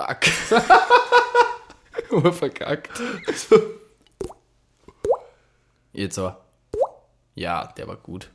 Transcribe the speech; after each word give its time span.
Fuck. 0.00 0.24
Verkackt. 2.32 2.90
Jetzt 5.92 6.18
aber. 6.18 6.40
Ja, 7.34 7.72
der 7.76 7.86
war 7.86 7.96
gut. 7.96 8.30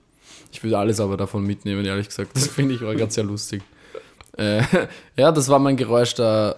Ich 0.51 0.63
würde 0.63 0.78
alles 0.78 0.99
aber 0.99 1.17
davon 1.17 1.43
mitnehmen, 1.43 1.86
ehrlich 1.86 2.07
gesagt. 2.07 2.36
Das 2.36 2.47
finde 2.47 2.75
ich 2.75 2.81
war 2.81 2.96
gerade 2.96 3.12
sehr 3.12 3.23
lustig. 3.23 3.63
Äh, 4.38 4.62
ja, 5.17 5.31
das 5.31 5.49
war 5.49 5.60
mein 5.60 5.78
Geräusch 5.78 6.15
der 6.15 6.58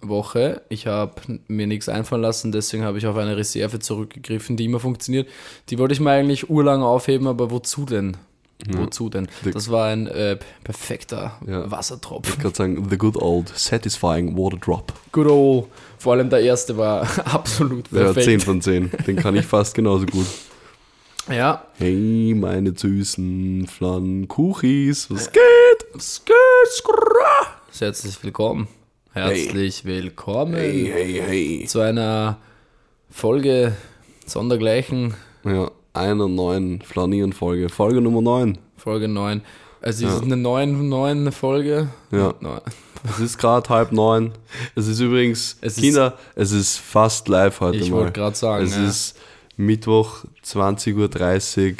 Woche. 0.00 0.62
Ich 0.68 0.86
habe 0.86 1.12
mir 1.48 1.66
nichts 1.66 1.88
einfallen 1.88 2.22
lassen, 2.22 2.52
deswegen 2.52 2.84
habe 2.84 2.98
ich 2.98 3.06
auf 3.06 3.16
eine 3.16 3.36
Reserve 3.36 3.78
zurückgegriffen, 3.78 4.56
die 4.56 4.66
immer 4.66 4.80
funktioniert. 4.80 5.28
Die 5.70 5.78
wollte 5.78 5.94
ich 5.94 6.00
mir 6.00 6.10
eigentlich 6.10 6.50
urlang 6.50 6.82
aufheben, 6.82 7.26
aber 7.26 7.50
wozu 7.50 7.86
denn? 7.86 8.16
Wozu 8.70 9.10
denn? 9.10 9.28
Das 9.52 9.70
war 9.70 9.88
ein 9.88 10.06
äh, 10.06 10.38
perfekter 10.62 11.38
Ja. 11.46 11.70
Wassertropf. 11.70 12.28
Ich 12.30 12.38
kann 12.38 12.54
sagen, 12.54 12.86
the 12.88 12.96
good 12.96 13.16
old 13.16 13.48
satisfying 13.54 14.36
water 14.36 14.56
drop. 14.56 14.92
Good 15.12 15.26
old. 15.26 15.66
Vor 15.98 16.14
allem 16.14 16.30
der 16.30 16.40
erste 16.40 16.76
war 16.76 17.02
absolut 17.26 17.90
Ja, 17.92 18.04
perfekt. 18.04 18.24
10 18.26 18.40
von 18.40 18.62
10. 18.62 18.90
Den 19.06 19.16
kann 19.16 19.36
ich 19.36 19.44
fast 19.46 19.74
genauso 19.74 20.06
gut. 20.06 20.26
Ja, 21.30 21.64
Hey, 21.78 22.34
meine 22.36 22.76
süßen 22.76 23.66
Flammkuchis, 23.66 25.10
was 25.10 25.32
geht? 25.32 26.00
Skr, 26.00 26.32
skra. 26.66 27.46
Herzlich 27.78 28.22
willkommen. 28.22 28.68
Herzlich 29.12 29.84
willkommen 29.84 30.54
Hey, 30.54 30.90
hey, 30.92 31.22
hey. 31.26 31.64
zu 31.66 31.80
einer 31.80 32.36
Folge 33.10 33.74
sondergleichen, 34.26 35.14
Ja, 35.44 35.70
einer 35.94 36.28
neuen 36.28 36.82
Flanieren-Folge. 36.82 37.68
Folge 37.68 38.00
Nummer 38.00 38.20
9. 38.20 38.58
Folge 38.76 39.08
9. 39.08 39.40
Also 39.80 40.06
es 40.06 40.14
ist 40.14 40.22
eine 40.22 40.36
neuen, 40.36 40.88
neuen 40.88 41.30
Folge. 41.30 41.88
Ja. 42.10 42.34
Es 43.08 43.20
ist 43.20 43.38
gerade 43.38 43.68
halb 43.68 43.92
neun. 43.92 44.32
Es 44.74 44.86
ist 44.88 44.98
übrigens, 45.00 45.58
Es 45.60 45.76
ist- 45.76 45.82
Kinder, 45.82 46.14
es 46.34 46.52
ist 46.52 46.78
fast 46.78 47.28
live 47.28 47.60
heute 47.60 47.78
Ich 47.78 47.90
mal. 47.90 47.98
wollte 47.98 48.12
gerade 48.12 48.34
sagen, 48.36 48.64
Es 48.64 48.74
ja. 48.76 48.86
ist 48.86 49.16
Mittwoch, 49.56 50.24
20.30 50.44 51.72
Uhr. 51.72 51.76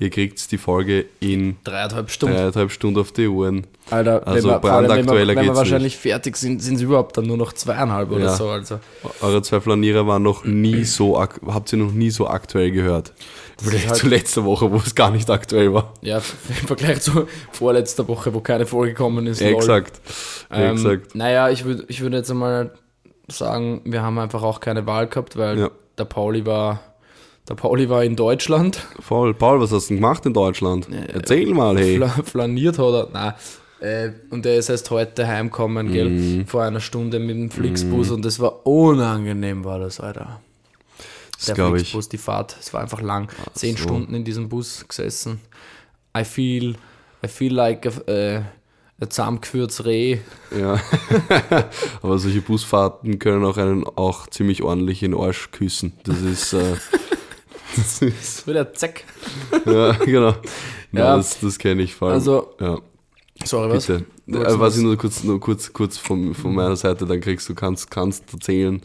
Ihr 0.00 0.10
kriegt 0.10 0.50
die 0.50 0.58
Folge 0.58 1.04
in 1.20 1.56
Dreieinhalb 1.62 2.10
Stunden. 2.10 2.34
dreieinhalb 2.34 2.72
Stunden 2.72 2.98
auf 2.98 3.12
die 3.12 3.28
Uhren. 3.28 3.64
Alter, 3.90 4.26
Also 4.26 4.48
wenn 4.48 4.62
wir, 4.62 4.72
allem, 4.72 4.88
wenn 4.90 5.06
wir, 5.06 5.36
wenn 5.36 5.44
wir 5.46 5.54
wahrscheinlich 5.54 5.96
fertig 5.96 6.36
sind, 6.36 6.60
sind 6.60 6.76
es 6.76 6.80
überhaupt 6.80 7.16
dann 7.16 7.26
nur 7.26 7.36
noch 7.36 7.52
zweieinhalb 7.52 8.10
oder 8.10 8.24
Ja. 8.24 8.34
so. 8.34 8.48
Also. 8.48 8.80
Eure 9.20 9.42
zwei 9.42 9.60
Flanierer 9.60 10.04
waren 10.06 10.22
noch 10.24 10.44
nie 10.44 10.82
so, 10.84 11.20
habt 11.20 11.72
ihr 11.72 11.78
noch 11.78 11.92
nie 11.92 12.10
so 12.10 12.26
aktuell 12.26 12.72
gehört. 12.72 13.12
Vielleicht 13.62 13.88
halt- 13.88 13.98
zu 13.98 14.08
letzter 14.08 14.44
Woche, 14.44 14.70
wo 14.72 14.76
es 14.76 14.94
gar 14.94 15.10
nicht 15.10 15.28
aktuell 15.30 15.72
war. 15.72 15.94
Ja, 16.02 16.18
im 16.60 16.66
Vergleich 16.66 17.00
zu 17.00 17.26
vorletzter 17.52 18.06
Woche, 18.08 18.34
wo 18.34 18.40
keine 18.40 18.66
Folge 18.66 18.92
gekommen 18.92 19.26
ist. 19.26 19.40
lol. 19.40 19.54
Exakt. 19.54 20.00
Ähm, 20.50 20.72
Exakt. 20.76 21.14
Naja, 21.14 21.50
ich 21.50 21.64
würde 21.64 21.84
ich 21.88 22.00
würd 22.00 22.12
jetzt 22.14 22.30
einmal 22.30 22.72
sagen, 23.28 23.80
wir 23.84 24.02
haben 24.02 24.18
einfach 24.18 24.42
auch 24.42 24.60
keine 24.60 24.86
Wahl 24.86 25.06
gehabt, 25.06 25.36
weil 25.36 25.58
Ja. 25.58 25.70
der 25.98 26.04
Pauli 26.04 26.44
war 26.46 26.80
der 27.48 27.54
Pauli 27.56 27.90
war 27.90 28.02
in 28.02 28.16
Deutschland, 28.16 28.78
Voll. 29.00 29.34
Paul, 29.34 29.60
was 29.60 29.70
hast 29.70 29.84
du 29.84 29.94
denn 29.94 29.96
gemacht 29.98 30.24
in 30.24 30.32
Deutschland? 30.32 30.88
Erzähl 31.12 31.52
mal, 31.52 31.76
hey. 31.76 31.96
fla 31.98 32.08
flaniert 32.08 32.78
hat 32.78 32.86
er, 32.94 33.08
nein. 33.12 33.34
Äh, 33.80 34.12
und 34.30 34.46
er 34.46 34.56
ist 34.56 34.70
erst 34.70 34.90
heute 34.90 35.26
heimgekommen, 35.28 35.92
gell, 35.92 36.08
Mhm. 36.08 36.46
vor 36.46 36.62
einer 36.62 36.80
Stunde 36.80 37.18
mit 37.18 37.36
dem 37.36 37.50
Flixbus 37.50 38.10
und 38.12 38.24
das 38.24 38.40
war 38.40 38.66
unangenehm, 38.66 39.62
war 39.62 39.78
das, 39.78 40.00
Alter. 40.00 40.40
Das 41.44 41.54
Der 41.54 41.54
glaube 41.56 41.76
ich. 41.76 41.82
Flixbus, 41.82 42.08
die 42.08 42.18
Fahrt, 42.18 42.56
es 42.58 42.72
war 42.72 42.80
einfach 42.80 43.00
lang. 43.02 43.28
Zehn 43.54 43.76
so. 43.76 43.82
Stunden 43.84 44.14
in 44.14 44.24
diesem 44.24 44.48
Bus 44.48 44.84
gesessen. 44.88 45.40
I 46.16 46.24
feel, 46.24 46.76
I 47.24 47.28
feel 47.28 47.52
like 47.52 47.86
a, 47.86 48.10
äh, 48.10 48.36
ein 49.00 49.10
zusammengeführtes 49.10 49.84
Reh. 49.84 50.18
Ja. 50.56 50.80
Aber 52.02 52.18
solche 52.18 52.40
Busfahrten 52.40 53.18
können 53.18 53.44
auch 53.44 53.56
einen 53.58 53.84
auch 53.84 54.26
ziemlich 54.28 54.62
ordentlich 54.62 55.02
in 55.02 55.10
den 55.12 55.20
Arsch 55.20 55.50
küssen. 55.50 55.92
Das 56.04 56.20
ist, 56.22 56.52
äh, 56.54 56.76
das 57.76 58.00
ist 58.02 58.46
Wieder 58.46 58.72
zack. 58.72 59.04
ja, 59.66 59.92
genau. 59.92 60.30
Ja, 60.92 61.00
Ja. 61.00 61.16
das, 61.16 61.40
das 61.40 61.58
kenne 61.58 61.82
ich 61.82 61.94
vor 61.94 62.08
allem. 62.08 62.14
Also, 62.18 62.54
ja, 62.60 62.78
sorry, 63.44 63.70
was? 63.70 63.86
bitte. 63.86 64.04
Äh, 64.28 64.44
was 64.44 64.58
was- 64.60 64.76
ich 64.76 64.82
nur 64.84 64.96
kurz, 64.96 65.24
nur 65.24 65.40
kurz, 65.40 65.72
kurz 65.72 65.98
von, 65.98 66.32
von 66.34 66.54
meiner 66.54 66.76
Seite, 66.76 67.04
dann 67.04 67.20
kriegst 67.20 67.48
du, 67.48 67.54
kannst, 67.54 67.90
kannst 67.90 68.32
erzählen. 68.32 68.80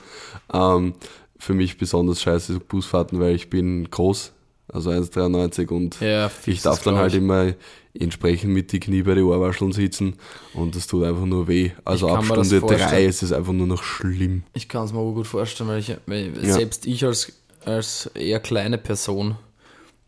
Ähm, 0.51 0.95
für 1.39 1.53
mich 1.53 1.77
besonders 1.77 2.21
scheiße 2.21 2.59
Busfahrten, 2.59 3.19
weil 3.19 3.33
ich 3.33 3.49
bin 3.49 3.89
groß, 3.89 4.33
also 4.71 4.91
1,93 4.91 5.69
und 5.69 5.99
Ja, 5.99 6.29
ich 6.45 6.61
darf 6.61 6.83
dann 6.83 6.95
halt 6.97 7.13
ich. 7.13 7.19
immer 7.19 7.53
entsprechend 7.97 8.53
mit 8.53 8.71
die 8.71 8.79
Knie 8.79 9.01
bei 9.01 9.15
den 9.15 9.23
Ohrwascheln 9.23 9.71
sitzen 9.71 10.13
und 10.53 10.75
das 10.75 10.85
tut 10.85 11.03
einfach 11.05 11.25
nur 11.25 11.47
weh. 11.47 11.71
Also 11.85 12.07
ab 12.09 12.23
Stunde 12.23 12.59
drei 12.59 12.77
vorstellen. 12.77 13.09
ist 13.09 13.23
es 13.23 13.31
einfach 13.31 13.53
nur 13.53 13.65
noch 13.65 13.81
schlimm. 13.81 14.43
Ich 14.53 14.69
kann 14.69 14.85
es 14.85 14.93
mir 14.93 14.99
aber 14.99 15.13
gut 15.13 15.25
vorstellen, 15.27 15.69
weil, 15.69 15.79
ich, 15.79 15.95
weil 16.05 16.31
Ja. 16.45 16.53
selbst 16.53 16.85
ich 16.85 17.03
als, 17.03 17.31
als 17.65 18.11
eher 18.13 18.39
kleine 18.39 18.77
Person 18.77 19.35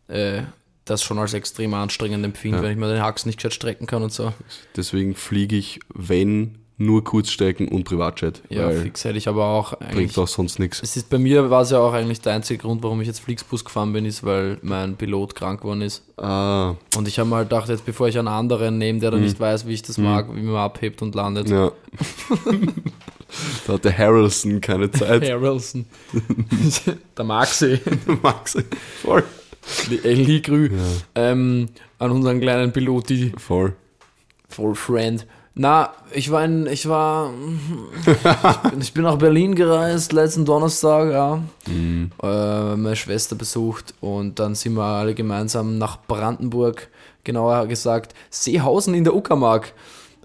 äh, 0.08 0.42
das 0.84 1.02
schon 1.02 1.18
als 1.18 1.32
extrem 1.34 1.74
anstrengend 1.74 2.24
empfinde, 2.24 2.58
Ja. 2.58 2.62
wenn 2.64 2.72
ich 2.72 2.78
mir 2.78 2.92
den 2.92 3.02
Hax 3.02 3.24
nicht 3.26 3.36
gescheit 3.38 3.54
strecken 3.54 3.86
kann 3.86 4.02
und 4.02 4.12
so. 4.12 4.32
Deswegen 4.76 5.14
fliege 5.14 5.56
ich, 5.56 5.80
wenn, 5.94 6.58
nur 6.84 7.04
Kurzstrecken 7.04 7.68
und 7.68 7.84
Privatjet, 7.84 8.42
Ja, 8.48 8.70
fix 8.70 9.04
hätte 9.04 9.18
ich 9.18 9.28
aber 9.28 9.46
auch 9.46 9.78
bringt 9.78 10.16
auch 10.18 10.28
sonst 10.28 10.58
nichts. 10.58 10.80
Es 10.82 10.96
ist 10.96 11.08
bei 11.10 11.18
mir 11.18 11.50
war 11.50 11.62
es 11.62 11.70
ja 11.70 11.78
auch 11.78 11.92
eigentlich 11.92 12.20
der 12.20 12.34
einzige 12.34 12.58
Grund, 12.62 12.82
warum 12.82 13.00
ich 13.00 13.06
jetzt 13.06 13.20
Flixbus 13.20 13.64
gefahren 13.64 13.92
bin, 13.92 14.04
ist, 14.04 14.24
weil 14.24 14.58
mein 14.62 14.96
Pilot 14.96 15.34
krank 15.34 15.60
geworden 15.60 15.82
ist. 15.82 16.02
Ah, 16.16 16.74
Und 16.96 17.08
ich 17.08 17.18
habe 17.18 17.30
halt 17.30 17.48
gedacht, 17.48 17.68
jetzt 17.68 17.84
bevor 17.86 18.08
ich 18.08 18.18
einen 18.18 18.28
anderen 18.28 18.78
nehme, 18.78 19.00
der 19.00 19.10
da 19.10 19.16
nicht 19.16 19.38
weiß, 19.40 19.66
wie 19.66 19.72
ich 19.74 19.82
das 19.82 19.98
mag, 19.98 20.26
wie 20.34 20.42
man 20.42 20.56
abhebt 20.56 21.02
und 21.02 21.14
landet. 21.14 21.48
ja. 21.48 21.72
da 23.66 23.72
hat 23.74 23.84
der 23.84 23.96
Harrelson 23.96 24.60
keine 24.60 24.90
Zeit. 24.90 25.28
Harrelson. 25.28 25.86
der 27.16 27.24
Maxi. 27.24 27.80
Max, 28.22 28.56
voll. 29.02 29.24
Ellie 30.02 30.40
Grü. 30.40 30.70
Ähm, 31.14 31.68
an 31.98 32.10
unseren 32.10 32.40
kleinen 32.40 32.72
Piloti. 32.72 33.32
Voll. 33.36 33.74
Voll 34.48 34.74
Friend. 34.74 35.24
Na, 35.54 35.90
ich 36.12 36.30
war 36.30 36.44
in, 36.44 36.66
ich 36.66 36.88
war, 36.88 37.30
ich 38.06 38.70
bin, 38.70 38.80
ich 38.80 38.94
bin 38.94 39.02
nach 39.02 39.16
Berlin 39.16 39.54
gereist, 39.54 40.12
letzten 40.12 40.46
Donnerstag, 40.46 41.10
ja. 41.12 41.42
Äh, 42.22 42.76
meine 42.76 42.96
Schwester 42.96 43.36
besucht 43.36 43.92
und 44.00 44.38
dann 44.38 44.54
sind 44.54 44.74
wir 44.74 44.82
alle 44.82 45.14
gemeinsam 45.14 45.76
nach 45.76 45.98
Brandenburg, 46.06 46.88
genauer 47.24 47.66
gesagt, 47.66 48.14
Seehausen 48.30 48.94
in 48.94 49.04
der 49.04 49.14
Uckermark 49.14 49.74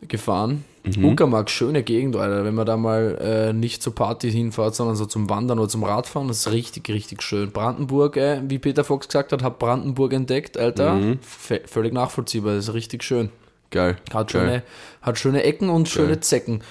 gefahren. 0.07 0.63
Uckermark, 1.03 1.49
schöne 1.49 1.83
Gegend, 1.83 2.15
Alter. 2.15 2.45
Wenn 2.45 2.55
man 2.55 2.65
da 2.65 2.77
mal 2.77 3.17
äh, 3.19 3.51
nicht 3.51 3.83
zur 3.83 3.93
Party 3.93 4.31
hinfährt, 4.31 4.73
sondern 4.75 4.95
so 4.95 5.05
zum 5.05 5.29
Wandern 5.29 5.59
oder 5.59 5.67
zum 5.67 5.83
Radfahren, 5.83 6.29
das 6.29 6.37
ist 6.45 6.51
richtig, 6.53 6.87
richtig 6.87 7.21
schön. 7.21 7.51
Brandenburg, 7.51 8.15
äh, 8.15 8.41
wie 8.47 8.57
Peter 8.57 8.85
Fox 8.85 9.09
gesagt 9.09 9.33
hat, 9.33 9.43
hat 9.43 9.59
Brandenburg 9.59 10.13
entdeckt, 10.13 10.57
Alter. 10.57 10.97
V 11.19 11.55
völlig 11.65 11.91
nachvollziehbar, 11.91 12.55
das 12.55 12.69
ist 12.69 12.73
richtig 12.73 13.03
schön. 13.03 13.29
Geil. 13.71 13.97
Hat 14.13 14.31
Geil. 14.31 14.41
schöne, 14.41 14.63
hat 15.01 15.19
schöne 15.19 15.43
Ecken 15.43 15.69
und 15.69 15.89
schöne 15.89 16.19
Zecken. 16.19 16.61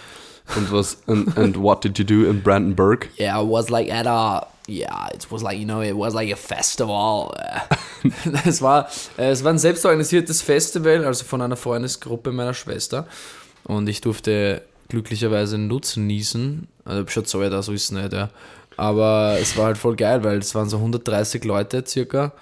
Und 0.55 0.71
was, 0.71 0.99
and, 1.09 1.37
and 1.37 1.57
what 1.57 1.83
did 1.83 1.99
you 1.99 2.05
do 2.05 2.29
in 2.29 2.41
Brandenburg? 2.43 3.09
Yeah, 3.19 3.41
it 3.41 3.49
was 3.49 3.69
like 3.69 3.91
at 3.91 4.07
a, 4.07 4.47
yeah, 4.69 5.09
it 5.13 5.27
was 5.31 5.43
like, 5.43 5.59
you 5.59 5.65
know, 5.65 5.83
it 5.83 5.97
was 5.97 6.15
like 6.15 6.33
a 6.33 6.37
festival. 6.37 7.35
es, 8.45 8.63
war, 8.63 8.89
es 9.17 9.43
war 9.43 9.53
ein 9.53 9.59
selbstorganisiertes 9.59 10.43
Festival, 10.43 11.05
also 11.05 11.25
von 11.25 11.43
einer 11.43 11.57
Freundesgruppe 11.57 12.31
meiner 12.31 12.55
Schwester. 12.55 13.07
Und 13.65 13.89
ich 13.89 14.01
durfte 14.01 14.63
glücklicherweise 14.89 15.59
Nutzen 15.59 16.07
nießen. 16.07 16.69
Also, 16.85 17.03
ich 17.03 17.11
schon 17.11 17.25
Zoll 17.25 17.51
da, 17.51 17.63
so 17.63 17.73
ist 17.73 17.85
es 17.85 17.91
nicht, 17.91 18.13
ja. 18.13 18.31
Aber 18.77 19.37
es 19.41 19.57
war 19.57 19.67
halt 19.67 19.79
voll 19.79 19.97
geil, 19.97 20.23
weil 20.23 20.39
es 20.39 20.55
waren 20.55 20.69
so 20.69 20.77
130 20.77 21.45
Leute 21.45 21.83
circa. 21.87 22.33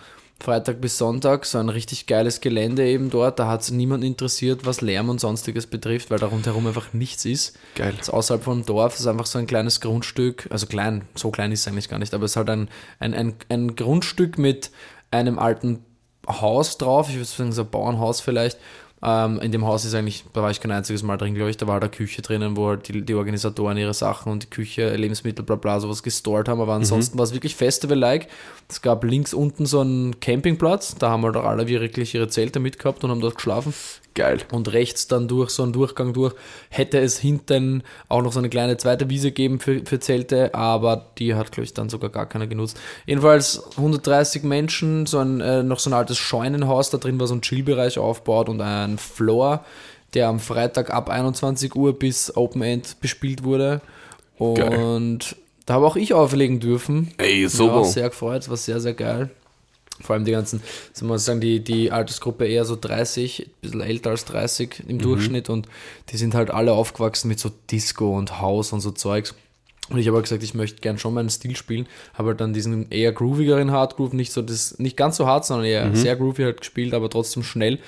Freitag 0.40 0.80
bis 0.80 0.98
Sonntag, 0.98 1.46
so 1.46 1.58
ein 1.58 1.68
richtig 1.68 2.06
geiles 2.06 2.40
Gelände 2.40 2.86
eben 2.86 3.08
dort. 3.08 3.38
Da 3.38 3.48
hat 3.48 3.62
es 3.62 3.70
niemand 3.70 4.04
interessiert, 4.04 4.66
was 4.66 4.80
Lärm 4.80 5.08
und 5.08 5.20
sonstiges 5.20 5.66
betrifft, 5.66 6.10
weil 6.10 6.18
da 6.18 6.26
rundherum 6.26 6.66
einfach 6.66 6.92
nichts 6.92 7.24
ist. 7.24 7.56
Geil. 7.74 7.94
Ist 7.98 8.10
außerhalb 8.10 8.44
vom 8.44 8.66
Dorf, 8.66 8.98
ist 8.98 9.06
einfach 9.06 9.26
so 9.26 9.38
ein 9.38 9.46
kleines 9.46 9.80
Grundstück, 9.80 10.48
also 10.50 10.66
klein, 10.66 11.02
so 11.14 11.30
klein 11.30 11.52
ist 11.52 11.60
es 11.60 11.68
eigentlich 11.68 11.88
gar 11.88 11.98
nicht, 11.98 12.12
aber 12.12 12.24
es 12.24 12.32
ist 12.32 12.36
halt 12.36 12.50
ein, 12.50 12.68
ein, 12.98 13.14
ein, 13.14 13.34
ein 13.48 13.74
Grundstück 13.74 14.36
mit 14.36 14.70
einem 15.10 15.38
alten 15.38 15.84
Haus 16.28 16.78
drauf, 16.78 17.08
ich 17.08 17.16
würde 17.16 17.26
sagen 17.26 17.52
so 17.52 17.62
ein 17.62 17.70
Bauernhaus 17.70 18.20
vielleicht. 18.20 18.58
Ähm, 19.06 19.38
in 19.40 19.52
dem 19.52 19.66
Haus 19.66 19.84
ist 19.84 19.94
eigentlich, 19.94 20.24
da 20.32 20.40
war 20.40 20.50
ich 20.50 20.60
kein 20.60 20.70
einziges 20.70 21.02
Mal 21.02 21.18
drin, 21.18 21.34
glaube 21.34 21.50
ich, 21.50 21.58
da 21.58 21.66
war 21.66 21.78
eine 21.78 21.90
Küche 21.90 22.22
drinnen, 22.22 22.56
wo 22.56 22.68
halt 22.68 22.88
die, 22.88 23.02
die 23.02 23.14
Organisatoren 23.14 23.76
ihre 23.76 23.92
Sachen 23.92 24.32
und 24.32 24.44
die 24.44 24.50
Küche, 24.50 24.96
Lebensmittel, 24.96 25.44
bla 25.44 25.56
bla, 25.56 25.78
sowas 25.78 26.02
gestort 26.02 26.48
haben, 26.48 26.60
aber 26.60 26.72
ansonsten 26.72 27.18
war 27.18 27.24
es 27.24 27.34
wirklich 27.34 27.54
Festival-like. 27.54 28.28
Es 28.68 28.80
gab 28.80 29.04
links 29.04 29.34
unten 29.34 29.66
so 29.66 29.80
einen 29.80 30.20
Campingplatz, 30.20 30.94
da 30.94 31.10
haben 31.10 31.22
halt 31.22 31.36
auch 31.36 31.44
alle 31.44 31.68
wirklich 31.68 32.14
ihre 32.14 32.28
Zelte 32.28 32.60
mitgehabt 32.60 33.04
und 33.04 33.10
haben 33.10 33.20
dort 33.20 33.36
geschlafen 33.36 33.74
Geil. 34.14 34.38
und 34.52 34.72
rechts 34.72 35.08
dann 35.08 35.26
durch 35.26 35.50
so 35.50 35.64
einen 35.64 35.72
Durchgang 35.72 36.12
durch 36.12 36.34
hätte 36.70 36.98
es 37.00 37.18
hinten 37.18 37.82
auch 38.08 38.22
noch 38.22 38.32
so 38.32 38.38
eine 38.38 38.48
kleine 38.48 38.76
zweite 38.76 39.10
Wiese 39.10 39.32
geben 39.32 39.58
für, 39.58 39.84
für 39.84 39.98
Zelte, 39.98 40.54
aber 40.54 41.06
die 41.18 41.34
hat, 41.34 41.50
glaube 41.50 41.64
ich, 41.64 41.74
dann 41.74 41.88
sogar 41.88 42.10
gar 42.10 42.26
keiner 42.26 42.46
genutzt. 42.46 42.76
Jedenfalls 43.06 43.62
130 43.76 44.44
Menschen, 44.44 45.06
so 45.06 45.18
ein, 45.18 45.40
äh, 45.40 45.62
noch 45.64 45.80
so 45.80 45.90
ein 45.90 45.94
altes 45.94 46.16
Scheunenhaus, 46.18 46.90
da 46.90 46.98
drin 46.98 47.18
war 47.18 47.26
so 47.26 47.34
ein 47.34 47.42
Chillbereich 47.42 47.98
aufgebaut 47.98 48.48
und 48.48 48.60
ein 48.60 48.98
Floor, 48.98 49.64
der 50.14 50.28
am 50.28 50.38
Freitag 50.38 50.90
ab 50.94 51.10
21 51.10 51.74
Uhr 51.74 51.98
bis 51.98 52.36
Open 52.36 52.62
End 52.62 53.00
bespielt 53.00 53.42
wurde. 53.42 53.80
Und 54.38 54.56
Geil. 54.56 55.38
da 55.66 55.74
habe 55.74 55.86
auch 55.86 55.96
ich 55.96 56.14
auflegen 56.14 56.60
dürfen. 56.60 57.12
Ey, 57.18 57.42
Mich 57.44 57.52
super. 57.52 57.74
auch 57.78 57.84
sehr 57.84 58.08
gefreut, 58.10 58.42
es 58.42 58.48
war 58.48 58.56
sehr, 58.56 58.78
sehr 58.80 58.94
geil. 58.94 59.30
Vor 60.00 60.14
allem 60.14 60.24
die 60.24 60.32
ganzen, 60.32 60.60
so 60.92 61.06
muss 61.06 61.24
sagen, 61.24 61.40
die, 61.40 61.62
die 61.62 61.92
Altersgruppe 61.92 62.46
eher 62.46 62.64
so 62.64 62.76
30, 62.80 63.40
ein 63.46 63.50
bisschen 63.60 63.80
älter 63.80 64.10
als 64.10 64.24
30 64.24 64.80
Mhm. 64.84 64.90
im 64.90 64.98
Durchschnitt 65.00 65.48
und 65.50 65.68
die 66.10 66.16
sind 66.16 66.34
halt 66.34 66.50
alle 66.50 66.72
aufgewachsen 66.72 67.28
mit 67.28 67.38
so 67.38 67.50
Disco 67.70 68.16
und 68.16 68.40
House 68.40 68.72
und 68.72 68.80
so 68.80 68.90
Zeugs. 68.90 69.34
Und 69.90 69.98
ich 69.98 70.06
habe 70.06 70.16
halt 70.16 70.24
gesagt, 70.24 70.42
ich 70.42 70.54
möchte 70.54 70.80
gern 70.80 70.96
schon 70.98 71.12
meinen 71.14 71.28
Stil 71.28 71.54
spielen, 71.56 71.86
habe 72.14 72.30
halt 72.30 72.40
dann 72.40 72.52
diesen 72.54 72.90
eher 72.90 73.12
groovigeren 73.12 73.70
Hardgroove, 73.70 74.14
nicht 74.14 74.32
so 74.32 74.40
das, 74.42 74.78
nicht 74.78 74.96
ganz 74.96 75.16
so 75.18 75.26
hart, 75.26 75.44
sondern 75.44 75.66
eher 75.66 75.84
Mhm. 75.90 75.94
sehr 75.96 76.16
groovy 76.16 76.42
halt 76.42 76.60
gespielt, 76.60 76.94
aber 76.94 77.08
trotzdem 77.10 77.42
schnell. 77.42 77.78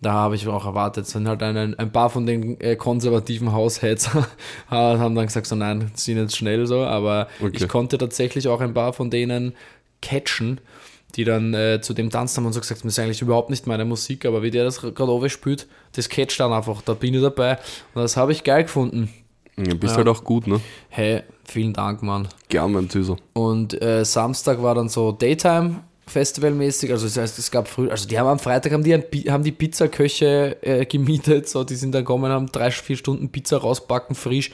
Da 0.00 0.12
habe 0.12 0.36
ich 0.36 0.48
auch 0.48 0.64
erwartet, 0.64 1.06
sind 1.08 1.28
halt 1.28 1.42
ein, 1.42 1.78
ein 1.78 1.92
paar 1.92 2.08
von 2.08 2.24
den 2.24 2.58
äh, 2.60 2.74
konservativen 2.76 3.52
Househeads 3.52 4.10
haben 4.70 5.14
dann 5.14 5.26
gesagt, 5.26 5.46
so 5.46 5.56
nein, 5.56 5.90
sind 5.94 6.16
jetzt 6.16 6.36
schnell 6.36 6.66
so, 6.66 6.84
aber 6.84 7.28
Okay. 7.40 7.50
ich 7.58 7.68
konnte 7.68 7.98
tatsächlich 7.98 8.48
auch 8.48 8.60
ein 8.62 8.72
paar 8.72 8.94
von 8.94 9.10
denen 9.10 9.54
catchen, 10.00 10.60
die 11.16 11.24
dann 11.24 11.54
äh, 11.54 11.80
zu 11.80 11.94
dem 11.94 12.10
tanzt 12.10 12.36
haben 12.36 12.46
und 12.46 12.52
so 12.52 12.60
gesagt, 12.60 12.84
das 12.84 12.92
ist 12.92 12.98
eigentlich 12.98 13.22
überhaupt 13.22 13.50
nicht 13.50 13.66
meine 13.66 13.84
Musik, 13.84 14.24
aber 14.24 14.42
wie 14.42 14.50
der 14.50 14.64
das 14.64 14.80
gerade 14.80 15.10
oben 15.10 15.28
spielt, 15.30 15.66
das 15.92 16.08
catcht 16.08 16.38
dann 16.40 16.52
einfach, 16.52 16.82
da 16.82 16.94
bin 16.94 17.14
ich 17.14 17.22
dabei 17.22 17.58
und 17.94 18.02
das 18.02 18.16
habe 18.16 18.32
ich 18.32 18.44
geil 18.44 18.64
gefunden. 18.64 19.10
Ja, 19.56 19.74
bist 19.74 19.92
Ja. 19.92 19.98
halt 19.98 20.08
auch 20.08 20.24
gut, 20.24 20.46
ne? 20.46 20.60
Hey, 20.88 21.22
vielen 21.44 21.72
Dank, 21.72 22.02
Mann. 22.02 22.28
Gern, 22.48 22.72
mein 22.72 22.88
Süßer. 22.88 23.16
Und 23.34 23.80
äh, 23.82 24.04
Samstag 24.04 24.62
war 24.62 24.74
dann 24.74 24.88
so 24.88 25.12
Daytime 25.12 25.80
Festivalmäßig, 26.06 26.90
also 26.90 27.06
das 27.06 27.16
heißt, 27.16 27.38
es 27.38 27.52
gab 27.52 27.68
früh, 27.68 27.88
also 27.88 28.08
die 28.08 28.18
haben 28.18 28.26
am 28.26 28.40
Freitag 28.40 28.72
haben 28.72 28.82
die, 28.82 28.94
ein, 28.94 29.04
haben 29.28 29.44
die 29.44 29.52
Pizzaköche 29.52 30.56
äh, 30.60 30.84
gemietet, 30.84 31.48
so 31.48 31.62
die 31.62 31.76
sind 31.76 31.94
dann 31.94 32.02
gekommen, 32.02 32.32
haben 32.32 32.50
drei, 32.50 32.72
vier 32.72 32.96
Stunden 32.96 33.28
Pizza 33.30 33.58
rausbacken, 33.58 34.16
frisch. 34.16 34.50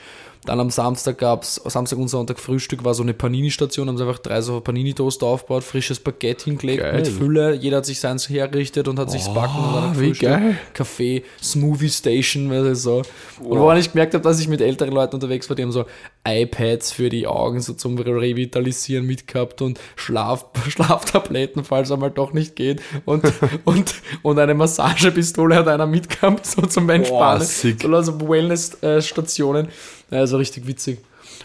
Dann 0.47 0.61
am 0.61 0.69
Samstag 0.69 1.17
gab 1.17 1.43
es, 1.43 1.55
Samstag 1.55 1.99
und 1.99 2.07
Sonntag 2.07 2.39
Frühstück 2.39 2.85
war 2.85 2.93
so 2.93 3.03
eine 3.03 3.13
Panini-Station, 3.13 3.89
haben 3.89 3.97
sie 3.97 4.05
einfach 4.05 4.19
drei 4.19 4.39
so 4.39 4.61
Panini-Toast 4.61 5.21
aufgebaut, 5.21 5.61
frisches 5.65 5.99
Baguette 5.99 6.45
hingelegt 6.45 6.81
Geil. 6.81 6.95
mit 6.95 7.07
Fülle. 7.09 7.53
Jeder 7.53 7.77
hat 7.77 7.85
sich 7.85 7.99
seins 7.99 8.29
hergerichtet 8.29 8.87
und 8.87 8.97
hat 8.97 9.11
sich's 9.11 9.27
backen 9.33 9.61
und 9.61 9.75
dann 9.75 9.99
wie 9.99 10.07
Frühstück. 10.07 10.29
geil. 10.29 10.57
Kaffee, 10.73 11.23
Smoothie 11.43 11.89
Station, 11.89 12.49
weißt 12.49 12.65
du, 12.65 12.75
so. 12.75 13.01
Und 13.41 13.59
woran 13.59 13.77
ich 13.77 13.91
gemerkt 13.91 14.13
habe, 14.13 14.23
dass 14.23 14.39
ich 14.39 14.47
mit 14.47 14.61
älteren 14.61 14.93
Leuten 14.93 15.15
unterwegs 15.15 15.49
war, 15.49 15.57
die 15.57 15.63
haben 15.63 15.73
so 15.73 15.83
iPads 16.25 16.93
für 16.93 17.09
die 17.09 17.27
Augen 17.27 17.59
so 17.59 17.73
zum 17.73 17.97
Revitalisieren 17.97 19.05
mitgehabt 19.05 19.61
und 19.61 19.81
Schlaf, 19.97 20.45
Schlaftabletten, 20.69 21.65
falls 21.65 21.91
einmal 21.91 22.11
doch 22.11 22.31
nicht 22.31 22.55
geht. 22.55 22.81
Und, 23.03 23.25
und, 23.65 23.95
und 24.21 24.39
eine 24.39 24.53
Massagepistole 24.53 25.55
hat 25.55 25.67
einer 25.67 25.87
mitgehabt, 25.87 26.45
so 26.45 26.61
zum 26.61 26.89
Entspannen. 26.89 27.43
sick. 27.43 27.81
so 27.81 27.93
also 27.93 28.29
Wellness-Stationen. 28.29 29.67
Also 30.09 30.37
richtig 30.37 30.67
witzig. 30.67 30.99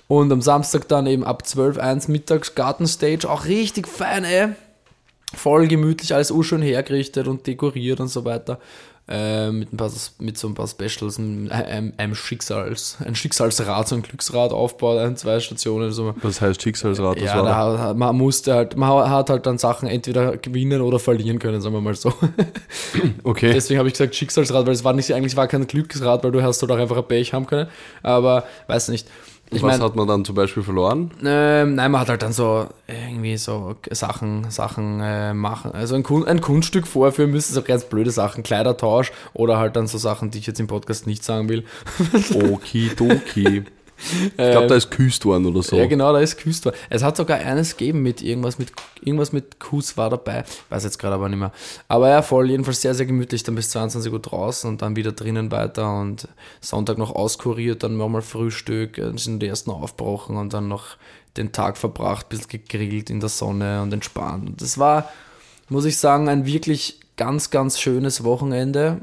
Und 0.08 0.32
am 0.32 0.42
Samstag 0.42 0.88
dann 0.88 1.06
eben 1.06 1.24
ab 1.24 1.46
12, 1.46 1.78
1 1.78 2.08
mittags 2.08 2.54
Gartenstage, 2.54 3.28
auch 3.28 3.44
richtig 3.46 3.88
fein, 3.88 4.24
ey 4.24 4.48
voll 5.34 5.66
gemütlich, 5.66 6.14
alles 6.14 6.30
urschön 6.30 6.62
hergerichtet 6.62 7.26
und 7.26 7.46
dekoriert 7.46 8.00
und 8.00 8.08
so 8.08 8.24
weiter. 8.24 8.58
Äh, 9.14 9.50
mit, 9.52 9.70
ein 9.74 9.76
paar, 9.76 9.90
mit 10.20 10.38
so 10.38 10.48
ein 10.48 10.54
paar 10.54 10.66
Specials, 10.66 11.18
ein- 11.18 11.50
einem, 11.50 11.92
einem 11.98 12.14
Schicksals, 12.14 12.96
ein 13.04 13.14
Schicksalsrad, 13.14 13.86
so 13.86 13.94
ein 13.96 14.00
Glücksrad 14.02 14.52
aufbaut, 14.52 14.98
ein, 15.00 15.18
zwei 15.18 15.38
Stationen. 15.38 15.92
So. 15.92 16.14
Was 16.22 16.40
heißt 16.40 16.62
Schicksalsrat? 16.62 17.16
Was 17.18 17.22
Ja, 17.24 17.42
da, 17.42 17.92
man 17.94 18.16
musste 18.16 18.54
halt, 18.54 18.74
man 18.78 19.10
hat 19.10 19.28
halt 19.28 19.44
dann 19.44 19.58
Sachen 19.58 19.86
entweder 19.86 20.38
gewinnen 20.38 20.80
oder 20.80 20.98
verlieren 20.98 21.38
können, 21.38 21.60
sagen 21.60 21.74
wir 21.74 21.82
mal 21.82 21.94
so. 21.94 22.10
Okay. 23.24 23.52
Deswegen 23.52 23.78
habe 23.78 23.88
ich 23.88 23.94
gesagt 23.94 24.14
Schicksalsrad, 24.14 24.66
weil 24.66 24.72
es 24.74 24.84
war 24.84 24.92
nicht, 24.92 25.12
eigentlich 25.12 25.36
war 25.36 25.46
kein 25.46 25.66
Glücksrad, 25.66 26.24
weil 26.24 26.32
du 26.32 26.42
hast 26.42 26.60
halt 26.62 26.72
auch 26.72 26.78
einfach 26.78 26.96
ein 26.96 27.06
Pech 27.06 27.32
haben 27.32 27.46
können. 27.46 27.68
Aber 28.02 28.44
weiß 28.66 28.88
nicht. 28.88 29.08
Ich 29.52 29.62
was 29.62 29.72
meine, 29.72 29.84
hat 29.84 29.96
man 29.96 30.08
dann 30.08 30.25
zum 30.25 30.34
Beispiel 30.34 30.62
verloren? 30.62 31.10
ähm, 31.25 31.75
nein, 31.75 31.90
man 31.90 32.00
hat 32.00 32.08
halt 32.08 32.22
dann 32.22 32.32
so 32.32 32.66
irgendwie 32.88 33.37
so 33.37 33.76
Sachen, 33.90 34.50
Sachen 34.50 35.00
äh, 35.00 35.34
machen. 35.34 35.72
Also 35.72 35.94
ein, 35.94 36.02
Kun 36.02 36.26
ein 36.26 36.40
Kunststück 36.40 36.87
vorführen 36.87 37.31
müssen, 37.31 37.52
so 37.54 37.62
ganz 37.62 37.84
blöde 37.84 38.10
Sachen, 38.10 38.43
Kleidertausch 38.43 39.12
oder 39.34 39.58
halt 39.58 39.76
dann 39.76 39.87
so 39.87 39.99
Sachen, 39.99 40.31
die 40.31 40.38
ich 40.38 40.46
jetzt 40.46 40.60
im 40.60 40.66
Podcast 40.66 41.06
nicht 41.06 41.25
sagen 41.25 41.49
will. 41.49 41.64
Okidoki. 42.34 43.64
Ich 44.26 44.37
glaube, 44.37 44.66
da 44.66 44.75
ist 44.75 44.90
küsst 44.90 45.25
worden 45.25 45.46
oder 45.46 45.62
so. 45.62 45.76
Ja, 45.76 45.87
genau, 45.87 46.12
da 46.12 46.20
ist 46.20 46.37
Küst 46.37 46.66
war. 46.66 46.72
Es 46.90 47.02
hat 47.02 47.16
sogar 47.16 47.38
eines 47.38 47.76
gegeben 47.76 48.02
mit 48.02 48.22
irgendwas 48.22 48.58
mit 48.58 48.72
irgendwas 49.00 49.32
mit 49.32 49.60
Kuss 49.60 49.96
war 49.96 50.10
dabei. 50.10 50.44
Weiß 50.69 50.84
jetzt 50.84 50.99
gerade 50.99 51.14
aber 51.14 51.28
nicht 51.28 51.38
mehr. 51.38 51.52
Aber 51.88 52.08
ja, 52.08 52.22
voll, 52.22 52.50
jedenfalls 52.50 52.81
sehr, 52.81 52.94
sehr 52.94 53.06
gemütlich, 53.06 53.43
dann 53.43 53.54
bis 53.54 53.70
22 53.70 54.12
Uhr 54.12 54.20
draußen 54.20 54.69
und 54.69 54.82
dann 54.82 54.96
wieder 54.96 55.12
drinnen 55.12 55.50
weiter 55.50 56.00
und 56.00 56.28
Sonntag 56.60 56.99
noch 56.99 57.14
auskuriert, 57.14 57.82
dann 57.82 57.96
nochmal 57.96 58.22
Frühstück, 58.22 58.96
dann 58.96 59.19
sind 59.19 59.40
die 59.40 59.46
ersten 59.46 59.70
aufgebrochen 59.70 60.37
und 60.37 60.52
dann 60.52 60.69
noch 60.69 60.96
den 61.37 61.52
Tag 61.52 61.78
verbracht, 61.78 62.28
bisschen 62.28 62.48
gegrillt 62.48 63.10
in 63.10 63.20
der 63.20 63.28
Sonne 63.28 63.82
und 63.82 63.93
entspannt. 63.93 64.48
Und 64.48 64.62
das 64.62 64.78
war, 64.78 65.10
muss 65.69 65.84
ich 65.84 65.96
sagen, 65.96 66.28
ein 66.28 66.46
wirklich 66.46 67.00
ganz, 67.16 67.50
ganz 67.50 67.81
schönes 67.81 68.25
Wochenende. 68.25 69.00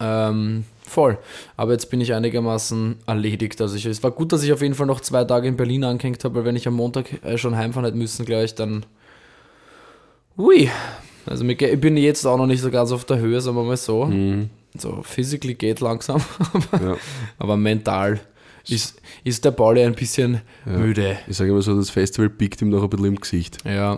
Ähm, 0.00 0.64
voll. 0.86 1.18
Aber 1.56 1.72
jetzt 1.72 1.90
bin 1.90 2.00
ich 2.00 2.14
einigermaßen 2.14 2.96
erledigt. 3.06 3.60
Also 3.60 3.76
ich, 3.76 3.86
es 3.86 4.02
war 4.02 4.10
gut, 4.10 4.32
dass 4.32 4.42
ich 4.42 4.52
auf 4.52 4.62
jeden 4.62 4.74
Fall 4.74 4.86
noch 4.86 5.00
zwei 5.00 5.24
Tage 5.24 5.48
in 5.48 5.56
Berlin 5.56 5.84
angehängt 5.84 6.24
habe, 6.24 6.36
weil 6.36 6.44
wenn 6.44 6.56
ich 6.56 6.66
am 6.68 6.74
Montag 6.74 7.22
äh, 7.24 7.36
schon 7.38 7.56
heimfahren 7.56 7.84
hätte 7.84 7.96
müssen 7.96 8.24
gleich, 8.26 8.54
dann... 8.54 8.86
Ui. 10.38 10.70
Also 11.26 11.44
ich 11.44 11.80
bin 11.80 11.96
jetzt 11.96 12.24
auch 12.26 12.36
noch 12.36 12.46
nicht 12.46 12.60
so 12.60 12.70
ganz 12.70 12.92
auf 12.92 13.04
der 13.04 13.18
Höhe, 13.18 13.40
sagen 13.40 13.56
wir 13.56 13.64
mal 13.64 13.76
so. 13.76 14.10
So 14.78 15.02
physically 15.02 15.54
geht 15.54 15.80
langsam, 15.80 16.20
aber, 16.52 16.84
Ja. 16.84 16.96
aber 17.38 17.56
mental 17.56 18.20
ist, 18.68 19.00
ist 19.24 19.44
der 19.44 19.50
Pauli 19.52 19.82
ein 19.82 19.94
bisschen 19.94 20.40
müde. 20.64 21.18
Ich 21.26 21.36
sage 21.36 21.50
immer 21.50 21.62
so, 21.62 21.74
das 21.76 21.90
Festival 21.90 22.28
biegt 22.28 22.60
ihm 22.62 22.68
noch 22.68 22.82
ein 22.82 22.90
bisschen 22.90 23.06
im 23.06 23.16
Gesicht. 23.16 23.58
Ja. 23.64 23.96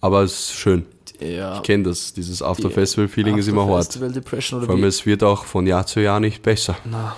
Aber 0.00 0.22
es 0.22 0.32
ist 0.50 0.52
schön. 0.54 0.84
Ja. 1.22 1.56
Ich 1.56 1.62
kenne 1.62 1.84
das. 1.84 2.12
Dieses 2.12 2.42
After-Festival-Feeling 2.42 3.38
ist 3.38 3.48
immer 3.48 3.66
hart. 3.66 3.92
Vor 3.94 4.70
allem, 4.70 4.84
es 4.84 5.06
wird 5.06 5.22
auch 5.22 5.44
von 5.44 5.66
Jahr 5.66 5.86
zu 5.86 6.00
Jahr 6.00 6.20
nicht 6.20 6.42
besser. 6.42 6.76
Na, 6.84 7.16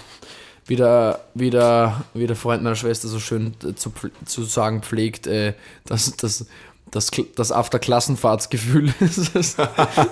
wie 0.66 0.76
der, 0.76 1.20
wie 1.34 1.50
der, 1.50 2.04
wie 2.14 2.26
der 2.26 2.36
Freund 2.36 2.62
meiner 2.62 2.76
Schwester 2.76 3.08
so 3.08 3.18
schön 3.18 3.54
äh, 3.62 3.74
zu, 3.74 3.92
zu 4.24 4.44
sagen 4.44 4.82
pflegt, 4.82 5.26
äh, 5.26 5.54
dass 5.84 6.16
das, 6.16 6.46
das, 6.94 7.11
das 7.35 7.50
After-Klassenfahrtsgefühl 7.50 8.93
ist. 9.00 9.35
Das, 9.35 9.56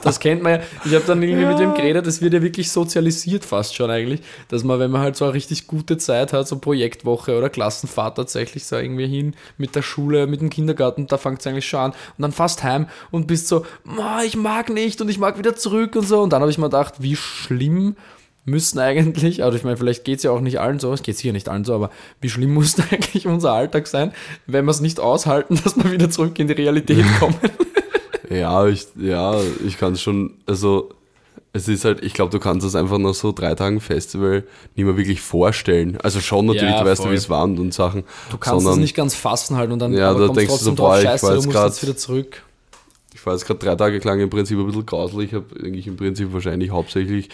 das 0.02 0.20
kennt 0.20 0.42
man 0.42 0.52
ja. 0.52 0.60
Ich 0.84 0.94
habe 0.94 1.04
dann 1.06 1.22
irgendwie 1.22 1.46
mit 1.46 1.58
dem 1.58 1.74
geredet, 1.74 2.06
das 2.06 2.20
wird 2.20 2.34
ja 2.34 2.42
wirklich 2.42 2.70
sozialisiert 2.70 3.44
fast 3.44 3.74
schon 3.76 3.90
eigentlich, 3.90 4.20
dass 4.48 4.64
man, 4.64 4.80
wenn 4.80 4.90
man 4.90 5.00
halt 5.02 5.16
so 5.16 5.24
eine 5.24 5.34
richtig 5.34 5.66
gute 5.66 5.96
Zeit 5.98 6.32
hat, 6.32 6.48
so 6.48 6.58
Projektwoche 6.58 7.38
oder 7.38 7.48
Klassenfahrt 7.48 8.16
tatsächlich 8.16 8.66
so 8.66 8.76
irgendwie 8.76 9.06
hin 9.06 9.34
mit 9.58 9.76
der 9.76 9.82
Schule, 9.82 10.26
mit 10.26 10.40
dem 10.40 10.50
Kindergarten, 10.50 11.06
da 11.06 11.18
fängt 11.18 11.40
es 11.40 11.46
eigentlich 11.46 11.68
schon 11.68 11.80
an 11.80 11.90
und 11.92 12.22
dann 12.22 12.32
fast 12.32 12.62
heim 12.64 12.88
und 13.10 13.26
bist 13.26 13.48
so, 13.48 13.64
"Ma, 13.84 14.22
ich 14.24 14.36
mag 14.36 14.68
nicht 14.70 15.00
und 15.00 15.08
ich 15.08 15.18
mag 15.18 15.38
wieder 15.38 15.54
zurück 15.54 15.94
und 15.94 16.06
so. 16.06 16.20
Und 16.20 16.32
dann 16.32 16.40
habe 16.40 16.50
ich 16.50 16.58
mir 16.58 16.66
gedacht, 16.66 16.94
wie 16.98 17.16
schlimm 17.16 17.96
müssten 18.44 18.78
eigentlich, 18.80 19.44
also 19.44 19.56
ich 19.56 19.64
meine, 19.64 19.76
vielleicht 19.76 20.04
geht 20.04 20.18
es 20.18 20.24
ja 20.24 20.30
auch 20.32 20.40
nicht 20.40 20.58
allen 20.60 20.78
so, 20.80 20.92
es 20.92 21.02
geht 21.02 21.16
sicher 21.16 21.32
nicht 21.32 21.48
allen 21.48 21.64
so, 21.64 21.74
aber 21.74 21.90
wie 22.20 22.28
schlimm 22.28 22.54
muss 22.54 22.76
eigentlich 22.90 23.26
unser 23.26 23.52
Alltag 23.52 23.86
sein, 23.86 24.12
wenn 24.46 24.64
wir 24.64 24.70
es 24.72 24.80
nicht 24.80 24.98
aushalten, 25.00 25.58
dass 25.62 25.76
wir 25.76 25.90
wieder 25.92 26.10
zurück 26.10 26.38
in 26.38 26.48
die 26.48 26.54
Realität 26.54 27.04
kommen? 27.20 27.36
Ja, 28.30 28.66
ich, 28.66 28.86
ja, 28.98 29.36
ich 29.66 29.78
kann 29.78 29.92
es 29.92 30.00
schon, 30.02 30.34
also 30.46 30.90
es 31.52 31.68
ist 31.68 31.84
halt, 31.84 32.02
ich 32.02 32.14
glaube, 32.14 32.30
du 32.30 32.38
kannst 32.38 32.64
das 32.64 32.74
einfach 32.74 32.96
nach 32.96 33.12
so 33.12 33.30
drei 33.30 33.54
Tagen 33.54 33.80
Festival 33.80 34.44
nicht 34.74 34.86
mehr 34.86 34.96
wirklich 34.96 35.20
vorstellen. 35.20 35.98
Also 36.02 36.20
schon 36.20 36.46
natürlich, 36.46 36.70
Ja, 36.74 36.82
du 36.82 36.88
weißt 36.88 37.04
ja, 37.04 37.10
wie 37.10 37.14
es 37.14 37.28
war 37.28 37.44
und, 37.44 37.58
und 37.58 37.74
Sachen. 37.74 38.04
Du 38.30 38.38
kannst 38.38 38.66
es 38.66 38.76
nicht 38.76 38.96
ganz 38.96 39.14
fassen 39.14 39.56
halt 39.58 39.70
und 39.70 39.78
dann 39.78 39.92
Ja, 39.92 40.14
da 40.14 40.28
denkst 40.28 40.46
du 40.58 40.64
so, 40.64 40.74
boah, 40.74 40.94
drauf, 40.94 40.98
ich 40.98 41.04
scheiße, 41.04 41.26
du 41.28 41.34
musst 41.34 41.50
grad- 41.50 41.68
jetzt 41.72 41.82
wieder 41.82 41.96
zurück. 41.96 42.42
Ich 43.14 43.26
war 43.26 43.34
jetzt 43.34 43.44
gerade 43.46 43.58
drei 43.60 43.76
Tage 43.76 43.98
lang 43.98 44.18
im 44.20 44.30
Prinzip 44.30 44.58
ein 44.58 44.64
bisschen 44.66 44.86
grauslich. 44.86 45.28
Ich 45.28 45.34
habe 45.34 45.44
eigentlich 45.62 45.86
im 45.86 45.96
Prinzip 45.96 46.32
wahrscheinlich 46.32 46.70
hauptsächlich, 46.70 47.28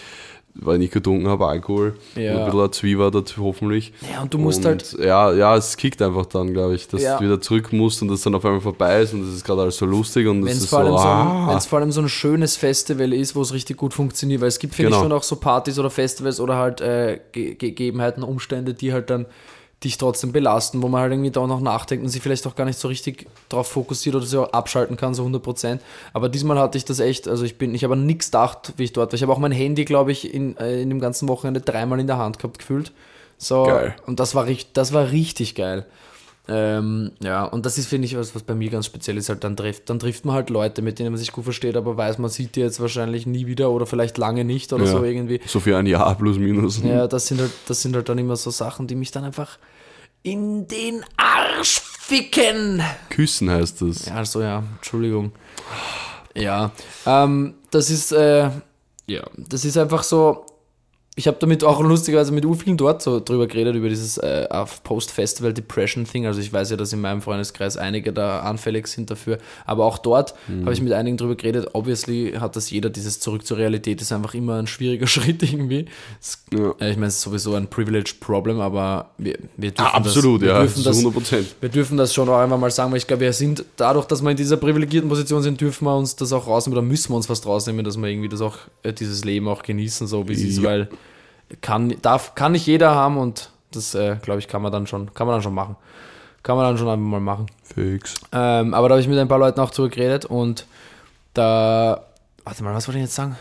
weil 0.55 0.75
ich 0.75 0.79
nicht 0.81 0.93
getrunken 0.93 1.27
habe, 1.27 1.47
Alkohol. 1.47 1.95
Ja. 2.15 2.33
Und 2.33 2.39
ein 2.41 2.51
bisschen 2.51 2.73
Zwieber 2.73 3.11
dazu 3.11 3.43
hoffentlich. 3.43 3.93
Ja, 4.11 4.21
und 4.21 4.33
du 4.33 4.37
musst 4.37 4.65
halt, 4.65 4.95
Ja, 4.99 5.31
ja, 5.33 5.55
es 5.55 5.77
kickt 5.77 6.01
einfach 6.01 6.25
dann, 6.25 6.53
glaube 6.53 6.75
ich, 6.75 6.87
dass 6.87 7.01
Ja. 7.01 7.17
du 7.17 7.25
wieder 7.25 7.39
zurück 7.39 7.71
musst 7.71 8.01
und 8.01 8.07
das 8.09 8.21
dann 8.21 8.35
auf 8.35 8.43
einmal 8.45 8.61
vorbei 8.61 9.01
ist 9.01 9.13
und 9.13 9.21
das 9.25 9.33
ist 9.35 9.45
gerade 9.45 9.61
alles 9.61 9.77
so 9.77 9.85
lustig 9.85 10.27
und 10.27 10.41
wenn 10.43 10.49
es 10.51 10.57
es 10.57 10.63
ist 10.63 10.69
vor, 10.69 10.79
allem 10.79 10.91
so, 10.91 10.97
so 10.97 11.03
ein- 11.07 11.27
ah, 11.27 11.47
wenn's 11.51 11.65
vor 11.65 11.79
allem 11.79 11.91
so 11.91 12.01
ein 12.01 12.09
schönes 12.09 12.55
Festival 12.57 13.13
ist, 13.13 13.35
wo 13.35 13.41
es 13.41 13.53
richtig 13.53 13.77
gut 13.77 13.93
funktioniert, 13.93 14.41
weil 14.41 14.47
es 14.49 14.59
gibt, 14.59 14.75
finde 14.75 14.89
ich, 14.89 14.95
Genau. 14.95 15.03
schon 15.03 15.11
auch 15.13 15.23
so 15.23 15.35
Partys 15.37 15.79
oder 15.79 15.89
Festivals 15.89 16.39
oder 16.39 16.55
halt 16.57 16.81
äh, 16.81 17.19
Ge 17.31 17.55
Gegebenheiten, 17.55 18.23
Umstände, 18.23 18.73
die 18.73 18.91
halt 18.91 19.09
dann 19.09 19.25
dich 19.83 19.97
trotzdem 19.97 20.31
belasten, 20.31 20.81
wo 20.81 20.89
man 20.89 21.01
halt 21.01 21.13
irgendwie 21.13 21.31
da 21.31 21.45
noch 21.47 21.61
nachdenkt 21.61 22.03
und 22.03 22.09
sich 22.09 22.21
vielleicht 22.21 22.45
auch 22.47 22.55
gar 22.55 22.65
nicht 22.65 22.77
so 22.77 22.89
richtig 22.89 23.27
drauf 23.47 23.67
fokussiert 23.67 24.15
oder 24.15 24.25
so 24.25 24.45
abschalten 24.51 24.97
kann, 24.97 25.13
so 25.13 25.25
100%. 25.25 25.79
Aber 26.13 26.27
diesmal 26.27 26.59
hatte 26.59 26.77
ich 26.77 26.85
das 26.85 26.99
echt, 26.99 27.27
also 27.27 27.45
ich 27.45 27.57
bin, 27.57 27.73
ich 27.73 27.83
habe 27.83 27.93
an 27.93 28.05
nichts 28.05 28.27
gedacht, 28.27 28.73
wie 28.75 28.83
ich 28.83 28.93
dort 28.93 29.11
war. 29.11 29.15
Ich 29.15 29.21
habe 29.21 29.31
auch 29.31 29.37
mein 29.37 29.53
Handy, 29.53 29.85
glaube 29.85 30.11
ich, 30.11 30.33
in, 30.33 30.57
äh, 30.57 30.81
in 30.81 30.89
dem 30.89 30.99
ganzen 30.99 31.29
Wochenende 31.29 31.61
dreimal 31.61 31.99
in 31.99 32.07
der 32.07 32.17
Hand 32.17 32.39
gehabt 32.39 32.59
gefühlt. 32.59 32.91
So, 33.37 33.63
Geil. 33.63 33.95
und 34.05 34.19
das 34.19 34.35
war, 34.35 34.47
das 34.73 34.91
war 34.91 35.11
richtig 35.11 35.55
geil. 35.55 35.85
Ähm, 36.51 37.11
ja, 37.21 37.43
und 37.45 37.65
das 37.67 37.77
ist, 37.77 37.87
finde 37.87 38.05
ich, 38.07 38.17
was, 38.17 38.33
was 38.33 38.41
bei 38.41 38.55
mir 38.55 38.71
ganz 38.71 38.87
speziell 38.87 39.17
ist, 39.17 39.29
halt, 39.29 39.43
dann 39.43 39.55
trifft, 39.55 39.87
dann 39.89 39.99
trifft 39.99 40.25
man 40.25 40.33
halt 40.35 40.49
Leute, 40.49 40.81
mit 40.81 40.97
denen 40.97 41.11
man 41.11 41.19
sich 41.19 41.31
gut 41.31 41.43
versteht, 41.43 41.77
aber 41.77 41.95
weiß, 41.95 42.17
man 42.17 42.31
sieht 42.31 42.55
die 42.55 42.61
jetzt 42.61 42.79
wahrscheinlich 42.79 43.27
nie 43.27 43.45
wieder 43.45 43.69
oder 43.69 43.85
vielleicht 43.85 44.17
lange 44.17 44.43
nicht 44.43 44.73
oder 44.73 44.85
Ja. 44.85 44.91
so 44.91 45.03
irgendwie. 45.03 45.39
So 45.45 45.59
für 45.59 45.77
ein 45.77 45.85
Jahr 45.85 46.15
plus 46.15 46.37
minus. 46.39 46.81
Ja, 46.83 47.05
das 47.07 47.27
sind 47.27 47.39
halt, 47.39 47.51
das 47.67 47.81
sind 47.83 47.95
halt 47.95 48.09
dann 48.09 48.17
immer 48.17 48.35
so 48.35 48.49
Sachen, 48.49 48.87
die 48.87 48.95
mich 48.95 49.11
dann 49.11 49.25
einfach 49.25 49.59
in 50.23 50.67
den 50.67 51.05
Arsch 51.17 51.79
ficken. 51.81 52.81
Küssen 53.09 53.49
heißt 53.51 53.81
das. 53.83 54.07
Ja, 54.07 54.15
also 54.15 54.41
ja, 54.41 54.63
Entschuldigung. 54.77 55.31
Ja, 56.35 56.71
ähm, 57.05 57.53
das 57.69 57.89
ist, 57.91 58.11
äh, 58.11 58.49
ja, 59.07 59.23
das 59.37 59.65
ist 59.65 59.77
einfach 59.77 60.01
so. 60.03 60.45
Ich 61.15 61.27
habe 61.27 61.35
damit 61.37 61.65
auch 61.65 61.81
lustigerweise 61.81 62.31
mit 62.31 62.45
vielen 62.61 62.77
dort 62.77 63.01
so 63.01 63.19
drüber 63.19 63.45
geredet, 63.47 63.75
über 63.75 63.89
dieses 63.89 64.17
äh, 64.19 64.47
Post-Festival 64.85 65.53
Depression 65.53 66.05
Thing. 66.05 66.25
Also 66.25 66.39
ich 66.39 66.53
weiß 66.53 66.69
ja, 66.69 66.77
dass 66.77 66.93
in 66.93 67.01
meinem 67.01 67.21
Freundeskreis 67.21 67.75
einige 67.75 68.13
da 68.13 68.39
anfällig 68.39 68.87
sind 68.87 69.11
dafür. 69.11 69.37
Aber 69.65 69.83
auch 69.85 69.97
dort 69.97 70.33
habe 70.63 70.71
ich 70.71 70.81
mit 70.81 70.93
einigen 70.93 71.17
drüber 71.17 71.35
geredet. 71.35 71.69
Obviously 71.73 72.35
hat 72.39 72.55
das 72.55 72.69
jeder, 72.69 72.89
dieses 72.89 73.19
Zurück 73.19 73.45
zur 73.45 73.57
Realität 73.57 74.01
ist 74.01 74.13
einfach 74.13 74.33
immer 74.33 74.59
ein 74.59 74.67
schwieriger 74.67 75.07
Schritt 75.07 75.43
irgendwie. 75.43 75.87
Es, 76.21 76.43
Ja. 76.53 76.73
äh, 76.79 76.91
ich 76.91 76.95
meine, 76.95 77.07
es 77.07 77.15
ist 77.15 77.21
sowieso 77.23 77.53
ein 77.55 77.67
Privileged 77.67 78.21
Problem, 78.21 78.61
aber 78.61 79.09
wir, 79.17 79.37
wir 79.57 79.71
dürfen 79.71 79.91
Ah, 79.91 79.97
absolut, 79.97 80.41
das, 80.41 80.47
wir 80.47 80.53
ja, 80.53 80.61
dürfen 80.61 80.83
das, 80.85 80.97
100 80.99 81.13
Prozent. 81.13 81.55
wir 81.59 81.69
dürfen 81.69 81.97
das 81.97 82.13
schon 82.13 82.29
auch 82.29 82.37
einmal 82.37 82.57
mal 82.59 82.71
sagen, 82.71 82.91
weil 82.91 82.97
ich 82.99 83.07
glaube, 83.07 83.21
wir 83.23 83.33
sind, 83.33 83.65
dadurch, 83.75 84.05
dass 84.05 84.21
wir 84.21 84.31
in 84.31 84.37
dieser 84.37 84.55
privilegierten 84.57 85.09
Position 85.09 85.41
sind, 85.43 85.59
dürfen 85.59 85.83
wir 85.85 85.97
uns 85.97 86.15
das 86.15 86.31
auch 86.31 86.47
rausnehmen 86.47 86.77
oder 86.77 86.87
müssen 86.87 87.11
wir 87.11 87.17
uns 87.17 87.27
fast 87.27 87.45
rausnehmen, 87.45 87.83
dass 87.83 87.97
wir 87.97 88.07
irgendwie 88.07 88.29
das 88.29 88.39
auch, 88.39 88.55
äh, 88.83 88.93
dieses 88.93 89.25
Leben 89.25 89.49
auch 89.49 89.63
genießen, 89.63 90.07
so 90.07 90.27
wie 90.29 90.33
es 90.33 90.41
ist, 90.43 90.57
Ja. 90.59 90.63
weil 90.63 90.89
kann, 91.61 91.93
darf, 92.01 92.35
kann 92.35 92.51
nicht 92.53 92.65
jeder 92.65 92.91
haben 92.95 93.17
und 93.17 93.49
das, 93.71 93.95
äh, 93.95 94.17
glaube 94.21 94.39
ich, 94.39 94.47
kann 94.47 94.61
man 94.61 94.71
dann 94.71 94.87
schon, 94.87 95.13
kann 95.13 95.27
man 95.27 95.35
dann 95.35 95.43
schon 95.43 95.53
machen. 95.53 95.75
Kann 96.41 96.55
man 96.55 96.65
dann 96.65 96.77
schon 96.77 96.87
einfach 96.87 97.05
mal 97.05 97.19
machen. 97.19 97.47
Fix. 97.63 98.15
Ähm, 98.31 98.73
aber 98.73 98.89
da 98.89 98.93
habe 98.93 99.01
ich 99.01 99.07
mit 99.07 99.17
ein 99.19 99.27
paar 99.27 99.39
Leuten 99.39 99.59
auch 99.59 99.71
drüber 99.71 99.89
geredet 99.89 100.25
und 100.25 100.65
da, 101.33 102.05
warte 102.43 102.63
mal, 102.63 102.73
was 102.73 102.87
wollte 102.87 102.99
ich 102.99 103.05
jetzt 103.05 103.15
sagen? 103.15 103.35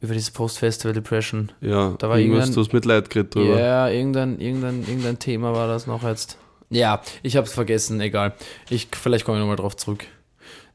Über 0.00 0.14
dieses 0.14 0.30
Post-Festival 0.30 0.92
Depression. 0.92 1.52
Ja, 1.60 1.94
Da 1.98 2.08
war 2.08 2.18
irgendwas, 2.18 2.50
du 2.50 2.60
hast 2.60 2.72
Mitleid 2.72 3.10
geredet 3.10 3.34
drüber. 3.34 3.58
Ja, 3.58 3.88
irgendein, 3.88 4.38
irgendein, 4.40 4.80
irgendein 4.80 5.18
Thema 5.18 5.54
war 5.54 5.68
das 5.68 5.86
noch 5.86 6.02
jetzt. 6.02 6.36
Ja, 6.70 7.00
ich 7.22 7.36
habe 7.36 7.46
es 7.46 7.52
vergessen, 7.52 8.00
egal. 8.00 8.34
Ich, 8.68 8.88
vielleicht 8.92 9.24
komme 9.24 9.38
ich 9.38 9.40
nochmal 9.40 9.56
drauf 9.56 9.76
zurück. 9.76 10.04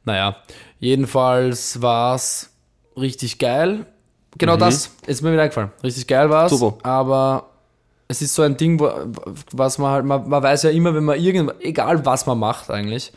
Naja, 0.04 0.36
jedenfalls 0.78 1.82
war 1.82 2.14
es 2.14 2.50
richtig 2.96 3.38
geil. 3.38 3.86
Genau 4.38 4.56
das 4.56 4.90
ist 5.06 5.22
mir 5.22 5.32
wieder 5.32 5.42
eingefallen. 5.42 5.70
Richtig 5.82 6.06
geil 6.06 6.30
war 6.30 6.46
es, 6.46 6.62
aber 6.82 7.50
es 8.08 8.22
ist 8.22 8.34
so 8.34 8.42
ein 8.42 8.56
Ding, 8.56 8.80
wo, 8.80 8.90
was 9.52 9.78
man 9.78 9.90
halt, 9.92 10.04
man, 10.04 10.28
man 10.28 10.42
weiß 10.42 10.64
ja 10.64 10.70
immer, 10.70 10.94
wenn 10.94 11.04
man 11.04 11.18
irgend, 11.20 11.52
egal 11.60 12.04
was 12.04 12.26
man 12.26 12.38
macht 12.38 12.70
eigentlich, 12.70 13.12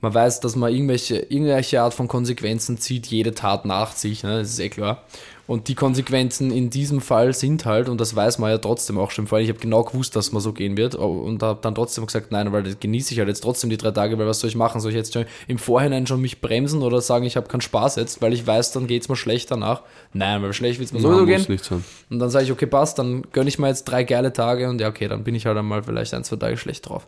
man 0.00 0.14
weiß, 0.14 0.40
dass 0.40 0.54
man 0.56 0.72
irgendwelche, 0.72 1.16
irgendwelche 1.16 1.80
Art 1.80 1.94
von 1.94 2.06
Konsequenzen 2.06 2.78
zieht, 2.78 3.06
jede 3.06 3.34
Tat 3.34 3.64
nach 3.64 3.92
sich, 3.92 4.22
ne? 4.22 4.38
das 4.38 4.50
ist 4.50 4.58
eh 4.60 4.68
klar. 4.68 5.02
Und 5.46 5.68
die 5.68 5.76
Konsequenzen 5.76 6.50
in 6.50 6.70
diesem 6.70 7.00
Fall 7.00 7.32
sind 7.32 7.66
halt, 7.66 7.88
und 7.88 8.00
das 8.00 8.16
weiß 8.16 8.38
man 8.38 8.50
ja 8.50 8.58
trotzdem 8.58 8.98
auch 8.98 9.12
schon, 9.12 9.28
vor 9.28 9.36
allem 9.36 9.44
ich 9.44 9.50
habe 9.50 9.60
genau 9.60 9.84
gewusst, 9.84 10.16
dass 10.16 10.32
man 10.32 10.42
so 10.42 10.52
gehen 10.52 10.76
wird 10.76 10.96
und 10.96 11.42
habe 11.42 11.60
dann 11.62 11.74
trotzdem 11.74 12.04
gesagt, 12.04 12.32
nein, 12.32 12.52
weil 12.52 12.64
das 12.64 12.80
genieße 12.80 13.12
ich 13.12 13.20
halt 13.20 13.28
jetzt 13.28 13.42
trotzdem 13.42 13.70
die 13.70 13.76
drei 13.76 13.92
Tage, 13.92 14.18
weil 14.18 14.26
was 14.26 14.40
soll 14.40 14.50
ich 14.50 14.56
machen? 14.56 14.80
Soll 14.80 14.90
ich 14.90 14.96
jetzt 14.96 15.12
schon 15.12 15.24
im 15.46 15.58
Vorhinein 15.58 16.06
schon 16.06 16.20
mich 16.20 16.40
bremsen 16.40 16.82
oder 16.82 17.00
sagen, 17.00 17.24
ich 17.24 17.36
habe 17.36 17.46
keinen 17.46 17.60
Spaß 17.60 17.94
jetzt, 17.96 18.20
weil 18.20 18.32
ich 18.32 18.44
weiß, 18.44 18.72
dann 18.72 18.88
geht 18.88 19.02
es 19.02 19.08
mir 19.08 19.16
schlecht 19.16 19.50
danach? 19.50 19.82
Nein, 20.12 20.42
weil 20.42 20.52
schlecht 20.52 20.80
wird 20.80 20.88
es 20.88 20.92
mir 20.92 21.00
sowieso 21.00 21.26
gehen. 21.26 21.44
nicht 21.48 21.64
sein. 21.64 21.84
Und 22.10 22.18
dann 22.18 22.30
sage 22.30 22.46
ich, 22.46 22.52
okay, 22.52 22.66
passt, 22.66 22.98
dann 22.98 23.22
gönne 23.32 23.48
ich 23.48 23.58
mir 23.60 23.68
jetzt 23.68 23.84
drei 23.84 24.02
geile 24.02 24.32
Tage 24.32 24.68
und 24.68 24.80
ja, 24.80 24.88
okay, 24.88 25.06
dann 25.06 25.22
bin 25.22 25.36
ich 25.36 25.46
halt 25.46 25.56
einmal 25.56 25.84
vielleicht 25.84 26.12
ein, 26.14 26.24
zwei 26.24 26.36
Tage 26.36 26.56
schlecht 26.56 26.88
drauf. 26.88 27.06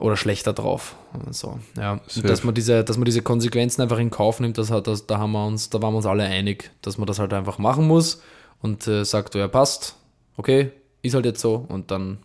Oder 0.00 0.16
schlechter 0.16 0.52
drauf. 0.54 0.96
So, 1.30 1.58
ja. 1.76 2.00
Dass 2.22 2.42
man 2.42 2.54
diese, 2.54 2.82
dass 2.84 2.96
man 2.96 3.04
diese 3.04 3.20
Konsequenzen 3.22 3.82
einfach 3.82 3.98
in 3.98 4.10
Kauf 4.10 4.40
nimmt, 4.40 4.56
das 4.58 4.70
hat, 4.70 4.86
das, 4.86 5.06
da 5.06 5.18
haben 5.18 5.32
wir 5.32 5.46
uns, 5.46 5.68
da 5.70 5.80
waren 5.82 5.92
wir 5.92 5.98
uns 5.98 6.06
alle 6.06 6.24
einig, 6.24 6.70
dass 6.82 6.96
man 6.98 7.06
das 7.06 7.18
halt 7.18 7.32
einfach 7.34 7.58
machen 7.58 7.86
muss 7.86 8.22
und 8.62 8.86
äh, 8.88 9.04
sagt, 9.04 9.34
ja, 9.34 9.46
passt, 9.46 9.96
okay, 10.38 10.70
ist 11.02 11.14
halt 11.14 11.26
jetzt 11.26 11.40
so 11.40 11.66
und 11.68 11.90
dann, 11.90 12.18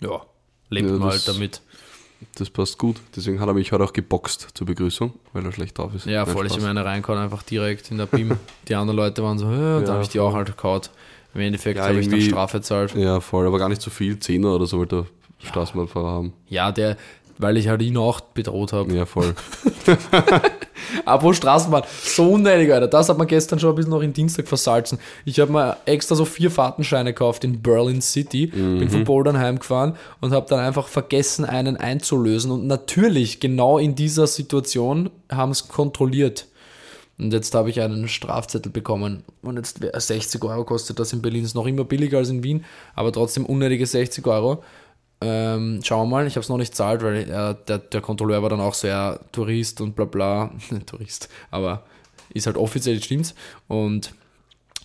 ja, 0.00 0.20
lebt 0.68 0.90
Ja, 0.90 0.96
man 0.98 1.08
das- 1.08 1.26
halt 1.26 1.28
damit. 1.36 1.62
Das 2.36 2.48
passt 2.48 2.78
gut. 2.78 2.96
Deswegen 3.14 3.40
hat 3.40 3.48
er 3.48 3.52
mich 3.52 3.72
heute 3.72 3.84
auch 3.84 3.92
geboxt 3.92 4.48
zur 4.54 4.66
Begrüßung, 4.66 5.12
weil 5.34 5.44
er 5.44 5.52
schlecht 5.52 5.76
drauf 5.76 5.94
ist. 5.94 6.06
Ja, 6.06 6.24
Nein, 6.24 6.32
voll, 6.34 6.46
ich 6.46 6.52
Spaß. 6.52 6.62
meine 6.64 6.82
reingehauen, 6.82 7.18
einfach 7.22 7.42
direkt 7.42 7.90
in 7.90 7.98
der 7.98 8.06
BIM. 8.06 8.36
Die 8.68 8.74
anderen 8.74 8.96
Leute 8.96 9.22
waren 9.22 9.38
so, 9.38 9.50
ja, 9.50 9.80
da 9.80 9.92
habe 9.94 10.02
ich 10.02 10.08
die 10.08 10.20
auch 10.20 10.32
halt 10.32 10.56
gehaut. 10.56 10.90
Im 11.34 11.42
Endeffekt 11.42 11.78
Ja, 11.78 11.86
habe 11.88 12.00
ich 12.00 12.08
dann 12.08 12.20
Strafe 12.22 12.62
zahlt. 12.62 12.94
Ja, 12.94 13.20
voll, 13.20 13.46
aber 13.46 13.58
gar 13.58 13.68
nicht 13.68 13.82
so 13.82 13.90
viel. 13.90 14.18
Zehner 14.18 14.54
oder 14.54 14.64
so 14.64 14.78
wollte 14.78 15.06
der 15.42 15.48
Straßenbahnfahrer 15.48 16.08
haben. 16.10 16.32
Ja, 16.48 16.72
der, 16.72 16.96
weil 17.38 17.56
ich 17.56 17.68
halt 17.68 17.82
ihn 17.82 17.96
auch 17.96 18.20
bedroht 18.20 18.72
habe. 18.72 18.94
Ja, 18.94 19.06
voll. 19.06 19.34
Apropos 21.04 21.36
Straßenbahn, 21.36 21.82
so 22.02 22.30
unnötig, 22.32 22.72
Alter. 22.72 22.88
Das 22.88 23.08
hat 23.08 23.18
man 23.18 23.26
gestern 23.26 23.58
schon 23.58 23.70
ein 23.70 23.74
bisschen 23.76 23.90
noch 23.90 24.02
in 24.02 24.12
Dienstag 24.12 24.46
versalzen. 24.48 24.98
Ich 25.24 25.40
habe 25.40 25.52
mir 25.52 25.76
extra 25.84 26.14
so 26.14 26.24
vier 26.24 26.50
Fahrtenscheine 26.50 27.12
gekauft 27.12 27.44
in 27.44 27.60
Berlin 27.62 28.00
City, 28.02 28.46
bin 28.46 28.88
von 28.88 29.04
Bouldern 29.04 29.38
heimgefahren 29.38 29.96
und 30.20 30.32
habe 30.32 30.46
dann 30.48 30.60
einfach 30.60 30.88
vergessen, 30.88 31.44
einen 31.44 31.76
einzulösen. 31.76 32.50
Und 32.50 32.66
natürlich, 32.66 33.40
genau 33.40 33.78
in 33.78 33.94
dieser 33.94 34.26
Situation, 34.26 35.10
haben 35.30 35.50
es 35.52 35.68
kontrolliert. 35.68 36.46
Und 37.18 37.32
jetzt 37.32 37.54
habe 37.54 37.70
ich 37.70 37.80
einen 37.80 38.08
Strafzettel 38.08 38.70
bekommen. 38.70 39.22
Und 39.42 39.56
jetzt 39.56 39.80
wär- 39.80 39.98
60 39.98 40.44
Euro 40.44 40.64
kostet 40.64 40.98
das 40.98 41.12
in 41.14 41.22
Berlin. 41.22 41.44
Ist 41.44 41.54
noch 41.54 41.66
immer 41.66 41.84
billiger 41.84 42.18
als 42.18 42.28
in 42.28 42.42
Wien, 42.42 42.64
aber 42.94 43.10
trotzdem 43.12 43.46
unnötige 43.46 43.86
60 43.86 44.26
Euro. 44.26 44.62
Ähm, 45.20 45.80
schauen 45.82 46.08
wir 46.08 46.16
mal, 46.16 46.26
ich 46.26 46.34
habe 46.34 46.42
es 46.42 46.48
noch 46.48 46.58
nicht 46.58 46.74
zahlt, 46.74 47.02
weil 47.02 47.16
äh, 47.16 47.54
der, 47.66 47.78
der 47.78 48.00
Kontrolleur 48.00 48.42
war 48.42 48.50
dann 48.50 48.60
auch 48.60 48.74
sehr 48.74 49.20
Tourist 49.32 49.80
und 49.80 49.96
bla 49.96 50.04
bla. 50.04 50.50
Tourist, 50.86 51.28
aber 51.50 51.84
ist 52.34 52.46
halt 52.46 52.56
offiziell, 52.56 53.02
stimmt's. 53.02 53.34
Und 53.66 54.14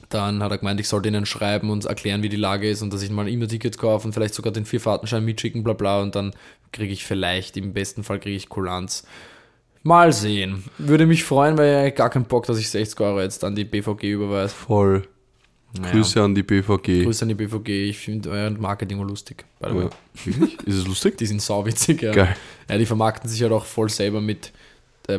dann 0.09 0.43
hat 0.43 0.51
er 0.51 0.57
gemeint, 0.57 0.79
ich 0.79 0.87
sollte 0.87 1.09
ihnen 1.09 1.25
schreiben 1.25 1.69
und 1.69 1.85
erklären, 1.85 2.23
wie 2.23 2.29
die 2.29 2.37
Lage 2.37 2.69
ist 2.69 2.81
und 2.81 2.93
dass 2.93 3.01
ich 3.01 3.09
mal 3.09 3.23
ein 3.23 3.33
E-Mail-Ticket 3.33 3.77
kaufe 3.77 4.07
und 4.07 4.13
vielleicht 4.13 4.33
sogar 4.33 4.51
den 4.51 4.65
Vierfahrtenschein 4.65 5.23
mitschicken, 5.23 5.63
bla 5.63 5.73
bla. 5.73 6.01
Und 6.01 6.15
dann 6.15 6.33
kriege 6.71 6.93
ich 6.93 7.05
vielleicht, 7.05 7.57
im 7.57 7.73
besten 7.73 8.03
Fall 8.03 8.19
kriege 8.19 8.35
ich 8.35 8.49
Kulanz. 8.49 9.05
Mal 9.83 10.13
sehen. 10.13 10.63
Würde 10.77 11.07
mich 11.07 11.23
freuen, 11.23 11.57
weil 11.57 11.87
ich 11.87 11.95
gar 11.95 12.09
keinen 12.09 12.25
Bock, 12.25 12.45
dass 12.45 12.59
ich 12.59 12.69
60 12.69 12.99
Euro 12.99 13.21
jetzt 13.21 13.43
an 13.43 13.55
die 13.55 13.65
BVG 13.65 14.03
überweise. 14.11 14.53
Voll. 14.53 15.07
Naja. 15.79 15.93
Grüße 15.93 16.21
an 16.21 16.35
die 16.35 16.43
BVG. 16.43 17.03
Grüße 17.03 17.23
an 17.23 17.29
die 17.29 17.35
BVG. 17.35 17.89
Ich 17.89 17.97
finde 17.99 18.29
euer 18.29 18.49
Marketing 18.51 18.99
lustig. 19.01 19.45
By 19.59 19.69
the 19.69 19.75
way. 19.75 19.89
Ja. 20.25 20.47
Ist 20.65 20.75
es 20.75 20.87
lustig? 20.87 21.17
Die 21.19 21.25
sind 21.25 21.41
sauwitzig, 21.41 22.01
ja. 22.01 22.11
Geil. 22.11 22.35
Ja, 22.69 22.77
die 22.77 22.85
vermarkten 22.85 23.29
sich 23.29 23.41
halt 23.41 23.51
auch 23.51 23.65
voll 23.65 23.89
selber 23.89 24.21
mit, 24.21 24.51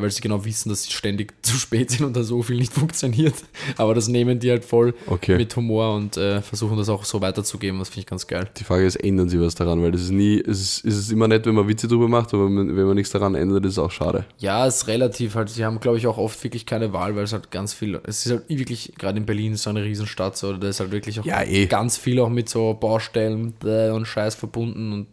weil 0.00 0.10
sie 0.10 0.20
genau 0.20 0.44
wissen, 0.44 0.68
dass 0.68 0.84
sie 0.84 0.92
ständig 0.92 1.34
zu 1.42 1.56
spät 1.56 1.90
sind 1.90 2.04
und 2.06 2.16
da 2.16 2.22
so 2.22 2.40
viel 2.42 2.56
nicht 2.56 2.72
funktioniert. 2.72 3.34
Aber 3.76 3.94
das 3.94 4.08
nehmen 4.08 4.38
die 4.38 4.50
halt 4.50 4.64
voll 4.64 4.94
Okay. 5.06 5.36
mit 5.36 5.54
Humor 5.56 5.94
und 5.94 6.16
äh, 6.16 6.40
versuchen 6.40 6.76
das 6.78 6.88
auch 6.88 7.04
so 7.04 7.20
weiterzugeben. 7.20 7.78
Das 7.80 7.88
finde 7.88 8.00
ich 8.00 8.06
ganz 8.06 8.26
geil. 8.26 8.48
Die 8.56 8.64
Frage 8.64 8.86
ist, 8.86 8.96
ändern 8.96 9.28
sie 9.28 9.40
was 9.40 9.54
daran? 9.54 9.82
Weil 9.82 9.92
das 9.92 10.02
ist 10.02 10.10
nie, 10.12 10.40
es 10.40 10.60
ist, 10.60 10.84
es 10.84 10.96
ist 10.96 11.10
immer 11.12 11.28
nett, 11.28 11.44
wenn 11.46 11.54
man 11.54 11.68
Witze 11.68 11.88
drüber 11.88 12.08
macht, 12.08 12.32
aber 12.32 12.46
wenn 12.46 12.76
wenn 12.76 12.86
man 12.86 12.94
nichts 12.94 13.10
daran 13.12 13.34
ändert, 13.34 13.64
ist 13.66 13.72
es 13.72 13.78
auch 13.78 13.90
schade. 13.90 14.24
Ja, 14.38 14.66
es 14.66 14.76
ist 14.76 14.86
relativ 14.86 15.34
halt, 15.34 15.48
sie 15.50 15.64
haben, 15.64 15.80
glaube 15.80 15.98
ich, 15.98 16.06
auch 16.06 16.18
oft 16.18 16.42
wirklich 16.44 16.64
keine 16.64 16.92
Wahl, 16.92 17.16
weil 17.16 17.24
es 17.24 17.32
halt 17.32 17.50
ganz 17.50 17.74
viel, 17.74 18.00
es 18.04 18.24
ist 18.24 18.32
halt 18.32 18.48
wirklich, 18.48 18.92
gerade 18.98 19.18
in 19.18 19.26
Berlin 19.26 19.56
so 19.56 19.70
eine 19.70 19.82
Riesenstadt, 19.84 20.36
so, 20.36 20.52
da 20.56 20.68
ist 20.68 20.80
halt 20.80 20.92
wirklich 20.92 21.18
auch 21.20 21.24
Ja, 21.24 21.42
eh. 21.42 21.66
ganz 21.66 21.96
viel 21.96 22.20
auch 22.20 22.28
mit 22.28 22.48
so 22.48 22.74
Baustellen 22.74 23.54
äh, 23.64 23.90
und 23.90 24.06
Scheiß 24.06 24.34
verbunden 24.34 24.92
und 24.92 25.06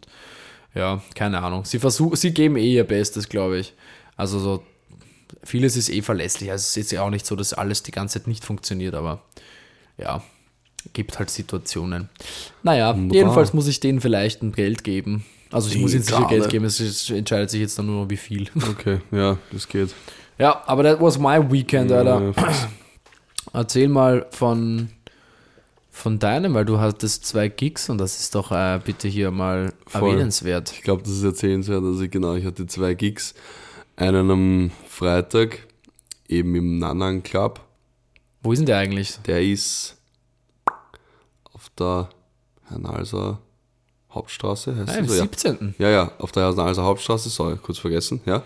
ja, 0.74 1.02
keine 1.16 1.42
Ahnung. 1.42 1.64
Sie 1.64 1.78
versuchen, 1.80 2.14
sie 2.16 2.32
geben 2.32 2.56
eh 2.56 2.74
ihr 2.74 2.84
Bestes, 2.84 3.28
glaube 3.28 3.58
ich. 3.58 3.74
Also 4.16 4.38
so, 4.38 4.62
vieles 5.42 5.76
ist 5.76 5.88
eh 5.90 6.02
verlässlich. 6.02 6.50
Also 6.50 6.62
es 6.62 6.68
ist 6.70 6.76
jetzt 6.76 6.92
ja 6.92 7.02
auch 7.02 7.10
nicht 7.10 7.26
so, 7.26 7.36
dass 7.36 7.52
alles 7.52 7.82
die 7.82 7.90
ganze 7.92 8.18
Zeit 8.18 8.26
nicht 8.26 8.44
funktioniert, 8.44 8.94
aber 8.94 9.22
ja, 9.98 10.22
gibt 10.92 11.18
halt 11.18 11.30
Situationen. 11.30 12.08
Naja, 12.62 12.94
Wunderbar. 12.94 13.14
jedenfalls 13.16 13.52
muss 13.52 13.66
ich 13.66 13.80
denen 13.80 14.00
vielleicht 14.00 14.42
ein 14.42 14.52
Geld 14.52 14.84
geben. 14.84 15.24
Also 15.52 15.68
ich 15.68 15.78
muss 15.78 15.92
ihnen 15.94 16.02
sicher. 16.04 16.26
Geld 16.28 16.48
geben, 16.48 16.64
es 16.64 16.78
ist- 16.80 17.10
entscheidet 17.10 17.50
sich 17.50 17.60
jetzt 17.60 17.78
dann 17.78 17.86
nur 17.86 18.04
noch 18.04 18.10
wie 18.10 18.16
viel. 18.16 18.48
Okay, 18.70 19.00
ja, 19.10 19.36
das 19.52 19.66
geht. 19.68 19.90
Ja, 20.38 20.62
aber 20.66 20.84
that 20.84 21.00
was 21.00 21.18
my 21.18 21.38
weekend, 21.50 21.90
Alter. 21.92 22.32
Ja. 22.36 22.54
Erzähl 23.52 23.88
mal 23.88 24.26
von, 24.30 24.90
von 25.90 26.18
deinem, 26.18 26.54
weil 26.54 26.64
du 26.64 26.78
hattest 26.78 27.26
zwei 27.26 27.48
Gigs 27.48 27.90
und 27.90 27.98
das 27.98 28.20
ist 28.20 28.34
doch 28.34 28.52
äh, 28.52 28.80
bitte 28.84 29.08
hier 29.08 29.30
mal 29.32 29.72
Voll. 29.86 30.12
erwähnenswert. 30.12 30.72
Ich 30.72 30.82
glaube, 30.82 31.02
das 31.02 31.12
ist 31.12 31.24
erzählenswert. 31.24 31.82
Also 31.82 32.08
genau, 32.08 32.34
ich 32.36 32.44
hatte 32.46 32.66
zwei 32.66 32.94
Gigs. 32.94 33.34
Einen 34.00 34.30
am 34.30 34.70
Freitag, 34.88 35.66
eben 36.26 36.54
im 36.54 36.78
Nanang 36.78 37.22
Club. 37.22 37.60
Wo 38.42 38.50
ist 38.50 38.60
denn 38.60 38.64
der 38.64 38.78
eigentlich? 38.78 39.18
Der 39.26 39.42
ist 39.42 39.98
auf 41.52 41.68
der 41.78 42.08
Hernalser 42.66 43.42
Hauptstraße, 44.10 44.74
heißt 44.74 44.88
Ah, 44.88 44.92
das 44.92 45.00
im 45.00 45.06
so? 45.06 45.14
Ja. 45.16 45.20
17. 45.20 45.74
Ja, 45.76 45.90
ja, 45.90 46.12
auf 46.16 46.32
der 46.32 46.44
Hernalser 46.44 46.82
Hauptstraße, 46.82 47.28
sorry, 47.28 47.58
kurz 47.62 47.76
vergessen, 47.76 48.22
ja. 48.24 48.42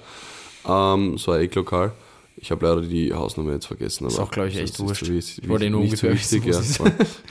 Ähm, 0.66 1.18
so 1.18 1.30
ein 1.30 1.42
Ecklokal. 1.42 1.92
Ich 2.36 2.50
habe 2.50 2.66
leider 2.66 2.80
die 2.80 3.12
Hausnummer 3.14 3.52
jetzt 3.52 3.66
vergessen. 3.66 4.08
Ist 4.08 4.16
aber 4.16 4.24
auch, 4.24 4.32
glaub 4.32 4.48
ich, 4.48 4.56
echt 4.56 4.74
ist 4.74 4.80
wurscht. 4.80 5.08
Ich 5.08 5.48
wollte 5.48 5.70
so 5.70 5.78
ungefähr 5.78 6.14
wichtig, 6.14 6.46
ja. 6.46 6.58
ist. 6.58 6.80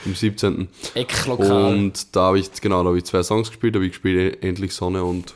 Im 0.06 0.14
17. 0.14 0.68
Ecklokal. 0.94 1.74
Und 1.74 2.16
da 2.16 2.28
habe 2.28 2.38
ich, 2.38 2.50
genau, 2.58 2.82
da 2.84 2.88
habe 2.88 2.96
ich 2.96 3.04
zwei 3.04 3.22
Songs 3.22 3.50
gespielt, 3.50 3.74
da 3.74 3.80
habe 3.80 3.84
ich 3.84 3.92
gespielt 3.92 4.42
Endlich 4.42 4.72
Sonne 4.72 5.04
und 5.04 5.34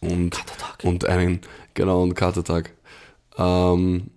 und, 0.00 0.38
und 0.82 1.04
einen, 1.06 1.40
genau, 1.74 2.02
und 2.02 2.14
Katertag. 2.14 2.72
Ähm, 3.36 4.10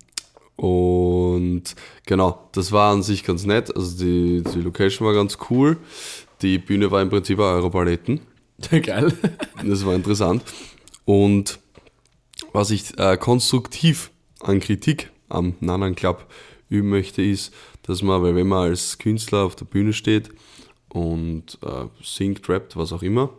und 0.55 1.63
genau, 2.05 2.49
das 2.51 2.71
war 2.71 2.93
an 2.93 3.03
sich 3.03 3.23
ganz 3.23 3.45
nett. 3.45 3.75
Also 3.75 3.97
die, 3.97 4.43
die 4.43 4.61
Location 4.61 5.07
war 5.07 5.13
ganz 5.13 5.37
cool. 5.49 5.77
Die 6.41 6.59
Bühne 6.59 6.91
war 6.91 7.01
im 7.01 7.09
Prinzip 7.09 7.39
ein 7.39 7.45
Europaletten. 7.45 8.21
Geil. 8.69 9.13
Das 9.65 9.85
war 9.85 9.95
interessant. 9.95 10.43
Und 11.05 11.59
was 12.53 12.69
ich 12.69 12.97
äh, 12.99 13.17
konstruktiv 13.17 14.11
an 14.41 14.59
Kritik 14.59 15.09
am 15.29 15.55
Nanan 15.61 15.95
Club 15.95 16.27
üben 16.69 16.89
möchte, 16.89 17.21
ist, 17.21 17.53
dass 17.83 18.01
man, 18.01 18.21
weil 18.21 18.35
wenn 18.35 18.47
man 18.47 18.69
als 18.69 18.97
Künstler 18.97 19.39
auf 19.39 19.55
der 19.55 19.65
Bühne 19.65 19.93
steht 19.93 20.29
und 20.89 21.57
äh, 21.63 21.85
singt, 22.03 22.47
rappt, 22.49 22.77
was 22.77 22.93
auch 22.93 23.03
immer, 23.03 23.29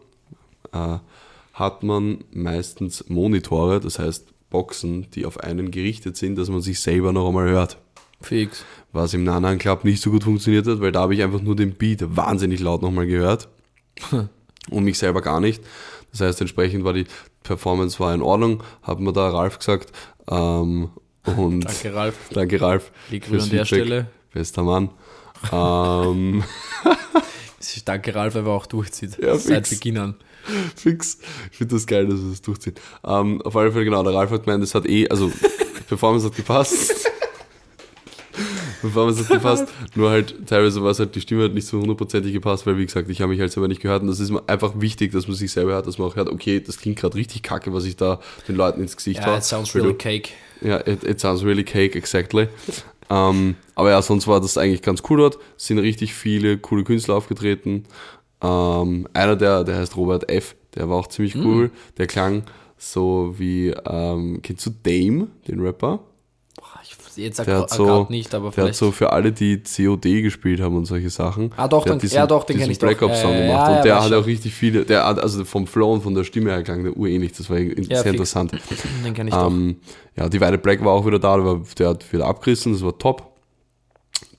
äh, 0.72 0.98
hat 1.52 1.82
man 1.82 2.24
meistens 2.32 3.08
Monitore, 3.08 3.80
das 3.80 3.98
heißt 3.98 4.26
Boxen, 4.50 5.10
die 5.12 5.24
auf 5.26 5.40
einen 5.40 5.70
gerichtet 5.70 6.16
sind, 6.16 6.36
dass 6.36 6.48
man 6.48 6.60
sich 6.60 6.80
selber 6.80 7.12
noch 7.12 7.28
einmal 7.28 7.48
hört. 7.48 7.78
Fix. 8.20 8.64
Was 8.92 9.14
im 9.14 9.24
Nanan 9.24 9.58
Club 9.58 9.84
nicht 9.84 10.02
so 10.02 10.10
gut 10.10 10.24
funktioniert 10.24 10.66
hat, 10.66 10.80
weil 10.80 10.92
da 10.92 11.00
habe 11.00 11.14
ich 11.14 11.22
einfach 11.22 11.40
nur 11.40 11.56
den 11.56 11.72
Beat 11.74 12.16
wahnsinnig 12.16 12.60
laut 12.60 12.82
nochmal 12.82 13.06
gehört 13.06 13.48
und 14.70 14.84
mich 14.84 14.98
selber 14.98 15.22
gar 15.22 15.40
nicht. 15.40 15.62
Das 16.10 16.20
heißt, 16.20 16.40
entsprechend 16.42 16.84
war 16.84 16.92
die 16.92 17.06
Performance 17.42 17.98
war 17.98 18.14
in 18.14 18.22
Ordnung, 18.22 18.62
hat 18.82 19.00
mir 19.00 19.12
da 19.12 19.30
Ralf 19.30 19.58
gesagt. 19.58 19.92
Ähm, 20.30 20.90
und 21.24 21.60
Danke, 21.64 21.94
Ralf. 21.94 22.16
danke 22.32 22.60
Ralf. 22.60 22.92
Liegt 23.10 23.26
an 23.26 23.32
der 23.32 23.40
Feedback. 23.42 23.66
Stelle. 23.66 24.06
Bester 24.32 24.62
Mann. 24.62 24.90
ähm, 25.50 26.44
Danke, 27.84 28.14
Ralf, 28.14 28.34
weil 28.34 28.44
er 28.44 28.50
auch 28.50 28.66
durchzieht. 28.66 29.18
Ja, 29.18 29.36
Seit. 29.36 29.68
Beginn 29.70 29.98
an. 29.98 30.14
fix. 30.76 31.18
Ich 31.50 31.58
finde 31.58 31.74
das 31.74 31.86
geil, 31.86 32.06
dass 32.06 32.20
er 32.20 32.30
das 32.30 32.42
durchzieht. 32.42 32.80
Ähm, 33.04 33.40
auf 33.42 33.56
alle 33.56 33.72
Fälle, 33.72 33.84
genau, 33.84 34.02
der 34.02 34.14
Ralf 34.14 34.30
hat 34.30 34.44
gemeint, 34.44 34.62
das 34.62 34.74
hat 34.74 34.86
eh, 34.86 35.08
also 35.08 35.30
Performance 35.88 36.26
hat 36.26 36.36
gepasst. 36.36 37.10
Performance 38.80 39.20
hat 39.20 39.28
gepasst, 39.28 39.68
nur 39.94 40.10
halt 40.10 40.34
teilweise 40.46 40.82
war 40.82 40.90
es 40.90 40.98
halt, 40.98 41.14
die 41.14 41.20
Stimme 41.20 41.44
hat 41.44 41.54
nicht 41.54 41.66
so 41.66 41.78
hundertprozentig 41.80 42.32
gepasst, 42.32 42.66
weil 42.66 42.78
wie 42.78 42.86
gesagt, 42.86 43.08
ich 43.10 43.20
habe 43.20 43.30
mich 43.30 43.40
halt 43.40 43.52
selber 43.52 43.68
nicht 43.68 43.80
gehört 43.80 44.02
und 44.02 44.08
das 44.08 44.18
ist 44.18 44.30
mir 44.30 44.42
einfach 44.48 44.72
wichtig, 44.76 45.12
dass 45.12 45.28
man 45.28 45.36
sich 45.36 45.52
selber 45.52 45.72
hört, 45.72 45.86
dass 45.86 45.98
man 45.98 46.08
auch 46.08 46.16
hört, 46.16 46.28
okay, 46.28 46.60
das 46.60 46.78
klingt 46.78 46.98
gerade 46.98 47.16
richtig 47.16 47.42
kacke, 47.42 47.72
was 47.72 47.84
ich 47.84 47.96
da 47.96 48.20
den 48.48 48.56
Leuten 48.56 48.80
ins 48.80 48.96
Gesicht 48.96 49.20
Ja, 49.20 49.26
hau. 49.26 49.36
it 49.36 49.44
sounds 49.44 49.74
really 49.74 49.94
cake. 49.94 50.30
Ja, 50.60 50.78
it, 50.86 51.04
it 51.04 51.20
sounds 51.20 51.44
really 51.44 51.64
cake, 51.64 51.96
exactly. 51.96 52.48
Ähm, 53.10 53.56
aber 53.74 53.90
ja, 53.90 54.00
sonst 54.00 54.26
war 54.26 54.40
das 54.40 54.56
eigentlich 54.56 54.82
ganz 54.82 55.02
cool 55.10 55.18
dort. 55.18 55.38
Es 55.56 55.66
sind 55.66 55.78
richtig 55.78 56.14
viele 56.14 56.56
coole 56.58 56.82
Künstler 56.82 57.14
aufgetreten. 57.14 57.84
Ähm, 58.42 59.06
einer, 59.12 59.36
der, 59.36 59.64
der 59.64 59.76
heißt 59.76 59.96
Robert 59.96 60.28
F., 60.30 60.56
der 60.74 60.88
war 60.88 60.96
auch 60.98 61.06
ziemlich 61.08 61.36
cool. 61.36 61.70
Der 61.98 62.06
klang 62.06 62.42
so 62.78 63.34
wie, 63.38 63.68
ähm, 63.86 64.40
kennst 64.42 64.66
du 64.66 64.70
Dame, 64.82 65.28
den 65.46 65.60
Rapper? 65.60 66.00
Boah, 66.56 66.64
ich, 66.82 66.96
jetzt 67.16 67.38
Der 67.46 67.58
hat 67.58 67.70
so, 67.70 68.06
nicht, 68.08 68.34
aber 68.34 68.50
der 68.50 68.64
hat 68.64 68.74
so 68.74 68.90
für 68.90 69.12
alle, 69.12 69.30
die 69.32 69.62
COD 69.62 70.22
gespielt 70.22 70.60
haben 70.60 70.76
und 70.76 70.86
solche 70.86 71.10
Sachen. 71.10 71.50
Ah, 71.56 71.68
doch, 71.68 71.84
der 71.84 71.92
dann- 71.94 72.02
hat 72.02 72.10
ja, 72.12 72.26
doch, 72.26 72.44
den 72.44 72.56
diesen 72.56 72.64
kenn 72.64 72.72
ich 72.72 72.78
doch. 72.78 72.86
Break-Up 72.88 73.14
Song 73.16 73.32
Äh, 73.34 73.46
gemacht 73.46 73.58
ja, 73.58 73.68
und 73.68 73.76
ja, 73.76 73.82
der 73.82 74.02
hat 74.04 74.12
auch 74.12 74.26
richtig 74.26 74.52
viele, 74.54 74.84
der 74.84 75.06
hat, 75.06 75.20
also 75.20 75.44
vom 75.44 75.66
Flow 75.66 75.92
und 75.92 76.02
von 76.02 76.14
der 76.14 76.24
Stimme 76.24 76.50
her 76.50 76.62
klang 76.62 76.82
der 76.82 76.96
urähnlich, 76.96 77.32
das 77.32 77.48
war 77.50 77.58
sehr 77.58 77.68
fix. 77.76 78.04
interessant. 78.06 78.52
Den 79.04 79.14
kenne 79.14 79.30
ich 79.30 79.34
doch. 79.36 79.46
Ähm, 79.50 79.76
ja, 80.16 80.28
die 80.28 80.40
Weide 80.40 80.58
Black 80.58 80.84
war 80.84 80.92
auch 80.92 81.06
wieder 81.06 81.18
da, 81.18 81.36
der 81.78 81.88
hat 81.88 82.12
wieder 82.12 82.26
abgerissen, 82.26 82.72
das 82.72 82.82
war 82.82 82.98
top. 82.98 83.31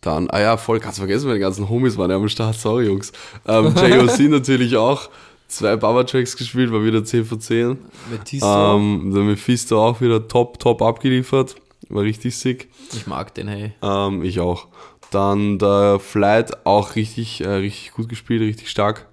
Dann, 0.03 0.29
ah 0.29 0.41
ja, 0.41 0.57
voll, 0.57 0.79
ganz 0.79 0.97
vergessen, 0.97 1.27
meine 1.27 1.39
ganzen 1.39 1.69
Homies 1.69 1.97
waren 1.97 2.11
ja 2.11 2.17
am 2.17 2.27
Start, 2.27 2.55
sorry 2.55 2.87
Jungs. 2.87 3.13
Ähm, 3.47 3.73
JOC 3.73 4.19
natürlich 4.29 4.75
auch, 4.75 5.09
zwei 5.47 5.77
Baba-Tracks 5.77 6.35
gespielt, 6.35 6.73
war 6.73 6.83
wieder 6.83 7.05
10 7.05 7.23
von 7.23 7.39
10. 7.39 7.77
Mephisto. 8.11 8.75
Ähm, 8.75 9.11
der 9.13 9.23
Mephisto 9.23 9.81
auch 9.81 10.01
wieder 10.01 10.27
top, 10.27 10.59
top 10.59 10.81
abgeliefert, 10.81 11.55
war 11.87 12.03
richtig 12.03 12.37
sick. 12.37 12.69
ich 12.93 13.07
mag 13.07 13.33
den, 13.33 13.47
hey. 13.47 13.71
Ähm, 13.81 14.23
ich 14.23 14.41
auch. 14.41 14.67
Dann 15.09 15.57
der 15.57 15.99
Flight 15.99 16.65
auch 16.65 16.95
richtig, 16.95 17.41
äh, 17.41 17.47
richtig 17.47 17.93
gut 17.93 18.09
gespielt, 18.09 18.41
richtig 18.41 18.69
stark. 18.69 19.07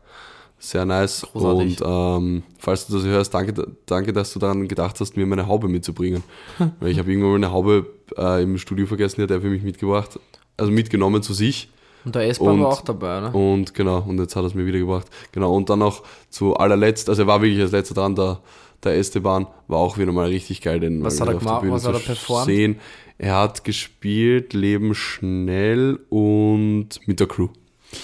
Sehr 0.59 0.85
nice. 0.85 1.27
Großartig. 1.33 1.83
Und 1.83 1.89
ähm, 1.89 2.43
falls 2.59 2.87
du 2.87 2.95
das 2.95 3.05
hörst, 3.05 3.33
danke, 3.33 3.55
danke, 3.87 4.13
dass 4.13 4.33
du 4.33 4.39
daran 4.39 4.67
gedacht 4.67 4.99
hast, 5.01 5.17
mir 5.17 5.25
meine 5.27 5.47
Haube 5.47 5.69
mitzubringen. 5.69 6.23
Weil 6.81 6.91
ich 6.91 6.99
habe 6.99 7.11
irgendwann 7.11 7.31
mal 7.31 7.37
eine 7.37 7.53
Haube 7.53 7.87
äh, 8.17 8.43
im 8.43 8.59
Studio 8.59 8.87
vergessen, 8.87 9.17
die 9.17 9.23
hat 9.23 9.31
er 9.31 9.41
für 9.41 9.49
mich 9.49 9.63
mitgebracht. 9.63 10.19
Also 10.61 10.73
mitgenommen 10.73 11.23
zu 11.23 11.35
sich. 11.35 11.69
Und 12.05 12.15
der 12.15 12.29
S-Bahn 12.29 12.61
war 12.61 12.69
auch 12.69 12.81
dabei, 12.81 13.21
ne? 13.21 13.31
Und 13.33 13.75
genau, 13.75 14.05
und 14.07 14.19
jetzt 14.19 14.35
hat 14.35 14.43
er 14.43 14.47
es 14.47 14.55
mir 14.55 14.65
wiedergebracht. 14.65 15.07
Genau, 15.33 15.55
und 15.55 15.69
dann 15.69 15.81
noch 15.81 16.03
zu 16.31 16.57
allerletzt, 16.57 17.09
also 17.09 17.23
er 17.23 17.27
war 17.27 17.43
wirklich 17.43 17.61
als 17.61 17.73
letzter 17.73 17.95
dran, 17.95 18.15
der, 18.15 18.41
der 18.83 18.97
Esteban 18.97 19.47
war 19.69 19.79
auch 19.79 19.99
wieder 19.99 20.13
mal 20.13 20.29
richtig 20.29 20.63
geil, 20.63 20.81
den 20.81 21.05
Was 21.05 21.21
hat 21.21 21.29
er 21.29 21.35
gemacht? 21.35 21.61
Bühne 21.61 21.75
Was 21.75 21.87
hat 21.87 21.95
er 21.95 22.01
performt? 22.01 22.47
Sehen. 22.47 22.79
Er 23.19 23.37
hat 23.37 23.65
gespielt 23.65 24.55
Leben 24.55 24.95
schnell 24.95 25.99
und 26.09 26.89
mit 27.07 27.21
der 27.21 27.27
Crew. 27.27 27.49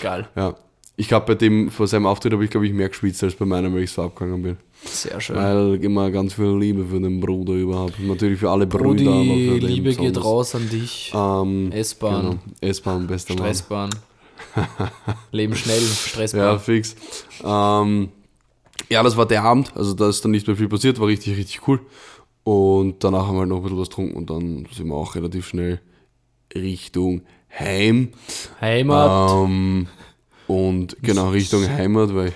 Geil. 0.02 0.28
Ja. 0.36 0.54
Ich 0.96 1.08
glaube, 1.08 1.26
bei 1.26 1.34
dem, 1.34 1.70
vor 1.70 1.86
seinem 1.86 2.06
Auftritt 2.06 2.32
habe 2.34 2.44
ich, 2.44 2.50
glaube 2.50 2.66
ich, 2.66 2.72
mehr 2.74 2.88
geschwitzt 2.90 3.22
als 3.22 3.34
bei 3.34 3.46
meinem, 3.46 3.74
weil 3.74 3.82
ich 3.82 3.92
so 3.92 4.02
abgegangen 4.02 4.42
bin. 4.42 4.56
Sehr 4.86 5.20
schön. 5.20 5.36
Weil 5.36 5.74
immer 5.84 6.10
ganz 6.10 6.34
viel 6.34 6.56
Liebe 6.58 6.84
für 6.86 7.00
den 7.00 7.20
Bruder 7.20 7.52
überhaupt. 7.54 7.98
Natürlich 8.00 8.40
für 8.40 8.50
alle 8.50 8.66
Brüder, 8.66 8.84
Brudi, 8.84 9.06
aber 9.08 9.54
für 9.54 9.60
den 9.60 9.68
Liebe 9.68 9.88
geht 9.90 9.98
besonders. 9.98 10.24
raus 10.24 10.54
an 10.54 10.68
dich. 10.70 11.12
Ähm, 11.14 11.70
S-Bahn, 11.72 12.22
Genau. 12.22 12.38
S-Bahn, 12.60 13.06
bester 13.06 13.34
Mann. 13.34 13.42
Stressbahn. 13.44 13.90
Leben 15.32 15.54
schnell, 15.56 15.80
Ja, 15.82 15.86
Stressbahn. 15.88 16.60
fix. 16.60 16.96
Ähm, 17.44 18.08
ja, 18.88 19.02
das 19.02 19.16
war 19.16 19.26
der 19.26 19.42
Abend. 19.42 19.72
Also 19.76 19.94
da 19.94 20.08
ist 20.08 20.24
dann 20.24 20.30
nicht 20.30 20.46
mehr 20.46 20.56
viel 20.56 20.68
passiert, 20.68 21.00
war 21.00 21.08
richtig, 21.08 21.36
richtig 21.36 21.66
cool. 21.68 21.80
Und 22.44 23.02
danach 23.02 23.26
haben 23.26 23.34
wir 23.34 23.40
halt 23.40 23.48
noch 23.48 23.56
ein 23.58 23.62
bisschen 23.64 23.78
was 23.80 23.88
getrunken 23.88 24.16
und 24.16 24.30
dann 24.30 24.66
sind 24.72 24.86
wir 24.86 24.94
auch 24.94 25.14
relativ 25.16 25.48
schnell 25.48 25.80
Richtung 26.54 27.22
Heim. 27.58 28.10
Heimat. 28.60 29.32
Ähm, 29.32 29.86
und 30.46 30.96
genau, 31.02 31.28
Richtung 31.30 31.68
Heimat, 31.68 32.14
weil 32.14 32.32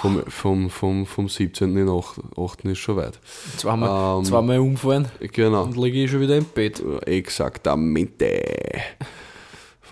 vom, 0.00 0.22
vom, 0.28 0.70
vom, 0.70 1.06
vom 1.06 1.28
17. 1.28 1.76
in 1.76 1.88
8. 1.88 2.20
8. 2.38 2.64
ist 2.66 2.78
schon 2.78 2.96
weit. 2.96 3.18
zweimal, 3.56 4.18
ähm, 4.18 4.24
zweimal 4.24 4.58
umfallen 4.58 5.08
Genau. 5.32 5.64
und 5.64 5.76
liege 5.76 6.04
ich 6.04 6.10
schon 6.10 6.20
wieder 6.20 6.36
im 6.36 6.44
Bett. 6.44 6.82
Exaktamente. 7.06 8.40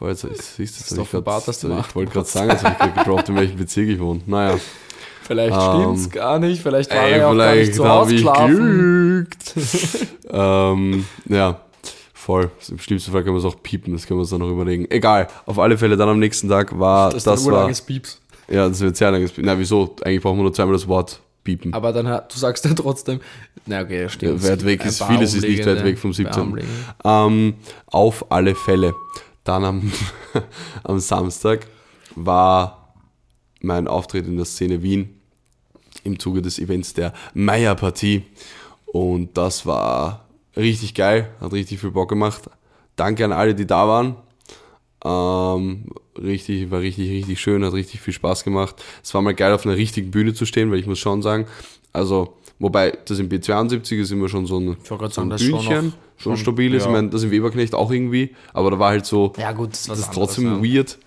Siehst 0.00 0.24
du, 0.24 0.28
ist 0.31 0.59
das 0.90 0.98
hab 0.98 1.05
ich 1.14 1.24
grad- 1.24 1.46
dass 1.48 1.61
du 1.61 1.78
Ich 1.78 1.94
wollte 1.94 2.12
gerade 2.12 2.28
sagen, 2.28 2.50
jetzt 2.50 2.64
habe 2.64 2.88
ich 2.88 2.94
gedroppt, 2.94 3.28
in 3.28 3.37
welchem 3.37 3.57
Bezirk 3.57 3.88
ich 3.88 4.00
wohne. 4.00 4.20
Naja. 4.26 4.59
Vielleicht 5.22 5.55
Ähm, 5.57 5.81
stimmt's 5.94 6.11
gar 6.11 6.38
nicht, 6.40 6.61
vielleicht 6.61 6.90
war 6.90 7.05
Ey, 7.05 7.12
er 7.20 7.28
auch 7.28 7.37
gar 7.37 7.55
nicht 7.55 7.74
zu 7.74 7.85
habe 7.87 8.12
ich 8.12 8.26
ähm, 10.31 11.05
ja, 11.28 11.61
voll. 12.12 12.50
Im 12.68 12.78
schlimmsten 12.81 13.12
Fall 13.12 13.22
können 13.22 13.37
wir 13.37 13.38
es 13.38 13.44
auch 13.44 13.62
piepen, 13.62 13.92
das 13.92 14.05
können 14.07 14.18
wir 14.18 14.22
uns 14.22 14.31
dann 14.31 14.40
noch 14.40 14.50
überlegen. 14.50 14.90
Egal, 14.90 15.28
auf 15.46 15.59
alle 15.61 15.78
Fälle 15.78 15.96
dann 15.96 16.09
am 16.09 16.18
nächsten 16.18 16.48
Tag 16.48 16.76
war, 16.78 17.11
Das 17.11 17.22
das, 17.24 17.40
ist 17.42 17.46
ein 17.46 17.52
war, 17.52 17.70
Pieps. 17.87 18.20
Ja, 18.52 18.68
das 18.68 18.80
wird 18.80 18.96
sehr 18.96 19.10
langes, 19.10 19.32
na 19.38 19.58
wieso, 19.58 19.96
eigentlich 20.02 20.22
brauchen 20.22 20.38
wir 20.38 20.42
nur 20.44 20.52
zweimal 20.54 20.74
das 20.74 20.86
Wort 20.88 21.20
piepen. 21.44 21.72
Aber 21.74 21.92
dann, 21.92 22.06
hat- 22.08 22.32
du 22.32 22.38
sagst 22.38 22.64
dann 22.64 22.76
trotzdem, 22.76 23.20
na 23.66 23.80
okay, 23.82 24.08
stimmt. 24.08 24.42
Ja, 24.42 24.50
weit 24.50 24.64
weg 24.64 24.84
ist, 24.84 25.02
vieles 25.02 25.34
ist 25.34 25.42
nicht 25.42 25.66
weit 25.66 25.84
weg 25.84 25.98
vom 25.98 26.10
paar 26.10 26.14
17. 26.16 26.42
umliegende. 26.42 26.74
Ähm, 27.04 27.54
auf 27.86 28.30
alle 28.30 28.54
Fälle. 28.54 28.94
Dann 29.44 29.64
am, 29.64 29.92
am 30.84 30.98
Samstag 31.00 31.66
war 32.14 32.94
mein 33.60 33.88
Auftritt 33.88 34.26
in 34.26 34.36
der 34.36 34.44
Szene 34.44 34.82
Wien 34.82 35.18
im 36.04 36.18
Zuge 36.18 36.42
des 36.42 36.58
Events 36.58 36.94
der 36.94 37.12
Meierpartie. 37.34 38.24
Und 38.86 39.36
das 39.38 39.64
war 39.66 40.26
richtig 40.56 40.94
geil, 40.94 41.30
hat 41.40 41.52
richtig 41.52 41.80
viel 41.80 41.90
Bock 41.92 42.08
gemacht. 42.08 42.42
Danke 42.96 43.24
an 43.24 43.32
alle, 43.32 43.54
die 43.54 43.66
da 43.66 43.88
waren. 43.88 44.16
Ähm, 45.04 45.86
richtig, 46.16 46.70
war 46.70 46.80
richtig, 46.80 47.10
richtig 47.10 47.40
schön, 47.40 47.64
hat 47.64 47.72
richtig 47.72 48.00
viel 48.00 48.14
Spaß 48.14 48.44
gemacht. 48.44 48.76
Es 49.02 49.12
war 49.14 49.22
mal 49.22 49.34
geil, 49.34 49.52
auf 49.52 49.66
einer 49.66 49.76
richtigen 49.76 50.10
Bühne 50.10 50.32
zu 50.34 50.46
stehen, 50.46 50.70
weil 50.70 50.78
ich 50.78 50.86
muss 50.86 50.98
schon 51.00 51.22
sagen, 51.22 51.46
also, 51.92 52.34
wobei 52.58 52.96
das 53.06 53.18
im 53.18 53.28
B72 53.28 53.96
ist 54.00 54.12
immer 54.12 54.28
schon 54.28 54.46
so 54.46 54.58
ein, 54.60 54.76
so 54.84 54.96
ein 54.98 55.10
sagen, 55.10 55.30
ist 55.32 55.42
schon 55.42 55.50
Bühnchen, 55.52 55.86
noch- 55.88 55.92
schon 56.22 56.36
stabil 56.36 56.72
ist. 56.74 56.84
ja. 56.84 56.88
Ich 56.88 56.94
meine, 56.94 57.08
das 57.10 57.24
im 57.24 57.30
Weberknecht 57.32 57.74
auch 57.74 57.90
irgendwie, 57.90 58.34
aber 58.52 58.70
da 58.70 58.78
war 58.78 58.90
halt 58.90 59.04
so, 59.06 59.32
Ja 59.36 59.50
gut, 59.52 59.72
das 59.72 59.86
das 59.86 59.98
ist 59.98 60.08
anderes, 60.10 60.34
trotzdem 60.34 60.64
ja. 60.64 60.74
weird. 60.76 60.98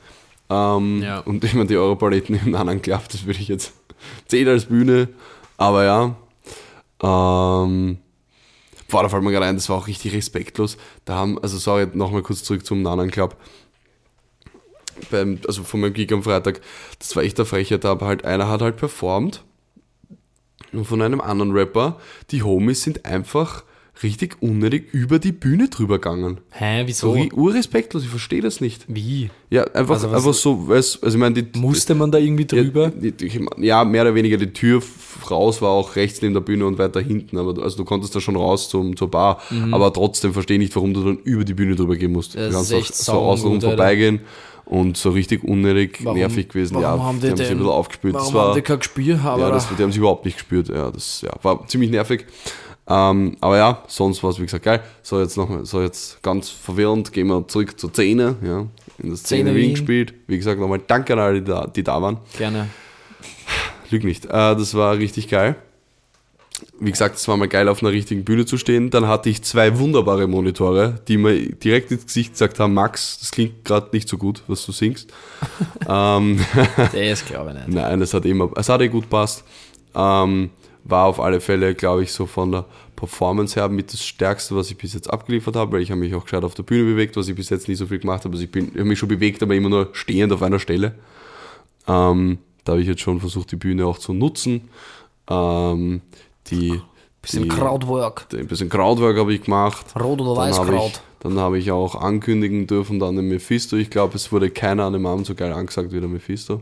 Ähm, 0.50 1.02
Ja. 1.02 1.20
Und 1.22 1.44
ich 1.44 1.54
meine, 1.54 1.68
die 1.68 1.78
Europaletten 1.78 2.40
im 2.46 2.54
anderen 2.56 2.82
Club, 2.82 3.08
das 3.10 3.26
würde 3.26 3.40
ich 3.40 3.48
jetzt 3.48 3.74
zählen 4.28 4.50
als 4.50 4.66
Bühne, 4.66 5.08
aber 5.58 5.86
ja. 5.86 6.16
Ähm, 7.02 7.98
boah, 8.90 9.04
da 9.04 9.10
fällt 9.10 9.24
mir 9.24 9.32
gerade 9.32 9.46
ein, 9.46 9.56
das 9.56 9.70
war 9.70 9.78
auch 9.78 9.88
richtig 9.88 10.14
respektlos. 10.14 10.78
Da 11.06 11.16
haben, 11.16 11.40
also 11.42 11.58
sorry, 11.58 11.88
nochmal 11.94 12.22
kurz 12.24 12.44
zurück 12.44 12.66
zum 12.66 12.82
Nanan 12.82 13.10
Club. 13.12 13.36
Beim, 15.12 15.40
also 15.48 15.64
von 15.64 15.82
meinem 15.82 15.94
Gig 15.94 16.12
am 16.14 16.24
Freitag, 16.24 16.62
das 17.00 17.16
war 17.16 17.24
echt 17.24 17.38
der 17.38 17.46
Frechheit, 17.46 17.84
da 17.84 17.92
aber 17.92 18.08
halt 18.08 18.26
einer 18.26 18.48
hat 18.50 18.62
halt 18.62 18.78
performt 18.78 19.44
und 20.74 20.86
von 20.86 21.02
einem 21.02 21.22
anderen 21.22 21.52
Rapper, 21.52 21.98
die 22.32 22.44
Homies 22.44 22.84
sind 22.84 23.06
einfach 23.06 23.64
richtig 24.04 24.42
unnötig 24.42 24.94
über 24.94 25.20
die 25.20 25.32
Bühne 25.32 25.70
drüber 25.70 26.00
gegangen. 26.00 26.42
Hä, 26.52 26.82
So 26.92 27.14
wieso? 27.14 27.14
ri- 27.14 27.34
urrespektlos, 27.34 28.04
ich 28.04 28.10
verstehe 28.10 28.42
das 28.42 28.60
nicht. 28.60 28.84
Wie? 28.90 29.30
Ja, 29.50 29.64
einfach, 29.74 29.96
Also 29.96 30.10
einfach 30.10 30.34
so, 30.34 30.68
weil's, 30.68 31.02
also 31.02 31.16
ich 31.16 31.20
meine, 31.22 31.42
die, 31.44 31.58
Musste 31.60 31.96
man 31.96 32.12
da 32.12 32.18
irgendwie 32.18 32.44
drüber? 32.46 32.92
Ja, 33.02 33.12
die, 33.12 33.48
ja, 33.60 33.86
mehr 33.86 34.02
oder 34.02 34.14
weniger 34.16 34.36
die 34.36 34.52
Tür 34.52 34.82
raus 35.32 35.62
war 35.62 35.70
auch 35.70 35.96
rechts 35.96 36.22
neben 36.22 36.34
der 36.34 36.42
Bühne 36.42 36.66
und 36.66 36.78
weiter 36.78 37.00
hinten. 37.00 37.38
Aber 37.38 37.64
also 37.64 37.78
du 37.78 37.86
konntest 37.86 38.14
da 38.14 38.20
schon 38.20 38.36
raus 38.36 38.68
zum, 38.68 38.98
zur 38.98 39.10
Bar. 39.10 39.42
Aber 39.72 39.94
trotzdem 39.94 40.34
verstehe 40.34 40.56
ich 40.58 40.64
nicht, 40.64 40.76
warum 40.76 40.94
du 40.94 41.02
dann 41.02 41.18
über 41.20 41.46
die 41.46 41.54
Bühne 41.54 41.76
drüber 41.78 41.96
gehen 41.96 42.12
musst. 42.12 42.36
Mhm. 42.36 42.40
Das 42.40 42.50
du 42.50 42.54
kannst 42.56 42.72
echt 42.74 42.92
auch 42.92 42.96
so 42.98 43.12
außenrum 43.14 43.60
Alter. 43.64 43.78
Und 44.66 44.98
so 44.98 45.12
richtig 45.12 45.44
unnötig 45.44 46.00
Warum- 46.04 46.18
nervig 46.18 46.50
gewesen. 46.50 46.76
warum 46.76 47.00
ja, 47.00 47.06
haben 47.06 47.16
die 47.20 47.22
die 47.22 47.30
haben 47.32 47.38
sich 47.38 47.50
ein 47.52 47.58
bisschen 47.58 47.72
aufgespürt. 47.72 48.14
Warum 48.16 48.26
Das 48.28 48.34
war, 48.34 48.48
haben 48.50 48.56
die 48.56 48.62
kein 48.62 48.80
Gespür? 48.80 49.20
Aber 49.24 49.42
ja, 49.42 49.50
das, 49.52 49.68
die 49.78 49.84
haben 49.84 49.92
sie 49.92 50.00
überhaupt 50.00 50.26
nicht 50.26 50.38
gespürt. 50.38 50.70
Ja, 50.70 50.92
das 50.92 51.22
ja, 51.22 51.32
war 51.42 51.66
ziemlich 51.68 51.92
nervig. 51.92 52.26
Ähm, 52.88 53.36
aber 53.42 53.58
ja, 53.58 53.84
sonst 53.88 54.22
war 54.24 54.30
es 54.30 54.38
wie 54.40 54.44
gesagt 54.44 54.64
geil. 54.64 54.82
So 55.02 55.20
jetzt 55.20 55.38
noch 55.38 55.50
so 55.66 55.82
jetzt 55.82 56.22
ganz 56.22 56.50
verwirrend, 56.50 57.12
gehen 57.14 57.28
wir 57.28 57.48
zurück 57.48 57.80
zur 57.80 57.90
Szene, 57.92 58.36
ja. 58.44 58.60
In 59.00 59.10
der 59.10 59.18
Szene 59.18 59.18
Szene 59.18 59.56
Wien 59.56 59.62
Wien. 59.64 59.72
gespielt. 59.72 60.14
Wie 60.28 60.38
gesagt, 60.38 60.60
nochmal 60.60 60.82
danke 60.86 61.14
an 61.14 61.20
alle, 61.20 61.42
die 61.42 61.48
da, 61.50 61.66
die 61.68 61.84
da 61.84 62.00
waren. 62.02 62.18
gerne. 62.38 62.70
Lüg 63.90 64.04
nicht. 64.04 64.26
Äh, 64.26 64.30
das 64.30 64.74
war 64.76 64.98
richtig 64.98 65.28
geil. 65.30 65.56
Wie 66.80 66.92
gesagt, 66.92 67.16
es 67.16 67.28
war 67.28 67.38
mal 67.38 67.48
geil, 67.48 67.70
auf 67.70 67.82
einer 67.82 67.92
richtigen 67.92 68.26
Bühne 68.26 68.46
zu 68.46 68.58
stehen. 68.58 68.90
Dann 68.90 69.08
hatte 69.08 69.30
ich 69.30 69.42
zwei 69.44 69.80
wunderbare 69.80 70.28
Monitore, 70.28 71.00
die 71.08 71.18
mir 71.18 71.54
direkt 71.56 71.92
ins 71.92 72.06
Gesicht 72.06 72.34
gesagt 72.34 72.60
haben, 72.60 72.74
Max, 72.74 73.20
das 73.20 73.32
klingt 73.32 73.64
gerade 73.64 73.90
nicht 73.94 74.10
so 74.10 74.18
gut, 74.18 74.44
was 74.48 74.66
du 74.66 74.72
singst. 74.72 75.12
ähm, 75.88 76.40
Das 76.94 77.26
glaube 77.26 77.52
ich 77.52 77.56
nicht. 77.56 77.68
Nein, 77.70 78.02
es 78.02 78.14
hat 78.14 78.26
immer, 78.26 78.52
es 78.56 78.68
hat 78.68 78.82
eh 78.82 78.90
gut 78.90 79.10
passt. 79.10 79.44
Ähm, 79.94 80.50
war 80.84 81.06
auf 81.06 81.20
alle 81.20 81.42
Fälle, 81.42 81.74
glaube 81.74 82.04
ich, 82.04 82.12
so 82.12 82.26
von 82.26 82.52
der 82.52 82.66
Performance 82.96 83.56
her 83.60 83.70
mit 83.70 83.92
das 83.92 84.04
Stärkste, 84.06 84.56
was 84.56 84.70
ich 84.70 84.78
bis 84.78 84.94
jetzt 84.94 85.10
abgeliefert 85.10 85.56
habe, 85.56 85.74
weil 85.74 85.82
ich 85.82 85.92
habe 85.92 86.00
mich 86.00 86.14
auch 86.14 86.24
gescheit 86.24 86.44
auf 86.44 86.54
der 86.54 86.64
Bühne 86.64 86.84
bewegt, 86.92 87.18
was 87.18 87.28
ich 87.28 87.36
bis 87.36 87.50
jetzt 87.50 87.68
nie 87.68 87.76
so 87.76 87.88
viel 87.88 88.00
gemacht 88.00 88.24
habe. 88.24 88.34
Also 88.34 88.44
ich 88.44 88.52
bin, 88.52 88.68
ich 88.68 88.76
habe 88.76 88.86
mich 88.86 89.00
schon 89.00 89.10
bewegt, 89.10 89.42
aber 89.42 89.56
immer 89.56 89.70
nur 89.70 89.90
stehend 89.94 90.32
auf 90.32 90.44
einer 90.44 90.60
Stelle. 90.60 90.96
Ähm, 91.88 92.38
da 92.64 92.74
habe 92.74 92.82
ich 92.82 92.88
jetzt 92.88 93.02
schon 93.02 93.20
versucht, 93.20 93.52
die 93.52 93.58
Bühne 93.58 93.86
auch 93.86 93.98
zu 93.98 94.14
nutzen. 94.14 94.70
Ähm, 95.30 96.02
die, 96.52 96.82
Bisschen 97.26 97.44
die, 97.44 97.50
Crowdwork. 97.50 98.28
Ein 98.34 98.46
bisschen 98.46 98.70
Crowdwork 98.70 99.18
habe 99.18 99.34
ich 99.34 99.42
gemacht. 99.42 99.84
Rot 100.00 100.22
oder 100.22 100.36
Dann 100.36 100.52
ich, 100.52 100.58
Weißkraut. 100.60 101.02
dann 101.22 101.40
habe 101.40 101.58
ich 101.58 101.72
auch 101.72 101.96
ankündigen 101.96 102.68
dürfen, 102.68 103.00
dann 103.00 103.16
den 103.16 103.28
Mephisto. 103.28 103.78
Ich 103.78 103.90
glaube, 103.90 104.16
es 104.16 104.32
wurde 104.32 104.52
keiner 104.52 104.84
an 104.84 104.94
dem 104.94 105.08
Abend 105.08 105.26
so 105.26 105.34
geil 105.34 105.52
angesagt 105.52 105.92
wie 105.92 106.00
der 106.00 106.08
Mephisto. 106.08 106.62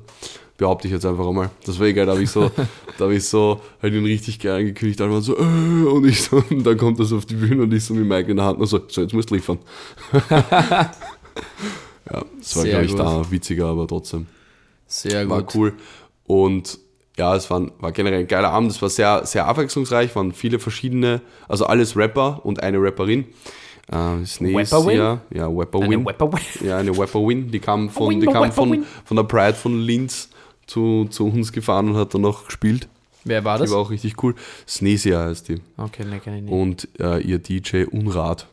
Behaupte 0.56 0.88
ich 0.88 0.93
jetzt 0.93 1.06
einfach 1.06 1.28
einmal. 1.28 1.50
Das 1.65 1.78
war 1.82 1.91
geil, 1.91 2.06
da 2.06 2.13
habe 2.13 2.24
ich 2.24 2.30
so, 2.30 2.50
da 2.98 3.04
habe 3.04 3.15
ich 3.15 3.26
so 3.28 3.60
halt 3.82 3.93
ihn 3.93 4.06
richtig 4.06 4.39
geil 4.39 4.62
angekündigt, 4.62 5.02
alle 5.02 5.12
waren 5.12 5.22
so, 5.22 5.36
äh, 5.38 5.41
und 5.41 6.06
ich 6.06 6.22
so, 6.22 6.41
und 6.50 6.63
dann 6.63 6.78
kommt 6.78 6.98
das 6.98 7.12
auf 7.12 7.26
die 7.26 7.36
Bühne 7.36 7.63
und 7.63 7.74
ich 7.74 7.84
so 7.84 7.93
mit 7.93 8.06
Mike 8.06 8.32
in 8.32 8.38
der 8.38 8.46
Hand 8.46 8.60
und 8.60 8.67
so, 8.67 8.80
so, 8.88 9.02
jetzt 9.02 9.13
musst 9.13 9.32
du 9.32 9.36
liefern. 9.36 9.60
ja, 10.30 10.91
das 12.39 12.56
war, 12.56 12.63
glaube 12.63 12.86
ich, 12.86 12.91
gut. 12.91 13.00
da 13.02 13.30
witziger, 13.32 13.65
aber 13.65 13.86
trotzdem 13.86 14.28
Sehr 14.88 15.28
war 15.30 15.41
gut. 15.41 15.56
cool. 15.56 15.74
Und 16.26 16.80
ja, 17.17 17.36
es 17.36 17.49
war, 17.49 17.62
war 17.80 17.91
generell 17.91 18.21
ein 18.21 18.28
geiler 18.28 18.49
Abend. 18.52 18.71
Es 18.71 18.82
war 18.82 18.89
sehr, 18.89 19.26
sehr 19.26 19.45
abwechslungsreich, 19.45 20.15
waren 20.15 20.32
viele 20.34 20.60
verschiedene, 20.60 21.21
also 21.47 21.65
alles 21.65 21.95
Rapper 21.95 22.41
und 22.43 22.62
eine 22.63 22.78
Rapperin. 22.82 23.26
Snace, 24.26 24.71
Rapperwin? 24.71 24.97
ja, 24.97 25.21
ja, 25.34 25.47
Weapon. 25.56 26.08
Ja, 26.65 26.78
eine 26.78 26.97
Rapperwin. 26.97 27.52
Die 27.52 27.60
kam 27.60 27.89
von, 27.89 28.19
die 28.19 28.26
kam 28.28 28.52
von, 28.52 28.86
von 29.04 29.17
der 29.17 29.23
Pride 29.23 29.54
von 29.56 29.80
Linz 29.80 30.30
zu, 30.65 31.06
zu 31.10 31.28
uns 31.28 31.52
gefahren 31.52 31.89
und 31.89 31.97
hat 31.97 32.13
dann 32.13 32.21
noch 32.21 32.45
gespielt. 32.45 32.88
Wer 33.26 33.43
war 33.43 33.58
Die 33.58 33.63
das? 33.63 33.71
war 33.71 33.80
auch 33.80 33.89
richtig 33.91 34.21
cool. 34.23 34.36
Snesia 34.67 35.26
heißt 35.26 35.49
die 35.49 35.62
Okay, 35.78 36.06
ne, 36.06 36.19
kenn 36.19 36.36
ich 36.36 36.41
nicht. 36.43 36.52
und 36.52 36.88
äh, 36.99 37.19
ihr 37.21 37.39
DJ 37.39 37.84
Unrat. 37.86 38.47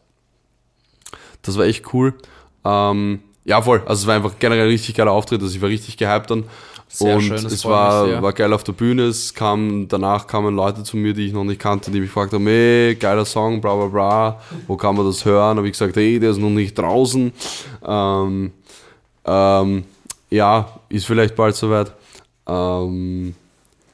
Das 1.42 1.56
war 1.56 1.64
echt 1.64 1.92
cool. 1.94 2.14
Ähm, 2.64 3.20
ja, 3.44 3.62
voll. 3.62 3.82
Also 3.86 4.02
es 4.02 4.06
war 4.06 4.16
einfach 4.16 4.34
generell 4.38 4.64
ein 4.64 4.68
richtig 4.70 4.94
geiler 4.96 5.12
Auftritt. 5.12 5.40
Also 5.42 5.54
ich 5.54 5.62
war 5.62 5.68
richtig 5.68 5.96
gehypt 5.96 6.30
dann. 6.30 6.44
Sehr 6.92 7.14
und 7.14 7.22
schön, 7.22 7.46
es 7.46 7.64
war, 7.64 8.02
mich 8.02 8.12
sehr. 8.12 8.22
war 8.22 8.32
geil 8.32 8.52
auf 8.52 8.64
der 8.64 8.72
Bühne. 8.72 9.04
Es 9.04 9.32
kam, 9.32 9.86
danach 9.86 10.26
kamen 10.26 10.56
Leute 10.56 10.82
zu 10.82 10.96
mir, 10.96 11.14
die 11.14 11.26
ich 11.26 11.32
noch 11.32 11.44
nicht 11.44 11.60
kannte, 11.60 11.92
die 11.92 12.00
mich 12.00 12.08
gefragt 12.08 12.32
haben, 12.32 12.46
ey, 12.48 12.96
geiler 12.96 13.24
Song, 13.24 13.60
bla 13.60 13.76
bla 13.76 13.86
bla, 13.86 14.40
wo 14.66 14.76
kann 14.76 14.96
man 14.96 15.06
das 15.06 15.24
hören? 15.24 15.56
Habe 15.56 15.68
ich 15.68 15.74
gesagt, 15.74 15.96
ey, 15.96 16.18
der 16.18 16.30
ist 16.30 16.38
noch 16.38 16.50
nicht 16.50 16.76
draußen. 16.76 17.32
Ähm, 17.86 18.52
ähm, 19.24 19.84
ja, 20.30 20.80
ist 20.88 21.06
vielleicht 21.06 21.36
bald 21.36 21.54
soweit. 21.54 21.92
Ähm, 22.48 23.36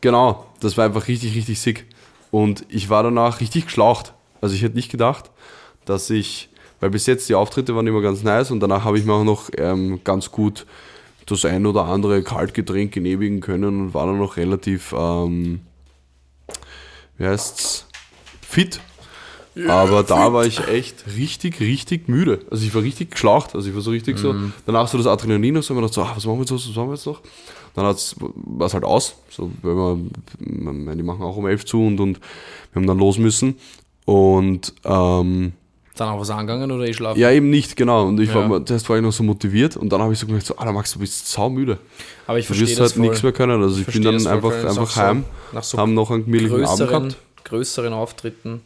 genau, 0.00 0.46
das 0.60 0.78
war 0.78 0.86
einfach 0.86 1.06
richtig, 1.06 1.36
richtig 1.36 1.60
sick. 1.60 1.84
Und 2.30 2.64
ich 2.70 2.88
war 2.88 3.02
danach 3.02 3.40
richtig 3.40 3.66
geschlaucht. 3.66 4.14
Also 4.40 4.54
ich 4.54 4.62
hätte 4.62 4.76
nicht 4.76 4.90
gedacht, 4.90 5.30
dass 5.84 6.08
ich, 6.08 6.48
weil 6.80 6.88
bis 6.88 7.04
jetzt 7.06 7.28
die 7.28 7.34
Auftritte 7.34 7.76
waren 7.76 7.86
immer 7.86 8.00
ganz 8.00 8.22
nice 8.22 8.50
und 8.50 8.60
danach 8.60 8.84
habe 8.84 8.98
ich 8.98 9.04
mir 9.04 9.12
auch 9.12 9.24
noch 9.24 9.50
ähm, 9.58 10.00
ganz 10.02 10.30
gut 10.30 10.64
das 11.26 11.44
ein 11.44 11.66
oder 11.66 11.84
andere 11.84 12.22
Kaltgetränk 12.22 12.92
genehmigen 12.92 13.40
können 13.40 13.80
und 13.80 13.94
war 13.94 14.06
dann 14.06 14.18
noch 14.18 14.36
relativ, 14.36 14.94
ähm, 14.96 15.60
wie 17.18 17.26
heißt's, 17.26 17.86
fit. 18.40 18.80
Aber 19.68 20.02
da 20.02 20.34
war 20.34 20.44
ich 20.44 20.68
echt 20.68 21.04
richtig, 21.16 21.60
richtig 21.60 22.08
müde. 22.08 22.40
Also 22.50 22.64
ich 22.66 22.74
war 22.74 22.82
richtig 22.82 23.12
geschlaucht. 23.12 23.54
Also 23.54 23.68
ich 23.68 23.74
war 23.74 23.80
so 23.80 23.90
richtig 23.90 24.18
so, 24.18 24.34
danach 24.66 24.86
so 24.86 24.98
das 24.98 25.06
Adrenalin 25.06 25.56
und 25.56 25.62
so, 25.62 25.72
und 25.72 25.82
ich 25.82 25.90
dachte 25.90 25.94
so, 25.94 26.02
ah, 26.02 26.12
was 26.14 26.26
machen 26.26 26.36
wir 26.36 26.42
jetzt, 26.42 26.52
was 26.52 26.76
machen 26.76 26.88
wir 26.88 26.94
jetzt 26.94 27.06
noch? 27.06 27.22
Dann 27.74 27.84
war 27.84 28.66
es 28.66 28.74
halt 28.74 28.84
aus. 28.84 29.16
So, 29.30 29.50
weil 29.62 29.74
wir, 29.74 30.94
die 30.94 31.02
machen 31.02 31.22
auch 31.22 31.36
um 31.36 31.46
elf 31.46 31.64
zu 31.64 31.82
und, 31.82 31.98
und 32.00 32.20
wir 32.72 32.80
haben 32.80 32.86
dann 32.86 32.98
los 32.98 33.16
müssen. 33.16 33.56
Und 34.04 34.74
ähm, 34.84 35.54
Dann 35.96 36.08
auch 36.10 36.20
was 36.20 36.30
angegangen 36.30 36.70
oder 36.70 36.84
ich 36.84 36.96
schlafe? 36.96 37.18
ja, 37.18 37.30
eben 37.30 37.48
nicht, 37.50 37.76
genau. 37.76 38.06
Und 38.06 38.20
ich 38.20 38.28
Ja. 38.28 38.48
war, 38.50 38.64
zuerst 38.64 38.88
war 38.88 38.96
ich 38.96 39.02
noch 39.02 39.12
so 39.12 39.22
motiviert 39.22 39.76
und 39.76 39.88
dann 39.90 40.00
habe 40.02 40.12
ich 40.12 40.18
so 40.18 40.26
gemerkt, 40.26 40.46
so, 40.46 40.56
Alter 40.56 40.72
Max, 40.72 40.92
du 40.92 40.98
bist 40.98 41.26
saumüde. 41.28 41.78
Aber 42.26 42.38
ich 42.38 42.46
Du 42.46 42.54
verstehe 42.54 42.68
wirst 42.68 42.80
das 42.80 42.92
halt 42.92 43.00
nichts 43.00 43.22
mehr 43.22 43.32
können. 43.32 43.62
Also 43.62 43.80
ich 43.80 43.86
bin 43.86 44.02
verstehe 44.02 44.12
dann 44.12 44.26
einfach, 44.26 44.52
einfach 44.64 44.90
so 44.90 45.00
heim, 45.02 45.24
nach 45.52 45.62
so 45.64 45.78
haben 45.78 45.94
noch 45.94 46.10
einen 46.10 46.24
gemütlichen 46.24 46.54
Abend 46.64 46.68
größeren, 46.68 47.08
gehabt. 47.08 47.16
größeren 47.44 47.92
Auftritten, 47.92 48.60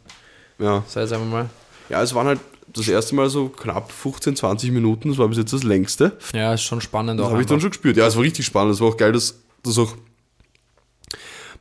Ja. 0.59 0.83
sei 0.87 1.01
es 1.03 1.11
einmal 1.11 1.27
mal. 1.29 1.49
ja, 1.89 2.01
es 2.01 2.13
waren 2.13 2.27
halt 2.27 2.39
das 2.73 2.87
erste 2.87 3.15
Mal 3.15 3.29
so 3.29 3.49
knapp 3.49 3.91
15, 3.91 4.35
20 4.37 4.71
Minuten. 4.71 5.09
Das 5.09 5.17
war 5.17 5.27
bis 5.27 5.37
jetzt 5.37 5.51
das 5.51 5.63
längste. 5.63 6.17
Ja, 6.33 6.53
ist 6.53 6.63
schon 6.63 6.79
spannend 6.81 7.19
Das 7.19 7.29
habe 7.29 7.41
ich 7.41 7.47
dann 7.47 7.59
schon 7.59 7.69
gespürt. 7.71 7.97
Ja, 7.97 8.07
es 8.07 8.15
war 8.15 8.23
richtig 8.23 8.45
spannend. 8.45 8.73
Es 8.73 8.79
war 8.81 8.87
auch 8.89 8.97
geil, 8.97 9.11
dass 9.11 9.35
das 9.63 9.77
auch 9.77 9.93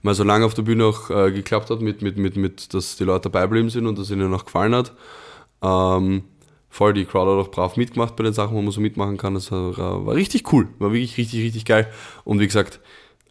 mal 0.03 0.15
so 0.15 0.25
lange 0.25 0.45
auf 0.47 0.55
der 0.55 0.63
Bühne 0.63 0.85
auch 0.87 1.11
äh, 1.11 1.33
geklappt 1.33 1.69
hat, 1.71 1.81
mit, 1.81 2.01
mit, 2.03 2.17
mit, 2.17 2.37
mit, 2.37 2.73
dass 2.75 2.97
die 2.97 3.05
Leute 3.05 3.23
dabei 3.29 3.43
geblieben 3.43 3.71
sind 3.71 3.87
und 3.87 3.99
dass 3.99 4.11
ihnen 4.11 4.33
auch 4.33 4.45
gefallen 4.45 4.75
hat. 4.75 4.93
Ähm, 5.63 6.25
voll, 6.69 6.95
die 6.95 7.05
Crowd 7.05 7.31
hat 7.31 7.47
auch 7.47 7.51
brav 7.51 7.77
mitgemacht 7.77 8.17
bei 8.17 8.25
den 8.25 8.33
Sachen, 8.33 8.55
wo 8.57 8.63
man 8.63 8.71
so 8.73 8.81
mitmachen 8.81 9.17
kann. 9.17 9.35
Das 9.35 9.51
war, 9.53 9.77
war 10.07 10.15
richtig 10.15 10.53
cool. 10.53 10.69
War 10.79 10.93
wirklich 10.93 11.17
richtig, 11.19 11.41
richtig 11.43 11.65
geil. 11.65 11.89
Und 12.25 12.41
wie 12.41 12.47
gesagt, 12.47 12.81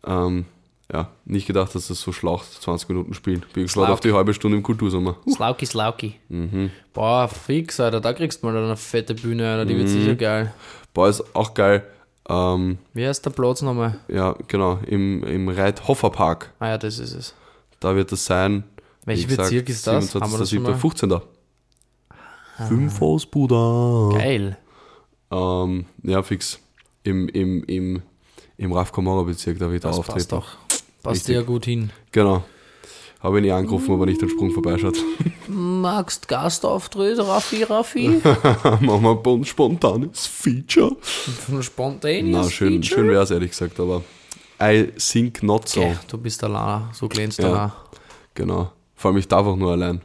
ähm, 0.05 0.45
ja, 0.91 1.09
nicht 1.25 1.45
gedacht, 1.45 1.75
dass 1.75 1.87
das 1.87 2.01
so 2.01 2.11
schlaucht, 2.11 2.47
20 2.63 2.89
Minuten 2.89 3.13
spielen. 3.13 3.45
Bin 3.53 3.63
gespannt 3.63 3.89
auf 3.89 3.99
die 3.99 4.11
halbe 4.13 4.33
Stunde 4.33 4.57
im 4.57 4.63
Kultursommer. 4.63 5.17
Slauki, 5.29 5.65
Slauki. 5.65 6.15
Mhm. 6.29 6.71
Boah, 6.93 7.27
fix, 7.27 7.79
Alter, 7.79 8.01
da 8.01 8.11
kriegst 8.13 8.41
du 8.41 8.47
mal 8.47 8.57
eine 8.57 8.75
fette 8.75 9.13
Bühne, 9.13 9.51
Alter, 9.51 9.65
die 9.65 9.75
Mhm. 9.75 9.77
wird 9.79 9.89
sicher 9.89 10.15
geil. 10.15 10.53
Boah, 10.93 11.07
ist 11.09 11.23
auch 11.35 11.53
geil. 11.53 11.85
Ähm, 12.27 12.77
Wie 12.93 13.05
heißt 13.07 13.25
der 13.25 13.29
Platz 13.31 13.61
nochmal? 13.61 13.99
ja, 14.07 14.35
genau, 14.47 14.79
im, 14.87 15.23
im 15.23 15.49
Reit-Hoffer 15.49 16.09
Park. 16.09 16.53
Ah 16.59 16.69
ja, 16.69 16.77
das 16.77 16.97
ist 16.99 17.13
es. 17.13 17.33
Da 17.79 17.95
wird 17.95 18.11
es 18.11 18.25
sein. 18.25 18.63
Welcher 19.05 19.27
Bezirk 19.27 19.69
ist 19.69 19.85
das? 19.87 20.13
Haben 20.15 20.31
wir 20.31 20.37
das 20.39 20.49
schon 20.49 20.59
27.07., 20.59 20.61
mal? 20.61 20.75
15. 20.75 21.21
Fünf 22.67 23.01
aus 23.01 23.25
Buda. 23.25 24.09
Geil. 24.17 24.57
Ähm, 25.31 25.85
ja, 26.03 26.21
fix. 26.23 26.59
Im, 27.03 27.27
im, 27.29 27.63
im, 27.65 28.01
im 28.57 28.73
Raf 28.73 28.91
Kamara 28.91 29.23
Bezirk, 29.23 29.59
da 29.59 29.71
wird 29.71 29.83
er 29.85 29.91
Das 29.91 29.97
passt 30.01 30.09
auftreten. 30.09 30.29
doch. 30.29 30.47
Passt 31.03 31.15
Richtig. 31.21 31.35
ja 31.35 31.41
gut 31.43 31.65
hin. 31.65 31.91
Genau. 32.11 32.43
Habe 33.21 33.39
ich 33.39 33.43
nie 33.45 33.51
angerufen, 33.51 33.93
aber 33.93 34.05
nicht 34.05 34.21
den 34.21 34.29
Sprung 34.29 34.51
vorbeischaut. 34.51 34.97
Magst 35.47 36.27
Gastauftritt, 36.27 37.19
Raffi, 37.19 37.63
Raffi? 37.63 38.09
Machen 38.79 39.03
wir 39.03 39.27
ein 39.27 39.43
spontanes 39.45 40.25
Feature. 40.25 40.95
Spontan. 41.61 42.31
Na, 42.31 42.43
schön, 42.49 42.81
schön 42.83 43.07
wäre 43.09 43.23
es 43.23 43.31
ehrlich 43.31 43.51
gesagt, 43.51 43.79
aber 43.79 44.03
I 44.61 44.87
think 44.97 45.43
not 45.43 45.67
so. 45.67 45.81
Okay, 45.81 45.97
du 46.09 46.17
bist 46.17 46.43
allein, 46.43 46.83
so 46.93 47.07
glänzt 47.09 47.39
Ja. 47.39 47.49
du 47.49 47.55
auch. 47.55 47.71
Genau. 48.35 48.71
Vor 48.95 49.11
allem 49.11 49.17
ich 49.17 49.27
darf 49.27 49.45
auch 49.47 49.55
nur 49.55 49.71
allein. 49.71 50.01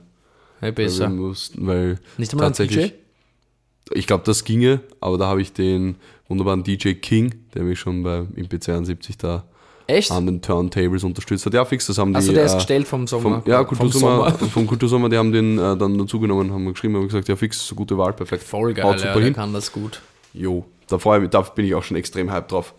Hey, 0.64 0.70
Weil, 0.70 0.84
besser. 0.84 1.08
mussten, 1.10 1.66
weil 1.66 1.98
Nicht 2.16 2.32
einmal 2.32 2.46
ein 2.46 2.50
tatsächlich, 2.52 2.92
DJ? 2.92 3.98
ich 3.98 4.06
glaube, 4.06 4.24
das 4.24 4.44
ginge, 4.44 4.80
aber 5.00 5.18
da 5.18 5.26
habe 5.26 5.42
ich 5.42 5.52
den 5.52 5.96
wunderbaren 6.28 6.64
DJ 6.64 6.92
King, 6.94 7.34
der 7.54 7.64
mich 7.64 7.78
schon 7.78 8.02
bei 8.02 8.24
im 8.34 8.46
PC71 8.48 9.16
da 9.18 9.44
Echt? 9.86 10.10
an 10.10 10.24
den 10.24 10.40
Turntables 10.40 11.04
unterstützt 11.04 11.44
hat. 11.44 11.52
Ja, 11.52 11.64
fix, 11.66 11.86
das 11.86 11.98
haben 11.98 12.12
die. 12.12 12.16
Also 12.16 12.32
der 12.32 12.44
ist 12.44 12.52
äh, 12.52 12.56
gestellt 12.56 12.88
vom 12.88 13.06
Sommer. 13.06 13.42
vom, 13.42 13.50
ja, 13.50 13.58
vom 13.58 13.66
Kultursommer, 13.76 14.30
Sommer. 14.30 14.32
vom 14.50 14.66
Kultursommer, 14.66 15.08
die 15.10 15.18
haben 15.18 15.32
den 15.32 15.58
äh, 15.58 15.76
dann 15.76 15.98
dazugenommen, 15.98 16.50
haben 16.50 16.64
geschrieben, 16.72 16.96
haben 16.96 17.06
gesagt, 17.08 17.28
ja 17.28 17.36
fix, 17.36 17.66
so 17.66 17.74
gute 17.74 17.98
Wahl, 17.98 18.14
perfekt. 18.14 18.42
Voll 18.42 18.72
geil, 18.72 18.84
Haut 18.86 18.94
ja, 18.94 18.98
super 19.00 19.14
der 19.14 19.24
hin. 19.24 19.34
kann 19.34 19.52
das 19.52 19.70
gut. 19.70 20.00
Jo, 20.32 20.64
da, 20.88 20.98
freu 20.98 21.16
ich 21.16 21.22
mich, 21.22 21.30
da 21.30 21.42
bin 21.42 21.66
ich 21.66 21.74
auch 21.74 21.82
schon 21.82 21.98
extrem 21.98 22.32
hyped 22.32 22.50
drauf. 22.52 22.72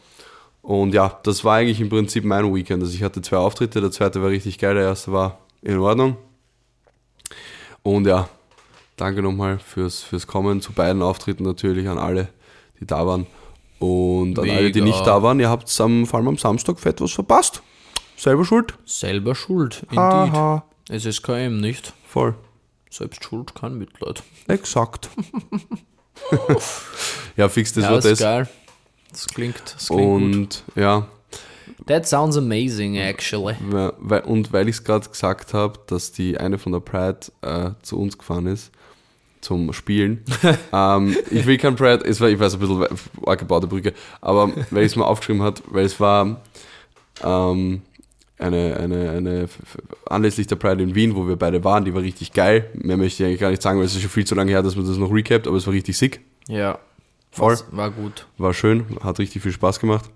Und 0.63 0.95
ja, 0.95 1.19
das 1.21 1.43
war 1.43 1.57
eigentlich 1.57 1.79
im 1.79 1.89
Prinzip 1.89 2.25
mein 2.25 2.51
Weekend. 2.53 2.81
Also 2.81 2.95
ich 2.95 3.03
hatte 3.03 3.21
zwei 3.21 3.37
Auftritte, 3.37 3.79
der 3.79 3.91
zweite 3.91 4.23
war 4.23 4.29
richtig 4.29 4.57
geil, 4.57 4.73
der 4.73 4.85
erste 4.85 5.11
war 5.11 5.37
in 5.61 5.77
Ordnung. 5.77 6.17
Und 7.85 8.07
ja, 8.07 8.27
danke 8.97 9.21
nochmal 9.21 9.59
fürs, 9.59 10.01
fürs 10.01 10.25
Kommen 10.25 10.59
zu 10.59 10.73
beiden 10.73 11.03
Auftritten 11.03 11.43
natürlich 11.43 11.87
an 11.87 11.99
alle, 11.99 12.29
die 12.79 12.87
da 12.87 13.05
waren. 13.05 13.27
Und 13.77 14.39
an 14.39 14.49
alle, 14.49 14.71
die 14.71 14.81
Mega. 14.81 14.95
nicht 14.95 15.05
da 15.05 15.21
waren, 15.21 15.39
ihr 15.39 15.49
habt 15.49 15.69
am, 15.79 16.07
vor 16.07 16.17
allem 16.17 16.29
am 16.29 16.37
Samstag 16.39 16.79
fett 16.79 16.99
was 16.99 17.11
verpasst. 17.11 17.61
Selber 18.17 18.43
schuld. 18.43 18.73
Selber 18.85 19.35
schuld, 19.35 19.83
indeed. 19.83 19.99
Haha. 19.99 20.65
SSKM 20.89 21.59
nicht. 21.59 21.93
Voll. 22.07 22.33
Selbst 22.89 23.23
schuld, 23.23 23.53
kein 23.53 23.77
Mitleid. 23.77 24.23
Exakt. 24.47 25.09
ja, 27.37 27.49
fix, 27.49 27.71
das 27.73 27.83
ja, 27.83 27.89
war 27.91 27.97
das 27.97 28.05
ist 28.05 28.19
geil. 28.19 28.49
Das 29.11 29.27
klingt, 29.27 29.61
das 29.75 29.87
klingt 29.89 30.01
gut. 30.01 30.23
Und 30.23 30.63
ja, 30.75 31.07
That 31.87 32.07
sounds 32.07 32.37
amazing, 32.37 32.95
actually. 32.97 33.55
weil, 33.61 33.93
weil- 33.99 34.21
und 34.21 34.53
weil 34.53 34.67
ich 34.69 34.75
es 34.77 34.83
gerade 34.83 35.07
gesagt 35.09 35.53
habe, 35.53 35.79
dass 35.87 36.11
die 36.11 36.37
eine 36.37 36.57
von 36.57 36.71
der 36.71 36.79
Pride 36.79 37.19
äh, 37.41 37.71
zu 37.81 37.99
uns 37.99 38.17
gefahren 38.17 38.47
ist 38.47 38.71
zum 39.41 39.73
Spielen. 39.73 40.23
ähm, 40.73 41.15
ich 41.29 41.45
will 41.45 41.57
kein 41.57 41.75
Pride, 41.75 42.03
es 42.03 42.19
war, 42.19 42.29
ich 42.29 42.39
weiß, 42.39 42.55
ein 42.55 42.59
bisschen 42.59 42.85
arg 43.25 43.39
gebaute 43.39 43.67
Brücke, 43.67 43.93
aber 44.21 44.51
weil 44.71 44.83
ich 44.83 44.91
es 44.91 44.95
mal 44.95 45.05
aufgeschrieben 45.05 45.43
hat, 45.43 45.61
weil 45.67 45.85
es 45.85 45.99
war 45.99 46.41
ähm, 47.23 47.81
eine, 48.39 48.77
eine, 48.77 49.11
eine 49.11 49.49
anlässlich 50.07 50.47
der 50.47 50.55
Pride 50.55 50.81
in 50.81 50.95
Wien, 50.95 51.15
wo 51.15 51.27
wir 51.27 51.35
beide 51.35 51.63
waren, 51.63 51.85
die 51.85 51.93
war 51.93 52.01
richtig 52.01 52.33
geil. 52.33 52.69
Mehr 52.73 52.97
möchte 52.97 53.23
ich 53.23 53.27
eigentlich 53.27 53.39
gar 53.39 53.51
nicht 53.51 53.61
sagen, 53.61 53.77
weil 53.79 53.85
es 53.85 53.95
ist 53.95 54.01
schon 54.01 54.09
viel 54.09 54.25
zu 54.25 54.35
lange 54.35 54.51
her, 54.51 54.63
dass 54.63 54.75
man 54.75 54.87
das 54.87 54.97
noch 54.97 55.11
recapt, 55.11 55.47
aber 55.47 55.57
es 55.57 55.65
war 55.67 55.73
richtig 55.73 55.97
sick. 55.97 56.21
Ja. 56.47 56.79
Voll. 57.31 57.57
War 57.71 57.91
gut. 57.91 58.27
war 58.37 58.53
schön, 58.53 58.85
hat 59.03 59.19
richtig 59.19 59.41
viel 59.41 59.51
Spaß 59.51 59.79
gemacht. 59.79 60.09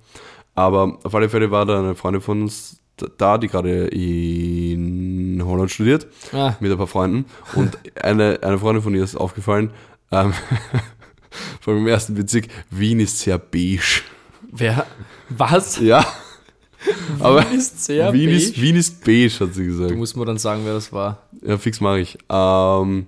Aber 0.56 0.98
auf 1.04 1.14
alle 1.16 1.30
Fälle 1.30 1.52
war 1.52 1.66
da 1.66 1.80
eine 1.80 1.96
Freundin 1.96 2.22
von 2.22 2.42
uns 2.44 2.82
da, 3.18 3.38
die 3.38 3.48
gerade 3.48 3.88
in 3.88 5.42
Holland 5.44 5.72
studiert, 5.72 6.08
Ah, 6.34 6.56
mit 6.60 6.70
ein 6.72 6.78
paar 6.78 6.88
Freunden. 6.88 7.26
Und 7.56 7.78
eine, 8.04 8.40
eine 8.44 8.60
Freundin 8.60 8.84
von 8.84 8.94
ihr 8.94 9.04
ist 9.04 9.16
aufgefallen, 9.16 9.72
ähm, 10.12 10.34
von 11.62 11.76
dem 11.76 11.88
ersten 11.88 12.14
Bezirk, 12.16 12.48
Wien 12.70 13.00
ist 13.00 13.20
sehr 13.20 13.38
beige. 13.38 14.02
wer? 14.52 14.86
Was? 15.30 15.80
Ja, 15.80 16.06
aber 17.20 17.50
Wien 17.50 17.58
ist 17.60 17.86
sehr 17.86 18.12
Wien, 18.12 18.26
beige. 18.26 18.36
ist, 18.38 18.62
Wien 18.62 18.76
ist 18.76 19.04
beige, 19.06 19.30
hat 19.40 19.54
sie 19.54 19.64
Du 19.64 19.68
gesagt. 19.78 19.96
musst 19.96 20.18
mir 20.18 20.26
dann 20.26 20.38
sagen, 20.38 20.62
wer 20.66 20.74
das 20.74 20.92
war. 20.92 21.24
Ja, 21.46 21.58
fix 21.58 21.80
mache 21.80 22.00
ich. 22.00 22.18
Ähm, 22.30 23.08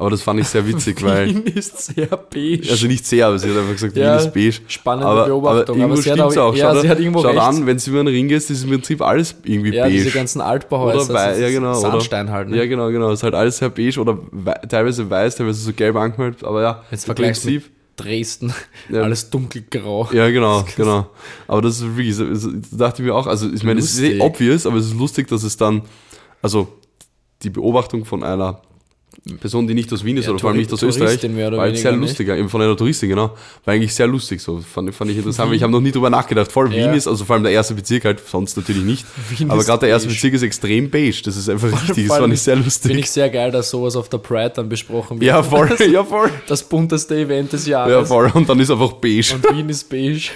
aber 0.00 0.10
das 0.10 0.22
fand 0.22 0.40
ich 0.40 0.48
sehr 0.48 0.66
witzig, 0.66 1.02
weil, 1.04 1.28
Wien 1.28 1.42
ist 1.46 1.76
sehr 1.94 2.06
beige. 2.08 2.70
also 2.70 2.86
nicht 2.86 3.06
sehr, 3.06 3.26
aber 3.26 3.38
sie 3.38 3.50
hat 3.50 3.56
einfach 3.58 3.72
gesagt, 3.72 3.96
Ja, 3.96 4.12
Wien 4.18 4.26
ist 4.26 4.32
beige. 4.34 4.60
spannende 4.68 5.06
aber, 5.08 5.26
Beobachtung, 5.26 5.60
Aber 5.60 5.68
irgendwo 5.68 5.84
aber 5.84 5.96
sie 5.96 6.02
stimmt's 6.10 6.36
auch- 6.38 6.42
auch. 6.48 6.54
ja, 6.56 6.72
Schaut, 6.72 6.82
sie 6.82 6.88
hat 6.88 6.98
irgendwo 7.00 7.22
schaut 7.22 7.30
recht. 7.32 7.40
an, 7.42 7.66
wenn 7.66 7.76
du 7.76 7.90
über 7.90 7.98
den 7.98 8.08
Ring 8.08 8.28
gehst, 8.28 8.50
ist 8.50 8.64
im 8.64 8.70
Prinzip 8.70 9.02
alles 9.02 9.34
irgendwie 9.44 9.74
ja, 9.74 9.84
beige. 9.84 9.96
diese 9.98 10.10
ganzen 10.10 10.40
Altbauhäuser. 10.40 11.04
Oder 11.04 11.12
das 11.12 11.36
ist 11.36 11.42
ja, 11.42 11.50
genau, 11.50 11.70
oder- 11.72 11.80
Sandstein 11.80 12.30
halt. 12.30 12.48
Ne? 12.48 12.56
Ja, 12.56 12.66
genau, 12.66 12.88
genau. 12.90 13.10
Ist 13.12 13.22
halt 13.22 13.34
alles 13.34 13.58
sehr 13.58 13.68
beige 13.68 14.00
oder 14.00 14.18
wei 14.32 14.54
teilweise 14.68 15.08
weiß, 15.08 15.36
teilweise 15.36 15.60
so 15.60 15.72
gelb 15.72 15.94
angemalt, 15.96 16.42
aber 16.44 16.62
ja. 16.62 16.82
Jetzt 16.90 17.08
im 17.08 17.14
Prinzip- 17.14 17.70
Dresden. 17.96 18.54
Ja. 18.88 19.02
Alles 19.02 19.28
dunkelgrau. 19.28 20.08
Ja, 20.12 20.30
genau, 20.30 20.64
genau. 20.74 21.10
Aber 21.46 21.60
das 21.60 21.76
ist 21.76 21.82
wirklich, 21.96 22.16
so- 22.16 22.34
so- 22.34 22.50
da 22.72 22.86
dachte 22.86 23.02
ich 23.02 23.06
mir 23.06 23.14
auch, 23.14 23.26
also 23.26 23.46
ich 23.52 23.62
meine, 23.62 23.78
es 23.80 23.92
ist 23.92 24.00
eh 24.00 24.18
obvious, 24.20 24.64
aber 24.64 24.78
es 24.78 24.86
ist 24.86 24.94
lustig, 24.94 25.28
dass 25.28 25.42
es 25.42 25.58
dann, 25.58 25.82
also 26.40 26.68
die 27.42 27.50
Beobachtung 27.50 28.06
von 28.06 28.22
einer 28.22 28.62
Person, 29.40 29.66
die 29.66 29.74
nicht 29.74 29.92
aus 29.92 30.04
Wien 30.04 30.16
ist 30.16 30.24
Ja, 30.26 30.30
oder 30.30 30.38
vor 30.40 30.50
allem 30.50 30.58
nicht 30.58 30.72
aus 30.72 30.82
Österreich, 30.82 31.08
Touristin 31.08 31.34
mehr 31.34 31.48
oder 31.48 31.58
war 31.58 31.74
sehr 31.74 31.92
lustig, 31.92 32.28
ja, 32.28 32.36
eben 32.36 32.48
von 32.48 32.62
einer 32.62 32.76
Touristin, 32.76 33.08
genau. 33.10 33.36
War 33.64 33.74
eigentlich 33.74 33.94
sehr 33.94 34.06
lustig, 34.06 34.40
so 34.40 34.60
fand, 34.60 34.94
fand 34.94 35.10
ich 35.10 35.18
interessant, 35.18 35.52
ich 35.52 35.62
habe 35.62 35.72
noch 35.72 35.80
nie 35.80 35.92
drüber 35.92 36.08
nachgedacht. 36.10 36.50
Voll 36.50 36.72
Ja. 36.72 36.86
Wien 36.86 36.94
ist, 36.96 37.06
also 37.06 37.24
vor 37.24 37.34
allem 37.34 37.42
der 37.42 37.52
erste 37.52 37.74
Bezirk 37.74 38.04
halt, 38.04 38.20
sonst 38.26 38.56
natürlich 38.56 38.82
nicht. 38.84 39.04
Wien 39.36 39.50
aber 39.50 39.62
gerade 39.64 39.80
der 39.80 39.88
erste. 39.90 40.08
Bezirk 40.08 40.32
ist 40.34 40.42
extrem 40.42 40.90
beige, 40.90 41.20
das 41.24 41.36
ist 41.36 41.48
einfach 41.48 41.68
richtig, 41.72 41.88
das 41.96 42.06
Vor 42.06 42.16
allem 42.16 42.22
fand 42.24 42.34
ich 42.34 42.40
sehr 42.42 42.56
lustig. 42.56 42.82
Finde 42.88 43.00
ich 43.00 43.10
sehr 43.10 43.28
geil, 43.30 43.50
dass 43.50 43.70
sowas 43.70 43.96
auf 43.96 44.08
der 44.08 44.18
Pride 44.18 44.52
dann 44.56 44.68
besprochen 44.68 45.20
wird. 45.20 45.26
ja, 45.28 45.42
voll, 45.42 45.68
ja, 45.92 46.04
voll. 46.04 46.30
Das 46.46 46.62
bunteste 46.62 47.16
Event 47.16 47.52
des 47.52 47.66
Ja, 47.66 47.88
Jahres. 47.88 48.08
voll. 48.08 48.30
Und 48.32 48.48
dann 48.48 48.58
ist 48.60 48.70
einfach 48.70 48.92
beige. 48.92 49.34
Und 49.34 49.56
Wien 49.56 49.68
ist 49.68 49.88
beige. 49.90 50.30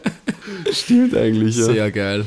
Stimmt 0.72 1.16
eigentlich, 1.16 1.56
ja. 1.56 1.64
Sehr 1.64 1.90
geil. 1.90 2.26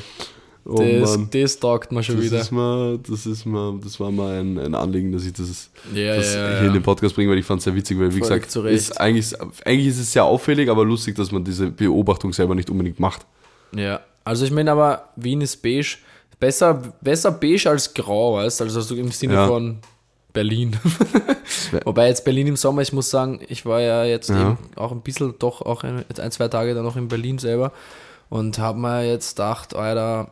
Oh 0.65 0.77
das, 0.77 1.17
Mann. 1.17 1.29
das 1.31 1.59
taugt 1.59 1.91
mir 1.91 2.03
schon 2.03 2.15
Das 2.17 2.25
wieder. 2.25 2.39
ist 2.39 2.51
mal, 2.51 2.97
das 3.09 3.25
ist 3.25 3.45
mal, 3.45 3.79
das 3.83 3.99
war 3.99 4.11
mal 4.11 4.39
ein, 4.39 4.57
ein 4.57 4.75
Anliegen, 4.75 5.11
dass 5.11 5.25
ich 5.25 5.33
das, 5.33 5.69
Ja, 5.93 6.15
das 6.15 6.33
ja, 6.33 6.47
hier 6.49 6.57
ja. 6.61 6.67
in 6.67 6.73
den 6.73 6.83
Podcast 6.83 7.15
bringe, 7.15 7.31
weil 7.31 7.37
ich 7.39 7.45
fand 7.45 7.59
es 7.59 7.65
sehr 7.65 7.75
witzig, 7.75 7.99
weil 7.99 8.13
wie 8.15 8.19
Völlig 8.21 8.43
gesagt, 8.43 8.71
ist 8.71 8.99
eigentlich, 8.99 9.33
eigentlich 9.65 9.87
ist 9.87 9.99
es 9.99 10.11
sehr 10.11 10.23
auffällig, 10.23 10.69
aber 10.69 10.85
lustig, 10.85 11.15
dass 11.15 11.31
man 11.31 11.43
diese 11.43 11.67
Beobachtung 11.71 12.31
selber 12.33 12.55
nicht 12.55 12.69
unbedingt 12.69 12.99
macht. 12.99 13.25
Ja, 13.75 13.99
also 14.23 14.45
ich 14.45 14.51
meine 14.51 14.71
aber, 14.71 15.09
Wien 15.15 15.41
ist 15.41 15.61
beige. 15.61 15.97
Besser, 16.39 16.81
besser 17.01 17.31
beige 17.31 17.69
als 17.69 17.93
grau, 17.93 18.35
weißt 18.35 18.59
du? 18.59 18.63
Also 18.65 18.81
so 18.81 18.95
im 18.95 19.11
Sinne 19.11 19.35
Ja. 19.35 19.47
von 19.47 19.77
Berlin. 20.33 20.75
Wobei 21.85 22.07
jetzt 22.07 22.25
Berlin 22.25 22.47
im 22.47 22.55
Sommer, 22.55 22.81
ich 22.81 22.91
muss 22.91 23.09
sagen, 23.09 23.39
ich 23.47 23.65
war 23.65 23.79
ja 23.81 24.03
jetzt 24.03 24.29
Ja. 24.29 24.41
eben 24.51 24.57
auch 24.75 24.91
ein 24.91 25.01
bisschen, 25.01 25.35
doch 25.39 25.61
auch 25.61 25.83
ein, 25.83 26.03
ein, 26.17 26.31
zwei 26.31 26.47
Tage 26.47 26.73
dann 26.73 26.83
noch 26.83 26.95
in 26.97 27.07
Berlin 27.07 27.37
selber 27.37 27.71
und 28.29 28.59
habe 28.59 28.79
mir 28.79 29.05
jetzt 29.07 29.35
gedacht, 29.37 29.75
Alter, 29.75 30.31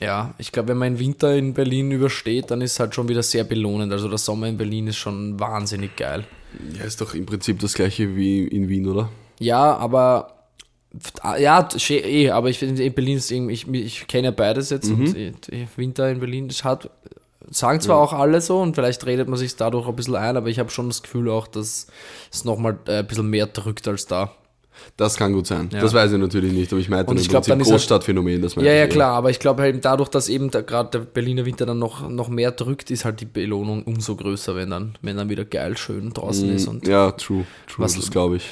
ja, 0.00 0.34
ich 0.38 0.52
glaube, 0.52 0.68
wenn 0.68 0.78
man 0.78 0.94
den 0.94 1.00
Winter 1.00 1.34
in 1.34 1.54
Berlin 1.54 1.90
übersteht, 1.90 2.50
dann 2.50 2.60
ist 2.60 2.78
halt 2.78 2.94
schon 2.94 3.08
wieder 3.08 3.22
sehr 3.22 3.44
belohnend. 3.44 3.92
Also 3.92 4.08
der 4.08 4.18
Sommer 4.18 4.46
in 4.46 4.56
Berlin 4.56 4.86
ist 4.86 4.96
schon 4.96 5.38
wahnsinnig 5.40 5.96
geil. 5.96 6.24
Ja, 6.78 6.84
ist 6.84 7.00
doch 7.00 7.14
im 7.14 7.26
Prinzip 7.26 7.58
das 7.58 7.74
gleiche 7.74 8.14
wie 8.16 8.46
in 8.46 8.68
Wien, 8.68 8.86
oder? 8.88 9.10
Ja, 9.40 9.76
aber 9.76 10.34
ja, 11.38 11.68
eh, 11.88 12.30
aber 12.30 12.48
ich 12.48 12.58
finde, 12.58 12.82
in 12.82 12.94
Berlin 12.94 13.18
ist 13.18 13.30
irgendwie, 13.30 13.52
ich, 13.52 13.68
ich 13.68 14.06
kenne 14.06 14.28
ja 14.28 14.30
beides 14.30 14.70
jetzt 14.70 14.90
und 14.90 15.14
eh, 15.16 15.32
eh, 15.50 15.66
Winter 15.76 16.10
in 16.10 16.20
Berlin, 16.20 16.48
das 16.48 16.64
hat, 16.64 16.90
sagen 17.50 17.80
zwar 17.80 17.98
auch 17.98 18.12
alle 18.12 18.40
so 18.40 18.60
und 18.60 18.74
vielleicht 18.74 19.04
redet 19.04 19.28
man 19.28 19.38
sich 19.38 19.54
dadurch 19.56 19.86
ein 19.86 19.96
bisschen 19.96 20.16
ein, 20.16 20.36
aber 20.36 20.48
ich 20.48 20.58
habe 20.58 20.70
schon 20.70 20.88
das 20.88 21.02
Gefühl 21.02 21.28
auch, 21.28 21.46
dass 21.46 21.88
es 22.32 22.44
nochmal 22.44 22.78
äh, 22.86 22.98
ein 22.98 23.06
bisschen 23.06 23.28
mehr 23.28 23.46
drückt 23.46 23.86
als 23.86 24.06
da. 24.06 24.32
Das 24.96 25.16
kann 25.16 25.32
gut 25.32 25.46
sein. 25.46 25.68
Ja. 25.72 25.80
Das 25.80 25.94
weiß 25.94 26.12
ich 26.12 26.18
natürlich 26.18 26.52
nicht, 26.52 26.72
aber 26.72 26.80
ich 26.80 26.88
meinte 26.88 27.10
Und 27.10 27.20
ich 27.20 27.28
glaub, 27.28 27.44
dann 27.46 27.60
ist 27.60 27.68
Großstadtphänomen. 27.70 28.42
Das 28.42 28.54
Ja, 28.56 28.62
ja, 28.72 28.86
klar, 28.86 29.14
aber 29.14 29.30
ich 29.30 29.38
glaube 29.38 29.62
halt 29.62 29.84
dadurch, 29.84 30.08
dass 30.08 30.28
eben 30.28 30.50
da 30.50 30.60
gerade 30.62 30.90
der 30.90 30.98
Berliner 31.00 31.44
Winter 31.46 31.66
dann 31.66 31.78
noch, 31.78 32.08
noch 32.08 32.28
mehr 32.28 32.50
drückt, 32.52 32.90
ist 32.90 33.04
halt 33.04 33.20
die 33.20 33.26
Belohnung 33.26 33.84
umso 33.84 34.16
größer, 34.16 34.56
wenn 34.56 34.70
dann, 34.70 34.96
wenn 35.02 35.16
dann 35.16 35.28
wieder 35.28 35.44
geil 35.44 35.76
schön 35.76 36.12
draußen 36.12 36.48
ist 36.54 36.66
und 36.68 36.84
Mm, 36.86 36.90
Ja, 36.90 37.10
true, 37.12 37.44
true, 37.66 37.84
Was- 37.84 37.94
das 37.96 38.10
glaube 38.10 38.36
ich. 38.36 38.44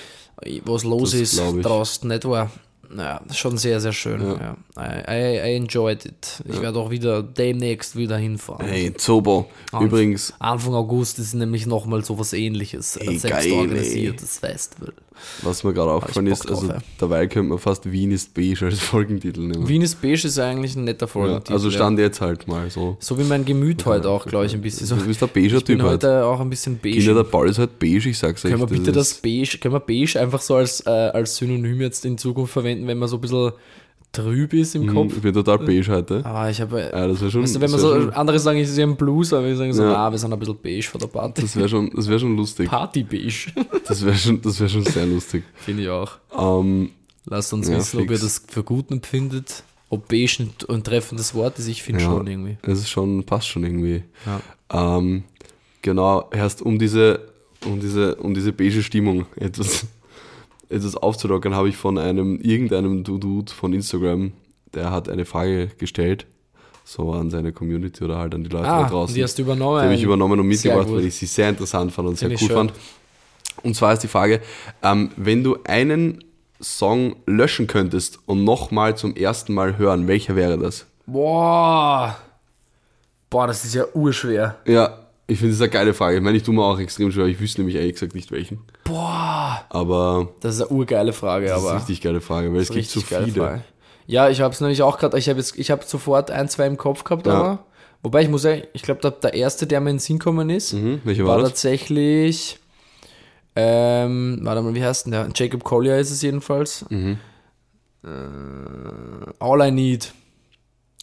was 0.65 0.85
los 0.85 1.13
Das 1.13 1.21
ist 1.21 1.41
draußen 1.63 2.09
nicht 2.09 2.25
war. 2.27 2.51
Naja, 2.89 3.21
schon 3.33 3.59
sehr, 3.59 3.81
sehr 3.81 3.93
schön. 3.93 4.21
Ja. 4.23 4.57
I, 4.79 5.11
I, 5.11 5.53
I 5.53 5.57
enjoyed 5.57 6.05
it. 6.05 6.41
Ich 6.49 6.61
werde 6.61 6.79
auch 6.79 6.89
wieder 6.91 7.21
demnächst 7.21 7.97
wieder 7.97 8.17
hinfahren. 8.17 8.65
Hey, 8.65 8.95
Zobo. 8.95 9.51
Übrigens, 9.81 10.33
Anfang 10.39 10.75
August 10.75 11.19
ist 11.19 11.35
nämlich 11.35 11.67
nochmal 11.67 12.05
so 12.05 12.17
was 12.17 12.33
ähnliches. 12.33 12.97
Ey, 12.97 13.09
Ein 13.09 13.19
selbst 13.19 13.41
geil, 13.49 13.53
organisiertes 13.55 14.39
Festival. 14.39 14.93
Was 15.43 15.65
mir 15.65 15.73
gerade 15.73 15.91
aufgefallen 15.91 16.27
Bock 16.27 16.33
ist, 16.35 16.49
drauf, 16.49 16.59
also 16.63 16.73
ja. 16.73 16.79
dabei 16.99 17.27
könnte 17.27 17.49
man 17.51 17.59
fast 17.59 17.91
Wien 17.91 18.11
ist 18.11 18.35
beige 18.35 18.67
als 18.67 18.79
Folgentitel 18.81 19.41
nehmen. 19.41 19.67
Wien 19.69 19.83
ist 19.83 20.01
beige 20.01 20.27
ist 20.27 20.39
eigentlich 20.39 20.77
ein 20.77 20.85
netter 20.85 21.07
ja, 21.07 21.13
Folgentitel. 21.13 21.53
also 21.53 21.69
ja. 21.69 21.75
stand 21.75 21.99
jetzt 21.99 22.21
halt 22.21 22.47
mal 22.49 22.71
so. 22.71 22.97
So 23.01 23.19
wie 23.19 23.25
mein 23.25 23.45
Gemüt 23.45 23.85
heute 23.87 24.09
auch, 24.09 24.27
glaube 24.27 24.47
ich, 24.47 24.55
ein 24.55 24.61
bisschen 24.61 24.87
so. 24.87 24.97
Du 24.97 25.05
bist 25.07 25.21
der 25.21 25.27
beiger 25.27 25.59
Ich 25.59 25.65
bin 25.65 25.79
Typ 25.79 25.83
halt. 25.87 26.05
heute 26.05 26.25
auch 26.25 26.41
ein 26.41 26.51
bisschen 26.51 26.79
beige. 26.79 26.99
Kinder, 26.99 27.15
der 27.15 27.25
Ball 27.25 27.49
ist 27.49 27.59
halt 27.59 27.79
beige, 27.79 28.09
ich 28.09 28.19
sag's 28.19 28.45
euch. 28.45 28.51
Können 28.51 28.63
wir 28.63 28.67
bitte 28.67 28.93
das 28.93 29.13
ist- 29.13 29.23
beige, 29.23 29.59
können 29.59 29.75
wir 29.75 29.81
beige 29.81 30.21
einfach 30.21 30.41
so 30.41 30.57
als, 30.57 30.81
äh, 30.87 30.91
als 30.91 31.37
Synonym 31.37 31.81
jetzt 31.81 32.05
in 32.05 32.19
Zukunft 32.19 32.53
verwenden, 32.53 32.87
wenn 32.87 32.99
man 32.99 33.09
so 33.09 33.17
ein 33.17 33.21
bisschen 33.21 33.53
trüb 34.13 34.53
ist 34.55 34.75
im 34.75 34.87
Kopf? 34.93 35.15
Ich 35.17 35.23
bin 35.23 35.35
total 35.35 35.59
beige 35.59 35.87
heute. 35.93 36.25
Aber 36.25 36.49
ich 36.51 36.61
habe, 36.61 36.81
Ja, 36.93 37.07
das 37.07 37.21
wäre 37.21 37.31
schon. 37.31 37.43
weißt 37.43 37.57
du, 37.57 37.61
wenn 37.61 37.71
man 37.71 37.81
das 37.81 37.89
so, 37.91 38.01
schon, 38.01 38.11
andere 38.13 38.39
sagen, 38.39 38.59
ich 38.59 38.69
sehe 38.69 38.85
einen 38.85 38.97
Blues, 38.97 39.33
aber 39.33 39.47
wir 39.47 39.57
sagen 39.57 39.73
so, 39.73 39.83
Ja. 39.83 39.93
na, 39.93 40.11
wir 40.11 40.19
sind 40.19 40.33
ein 40.33 40.39
bisschen 40.39 40.59
beige 40.63 40.83
vor 40.87 40.99
der 41.01 41.09
Party. 41.09 41.43
das 41.43 41.55
wäre 41.57 41.69
schon, 41.69 41.91
das 41.95 42.09
wär 42.09 42.19
schon 42.19 42.37
lustig. 42.37 42.69
Party 42.69 43.03
beige. 43.03 43.53
Das 43.87 44.05
wäre 44.05 44.17
schon, 44.17 44.41
das 44.43 44.59
wär 44.59 44.69
schon 44.69 44.85
sehr 44.85 45.07
lustig. 45.07 45.45
Finde 45.55 45.83
ich 45.85 45.89
auch. 45.89 46.13
Ähm, 46.37 46.91
Lasst 47.27 47.53
uns 47.53 47.69
Ja, 47.69 47.77
wissen, 47.77 47.99
ob 48.01 48.11
ihr 48.11 48.19
fix. 48.19 48.21
das 48.23 48.43
für 48.53 48.63
gut 48.65 48.91
empfindet. 48.91 49.63
Ob 49.91 50.09
beige 50.09 50.39
ein, 50.41 50.51
ein 50.69 50.83
treffendes 50.83 51.35
Wort 51.35 51.59
ist, 51.61 51.69
ich 51.69 51.83
finde 51.83 52.01
Ja. 52.03 52.07
schon 52.11 52.27
irgendwie. 52.27 52.57
es 52.63 52.79
ist 52.81 52.89
schon, 52.89 53.23
passt 53.25 53.47
schon 53.49 53.63
irgendwie. 53.65 54.03
Ähm, 54.73 55.23
genau, 55.83 56.29
erst 56.33 56.63
um 56.63 56.79
diese, 56.79 57.21
um 57.65 57.79
diese, 57.81 58.17
um 58.17 58.35
diese 58.35 58.53
beige 58.53 58.83
Stimmung 58.83 59.27
etwas, 59.37 59.87
etwas 60.69 60.97
aufzulockern, 60.97 61.55
habe 61.55 61.69
ich 61.69 61.77
von 61.77 61.99
einem, 61.99 62.41
irgendeinem 62.41 63.05
Dude 63.05 63.53
von 63.53 63.73
Instagram, 63.73 64.33
der 64.75 64.91
hat 64.91 65.09
eine 65.09 65.25
Frage 65.25 65.69
gestellt, 65.79 66.27
so 66.85 67.13
an 67.13 67.31
seine 67.31 67.53
Community 67.53 68.05
oder 68.05 68.19
halt 68.19 68.35
an 68.35 68.45
die 68.45 68.51
Leute 68.51 68.65
da 68.65 68.85
Ah, 68.85 68.89
draußen. 68.89 69.15
die 69.15 69.23
hast 69.23 69.39
du 69.39 69.43
übernommen. 69.43 69.79
Die 69.81 69.85
habe 69.85 69.95
ich 69.95 70.03
übernommen 70.03 70.39
und 70.41 70.47
mitgebracht, 70.47 70.87
weil 70.91 71.05
ich 71.05 71.15
sie 71.17 71.27
sehr 71.27 71.49
interessant 71.49 71.93
fand 71.93 72.09
und 72.09 72.19
sehr 72.19 72.31
cool 72.31 72.39
schön. 72.39 72.49
fand. 72.57 72.73
Und 73.63 73.75
zwar 73.75 73.93
ist 73.95 74.03
die 74.03 74.09
Frage, 74.09 74.41
ähm, 74.83 75.11
wenn 75.17 75.43
du 75.43 75.57
einen 75.65 76.23
Song 76.61 77.17
löschen 77.27 77.67
könntest 77.67 78.19
und 78.27 78.45
nochmal 78.45 78.97
zum 78.97 79.15
ersten 79.17 79.53
Mal 79.55 79.79
hören, 79.79 80.07
welcher 80.07 80.37
wäre 80.37 80.59
das? 80.59 80.87
Boah. 81.07 82.17
Boah, 83.31 83.47
das 83.47 83.65
ist 83.65 83.75
ja 83.75 83.85
urschwer. 83.95 84.57
Ja, 84.67 85.07
ich 85.27 85.39
finde 85.39 85.53
das 85.55 85.61
eine 85.61 85.71
geile 85.71 85.95
Frage. 85.95 86.17
Ich 86.19 86.23
meine, 86.23 86.37
ich 86.37 86.43
tue 86.45 86.55
mir 86.55 86.63
auch 86.63 86.79
extrem 86.79 87.11
schwer, 87.11 87.27
ich 87.27 87.41
wüsste 87.41 87.61
nämlich 87.63 87.77
ehrlich 87.77 87.95
gesagt 87.95 88.15
nicht 88.15 88.31
welchen. 88.31 88.61
Boah. 88.87 89.63
Aber 89.69 90.29
Das 90.41 90.55
ist 90.57 90.63
eine 90.63 90.71
urgeile 90.71 91.13
Frage, 91.13 91.47
das 91.47 91.57
ist 91.59 91.63
aber. 91.63 91.71
eine 91.73 91.81
richtig 91.81 92.01
geile 92.01 92.21
Frage, 92.21 92.53
weil 92.53 92.61
es 92.61 92.71
gibt 92.71 92.89
so 92.89 93.01
viele. 93.01 93.33
Frage. 93.33 93.65
Ja, 94.07 94.29
ich 94.29 94.41
habe 94.41 94.55
es 94.55 94.61
nämlich 94.61 94.83
auch 94.83 94.99
gerade, 94.99 95.19
ich 95.19 95.29
habe 95.29 95.41
habe 95.43 95.85
sofort 95.85 96.31
ein, 96.31 96.49
zwei 96.49 96.67
im 96.67 96.77
Kopf 96.77 97.05
gehabt, 97.05 97.27
Ja. 97.27 97.33
aber 97.35 97.59
Wobei 98.03 98.23
ich 98.23 98.29
muss 98.29 98.43
sagen, 98.43 98.63
ich 98.73 98.83
glaube, 98.83 99.01
der, 99.01 99.11
der 99.11 99.35
erste, 99.35 99.67
der 99.67 99.81
mir 99.81 99.91
in 99.91 99.97
den 99.97 100.01
Sinn 100.01 100.19
gekommen 100.21 100.49
ist, 100.51 100.75
Mhm. 100.75 101.01
War 101.05 101.27
war 101.27 101.39
das? 101.39 101.49
tatsächlich. 101.51 102.61
Ähm, 103.57 104.39
warte 104.43 104.63
mal, 104.63 104.75
wie 104.75 104.85
heißt 104.85 105.07
denn 105.07 105.13
der? 105.13 105.29
Jacob 105.35 105.65
Collier 105.65 105.99
ist 105.99 106.11
es 106.13 106.23
jedenfalls. 106.23 106.85
Mhm. 106.91 107.19
Äh, 108.05 108.09
All 109.41 109.67
I 109.67 109.71
Need, 109.73 110.13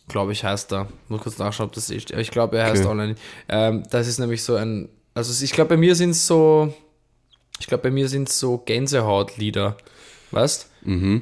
glaube 0.08 0.32
ich, 0.32 0.44
heißt 0.44 0.72
er. 0.72 0.88
Muss 1.10 1.22
kurz 1.22 1.38
nachschauen, 1.40 1.68
ob 1.68 1.74
das 1.74 1.90
ist. 1.90 2.12
Ich 2.12 2.32
glaube, 2.32 2.58
er 2.58 2.66
heißt 2.68 2.86
Okay. 2.86 2.92
All 2.92 3.04
I 3.04 3.08
Need. 3.10 3.18
Ähm, 3.50 3.84
das 3.90 4.08
ist 4.08 4.20
nämlich 4.20 4.44
so 4.44 4.56
ein. 4.56 4.88
Also, 5.14 5.44
ich 5.44 5.52
glaube, 5.52 5.70
bei 5.70 5.78
mir 5.78 5.96
sind 5.96 6.12
es 6.12 6.26
so. 6.26 6.74
Ich 7.64 7.68
glaube, 7.68 7.84
bei 7.84 7.92
mir 7.92 8.10
sind 8.10 8.28
es 8.28 8.40
so 8.42 8.58
Gänsehautlieder. 8.58 9.78
Weißt 10.32 10.70
Mhm. 10.84 11.22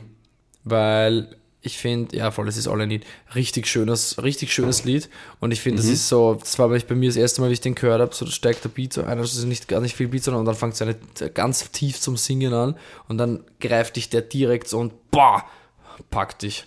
weil 0.64 1.36
ich 1.62 1.78
finde, 1.78 2.18
ja 2.18 2.32
voll, 2.32 2.48
es 2.48 2.58
ist 2.58 2.68
All 2.68 2.82
I 2.82 2.88
Need, 2.88 3.06
richtig 3.36 3.68
schönes, 3.68 4.22
richtig 4.24 4.52
schönes 4.52 4.84
Lied 4.84 5.08
und 5.40 5.52
ich 5.52 5.62
finde, 5.62 5.80
Mhm. 5.84 5.86
das 5.86 5.94
ist 5.94 6.10
so, 6.10 6.34
das 6.34 6.58
war 6.58 6.70
bei 6.70 6.96
mir 6.96 7.10
das 7.10 7.16
erste 7.18 7.42
Mal, 7.42 7.50
wie 7.50 7.54
ich 7.54 7.62
den 7.62 7.76
gehört 7.76 8.02
habe, 8.02 8.16
so 8.16 8.26
da 8.26 8.32
steigt 8.32 8.64
der 8.64 8.70
Beat 8.70 8.92
so 8.94 9.04
ein, 9.04 9.20
also 9.20 9.46
nicht 9.46 9.68
gar 9.68 9.82
nicht 9.82 9.96
viel 9.96 10.08
Beat, 10.08 10.24
sondern 10.24 10.40
und 10.40 10.46
dann 10.48 10.56
fängt 10.56 10.74
es 10.74 10.82
eine 10.82 10.96
ganz 11.32 11.70
tief 11.70 12.00
zum 12.00 12.18
Singen 12.18 12.54
an 12.56 12.76
und 13.08 13.20
dann 13.20 13.44
greift 13.60 13.96
dich 13.98 14.10
der 14.10 14.22
direkt 14.22 14.68
so 14.68 14.80
und 14.80 15.12
boah, 15.12 15.44
packt 16.10 16.42
dich. 16.42 16.66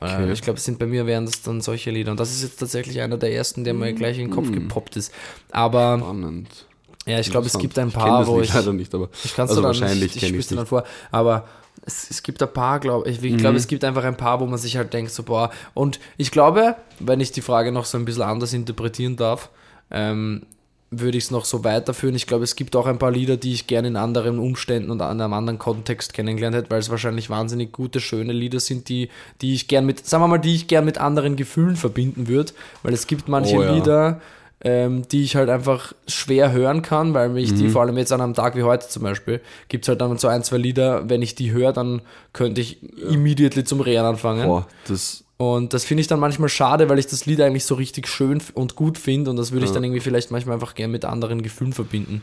Okay. 0.00 0.28
Äh, 0.28 0.32
ich 0.32 0.42
glaube, 0.42 0.58
es 0.58 0.64
sind 0.64 0.78
bei 0.78 0.84
mir 0.86 1.06
wären 1.06 1.24
das 1.24 1.40
dann 1.40 1.62
solche 1.62 1.90
Lieder 1.90 2.10
und 2.10 2.20
das 2.20 2.30
ist 2.32 2.42
jetzt 2.42 2.56
tatsächlich 2.58 3.00
einer 3.00 3.16
der 3.16 3.32
ersten, 3.32 3.64
der 3.64 3.72
mir 3.72 3.94
gleich 3.94 4.18
in 4.18 4.24
den 4.24 4.30
Mhm. 4.30 4.34
Kopf 4.34 4.52
gepoppt 4.52 4.96
ist. 4.96 5.10
Aber 5.50 5.96
Spannend. 5.98 6.66
Ja, 7.06 7.20
ich 7.20 7.30
glaube, 7.30 7.46
es 7.46 7.58
gibt 7.58 7.78
ein 7.78 7.88
Ich 7.88 7.94
paar, 7.94 8.20
das 8.20 8.28
wo 8.28 8.40
ich 8.40 8.52
leider 8.52 8.72
nicht, 8.72 8.94
aber 8.94 9.08
ich 9.24 9.34
kann 9.34 9.44
es 9.44 9.50
also 9.50 9.62
dann 9.62 9.68
wahrscheinlich 9.68 10.14
nicht, 10.14 10.16
ich 10.16 10.32
ich 10.32 10.38
es 10.38 10.48
dann 10.48 10.66
vor. 10.66 10.84
Aber 11.12 11.46
es, 11.84 12.10
es 12.10 12.22
gibt 12.22 12.42
ein 12.42 12.52
paar, 12.52 12.80
glaube 12.80 13.08
ich. 13.08 13.22
Ich 13.22 13.36
glaube, 13.36 13.56
es 13.56 13.68
gibt 13.68 13.84
einfach 13.84 14.04
ein 14.04 14.16
paar, 14.16 14.40
wo 14.40 14.46
man 14.46 14.58
sich 14.58 14.76
halt 14.76 14.92
denkt, 14.92 15.12
so, 15.12 15.22
boah. 15.22 15.50
Und 15.72 16.00
ich 16.16 16.30
glaube, 16.30 16.76
wenn 16.98 17.20
ich 17.20 17.32
die 17.32 17.42
Frage 17.42 17.70
noch 17.70 17.84
so 17.84 17.96
ein 17.96 18.04
bisschen 18.04 18.22
anders 18.22 18.52
interpretieren 18.52 19.16
darf, 19.16 19.50
ähm, 19.90 20.42
würde 20.90 21.18
ich 21.18 21.24
es 21.24 21.30
noch 21.30 21.44
so 21.44 21.64
weiterführen. 21.64 22.14
Ich 22.14 22.26
glaube, 22.26 22.44
es 22.44 22.56
gibt 22.56 22.76
auch 22.76 22.86
ein 22.86 22.98
paar 22.98 23.10
Lieder, 23.10 23.36
die 23.36 23.52
ich 23.52 23.66
gerne 23.66 23.88
in 23.88 23.96
anderen 23.96 24.38
Umständen 24.38 24.90
und 24.90 25.00
an 25.00 25.20
einem 25.20 25.32
anderen 25.32 25.58
Kontext 25.58 26.12
kennengelernt 26.12 26.56
hätte, 26.56 26.70
weil 26.70 26.78
es 26.78 26.90
wahrscheinlich 26.90 27.28
wahnsinnig 27.28 27.72
gute, 27.72 28.00
schöne 28.00 28.32
Lieder 28.32 28.60
sind, 28.60 28.88
die, 28.88 29.10
die 29.42 29.54
ich 29.54 29.68
gern 29.68 29.84
mit, 29.84 30.06
sagen 30.06 30.22
wir 30.22 30.28
mal, 30.28 30.38
die 30.38 30.54
ich 30.54 30.68
gern 30.68 30.84
mit 30.84 30.98
anderen 30.98 31.36
Gefühlen 31.36 31.76
verbinden 31.76 32.28
würde. 32.28 32.52
Weil 32.82 32.94
es 32.94 33.06
gibt 33.06 33.28
manche 33.28 33.56
Oh 33.56 33.62
ja. 33.62 33.74
Lieder, 33.74 34.20
ähm, 34.62 35.06
die 35.08 35.22
ich 35.22 35.36
halt 35.36 35.50
einfach 35.50 35.92
schwer 36.08 36.50
hören 36.52 36.82
kann, 36.82 37.12
weil 37.14 37.28
mich 37.28 37.52
Mhm. 37.52 37.56
die, 37.56 37.68
vor 37.68 37.82
allem 37.82 37.98
jetzt 37.98 38.12
an 38.12 38.20
einem 38.20 38.34
Tag 38.34 38.56
wie 38.56 38.62
heute 38.62 38.88
zum 38.88 39.02
Beispiel, 39.02 39.40
gibt 39.68 39.84
es 39.84 39.88
halt 39.88 40.00
dann 40.00 40.16
so 40.18 40.28
ein, 40.28 40.42
zwei 40.42 40.56
Lieder, 40.56 41.08
wenn 41.08 41.22
ich 41.22 41.34
die 41.34 41.52
höre, 41.52 41.72
dann 41.72 42.00
könnte 42.32 42.60
ich 42.60 42.78
immediately 42.98 43.64
zum 43.64 43.80
Rehren 43.80 44.06
anfangen. 44.06 44.46
Boah, 44.46 44.66
das, 44.88 45.24
Und 45.36 45.74
das 45.74 45.84
finde 45.84 46.00
ich 46.00 46.06
dann 46.06 46.18
manchmal 46.20 46.48
schade, 46.48 46.88
weil 46.88 46.98
ich 46.98 47.06
das 47.06 47.26
Lied 47.26 47.40
eigentlich 47.42 47.66
so 47.66 47.74
richtig 47.74 48.08
schön 48.08 48.40
und 48.54 48.74
gut 48.76 48.96
finde 48.96 49.30
und 49.30 49.36
das 49.36 49.52
würde 49.52 49.66
ich 49.66 49.72
dann 49.72 49.84
irgendwie 49.84 50.00
vielleicht 50.00 50.30
manchmal 50.30 50.54
einfach 50.54 50.74
gerne 50.74 50.90
mit 50.92 51.04
anderen 51.04 51.42
Gefühlen 51.42 51.74
verbinden. 51.74 52.22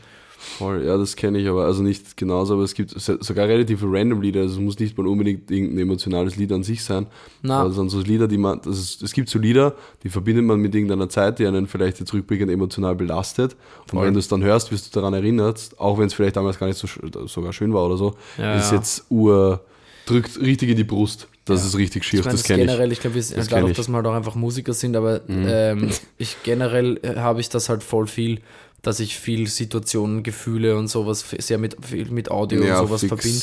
Voll, 0.57 0.83
ja, 0.85 0.97
das 0.97 1.15
kenne 1.15 1.39
ich 1.39 1.47
aber, 1.47 1.65
also 1.65 1.83
nicht 1.83 2.15
genauso, 2.17 2.53
aber 2.55 2.63
es 2.63 2.73
gibt 2.73 2.91
so- 2.91 3.21
sogar 3.21 3.47
relativ 3.47 3.81
random 3.83 4.21
Lieder, 4.21 4.41
also 4.41 4.55
es 4.55 4.59
muss 4.59 4.79
nicht 4.79 4.97
mal 4.97 5.07
unbedingt 5.07 5.49
irgendein 5.51 5.79
emotionales 5.79 6.35
Lied 6.35 6.51
an 6.51 6.63
sich 6.63 6.83
sein, 6.83 7.07
Na. 7.41 7.61
aber 7.61 7.69
es 7.69 7.75
sind 7.75 7.89
so 7.89 7.99
Lieder, 8.01 8.27
die 8.27 8.37
man, 8.37 8.59
ist, 8.61 9.01
es 9.03 9.13
gibt 9.13 9.29
so 9.29 9.39
Lieder, 9.39 9.75
die 10.03 10.09
verbindet 10.09 10.45
man 10.45 10.59
mit 10.59 10.73
irgendeiner 10.73 11.09
Zeit, 11.09 11.39
die 11.39 11.47
einen 11.47 11.67
vielleicht 11.67 11.99
jetzt 11.99 12.13
rückblickend 12.13 12.51
emotional 12.51 12.95
belastet 12.95 13.55
und 13.83 13.91
Voll. 13.97 14.05
wenn 14.07 14.13
du 14.13 14.19
es 14.19 14.27
dann 14.27 14.43
hörst, 14.43 14.71
wirst 14.71 14.95
du 14.95 14.99
daran 14.99 15.13
erinnert, 15.13 15.71
auch 15.77 15.97
wenn 15.99 16.07
es 16.07 16.13
vielleicht 16.13 16.35
damals 16.35 16.57
gar 16.59 16.67
nicht 16.67 16.77
so 16.79 16.87
sogar 17.27 17.53
schön 17.53 17.73
war 17.73 17.85
oder 17.85 17.97
so, 17.97 18.15
Ja, 18.37 18.55
ist 18.55 18.71
ja. 18.71 18.77
jetzt 18.77 19.05
ur, 19.09 19.61
drückt 20.05 20.39
richtig 20.41 20.69
in 20.69 20.75
die 20.77 20.83
Brust, 20.83 21.27
das 21.45 21.61
Ja. 21.61 21.67
ist 21.67 21.77
richtig 21.77 22.03
schier, 22.03 22.19
Ich 22.19 22.25
meine, 22.25 22.33
das 22.33 22.41
das 22.41 22.47
kenne 22.47 22.61
ich. 22.63 22.67
generell, 22.67 22.91
ich, 22.91 22.99
glaube, 22.99 23.15
Das 23.17 23.29
dadurch, 23.29 23.47
kenn 23.49 23.57
ich. 23.65 23.71
Mhm. 23.71 23.73
dass 23.75 23.87
wir 23.89 23.95
halt 23.95 24.05
auch 24.07 24.13
einfach 24.13 24.35
Musiker 24.35 24.73
sind, 24.73 24.95
aber 24.95 25.21
ähm, 25.29 25.89
ich 26.17 26.37
generell 26.43 26.99
äh, 27.03 27.15
habe 27.17 27.39
ich 27.41 27.49
das 27.49 27.69
halt 27.69 27.83
voll 27.83 28.07
viel, 28.07 28.39
dass 28.83 28.99
ich 28.99 29.17
viel 29.17 29.47
Situationen, 29.47 30.21
Gefühle 30.21 30.77
und 30.77 30.87
sowas 30.87 31.25
sehr 31.39 31.57
mit, 31.57 31.77
viel 31.83 32.11
mit 32.11 32.29
Audio 32.29 32.63
Ja, 32.63 32.79
und 32.79 32.87
sowas 32.87 33.03
verbinde. 33.05 33.41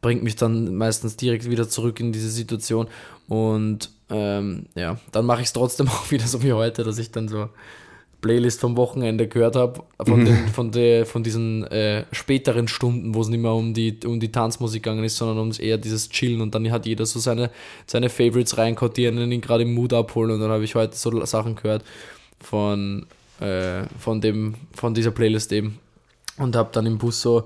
Bringt 0.00 0.22
mich 0.22 0.36
dann 0.36 0.76
meistens 0.76 1.16
direkt 1.16 1.50
wieder 1.50 1.68
zurück 1.68 2.00
in 2.00 2.12
diese 2.12 2.30
Situation. 2.30 2.86
Und 3.28 3.90
ähm, 4.08 4.66
ja, 4.76 4.98
dann 5.10 5.26
mache 5.26 5.40
ich 5.40 5.48
es 5.48 5.52
trotzdem 5.52 5.88
auch 5.90 6.10
wieder 6.10 6.26
so 6.26 6.42
wie 6.42 6.52
heute, 6.52 6.84
dass 6.84 6.98
ich 6.98 7.10
dann 7.10 7.28
so 7.28 7.48
Playlist 8.20 8.60
vom 8.60 8.76
Wochenende 8.76 9.26
gehört 9.26 9.56
habe, 9.56 9.82
von, 10.04 10.24
den, 10.24 10.48
von, 10.48 10.72
von 11.04 11.22
diesen 11.22 11.64
äh, 11.64 12.04
späteren 12.12 12.68
Stunden, 12.68 13.14
wo 13.14 13.20
es 13.20 13.28
nicht 13.28 13.40
mehr 13.40 13.52
um 13.52 13.74
die, 13.74 13.98
um 14.06 14.20
die 14.20 14.32
Tanzmusik 14.32 14.84
gegangen 14.84 15.04
ist, 15.04 15.16
sondern 15.16 15.38
um 15.38 15.52
eher 15.58 15.78
dieses 15.78 16.08
Chillen 16.08 16.40
und 16.40 16.54
dann 16.54 16.70
hat 16.70 16.86
jeder 16.86 17.06
so 17.06 17.18
seine, 17.18 17.50
seine 17.86 18.08
Favorites 18.08 18.56
die 18.96 19.06
einen 19.06 19.32
ihn 19.32 19.40
gerade 19.40 19.64
im 19.64 19.74
Mood 19.74 19.92
abholen 19.92 20.30
und 20.30 20.40
dann 20.40 20.50
habe 20.50 20.64
ich 20.64 20.74
heute 20.74 20.96
so 20.96 21.24
Sachen 21.24 21.56
gehört 21.56 21.84
von, 22.40 23.06
äh, 23.40 23.84
von, 23.98 24.20
dem, 24.20 24.54
von 24.74 24.94
dieser 24.94 25.10
Playlist 25.10 25.52
eben 25.52 25.78
und 26.38 26.56
habe 26.56 26.70
dann 26.72 26.86
im 26.86 26.98
Bus 26.98 27.20
so, 27.20 27.44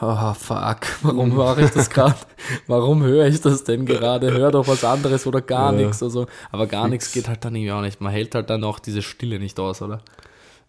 oh, 0.00 0.34
fuck, 0.34 0.78
warum 1.02 1.32
höre 1.34 1.58
ich 1.58 1.70
das 1.70 1.90
gerade? 1.90 2.14
Warum 2.66 3.02
höre 3.02 3.26
ich 3.26 3.40
das 3.40 3.64
denn 3.64 3.86
gerade? 3.86 4.32
Hör 4.32 4.50
doch 4.50 4.68
was 4.68 4.84
anderes 4.84 5.26
oder 5.26 5.40
gar 5.40 5.72
Ja. 5.72 5.78
nichts. 5.86 6.02
Also, 6.02 6.26
aber 6.52 6.66
gar 6.66 6.86
nichts 6.88 7.12
geht 7.12 7.28
halt 7.28 7.44
dann 7.44 7.54
irgendwie 7.54 7.72
auch 7.72 7.80
nicht. 7.80 8.00
Man 8.00 8.12
hält 8.12 8.34
halt 8.34 8.50
dann 8.50 8.62
auch 8.64 8.78
diese 8.78 9.02
Stille 9.02 9.38
nicht 9.38 9.58
aus, 9.58 9.80
oder? 9.82 10.00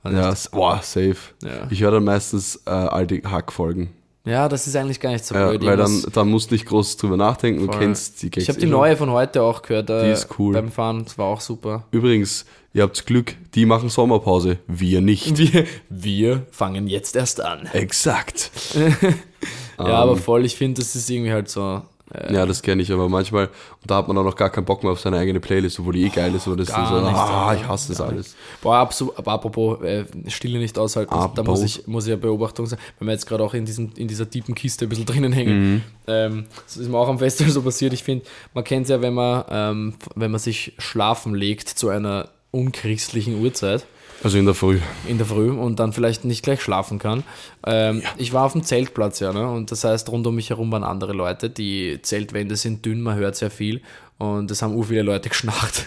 Also 0.04 0.18
Ja, 0.18 0.34
boah, 0.52 0.80
safe. 0.82 1.18
Ja. 1.44 1.68
Ich 1.70 1.82
höre 1.82 1.92
dann 1.92 2.04
meistens 2.06 2.62
äh, 2.66 2.70
alte 2.70 3.22
Hack-Folgen. 3.30 3.90
Ja, 4.28 4.48
das 4.50 4.68
ist 4.68 4.76
eigentlich 4.76 5.00
gar 5.00 5.12
nicht 5.12 5.26
so 5.26 5.34
Ja, 5.36 5.50
blöd. 5.50 5.66
weil 5.66 5.78
dann, 5.78 6.04
dann 6.14 6.30
musst 6.30 6.52
du 6.52 6.56
nicht 6.56 6.66
groß 6.66 6.98
drüber 6.98 7.18
nachdenken, 7.18 7.62
du 7.62 7.68
kennst 7.68 8.22
die 8.22 8.30
Gags 8.30 8.44
ich 8.44 8.50
habe 8.50 8.58
eh 8.58 8.62
die 8.62 8.68
schon. 8.68 8.72
neue 8.72 8.98
von 8.98 9.10
heute 9.12 9.42
auch 9.44 9.62
gehört. 9.62 9.90
Äh, 9.90 10.06
Die 10.06 10.12
ist 10.12 10.28
cool. 10.38 10.54
Beim 10.54 10.72
Fahren, 10.72 11.06
das 11.06 11.18
war 11.18 11.26
auch 11.28 11.42
super. 11.42 11.86
Übrigens, 11.92 12.46
ihr 12.74 12.84
habt 12.84 13.06
Glück, 13.06 13.36
die 13.56 13.66
machen 13.66 13.90
Sommerpause, 13.90 14.58
wir 14.68 15.02
nicht. 15.02 15.38
Wir, 15.38 15.66
wir 15.90 16.46
fangen 16.52 16.88
jetzt 16.88 17.16
erst 17.16 17.42
an. 17.42 17.68
Exakt. 17.74 18.52
ja, 19.80 19.86
aber 19.86 20.16
voll, 20.18 20.46
ich 20.46 20.56
finde, 20.56 20.82
das 20.82 20.96
ist 20.96 21.10
irgendwie 21.10 21.32
halt 21.32 21.50
so. 21.50 21.82
Äh, 22.14 22.34
Ja, 22.34 22.46
das 22.46 22.62
kenne 22.62 22.82
ich, 22.82 22.92
aber 22.92 23.10
manchmal, 23.10 23.46
und 23.48 23.92
da 23.92 23.98
hat 23.98 24.08
man 24.08 24.18
auch 24.18 24.24
noch 24.24 24.36
gar 24.36 24.50
keinen 24.50 24.66
Bock 24.66 24.84
mehr 24.84 24.92
auf 24.92 25.00
seine 25.00 25.18
eigene 25.18 25.40
Playlist, 25.40 25.80
obwohl 25.80 25.94
die 25.94 26.06
eh 26.06 26.10
geil 26.10 26.34
ist, 26.36 26.48
aber 26.48 26.56
das 26.58 26.70
ist 26.70 26.76
so, 26.76 26.80
ah, 26.80 27.54
ich 27.56 27.68
hasse 27.68 27.90
das 27.90 28.02
alles. 28.02 28.36
Boah, 28.62 28.90
aber 29.16 29.32
apropos 29.32 29.82
äh, 29.82 30.06
Stille 30.28 30.60
nicht 30.60 30.78
aushalten, 30.78 31.12
da 31.14 31.22
Apropos. 31.24 31.62
muss 31.62 31.64
ich, 31.78 31.88
muss 31.88 32.06
ich 32.06 32.12
ja 32.12 32.16
Beobachtung 32.16 32.66
sein, 32.66 32.80
wenn 33.00 33.08
wir 33.08 33.14
jetzt 33.14 33.26
gerade 33.28 33.44
auch 33.44 33.54
in, 33.54 33.66
diesem, 33.66 33.92
in 33.96 34.08
dieser 34.08 34.30
tiefen 34.30 34.56
Kiste 34.56 34.86
ein 34.86 34.90
bisschen 34.90 35.06
drinnen 35.06 35.34
hängen. 35.34 35.74
Mhm. 35.74 35.82
Ähm, 36.08 36.46
das 36.66 36.78
ist 36.78 36.90
mir 36.90 36.98
auch 36.98 37.10
am 37.10 37.20
Festival 37.20 37.52
so 37.52 37.62
passiert. 37.62 37.94
Ich 37.94 38.04
finde, 38.04 38.26
man 38.54 38.64
kennt 38.64 38.84
es 38.84 38.90
ja, 38.90 39.02
wenn 39.02 39.14
man, 39.14 39.44
ähm, 39.50 39.94
wenn 40.16 40.32
man 40.32 40.40
sich 40.40 40.74
schlafen 40.78 41.36
legt 41.36 41.68
zu 41.70 41.90
einer 41.90 42.30
unchristlichen 42.52 43.42
Uhrzeit 43.42 43.86
Also 44.24 44.38
in 44.38 44.46
der 44.46 44.56
Früh. 44.56 44.80
in 45.08 45.18
der 45.18 45.28
Früh 45.28 45.52
und 45.52 45.80
dann 45.80 45.94
vielleicht 45.94 46.26
nicht 46.26 46.44
gleich 46.44 46.62
schlafen 46.62 47.00
kann. 47.00 47.24
Ähm, 47.66 48.02
Ich 48.18 48.34
war 48.34 48.46
auf 48.46 48.54
dem 48.54 48.64
Zeltplatz, 48.64 49.20
ja, 49.20 49.32
ne? 49.32 49.48
und 49.50 49.72
das 49.72 49.84
heißt, 49.84 50.10
rund 50.10 50.26
um 50.26 50.36
mich 50.36 50.50
herum 50.50 50.72
waren 50.72 50.84
andere 50.84 51.14
Leute. 51.14 51.50
Die 51.50 52.00
Zeltwände 52.02 52.56
sind 52.56 52.84
dünn, 52.86 53.02
man 53.02 53.16
hört 53.16 53.36
sehr 53.36 53.52
viel 53.52 53.82
und 54.18 54.50
es 54.50 54.62
haben 54.62 54.74
ur 54.76 54.86
viele 54.86 55.04
Leute 55.04 55.30
geschnarcht. 55.30 55.86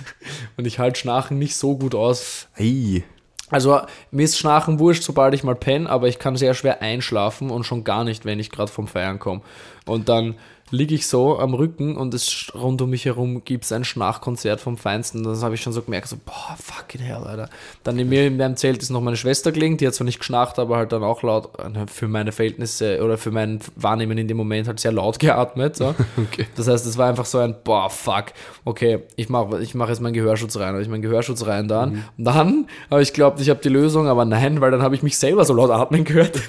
Und 0.56 0.66
ich 0.66 0.78
halte 0.78 1.00
Schnarchen 1.00 1.38
nicht 1.38 1.56
so 1.56 1.76
gut 1.76 1.94
aus. 1.94 2.46
Ei. 2.56 3.02
Also 3.50 3.80
mir 4.12 4.24
ist 4.24 4.38
Schnarchen 4.38 4.78
wurscht, 4.78 5.02
sobald 5.02 5.34
ich 5.34 5.42
mal 5.42 5.56
penne, 5.56 5.90
aber 5.90 6.06
ich 6.06 6.20
kann 6.20 6.36
sehr 6.36 6.54
schwer 6.54 6.82
einschlafen 6.82 7.50
und 7.50 7.64
schon 7.64 7.82
gar 7.82 8.04
nicht, 8.04 8.24
wenn 8.24 8.38
ich 8.38 8.50
gerade 8.50 8.70
vom 8.70 8.86
Feiern 8.86 9.18
komme. 9.18 9.40
Und 9.86 10.08
dann 10.08 10.36
liege 10.70 10.94
ich 10.94 11.06
so 11.06 11.38
am 11.38 11.54
Rücken 11.54 11.96
und 11.96 12.14
es 12.14 12.52
rund 12.54 12.80
um 12.82 12.90
mich 12.90 13.04
herum 13.04 13.44
gibt 13.44 13.64
es 13.64 13.72
ein 13.72 13.84
Schnarchkonzert 13.84 14.60
vom 14.60 14.76
Feinsten. 14.76 15.22
Das 15.24 15.42
habe 15.42 15.54
ich 15.54 15.62
schon 15.62 15.72
so 15.72 15.82
gemerkt, 15.82 16.08
so, 16.08 16.16
boah, 16.24 16.56
fucking 16.60 17.00
hell, 17.00 17.24
Alter. 17.24 17.48
Dann 17.82 17.98
in 17.98 18.08
mir 18.08 18.26
in 18.26 18.36
meinem 18.36 18.56
Zelt 18.56 18.82
ist 18.82 18.90
noch 18.90 19.00
meine 19.00 19.16
Schwester 19.16 19.52
gelegen, 19.52 19.76
die 19.76 19.86
hat 19.86 19.94
zwar 19.94 20.04
nicht 20.04 20.18
geschnarcht, 20.18 20.58
aber 20.58 20.76
halt 20.76 20.92
dann 20.92 21.02
auch 21.02 21.22
laut, 21.22 21.50
äh, 21.58 21.86
für 21.86 22.08
meine 22.08 22.32
Verhältnisse 22.32 23.02
oder 23.02 23.18
für 23.18 23.30
mein 23.30 23.60
Wahrnehmen 23.76 24.16
in 24.18 24.28
dem 24.28 24.36
Moment 24.36 24.68
halt 24.68 24.80
sehr 24.80 24.92
laut 24.92 25.18
geatmet. 25.18 25.76
So. 25.76 25.94
Okay. 26.16 26.46
Das 26.56 26.68
heißt, 26.68 26.86
es 26.86 26.96
war 26.96 27.08
einfach 27.08 27.26
so 27.26 27.38
ein, 27.38 27.54
boah, 27.64 27.90
fuck, 27.90 28.26
okay, 28.64 29.00
ich 29.16 29.28
mache 29.28 29.60
ich 29.62 29.74
mach 29.74 29.88
jetzt 29.88 30.00
meinen 30.00 30.14
Gehörschutz 30.14 30.56
rein. 30.56 30.72
Habe 30.72 30.82
ich 30.82 30.88
meinen 30.88 31.02
Gehörschutz 31.02 31.46
rein 31.46 31.68
dann. 31.68 32.04
Und 32.16 32.24
dann 32.24 32.66
habe 32.90 33.02
ich 33.02 33.12
geglaubt, 33.12 33.40
ich 33.40 33.50
habe 33.50 33.60
die 33.62 33.68
Lösung, 33.68 34.06
aber 34.06 34.24
nein, 34.24 34.60
weil 34.60 34.70
dann 34.70 34.82
habe 34.82 34.94
ich 34.94 35.02
mich 35.02 35.18
selber 35.18 35.44
so 35.44 35.54
laut 35.54 35.70
atmen 35.70 36.04
gehört. 36.04 36.40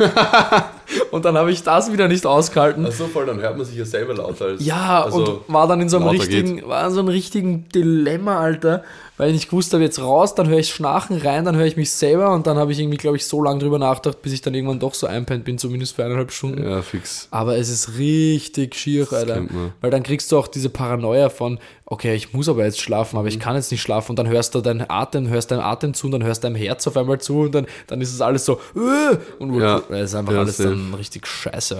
und 1.11 1.25
dann 1.25 1.37
habe 1.37 1.51
ich 1.51 1.63
das 1.63 1.91
wieder 1.91 2.07
nicht 2.07 2.25
ausgehalten. 2.25 2.89
so 2.91 3.07
voll, 3.07 3.25
dann 3.25 3.39
hört 3.39 3.57
man 3.57 3.65
sich 3.65 3.77
ja 3.77 3.85
selber 3.85 4.10
lauter 4.13 4.45
als. 4.45 4.65
Ja, 4.65 5.03
also, 5.03 5.41
und 5.45 5.53
war 5.53 5.67
dann 5.67 5.81
in 5.81 5.89
so 5.89 5.97
einem 5.97 6.07
richtigen, 6.07 6.67
war 6.67 6.87
in 6.87 6.93
so 6.93 6.99
einem 6.99 7.09
richtigen 7.09 7.69
Dilemma, 7.69 8.39
Alter, 8.39 8.83
weil 9.17 9.29
ich 9.29 9.35
nicht 9.35 9.49
gewusst 9.49 9.71
habe, 9.73 9.83
jetzt 9.83 9.99
raus, 10.01 10.33
dann 10.35 10.47
höre 10.49 10.57
ich 10.59 10.69
Schnarchen 10.73 11.17
rein, 11.17 11.45
dann 11.45 11.55
höre 11.55 11.65
ich 11.65 11.77
mich 11.77 11.91
selber 11.91 12.31
und 12.33 12.47
dann 12.47 12.57
habe 12.57 12.71
ich 12.71 12.79
irgendwie, 12.79 12.97
glaube 12.97 13.17
ich, 13.17 13.25
so 13.25 13.43
lange 13.43 13.59
drüber 13.59 13.77
nachgedacht, 13.77 14.21
bis 14.23 14.33
ich 14.33 14.41
dann 14.41 14.53
irgendwann 14.55 14.79
doch 14.79 14.93
so 14.95 15.05
einpennt 15.07 15.43
bin, 15.45 15.57
zumindest 15.57 15.95
für 15.95 16.03
eineinhalb 16.05 16.31
Stunden. 16.31 16.63
Ja, 16.63 16.81
fix. 16.81 17.27
Aber 17.31 17.55
es 17.57 17.69
ist 17.69 17.97
richtig 17.99 18.75
schier, 18.75 19.07
Alter. 19.11 19.35
kennt 19.35 19.53
man. 19.53 19.73
Weil 19.81 19.91
dann 19.91 20.01
kriegst 20.03 20.31
du 20.31 20.37
auch 20.37 20.47
diese 20.47 20.69
Paranoia 20.69 21.29
von, 21.29 21.59
okay, 21.85 22.15
ich 22.15 22.33
muss 22.33 22.49
aber 22.49 22.63
jetzt 22.65 22.79
schlafen, 22.81 23.17
aber 23.17 23.27
ich 23.27 23.35
Mhm. 23.35 23.41
kann 23.41 23.55
jetzt 23.55 23.69
nicht 23.71 23.81
schlafen. 23.81 24.11
Und 24.13 24.15
dann 24.19 24.27
hörst 24.29 24.55
du 24.55 24.61
deinen 24.61 24.89
Atem, 24.89 25.27
hörst 25.29 25.51
deinen 25.51 25.59
Atem 25.61 25.93
zu 25.93 26.07
und 26.07 26.13
dann 26.13 26.23
hörst 26.23 26.43
du 26.43 26.47
deinem 26.47 26.55
Herz 26.55 26.87
auf 26.87 26.97
einmal 26.97 27.19
zu 27.19 27.41
und 27.41 27.53
dann, 27.53 27.67
dann 27.87 28.01
ist 28.01 28.13
es 28.13 28.21
alles 28.21 28.45
so, 28.45 28.59
äh, 28.75 29.17
und 29.39 29.53
Ja. 29.59 29.81
es 29.89 30.11
ist 30.11 30.15
einfach 30.15 30.33
alles 30.35 30.57
safe. 30.57 30.69
dann 30.69 30.93
richtig 30.95 31.27
scheiße 31.27 31.77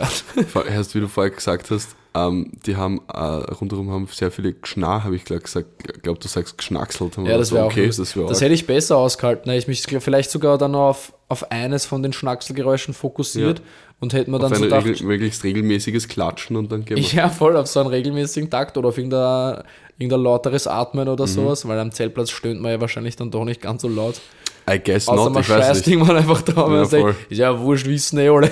Erst 0.70 0.94
wie 0.96 1.00
du 1.00 1.08
vorher 1.08 1.32
gesagt 1.32 1.72
hast, 1.72 1.90
ähm, 2.14 2.52
die 2.66 2.76
haben 2.76 3.00
äh, 3.14 3.18
rundherum 3.18 3.90
haben 3.90 4.06
sehr 4.12 4.32
viele 4.32 4.52
Geschnarr, 4.52 5.06
habe 5.06 5.16
ich 5.16 5.24
gleich 5.24 5.44
gesagt. 5.44 5.68
Ich 5.96 6.02
glaube, 6.02 6.20
du 6.20 6.28
sagst 6.28 6.58
geschnackselt. 6.58 7.16
haben 7.16 7.26
Ja, 7.32 7.38
das 7.38 7.50
so, 7.50 7.56
wäre 7.56 7.66
auch 7.66 7.72
okay. 7.72 7.88
das, 7.88 7.98
Das, 7.98 8.16
wär 8.16 8.26
das 8.28 8.42
hätte 8.42 8.54
ich 8.54 8.66
besser 8.68 8.98
ausgehalten. 8.98 9.52
Ich 9.52 9.68
mich 9.68 9.84
vielleicht 10.00 10.32
sogar 10.32 10.58
dann 10.58 10.76
auf, 10.76 11.14
auf 11.30 11.52
eines 11.52 11.86
von 11.86 12.04
den 12.04 12.14
Schnackselgeräuschen 12.14 12.94
fokussiert 12.94 13.60
Ja. 13.60 13.66
und 14.00 14.14
hätte 14.14 14.30
mir 14.32 14.40
dann 14.40 14.52
auf 14.52 14.58
so 14.58 14.64
ein 14.64 14.70
gedacht, 14.70 14.86
regel, 14.86 15.06
möglichst 15.06 15.44
regelmäßiges 15.44 16.08
Klatschen 16.08 16.56
und 16.56 16.72
dann 16.72 16.86
gehen 16.86 16.98
wir. 16.98 17.04
ja, 17.04 17.30
voll 17.30 17.56
auf 17.58 17.68
so 17.68 17.80
einen 17.80 17.90
regelmäßigen 17.90 18.50
Takt 18.50 18.78
oder 18.78 18.90
auf 18.90 18.98
irgendein, 18.98 19.64
irgendein 19.98 20.22
lauteres 20.22 20.68
Atmen 20.68 21.06
Mhm. 21.08 21.14
oder 21.14 21.28
sowas, 21.28 21.68
weil 21.68 21.80
am 21.80 21.92
Zeltplatz 21.92 22.30
stöhnt 22.32 22.62
man 22.62 22.72
ja 22.72 22.82
wahrscheinlich 22.82 23.16
dann 23.16 23.32
doch 23.32 23.46
nicht 23.46 23.62
ganz 23.62 23.82
so 23.82 23.88
laut. 23.88 24.22
I 24.70 24.78
guess 24.80 25.08
Außer 25.08 25.16
not, 25.24 25.34
man 25.34 25.42
ich 25.42 25.50
weiß 25.50 25.66
scheißt 25.66 25.88
nicht. 25.88 25.98
einfach 26.10 26.42
drauf 26.44 26.68
und 26.68 26.74
Ja, 26.74 26.80
man 26.82 26.86
sagt, 26.88 27.16
ja 27.32 27.60
wurscht, 27.60 27.88
wissen 27.88 28.20
eh 28.20 28.30
alle. 28.30 28.52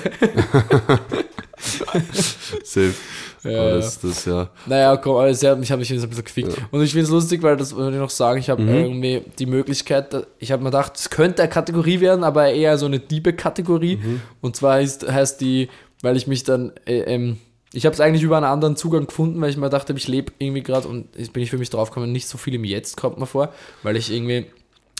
Safe. 2.64 2.94
Ja, 3.42 3.70
das, 3.70 4.00
das 4.00 4.24
ja. 4.24 4.50
Naja, 4.66 4.96
komm, 4.96 5.16
aber 5.16 5.30
ich 5.30 5.42
habe 5.44 5.60
mich 5.60 5.68
jetzt 5.68 6.02
ein 6.02 6.08
bisschen 6.08 6.24
gefickt. 6.24 6.56
Und 6.70 6.82
ich 6.82 6.92
finde 6.92 7.04
es 7.04 7.10
lustig, 7.10 7.42
weil 7.42 7.56
das 7.56 7.74
würde 7.74 7.96
ich 7.96 8.00
noch 8.00 8.10
sagen, 8.10 8.38
ich 8.38 8.50
habe 8.50 8.62
irgendwie 8.62 9.22
die 9.38 9.46
Möglichkeit, 9.46 10.26
ich 10.38 10.52
habe 10.52 10.62
mir 10.62 10.70
gedacht, 10.70 10.96
es 10.96 11.10
könnte 11.10 11.42
eine 11.42 11.50
Kategorie 11.50 12.00
werden, 12.00 12.24
aber 12.24 12.50
eher 12.50 12.76
so 12.78 12.86
eine 12.86 12.98
Diebe-Kategorie. 12.98 13.98
Und 14.40 14.56
zwar 14.56 14.80
ist, 14.80 15.10
heißt 15.10 15.40
die, 15.40 15.68
weil 16.02 16.16
ich 16.16 16.26
mich 16.26 16.44
dann, 16.44 16.72
äh, 16.86 17.00
ähm, 17.00 17.38
ich 17.72 17.86
habe 17.86 17.94
es 17.94 18.00
eigentlich 18.00 18.22
über 18.22 18.36
einen 18.36 18.46
anderen 18.46 18.76
Zugang 18.76 19.06
gefunden, 19.06 19.40
weil 19.40 19.50
ich 19.50 19.56
mir 19.56 19.70
dachte, 19.70 19.92
ich 19.92 20.08
lebe 20.08 20.32
irgendwie 20.38 20.62
gerade 20.62 20.88
und 20.88 21.16
jetzt 21.16 21.32
bin 21.32 21.42
ich 21.42 21.50
für 21.50 21.58
mich 21.58 21.70
draufgekommen, 21.70 22.10
nicht 22.10 22.26
so 22.26 22.36
viel 22.36 22.54
im 22.54 22.64
Jetzt 22.64 22.96
kommt 22.96 23.18
mir 23.18 23.26
vor, 23.26 23.52
weil 23.82 23.96
ich 23.96 24.12
irgendwie 24.12 24.46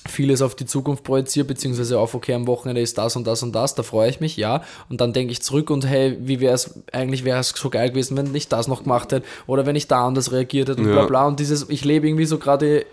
vieles 0.08 0.40
auf 0.42 0.54
die 0.54 0.64
Zukunft 0.66 1.04
projiziere, 1.04 1.44
beziehungsweise 1.46 1.98
auf, 1.98 2.14
okay, 2.14 2.32
am 2.34 2.46
Wochenende 2.46 2.80
ist 2.80 2.96
das 2.98 3.16
und 3.16 3.26
das 3.26 3.42
und 3.42 3.52
das, 3.54 3.74
da 3.74 3.82
freue 3.82 4.08
ich 4.08 4.18
mich, 4.20 4.36
ja. 4.36 4.62
Und 4.88 5.00
dann 5.00 5.12
denke 5.12 5.32
ich 5.32 5.42
zurück 5.42 5.70
und 5.70 5.86
hey, 5.86 6.16
wie 6.20 6.40
wäre 6.40 6.54
es, 6.54 6.80
eigentlich 6.92 7.24
wäre 7.24 7.38
es 7.38 7.50
so 7.50 7.68
geil 7.70 7.90
gewesen, 7.90 8.16
wenn 8.16 8.34
ich 8.34 8.48
das 8.48 8.66
noch 8.66 8.82
gemacht 8.84 9.12
hätte 9.12 9.26
oder 9.46 9.66
wenn 9.66 9.76
ich 9.76 9.88
da 9.88 10.06
anders 10.06 10.32
reagiert 10.32 10.68
hätte 10.70 10.80
und 10.80 10.88
Ja. 10.88 10.92
bla 10.94 11.06
bla. 11.06 11.26
Und 11.26 11.38
dieses, 11.38 11.68
ich 11.68 11.84
lebe 11.84 12.08
irgendwie 12.08 12.24
so 12.26 12.38
gerade 12.38 12.86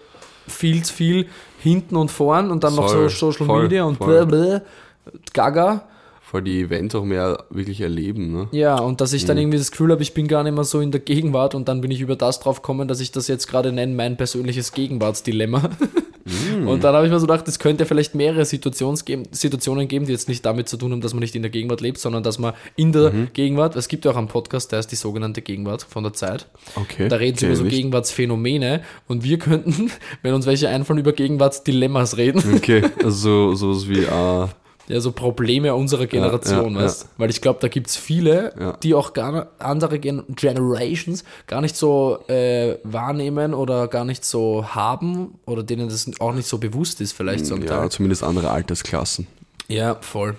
viel 0.48 0.84
zu 0.84 0.94
viel 0.94 1.28
hinten 1.60 1.96
und 1.96 2.12
vorn 2.12 2.52
und 2.52 2.64
dann 2.64 2.76
noch 2.76 2.88
so 2.90 2.96
Voll, 2.98 3.10
Social 3.10 3.46
voll, 3.48 3.64
Media 3.64 3.84
und 3.86 3.98
voll. 3.98 4.26
bla 4.26 4.46
bla, 4.48 4.62
gaga. 5.34 5.84
Voll 6.22 6.42
die 6.42 6.60
Events 6.62 6.94
auch 6.94 7.06
mehr 7.06 7.46
wirklich 7.50 7.80
erleben, 7.80 8.34
ne? 8.34 8.48
Ja, 8.52 8.78
und 8.80 9.00
dass 9.00 9.14
ich 9.14 9.24
Mhm. 9.24 9.28
dann 9.28 9.38
irgendwie 9.38 9.58
das 9.58 9.72
Gefühl 9.72 9.92
habe, 9.92 10.02
ich 10.04 10.14
bin 10.14 10.28
gar 10.28 10.44
nicht 10.44 10.54
mehr 10.56 10.66
so 10.66 10.82
in 10.82 10.92
der 10.92 11.00
Gegenwart 11.00 11.56
und 11.56 11.70
dann 11.70 11.80
bin 11.80 11.90
ich 11.90 12.02
über 12.02 12.18
das 12.18 12.42
drauf 12.42 12.62
gekommen, 12.62 12.90
dass 12.90 13.00
ich 13.00 13.14
das 13.14 13.30
jetzt 13.30 13.48
gerade 13.48 13.72
nenne, 13.72 13.94
mein 13.96 14.18
persönliches 14.18 14.74
Gegenwartsdilemma. 14.74 15.70
Mhm. 16.28 16.68
Und 16.68 16.84
dann 16.84 16.96
habe 16.96 17.06
ich 17.06 17.12
mir 17.12 17.20
so 17.20 17.26
gedacht, 17.28 17.48
es 17.48 17.60
könnte 17.60 17.86
vielleicht 17.86 18.16
mehrere 18.16 18.46
Situations 18.46 19.06
geben, 19.06 19.24
Situationen 19.32 19.88
geben, 19.88 20.06
die 20.06 20.12
jetzt 20.12 20.28
nicht 20.28 20.46
damit 20.46 20.70
zu 20.70 20.78
tun 20.78 20.92
haben, 20.92 21.02
dass 21.02 21.14
man 21.14 21.22
nicht 21.22 21.36
in 21.36 21.42
der 21.42 21.52
Gegenwart 21.52 21.82
lebt, 21.82 21.98
sondern 21.98 22.24
dass 22.24 22.40
man 22.40 22.54
in 22.76 22.92
der 22.92 23.12
Mhm. 23.12 23.28
Gegenwart, 23.34 23.76
es 23.76 23.88
gibt 23.88 24.06
ja 24.06 24.12
auch 24.12 24.18
einen 24.18 24.28
Podcast, 24.28 24.72
der 24.72 24.80
ist 24.80 24.92
die 24.92 24.96
sogenannte 24.96 25.42
Gegenwart 25.42 25.84
von 25.84 26.04
der 26.04 26.14
Zeit. 26.14 26.48
Okay. 26.76 27.08
Da 27.08 27.16
reden 27.18 27.38
sie 27.38 27.46
kenn 27.46 27.50
über 27.50 27.56
so 27.58 27.64
ich 27.66 27.72
nicht. 27.72 27.78
Gegenwartsphänomene 27.82 28.82
und 29.08 29.24
wir 29.24 29.40
könnten, 29.40 29.92
wenn 30.22 30.34
uns 30.34 30.46
welche 30.46 30.70
einfallen, 30.70 31.00
über 31.00 31.14
Gegenwartsdilemmas 31.14 32.18
reden. 32.18 32.42
Okay, 32.56 32.84
also 33.04 33.56
so, 33.56 33.74
sowas 33.74 33.90
wie, 33.90 34.04
äh, 34.04 34.48
Ja, 34.90 35.02
so 35.02 35.12
Probleme 35.12 35.76
unserer 35.76 36.08
Generation, 36.08 36.76
ja, 36.76 36.82
weißt 36.84 37.08
Weil 37.18 37.30
ich 37.30 37.42
glaube, 37.42 37.60
da 37.62 37.68
gibt 37.68 37.88
es 37.88 37.98
viele, 37.98 38.54
Ja. 38.60 38.74
die 38.82 38.94
auch 38.94 39.12
gar 39.14 39.32
nicht- 39.34 39.48
andere 39.60 40.00
Gen 40.00 40.24
Generations 40.30 41.26
gar 41.46 41.60
nicht 41.62 41.76
so 41.76 42.20
äh, 42.30 42.78
wahrnehmen 42.84 43.54
oder 43.54 43.88
gar 43.90 44.06
nicht 44.06 44.24
so 44.24 44.66
haben 44.70 45.40
oder 45.46 45.64
denen 45.64 45.90
das 45.90 46.10
auch 46.20 46.34
nicht 46.34 46.48
so 46.48 46.58
bewusst 46.58 47.02
ist, 47.02 47.12
vielleicht 47.12 47.46
so 47.46 47.56
am 47.56 47.62
ja, 47.64 47.68
Tag. 47.68 47.92
zumindest 47.92 48.24
andere 48.24 48.50
Altersklassen. 48.52 49.28
Ja, 49.68 49.96
voll. 50.00 50.36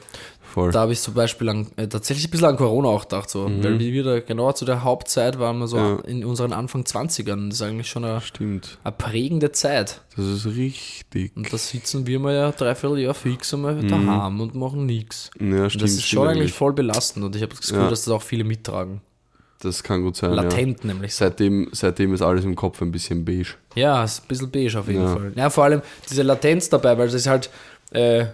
Voll. 0.59 0.73
Da 0.73 0.81
habe 0.81 0.93
ich 0.93 1.01
zum 1.01 1.15
Beispiel 1.15 1.49
an, 1.49 1.67
äh, 1.77 1.87
tatsächlich 1.89 2.27
ein 2.27 2.31
bisschen 2.31 2.47
an 2.47 2.57
Corona 2.57 2.89
auch 2.89 3.03
gedacht, 3.03 3.31
so, 3.31 3.45
weil 3.45 3.79
wir 3.79 3.93
wieder 3.93 4.21
genau 4.21 4.53
zu 4.53 4.65
der 4.65 4.83
Hauptzeit 4.85 5.39
waren 5.39 5.59
wir 5.59 5.69
so 5.69 5.77
Mhm. 5.77 5.83
Ja. 6.05 6.05
in 6.11 6.25
unseren 6.25 6.53
Anfang 6.53 6.83
20ern. 6.85 7.49
Das 7.49 7.61
ist 7.61 7.63
eigentlich 7.63 7.89
schon 7.89 8.05
eine, 8.05 8.21
Stimmt. 8.21 8.79
eine 8.85 8.93
prägende 8.93 9.53
Zeit. 9.53 10.01
Das 10.17 10.27
ist 10.27 10.47
richtig. 10.47 11.37
Und 11.37 11.53
da 11.53 11.57
sitzen 11.59 12.07
wir 12.07 12.19
mal 12.19 12.35
ja 12.35 12.51
dreiviertel 12.51 12.99
Jahr 12.99 13.15
fix 13.15 13.55
einmal 13.55 13.81
daheim 13.87 14.41
und 14.41 14.55
machen 14.55 14.87
nichts. 14.87 15.31
Ja, 15.39 15.45
Mhm. 15.47 15.71
stimmt. 15.71 15.85
Das 15.85 15.91
ist 15.93 16.07
schon 16.07 16.27
eigentlich 16.29 16.53
voll 16.53 16.73
belastend 16.73 17.25
und 17.25 17.37
ich 17.37 17.43
habe 17.43 17.51
das 17.55 17.61
Gefühl, 17.61 17.79
Ja. 17.85 17.91
dass 17.91 18.05
das 18.05 18.13
auch 18.13 18.23
viele 18.23 18.45
mittragen. 18.45 19.01
Das 19.61 19.83
kann 19.83 20.03
gut 20.03 20.15
sein. 20.17 20.31
Ja. 20.31 20.43
Latent 20.43 20.85
nämlich. 20.85 21.15
so. 21.15 21.25
Seitdem, 21.25 21.69
seitdem 21.73 22.15
ist 22.15 22.23
alles 22.23 22.45
im 22.45 22.55
Kopf 22.55 22.81
ein 22.81 22.93
bisschen 22.93 23.25
beige. 23.25 23.55
Ja, 23.75 24.05
ist 24.05 24.23
ein 24.25 24.29
bisschen 24.29 24.51
beige 24.53 24.79
auf 24.79 24.87
jeden 24.87 25.03
Ja. 25.03 25.13
Fall. 25.17 25.33
Ja, 25.35 25.51
vor 25.51 25.65
allem 25.65 25.83
diese 26.09 26.23
Latenz 26.23 26.69
dabei, 26.69 26.97
weil 26.97 27.07
das 27.07 27.15
ist 27.15 27.27
halt, 27.27 27.51
äh, 27.91 28.27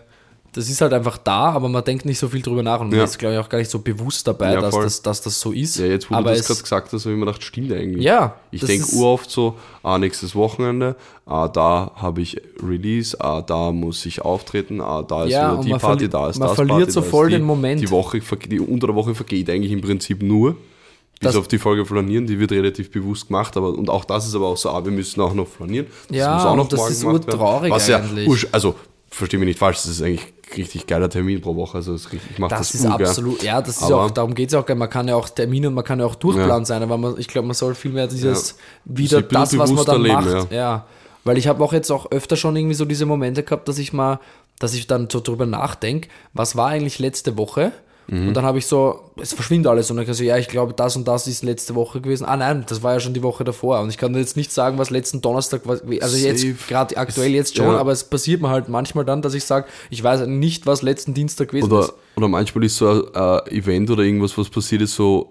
das 0.55 0.69
ist 0.71 0.81
halt 0.81 0.93
einfach 0.93 1.19
da, 1.19 1.51
aber 1.53 1.69
man 1.69 1.83
denkt 1.85 2.05
nicht 2.05 2.19
so 2.19 2.29
viel 2.29 2.41
drüber 2.41 2.63
nach 2.63 2.81
und 2.81 2.89
man 2.89 2.99
Ja. 2.99 3.05
ist, 3.05 3.19
glaube 3.19 3.35
ich, 3.35 3.41
auch 3.41 3.49
gar 3.49 3.59
nicht 3.59 3.71
so 3.71 3.81
bewusst 3.81 4.27
dabei, 4.27 4.55
Ja, 4.55 4.61
dass, 4.61 4.75
das, 4.75 5.03
dass 5.03 5.21
das 5.21 5.41
so 5.41 5.51
ist. 5.53 5.79
Ja, 5.79 5.87
jetzt 5.87 6.11
wo 6.11 6.15
aber 6.15 6.31
du 6.31 6.37
das 6.37 6.41
es- 6.41 6.47
gerade 6.47 6.63
gesagt 6.63 6.93
hast, 6.93 7.05
habe 7.05 7.13
ich 7.15 7.19
mir 7.21 7.27
gedacht, 7.27 7.43
stimmt 7.43 7.73
eigentlich. 7.73 8.05
Ja, 8.05 8.37
Ich 8.51 8.61
denke 8.65 8.87
uroft 8.95 9.31
so, 9.31 9.57
ah, 9.83 9.99
nächstes 9.99 10.35
Wochenende, 10.35 10.97
ah, 11.27 11.49
da 11.49 11.91
habe 11.97 12.21
ich 12.23 12.41
Release, 12.63 13.17
ah, 13.21 13.43
da 13.43 13.73
muss 13.73 14.07
ich 14.07 14.23
auftreten, 14.23 14.81
ah, 14.81 15.03
da 15.03 15.25
ist 15.25 15.33
Ja, 15.33 15.57
die 15.57 15.71
man 15.71 15.81
Party, 15.81 16.09
da 16.09 16.31
ist 16.31 16.39
man 16.39 16.49
das 16.49 16.55
verliert 16.55 16.79
Party, 16.79 16.93
so 16.93 17.03
voll 17.03 17.29
die, 17.29 17.35
den 17.37 17.43
Moment. 17.45 17.81
Die 17.81 17.91
Woche, 17.91 18.21
die 18.49 18.61
unter 18.61 18.87
der 18.87 18.97
Woche 18.97 19.15
vergeht 19.15 19.51
eigentlich 19.51 19.73
im 19.73 19.81
Prinzip 19.81 20.23
nur, 20.23 20.53
bis 20.53 21.29
Das- 21.33 21.37
auf 21.37 21.49
die 21.49 21.59
Folge 21.59 21.85
flanieren, 21.85 22.27
die 22.27 22.39
wird 22.39 22.53
relativ 22.53 22.91
bewusst 22.91 23.29
gemacht, 23.29 23.57
aber 23.57 23.71
und 23.77 23.89
auch 23.91 24.05
das 24.05 24.27
ist 24.27 24.35
aber 24.35 24.47
auch 24.47 24.57
so, 24.57 24.71
ah, 24.71 24.85
wir 24.85 24.93
müssen 24.93 25.21
auch 25.21 25.35
noch 25.35 25.49
flanieren. 25.49 25.87
Das 26.09 26.17
Ja, 26.19 26.35
muss 26.35 26.45
auch 26.45 26.57
noch 26.57 26.69
das 26.69 26.91
ist 26.91 27.03
werden. 27.03 27.15
urtraurig 27.15 27.73
ja, 27.89 27.97
eigentlich. 27.99 28.29
ursch- 28.29 28.47
also, 28.53 28.75
verstehe 29.11 29.39
mich 29.39 29.47
nicht 29.47 29.59
falsch, 29.61 29.77
das 29.77 29.87
ist 29.87 30.03
eigentlich 30.03 30.27
richtig 30.57 30.87
geiler 30.87 31.09
Termin 31.11 31.41
pro 31.41 31.55
Woche, 31.57 31.77
also 31.79 31.93
das 31.93 32.03
ist 32.07 32.13
richtig- 32.13 32.33
ich 32.33 32.39
mache 32.39 32.51
das, 32.51 32.59
Das 32.73 32.75
ist 32.75 32.85
urgern. 32.85 33.07
absolut, 33.07 33.43
ja, 33.43 33.61
das 33.61 33.77
ist 33.77 33.83
auch, 33.93 34.11
darum 34.11 34.35
geht 34.35 34.49
es 34.49 34.55
auch, 34.55 34.67
man 34.69 34.89
kann 34.91 35.09
ja 35.09 35.17
auch 35.17 35.29
Termine 35.29 35.69
und 35.69 35.75
man 35.75 35.85
kann 35.85 36.01
ja 36.01 36.07
auch 36.07 36.15
Durchplan 36.15 36.65
sein, 36.65 36.83
aber 36.83 36.97
man, 36.97 37.15
ich 37.19 37.29
glaube, 37.29 37.47
man 37.47 37.55
soll 37.55 37.75
vielmehr 37.75 38.07
dieses, 38.07 38.51
Ja. 38.51 38.57
wieder 38.97 39.23
das, 39.23 39.57
was 39.59 39.71
man 39.73 39.85
dann 39.85 40.03
bewusster 40.03 40.15
macht, 40.15 40.27
leben, 40.45 40.47
ja. 40.55 40.87
Weil 41.25 41.39
ich 41.39 41.49
habe 41.49 41.65
auch 41.65 41.73
jetzt 41.73 41.91
auch 41.91 42.11
öfter 42.11 42.37
schon 42.37 42.55
irgendwie 42.55 42.75
so 42.75 42.85
diese 42.85 43.07
Momente 43.07 43.43
gehabt, 43.43 43.67
dass 43.69 43.79
ich 43.79 43.93
mal, 43.95 44.21
dass 44.59 44.75
ich 44.75 44.87
dann 44.87 45.09
so 45.11 45.21
drüber 45.21 45.47
nachdenke, 45.47 46.09
was 46.35 46.55
war 46.55 46.69
eigentlich 46.69 46.99
letzte 46.99 47.37
Woche? 47.39 47.73
Mhm. 48.07 48.29
Und 48.29 48.35
dann 48.35 48.45
habe 48.45 48.59
ich 48.59 48.67
so, 48.67 49.01
es 49.17 49.33
verschwindet 49.33 49.71
alles 49.71 49.91
und 49.91 49.97
dann 49.97 50.05
kann 50.05 50.13
ich 50.13 50.19
so, 50.19 50.25
ja, 50.25 50.37
ich 50.37 50.49
glaube, 50.49 50.75
das 50.75 50.97
und 50.97 51.09
das 51.09 51.27
ist 51.27 51.43
letzte 51.43 51.75
Woche 51.75 52.01
gewesen. 52.01 52.25
Ah 52.25 52.37
nein, 52.37 52.65
das 52.69 52.83
war 52.83 52.95
ja 52.95 53.01
schon 53.01 53.15
die 53.15 53.23
Woche 53.23 53.45
davor. 53.45 53.81
Und 53.81 53.89
ich 53.91 53.99
kann 53.99 54.15
jetzt 54.15 54.37
nicht 54.37 54.53
sagen, 54.53 54.79
was 54.79 54.91
letzten 54.91 55.21
Donnerstag 55.21 55.67
war. 55.67 55.79
Also 56.01 56.17
jetzt 56.17 56.43
Safe. 56.43 56.55
gerade 56.69 56.97
aktuell 56.97 57.31
jetzt 57.33 57.57
schon, 57.57 57.67
Ja. 57.67 57.79
aber 57.79 57.93
es 57.93 58.05
passiert 58.05 58.43
mir 58.43 58.51
halt 58.51 58.69
manchmal 58.69 59.05
dann, 59.05 59.23
dass 59.23 59.35
ich 59.35 59.45
sage, 59.45 59.67
ich 59.91 60.03
weiß 60.03 60.27
nicht, 60.27 60.67
was 60.67 60.83
letzten 60.83 61.15
Dienstag 61.15 61.49
gewesen 61.49 61.67
ist. 61.67 61.73
Oder, 61.73 61.93
oder 62.17 62.29
manchmal 62.29 62.65
ist 62.65 62.77
so 62.77 63.11
ein 63.13 63.47
Event 63.51 63.91
oder 63.91 64.03
irgendwas, 64.03 64.37
was 64.37 64.49
passiert 64.51 64.83
ist, 64.83 64.95
so 64.95 65.31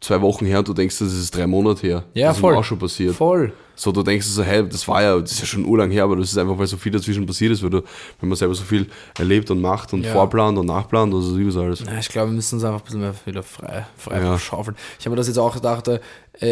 zwei 0.00 0.20
Wochen 0.22 0.46
her 0.46 0.58
und 0.60 0.68
du 0.68 0.72
denkst, 0.74 0.98
das 0.98 1.12
ist 1.12 1.36
drei 1.36 1.46
Monate 1.46 1.86
her. 1.86 2.04
Ja, 2.14 2.28
das 2.28 2.38
voll. 2.38 2.52
ist 2.52 2.54
mir 2.56 2.60
auch 2.60 2.64
schon 2.64 2.78
passiert. 2.78 3.14
Voll. 3.14 3.52
So, 3.76 3.92
du 3.92 4.02
denkst 4.02 4.26
so, 4.26 4.42
hey, 4.42 4.66
das 4.68 4.86
war 4.88 5.02
ja, 5.02 5.18
das 5.18 5.32
ist 5.32 5.40
ja 5.40 5.46
schon 5.46 5.64
urlang 5.64 5.90
her, 5.90 6.04
aber 6.04 6.16
das 6.16 6.30
ist 6.32 6.36
einfach, 6.38 6.58
weil 6.58 6.66
so 6.66 6.76
viel 6.76 6.92
dazwischen 6.92 7.24
passiert 7.24 7.52
ist, 7.52 7.62
weil 7.62 7.70
du, 7.70 7.82
wenn 8.20 8.28
man 8.28 8.36
selber 8.36 8.54
so 8.54 8.62
viel 8.64 8.86
erlebt 9.16 9.50
und 9.50 9.60
macht 9.60 9.92
und 9.94 10.04
Ja. 10.04 10.12
vorplant 10.12 10.58
und 10.58 10.66
nachplant, 10.66 11.14
also 11.14 11.36
das 11.38 11.46
ist 11.46 11.56
alles. 11.56 11.80
Ja, 11.80 11.98
ich 11.98 12.08
glaube, 12.10 12.30
wir 12.30 12.34
müssen 12.34 12.56
uns 12.56 12.64
einfach 12.64 12.80
ein 12.80 12.84
bisschen 12.84 13.00
mehr 13.00 13.14
wieder 13.24 13.42
frei, 13.42 13.86
frei 13.96 14.20
Ja. 14.20 14.38
schaufeln. 14.38 14.76
Ich 14.98 15.06
habe 15.06 15.10
mir 15.12 15.16
das 15.16 15.28
jetzt 15.28 15.38
auch 15.38 15.54
gedacht, 15.54 15.88
äh, 15.88 16.00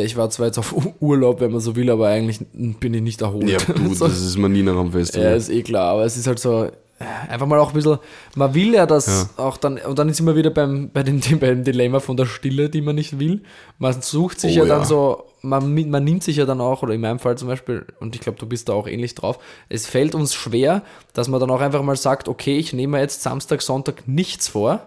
ich 0.05 0.17
war 0.17 0.31
zwar 0.31 0.47
jetzt 0.47 0.59
auf 0.59 0.75
Urlaub, 1.01 1.41
wenn 1.43 1.51
man 1.53 1.61
so 1.61 1.77
will, 1.77 1.91
aber 1.91 2.09
eigentlich 2.09 2.41
bin 2.53 2.95
ich 2.95 3.03
nicht 3.03 3.21
erholt. 3.21 3.49
Ja, 3.51 3.59
du, 3.75 3.93
so, 3.95 4.07
das 4.09 4.21
ist 4.21 4.39
mir 4.39 4.49
nie 4.49 4.63
nach 4.63 4.77
am 4.77 4.87
ja, 4.87 4.93
Festival. 4.93 5.37
ist 5.37 5.51
eh 5.51 5.63
klar, 5.63 5.93
aber 5.93 6.05
es 6.07 6.17
ist 6.17 6.27
halt 6.27 6.39
so, 6.39 6.69
einfach 7.29 7.47
mal 7.47 7.59
auch 7.59 7.69
ein 7.69 7.75
bisschen, 7.75 7.99
man 8.35 8.55
will 8.55 8.75
ja 8.75 8.87
das 8.87 9.07
Ja. 9.37 9.45
auch 9.45 9.57
dann, 9.57 9.79
und 9.79 9.99
dann 9.99 10.09
ist 10.09 10.19
immer 10.21 10.35
wieder 10.35 10.51
beim, 10.51 10.91
bei 10.91 11.03
dem, 11.03 11.21
beim 11.41 11.63
Dilemma 11.65 12.01
von 12.01 12.17
der 12.17 12.27
Stille, 12.27 12.69
die 12.71 12.81
man 12.81 12.97
nicht 12.97 13.19
will. 13.19 13.43
Man 13.79 14.01
sucht 14.03 14.41
sich 14.41 14.57
Oh 14.57 14.63
ja 14.63 14.65
dann 14.69 14.81
ja. 14.81 14.85
so, 14.85 15.25
man, 15.43 15.73
man 15.91 16.03
nimmt 16.05 16.25
sich 16.25 16.37
ja 16.37 16.45
dann 16.45 16.61
auch, 16.61 16.83
oder 16.83 16.95
in 16.95 17.01
meinem 17.01 17.19
Fall 17.21 17.39
zum 17.39 17.49
Beispiel, 17.49 17.87
und 18.01 18.15
ich 18.15 18.21
glaube, 18.21 18.39
du 18.39 18.47
bist 18.47 18.69
da 18.69 18.73
auch 18.73 18.89
ähnlich 18.89 19.15
drauf, 19.15 19.39
es 19.69 19.87
fällt 19.87 20.15
uns 20.15 20.35
schwer, 20.35 20.83
dass 21.13 21.29
man 21.29 21.39
dann 21.41 21.51
auch 21.51 21.61
einfach 21.61 21.83
mal 21.83 21.97
sagt, 21.97 22.29
okay, 22.29 22.57
ich 22.59 22.73
nehme 22.73 22.97
mir 22.97 23.01
jetzt 23.03 23.23
Samstag, 23.23 23.63
Sonntag 23.63 24.09
nichts 24.09 24.49
vor, 24.49 24.87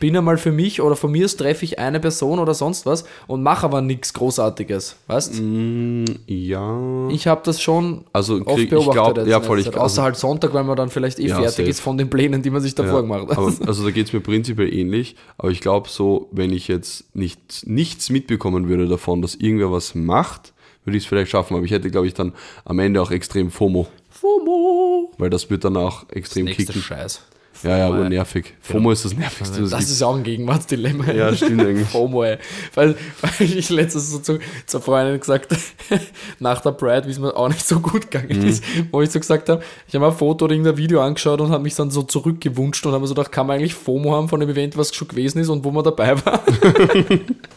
bin 0.00 0.16
einmal 0.16 0.36
für 0.36 0.52
mich 0.52 0.82
oder 0.82 0.94
von 0.96 1.10
mir 1.12 1.24
aus 1.24 1.36
treffe 1.36 1.64
ich 1.64 1.78
eine 1.78 2.00
Person 2.00 2.38
oder 2.38 2.54
sonst 2.54 2.84
was 2.86 3.04
und 3.26 3.42
mache 3.42 3.64
aber 3.64 3.80
nichts 3.80 4.12
Großartiges, 4.12 4.96
weißt? 5.06 5.40
Mm, 5.40 6.04
ja. 6.26 7.08
Ich 7.10 7.26
habe 7.26 7.40
das 7.44 7.60
schon 7.62 8.04
Also 8.12 8.34
oft 8.36 8.46
krieg- 8.46 8.64
ich 8.64 8.70
beobachtet. 8.70 8.92
glaub- 8.94 9.16
jetzt 9.18 9.28
ja, 9.28 9.40
voll, 9.40 9.60
ich-. 9.60 9.68
Außer 9.68 9.80
also- 9.80 10.02
halt 10.02 10.16
Sonntag, 10.16 10.52
weil 10.54 10.64
man 10.64 10.76
dann 10.76 10.90
vielleicht 10.90 11.18
eh 11.18 11.28
Ja, 11.28 11.36
fertig 11.36 11.56
safe. 11.56 11.68
ist 11.68 11.80
von 11.80 11.96
den 11.96 12.10
Plänen, 12.10 12.42
die 12.42 12.50
man 12.50 12.60
sich 12.60 12.74
davor 12.74 12.96
Ja, 12.96 13.00
gemacht 13.02 13.28
hat. 13.30 13.38
aber, 13.38 13.52
also 13.66 13.84
da 13.84 13.90
geht 13.90 14.06
es 14.08 14.12
mir 14.12 14.20
prinzipiell 14.20 14.72
ähnlich, 14.74 15.16
aber 15.38 15.50
ich 15.50 15.60
glaube 15.60 15.88
so, 15.88 16.28
wenn 16.32 16.52
ich 16.52 16.68
jetzt 16.68 17.14
nicht, 17.16 17.66
nichts 17.66 18.10
mitbekommen 18.10 18.68
würde 18.68 18.88
davon, 18.88 19.22
dass 19.22 19.34
irgendwer 19.34 19.72
was 19.72 19.94
macht, 19.94 20.52
würde 20.84 20.98
ich 20.98 21.04
es 21.04 21.08
vielleicht 21.08 21.30
schaffen, 21.30 21.56
aber 21.56 21.64
ich 21.64 21.70
hätte, 21.72 21.90
glaube 21.90 22.06
ich, 22.06 22.14
dann 22.14 22.32
am 22.64 22.78
Ende 22.80 23.00
auch 23.00 23.10
extrem 23.10 23.50
FOMO, 23.50 23.86
FOMO! 24.10 25.12
weil 25.18 25.30
das 25.30 25.48
wird 25.50 25.64
dann 25.64 25.76
auch 25.76 26.04
extrem 26.10 26.44
Nächster 26.46 26.64
kicken. 26.66 26.82
Scheiß. 26.82 27.22
Ja, 27.62 27.78
ja, 27.78 27.86
FOMO, 27.86 27.98
aber 28.00 28.08
nervig. 28.08 28.54
FOMO 28.60 28.90
ist 28.92 29.04
das 29.04 29.14
nervigste, 29.16 29.62
Das 29.62 29.84
es 29.84 29.90
ist 29.90 30.02
auch 30.02 30.16
ein 30.16 30.22
Gegenwartsdilemma. 30.22 31.10
Ja, 31.12 31.34
stimmt 31.34 31.60
eigentlich. 31.62 31.88
FOMO, 31.90 32.24
ey. 32.24 32.38
Weil, 32.74 32.96
weil 33.22 33.32
ich 33.58 33.70
letztens 33.70 34.10
so 34.10 34.18
zu, 34.18 34.38
zur 34.66 34.80
Freundin 34.80 35.18
gesagt 35.20 35.54
nach 36.38 36.60
der 36.60 36.72
Pride, 36.72 37.06
wie 37.06 37.12
es 37.12 37.18
mir 37.18 37.34
auch 37.36 37.48
nicht 37.48 37.66
so 37.66 37.80
gut 37.80 38.10
gegangen 38.10 38.40
Mhm. 38.42 38.48
ist, 38.48 38.62
wo 38.92 39.00
ich 39.02 39.10
so 39.10 39.18
gesagt 39.18 39.48
habe, 39.48 39.62
ich 39.88 39.94
habe 39.94 40.04
mir 40.04 40.10
ein 40.12 40.16
Foto 40.16 40.44
oder 40.44 40.54
irgendein 40.54 40.76
Video 40.76 41.00
angeschaut 41.00 41.40
und 41.40 41.50
habe 41.50 41.62
mich 41.62 41.74
dann 41.74 41.90
so 41.90 42.02
zurückgewünscht 42.02 42.84
und 42.86 42.92
habe 42.92 43.00
mir 43.02 43.06
so 43.08 43.14
gedacht, 43.14 43.32
kann 43.32 43.46
man 43.46 43.56
eigentlich 43.58 43.74
FOMO 43.74 44.12
haben 44.12 44.28
von 44.28 44.40
dem 44.40 44.50
Event, 44.50 44.76
was 44.76 44.94
schon 44.94 45.08
gewesen 45.08 45.38
ist 45.38 45.48
und 45.48 45.64
wo 45.64 45.70
man 45.70 45.84
dabei 45.84 46.16
war? 46.24 46.42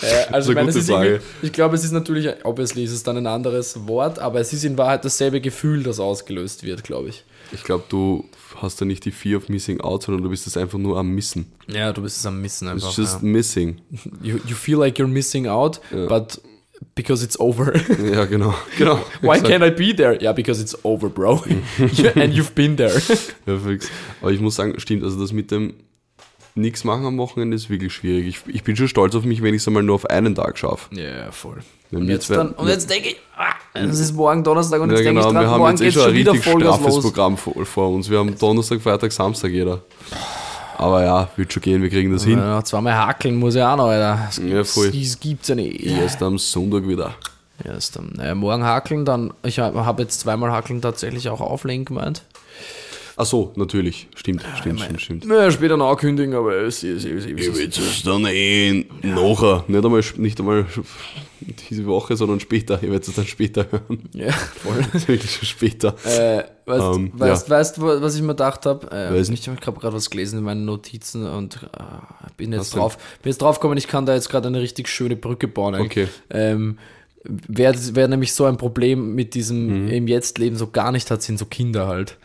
Äh, 0.00 0.32
also 0.32 0.52
ich, 0.52 0.58
eine 0.58 0.72
meine, 0.72 1.08
ist 1.08 1.24
ich 1.42 1.52
glaube, 1.52 1.74
es 1.74 1.84
ist 1.84 1.92
natürlich, 1.92 2.28
obviously 2.44 2.84
ist 2.84 2.92
es 2.92 3.02
dann 3.02 3.16
ein 3.16 3.26
anderes 3.26 3.86
Wort, 3.86 4.18
aber 4.18 4.40
es 4.40 4.52
ist 4.52 4.64
in 4.64 4.78
Wahrheit 4.78 5.04
dasselbe 5.04 5.40
Gefühl, 5.40 5.82
das 5.82 6.00
ausgelöst 6.00 6.64
wird, 6.64 6.84
glaube 6.84 7.08
ich. 7.10 7.24
Ich 7.52 7.64
glaube, 7.64 7.84
du 7.88 8.24
hast 8.56 8.80
da 8.80 8.84
nicht 8.84 9.04
die 9.04 9.10
Fear 9.10 9.38
of 9.38 9.48
Missing 9.48 9.80
Out, 9.80 10.02
sondern 10.02 10.22
du 10.22 10.30
bist 10.30 10.46
es 10.46 10.56
einfach 10.56 10.78
nur 10.78 10.98
am 10.98 11.10
Missen. 11.10 11.52
Ja, 11.66 11.92
du 11.92 12.02
bist 12.02 12.18
es 12.18 12.26
am 12.26 12.40
Missen 12.40 12.68
einfach. 12.68 12.88
It's 12.88 12.96
just 12.96 13.22
ja. 13.22 13.28
missing. 13.28 13.80
you, 14.22 14.38
you 14.46 14.54
feel 14.54 14.78
like 14.78 14.98
you're 14.98 15.10
missing 15.10 15.46
out, 15.46 15.80
but 15.90 16.40
because 16.94 17.24
it's 17.24 17.38
over. 17.40 17.72
Ja, 18.12 18.24
genau. 18.24 18.54
genau. 18.76 18.98
Why 19.22 19.40
can't 19.40 19.64
I 19.64 19.70
be 19.70 19.94
there? 19.94 20.20
Yeah, 20.20 20.32
because 20.32 20.60
it's 20.60 20.76
over, 20.84 21.08
bro. 21.08 21.42
And 22.14 22.32
you've 22.32 22.54
been 22.54 22.76
there. 22.76 23.00
Ja, 23.46 23.58
fix. 23.58 23.90
Aber 24.20 24.32
ich 24.32 24.40
muss 24.40 24.56
sagen, 24.56 24.78
stimmt, 24.78 25.02
also 25.04 25.18
das 25.20 25.32
mit 25.32 25.50
dem 25.50 25.74
nichts 26.60 26.84
machen 26.84 27.04
am 27.06 27.18
Wochenende 27.18 27.54
ist 27.56 27.70
wirklich 27.70 27.92
schwierig. 27.92 28.26
Ich, 28.26 28.54
ich 28.54 28.62
bin 28.62 28.76
schon 28.76 28.88
stolz 28.88 29.14
auf 29.14 29.24
mich, 29.24 29.42
wenn 29.42 29.54
ich 29.54 29.62
es 29.62 29.66
einmal 29.68 29.82
nur 29.82 29.94
auf 29.94 30.06
einen 30.06 30.34
Tag 30.34 30.58
schaffe. 30.58 30.94
Ja, 30.94 31.30
voll. 31.30 31.58
Wenn 31.90 32.02
Und 32.02 32.08
wir 32.08 32.14
jetzt, 32.14 32.28
dann, 32.30 32.50
und 32.52 32.68
jetzt 32.68 32.90
denke 32.90 33.08
ich, 33.10 33.16
ah, 33.36 33.54
es 33.74 33.98
ist 33.98 34.12
morgen 34.12 34.44
Donnerstag 34.44 34.80
und 34.80 34.90
Ja, 34.90 34.96
jetzt 34.96 35.06
denke 35.06 35.20
genau, 35.20 35.28
ich 35.28 35.34
wir 35.34 35.40
dran, 35.40 35.50
haben 35.50 35.58
morgen 35.58 35.76
jetzt 35.78 35.82
eh 35.82 35.92
schon 35.92 36.02
ein 36.08 36.10
richtig 36.14 36.42
straffes 36.42 36.86
los. 36.86 37.02
Programm 37.02 37.36
vor, 37.36 37.64
vor 37.64 37.88
uns. 37.90 38.10
Wir 38.10 38.18
haben 38.18 38.38
Donnerstag, 38.38 38.80
Freitag, 38.82 39.10
Samstag 39.12 39.50
jeder. 39.50 39.80
Aber 40.76 41.02
ja, 41.02 41.28
wird 41.36 41.52
schon 41.52 41.62
gehen, 41.62 41.82
wir 41.82 41.88
kriegen 41.90 42.12
das 42.12 42.24
hin. 42.24 42.38
Ja, 42.38 42.62
zweimal 42.62 42.94
hakeln 42.94 43.36
muss 43.36 43.54
ich 43.56 43.62
auch 43.62 43.76
noch, 43.76 43.88
Alter. 43.88 44.26
Das, 44.26 44.36
Ja, 44.38 44.62
voll. 44.64 44.90
das 44.92 45.18
gibt's 45.18 45.48
ja 45.48 45.54
nicht. 45.54 45.84
Erst 45.84 46.22
am 46.22 46.38
Sonntag 46.38 46.86
wieder. 46.86 47.14
Erst 47.64 47.98
am, 47.98 48.10
naja, 48.14 48.34
morgen 48.36 48.62
hakeln, 48.62 49.04
dann, 49.04 49.32
ich 49.42 49.58
habe 49.58 49.84
hab 49.84 49.98
jetzt 49.98 50.20
zweimal 50.20 50.52
hakeln 50.52 50.80
tatsächlich 50.80 51.28
auch 51.30 51.40
auflegen 51.40 51.84
gemeint. 51.84 52.22
Ach 53.20 53.26
so, 53.26 53.52
natürlich. 53.56 54.06
Stimmt, 54.14 54.44
stimmt, 54.60 54.80
stimmt, 54.80 55.00
stimmt. 55.00 55.26
Naja, 55.26 55.50
später 55.50 55.76
noch 55.76 55.90
ankündigen, 55.90 56.34
aber 56.34 56.54
es 56.54 56.84
ist, 56.84 57.04
Ich 57.04 57.12
will 57.26 57.68
es 57.68 58.02
dann 58.04 58.24
eh 58.26 58.86
nachher. 59.02 59.64
Nicht 59.66 59.84
einmal, 59.84 60.02
nicht 60.18 60.38
einmal 60.38 60.66
diese 61.68 61.84
Woche, 61.86 62.16
sondern 62.16 62.38
später. 62.38 62.76
Ich 62.80 62.88
werde 62.88 63.04
es 63.04 63.12
dann 63.12 63.26
später 63.26 63.66
hören. 63.70 64.08
ja, 64.12 64.30
voll. 64.30 64.84
Wirklich 65.08 65.32
schon 65.32 65.46
später. 65.46 65.96
Äh, 66.04 66.44
weißt, 66.64 66.96
Ähm, 66.96 67.12
weißt, 67.14 67.50
weißt 67.50 67.76
du, 67.78 67.82
was 67.82 68.14
ich 68.14 68.22
mir 68.22 68.28
gedacht 68.28 68.66
habe? 68.66 68.86
Äh, 68.92 69.20
ich 69.20 69.48
habe 69.48 69.58
gerade 69.60 69.92
was 69.92 70.10
gelesen 70.10 70.38
in 70.38 70.44
meinen 70.44 70.64
Notizen 70.64 71.26
und 71.28 71.56
äh, 71.56 72.30
bin 72.36 72.52
jetzt 72.52 72.60
Was 72.60 72.70
denn? 72.70 72.78
drauf, 72.80 72.96
bin 73.22 73.30
jetzt 73.30 73.42
drauf 73.42 73.58
gekommen, 73.58 73.78
ich 73.78 73.88
kann 73.88 74.06
da 74.06 74.14
jetzt 74.14 74.28
gerade 74.30 74.46
eine 74.46 74.60
richtig 74.60 74.86
schöne 74.88 75.16
Brücke 75.16 75.48
bauen. 75.48 75.74
Okay. 75.74 76.06
Ähm, 76.30 76.78
wer, 77.24 77.74
wer 77.94 78.06
nämlich 78.08 78.32
so 78.32 78.44
ein 78.44 78.56
Problem 78.56 79.14
mit 79.16 79.34
diesem 79.34 79.86
Mhm. 79.86 79.88
im 79.90 80.06
Jetzt-Leben 80.08 80.56
so 80.56 80.68
gar 80.68 80.92
nicht 80.92 81.10
hat, 81.10 81.22
sind 81.22 81.38
so 81.38 81.46
Kinder 81.46 81.88
halt. 81.88 82.16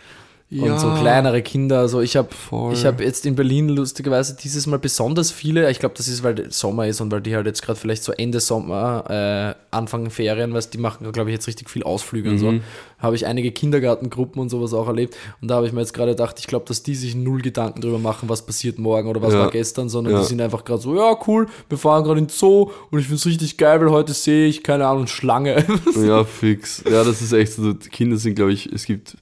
Ja. 0.53 0.73
Und 0.73 0.79
so 0.79 0.93
kleinere 0.93 1.41
Kinder. 1.41 1.79
Also 1.79 2.01
ich 2.01 2.15
habe 2.15 2.29
habe 2.51 3.03
jetzt 3.03 3.25
in 3.25 3.35
Berlin 3.35 3.69
lustigerweise 3.69 4.35
dieses 4.35 4.67
Mal 4.67 4.77
besonders 4.79 5.31
viele. 5.31 5.69
Ich 5.71 5.79
glaube, 5.79 5.95
das 5.97 6.07
ist, 6.07 6.23
weil 6.23 6.51
Sommer 6.51 6.87
ist 6.87 7.01
und 7.01 7.11
weil 7.11 7.21
die 7.21 7.35
halt 7.35 7.45
jetzt 7.47 7.61
gerade 7.63 7.79
vielleicht 7.79 8.03
so 8.03 8.11
Ende 8.11 8.39
Sommer, 8.39 9.05
äh, 9.09 9.75
Anfang 9.75 10.09
Ferien, 10.09 10.53
weißt 10.53 10.73
die 10.73 10.77
machen, 10.77 11.11
glaube 11.11 11.29
ich, 11.31 11.33
jetzt 11.35 11.47
richtig 11.47 11.69
viel 11.69 11.83
Ausflüge 11.83 12.29
und 12.29 12.35
Mhm. 12.35 12.39
so. 12.39 12.53
Habe 12.99 13.15
ich 13.15 13.25
einige 13.25 13.51
Kindergartengruppen 13.51 14.41
und 14.41 14.49
sowas 14.49 14.73
auch 14.73 14.87
erlebt. 14.87 15.15
Und 15.41 15.49
da 15.49 15.55
habe 15.55 15.65
ich 15.67 15.73
mir 15.73 15.81
jetzt 15.81 15.93
gerade 15.93 16.11
gedacht, 16.11 16.35
ich 16.39 16.47
glaube, 16.47 16.65
dass 16.67 16.83
die 16.83 16.95
sich 16.95 17.15
null 17.15 17.41
Gedanken 17.41 17.81
drüber 17.81 17.99
machen, 17.99 18.29
was 18.29 18.45
passiert 18.45 18.77
morgen 18.79 19.09
oder 19.09 19.21
was 19.21 19.33
Ja. 19.33 19.39
war 19.39 19.51
gestern, 19.51 19.89
sondern 19.89 20.13
Ja. 20.13 20.19
die 20.21 20.25
sind 20.27 20.39
einfach 20.39 20.63
gerade 20.63 20.81
so, 20.81 20.95
ja, 20.95 21.17
cool, 21.27 21.47
wir 21.67 21.77
fahren 21.77 22.03
gerade 22.03 22.19
in 22.19 22.27
den 22.27 22.29
Zoo 22.31 22.71
und 22.91 22.99
ich 22.99 23.05
finde 23.05 23.15
es 23.17 23.25
richtig 23.25 23.57
geil, 23.57 23.81
weil 23.81 23.89
heute 23.91 24.13
sehe 24.13 24.47
ich, 24.47 24.63
keine 24.63 24.87
Ahnung, 24.87 25.07
Schlange. 25.07 25.65
Ja, 26.05 26.23
fix. 26.23 26.83
Ja, 26.89 27.03
das 27.03 27.21
ist 27.21 27.33
echt 27.33 27.53
so. 27.53 27.73
Die 27.73 27.89
Kinder 27.89 28.17
sind, 28.17 28.35
glaube 28.35 28.53
ich, 28.53 28.67
es 28.71 28.85
gibt 28.85 29.17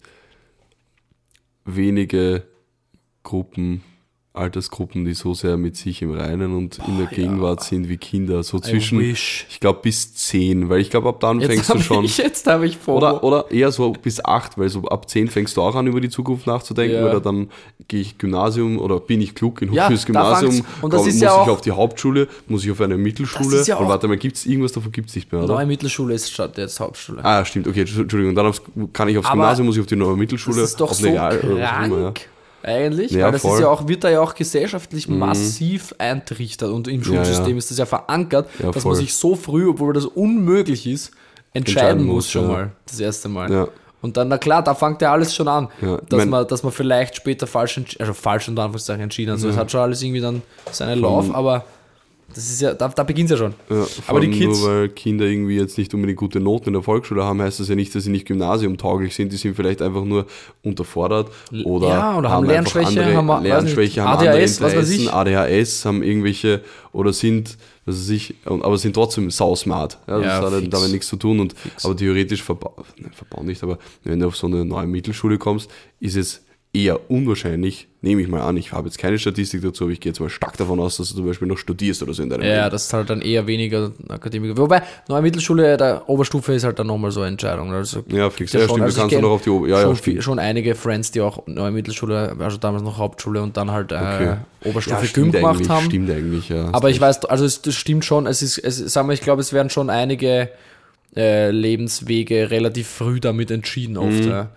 wenige 1.65 2.43
Gruppen, 3.23 3.83
Altersgruppen, 4.33 5.03
die 5.03 5.13
so 5.13 5.33
sehr 5.33 5.57
mit 5.57 5.75
sich 5.75 6.01
im 6.01 6.11
Reinen 6.13 6.55
und 6.55 6.79
in 6.87 6.97
der 6.97 7.07
Gegenwart 7.07 7.63
sind 7.63 7.89
wie 7.89 7.97
Kinder. 7.97 8.43
So 8.43 8.59
zwischen, 8.59 9.01
ich 9.01 9.57
glaube, 9.59 9.79
bis 9.83 10.13
zehn, 10.15 10.69
weil 10.69 10.79
ich 10.79 10.89
glaube, 10.89 11.09
ab 11.09 11.19
dann 11.19 11.41
Jetzt 11.41 11.49
fängst 11.51 11.73
du 11.73 11.79
schon. 11.79 12.05
ich, 12.05 12.17
jetzt 12.17 12.47
habe 12.47 12.65
ich 12.65 12.77
vor. 12.77 12.95
Oder, 12.95 13.23
oder 13.25 13.51
eher 13.51 13.71
so 13.73 13.91
bis 13.91 14.23
acht, 14.23 14.57
weil 14.57 14.69
so 14.69 14.83
ab 14.83 15.09
zehn 15.09 15.27
fängst 15.27 15.57
du 15.57 15.61
auch 15.61 15.75
an, 15.75 15.85
über 15.87 15.99
die 15.99 16.09
Zukunft 16.09 16.47
nachzudenken. 16.47 16.95
Ja. 16.95 17.09
Oder 17.09 17.19
dann 17.19 17.49
gehe 17.89 17.99
ich 17.99 18.17
Gymnasium 18.17 18.79
oder 18.79 19.01
bin 19.01 19.19
ich 19.19 19.35
klug 19.35 19.57
genug 19.57 19.75
Ja, 19.75 19.87
fürs 19.87 20.05
Gymnasium. 20.05 20.63
und 20.81 20.93
das 20.93 21.01
komm, 21.01 21.09
ist 21.09 21.15
muss 21.15 21.21
ja 21.23 21.27
ich 21.27 21.39
auch- 21.41 21.47
auf 21.49 21.61
die 21.61 21.71
Hauptschule, 21.71 22.29
muss 22.47 22.63
ich 22.63 22.71
auf 22.71 22.79
eine 22.79 22.95
Mittelschule. 22.97 23.51
Das 23.51 23.61
ist 23.61 23.67
ja 23.67 23.75
und 23.75 23.85
auch- 23.85 23.89
warte 23.89 24.07
mal, 24.07 24.15
gibt 24.17 24.37
es 24.37 24.45
irgendwas 24.45 24.71
davon? 24.71 24.93
Gibt 24.93 25.09
es 25.09 25.15
nicht 25.15 25.29
mehr, 25.33 25.43
oder? 25.43 25.55
Neue 25.55 25.65
Mittelschule 25.65 26.13
ist 26.13 26.31
statt 26.31 26.57
jetzt 26.57 26.79
Hauptschule. 26.79 27.23
Ah, 27.25 27.43
stimmt, 27.43 27.67
okay, 27.67 27.81
Entschuldigung. 27.81 28.33
Dann 28.33 28.45
aufs, 28.45 28.61
kann 28.93 29.09
ich 29.09 29.17
aufs 29.17 29.27
Aber 29.27 29.35
Gymnasium, 29.41 29.65
muss 29.67 29.75
ich 29.75 29.81
auf 29.81 29.87
die 29.87 29.97
neue 29.97 30.15
Mittelschule. 30.15 30.61
Das 30.61 30.69
ist 30.69 30.79
doch 30.79 30.91
auf 30.91 30.95
so 30.97 31.05
Real- 31.07 31.35
auch 31.37 31.41
krank, 31.41 31.87
immer, 31.91 32.01
ja. 32.01 32.13
Eigentlich, 32.63 33.11
Ja, 33.11 33.25
weil 33.25 33.31
das 33.33 33.41
voll. 33.41 33.51
Mhm. 33.51 33.55
ist 33.57 33.61
ja 33.61 33.69
auch, 33.69 33.87
wird 33.87 34.03
da 34.03 34.09
ja 34.09 34.21
auch 34.21 34.33
gesellschaftlich 34.35 35.07
massiv 35.07 35.93
eintrichtert 35.97 36.69
und 36.71 36.87
im 36.87 37.03
Schulsystem 37.03 37.51
ja. 37.53 37.57
ist 37.57 37.71
das 37.71 37.77
ja 37.77 37.85
verankert, 37.85 38.49
Ja, 38.59 38.71
dass 38.71 38.83
voll. 38.83 38.91
man 38.93 38.99
sich 39.01 39.13
so 39.13 39.35
früh, 39.35 39.67
obwohl 39.69 39.93
das 39.93 40.05
unmöglich 40.05 40.85
ist, 40.87 41.11
entscheiden, 41.53 41.99
Entscheiden 41.99 42.05
muss 42.05 42.29
schon 42.29 42.43
ja. 42.43 42.47
mal, 42.47 42.71
das 42.87 42.99
erste 42.99 43.29
Mal. 43.29 43.51
Ja. 43.51 43.67
Und 44.01 44.17
dann, 44.17 44.29
na 44.29 44.37
klar, 44.39 44.63
da 44.63 44.73
fängt 44.73 45.01
ja 45.01 45.11
alles 45.11 45.35
schon 45.35 45.47
an, 45.47 45.67
Ja, 45.81 45.97
dass, 46.09 46.17
mein- 46.19 46.29
man, 46.29 46.47
dass 46.47 46.63
man 46.63 46.71
vielleicht 46.71 47.15
später 47.17 47.45
falsch, 47.45 47.79
also 47.99 48.13
falsch 48.13 48.47
unter 48.49 48.63
Anführungszeichen 48.63 49.03
entschieden 49.03 49.31
hat. 49.31 49.35
Also 49.37 49.49
es 49.49 49.57
hat 49.57 49.69
schon 49.71 49.81
alles 49.81 50.01
irgendwie 50.01 50.21
dann 50.21 50.41
seinen 50.71 51.01
Lauf, 51.01 51.33
aber 51.35 51.65
das 52.33 52.49
ist 52.49 52.61
ja, 52.61 52.73
da, 52.73 52.87
da 52.87 53.03
beginnt 53.03 53.29
es 53.31 53.39
ja 53.39 53.45
schon. 53.45 53.53
Ja, 53.69 53.85
aber 54.07 54.19
die 54.19 54.29
Kids, 54.31 54.59
Nur 54.61 54.69
weil 54.69 54.89
Kinder 54.89 55.25
irgendwie 55.25 55.57
jetzt 55.57 55.77
nicht 55.77 55.93
unbedingt 55.93 56.19
gute 56.19 56.39
Noten 56.39 56.67
in 56.69 56.73
der 56.73 56.83
Volksschule 56.83 57.23
haben, 57.23 57.41
heißt 57.41 57.59
das 57.59 57.67
ja 57.69 57.75
nicht, 57.75 57.93
dass 57.95 58.03
sie 58.03 58.09
nicht 58.11 58.25
gymnasiumtauglich 58.27 59.13
sind. 59.15 59.31
Die 59.31 59.37
sind 59.37 59.55
vielleicht 59.55 59.81
einfach 59.81 60.03
nur 60.03 60.25
unterfordert 60.63 61.31
oder, 61.65 61.87
Ja, 61.89 62.17
oder 62.17 62.29
haben 62.29 62.43
einfach 62.49 62.75
Lernschwäche, 62.75 62.87
andere 62.87 63.15
haben, 63.15 63.43
Lernschwäche, 63.43 64.01
haben 64.03 64.19
andere 64.19 64.29
ADHS, 64.31 64.61
was 64.61 64.75
weiß 64.75 64.89
Interessen, 64.91 65.01
ich. 65.03 65.13
ADHS, 65.13 65.85
haben 65.85 66.03
irgendwelche 66.03 66.61
oder 66.93 67.13
sind, 67.13 67.57
was 67.85 67.95
weiß 67.95 68.09
ich, 68.09 68.35
aber 68.45 68.77
sind 68.77 68.93
trotzdem 68.93 69.31
sausmart. 69.31 69.97
Ja, 70.07 70.17
das 70.17 70.25
Ja, 70.25 70.41
hat 70.51 70.53
fix. 70.59 70.69
damit 70.69 70.91
nichts 70.91 71.07
zu 71.07 71.15
tun. 71.15 71.39
Und, 71.39 71.55
aber 71.83 71.95
theoretisch 71.95 72.43
verbau, 72.43 72.75
nein, 72.97 73.11
verbau 73.13 73.43
nicht, 73.43 73.63
aber 73.63 73.77
wenn 74.03 74.19
du 74.19 74.27
auf 74.27 74.35
so 74.37 74.47
eine 74.47 74.65
neue 74.65 74.87
Mittelschule 74.87 75.37
kommst, 75.37 75.69
ist 75.99 76.15
es 76.15 76.41
eher 76.73 77.11
unwahrscheinlich, 77.11 77.89
nehme 78.01 78.21
ich 78.21 78.29
mal 78.29 78.39
an, 78.41 78.55
ich 78.55 78.71
habe 78.71 78.87
jetzt 78.87 78.97
keine 78.97 79.19
Statistik 79.19 79.61
dazu, 79.61 79.83
aber 79.83 79.91
ich 79.91 79.99
gehe 79.99 80.11
jetzt 80.11 80.21
mal 80.21 80.29
stark 80.29 80.55
davon 80.55 80.79
aus, 80.79 80.95
dass 80.95 81.09
du 81.09 81.15
zum 81.15 81.25
Beispiel 81.25 81.47
noch 81.47 81.57
studierst 81.57 82.01
oder 82.01 82.13
so 82.13 82.23
in 82.23 82.29
deinem 82.29 82.43
Ja, 82.43 82.59
Leben. 82.61 82.69
das 82.71 82.85
ist 82.85 82.93
halt 82.93 83.09
dann 83.09 83.21
eher 83.21 83.45
weniger 83.45 83.91
Akademiker. 84.07 84.55
Wobei, 84.57 84.81
neue 85.09 85.21
Mittelschule, 85.21 85.75
der 85.75 86.07
Oberstufe 86.07 86.53
ist 86.53 86.63
halt 86.63 86.79
dann 86.79 86.87
nochmal 86.87 87.11
so 87.11 87.19
eine 87.19 87.29
Entscheidung. 87.31 87.73
Also 87.73 88.05
Ja, 88.07 88.29
fix. 88.29 88.51
gibt 88.51 88.61
Ja, 88.63 88.69
stimmt, 88.69 88.79
du 88.79 88.83
also 88.85 88.95
ich 88.95 89.01
kannst 89.01 89.11
ja 89.11 89.17
kenn 89.17 89.21
noch 89.27 89.31
auf 89.35 89.41
die 89.41 89.49
Ober- 89.49 89.67
ja, 89.67 89.75
ja, 89.77 89.81
schon, 89.83 89.95
viel, 89.97 90.21
schon 90.21 90.39
einige 90.39 90.75
Friends, 90.75 91.11
die 91.11 91.19
auch 91.19 91.45
neue 91.45 91.71
Mittelschule, 91.71 92.37
also 92.39 92.55
damals 92.55 92.83
noch 92.83 92.97
Hauptschule 92.97 93.41
und 93.41 93.57
dann 93.57 93.69
halt 93.71 93.91
Okay. 93.91 94.37
äh, 94.63 94.69
Oberstufe 94.69 94.99
Gym 95.01 95.07
stimmt 95.07 95.31
gemacht 95.33 95.67
haben. 95.67 95.85
Stimmt 95.87 96.09
eigentlich, 96.09 96.47
ja. 96.47 96.69
Aber 96.71 96.89
ich 96.89 97.01
weiß, 97.01 97.25
also 97.25 97.43
es 97.43 97.61
das 97.61 97.75
stimmt 97.75 98.05
schon, 98.05 98.27
es 98.27 98.41
ist, 98.41 98.57
es, 98.59 98.77
sagen 98.77 99.09
wir, 99.09 99.13
ich 99.13 99.21
glaube, 99.21 99.41
es 99.41 99.51
werden 99.51 99.69
schon 99.69 99.89
einige 99.89 100.49
äh, 101.17 101.51
Lebenswege 101.51 102.49
relativ 102.49 102.87
früh 102.87 103.19
damit 103.19 103.51
entschieden 103.51 103.97
oft. 103.97 104.23
Mhm. 104.23 104.29
Ja. 104.29 104.49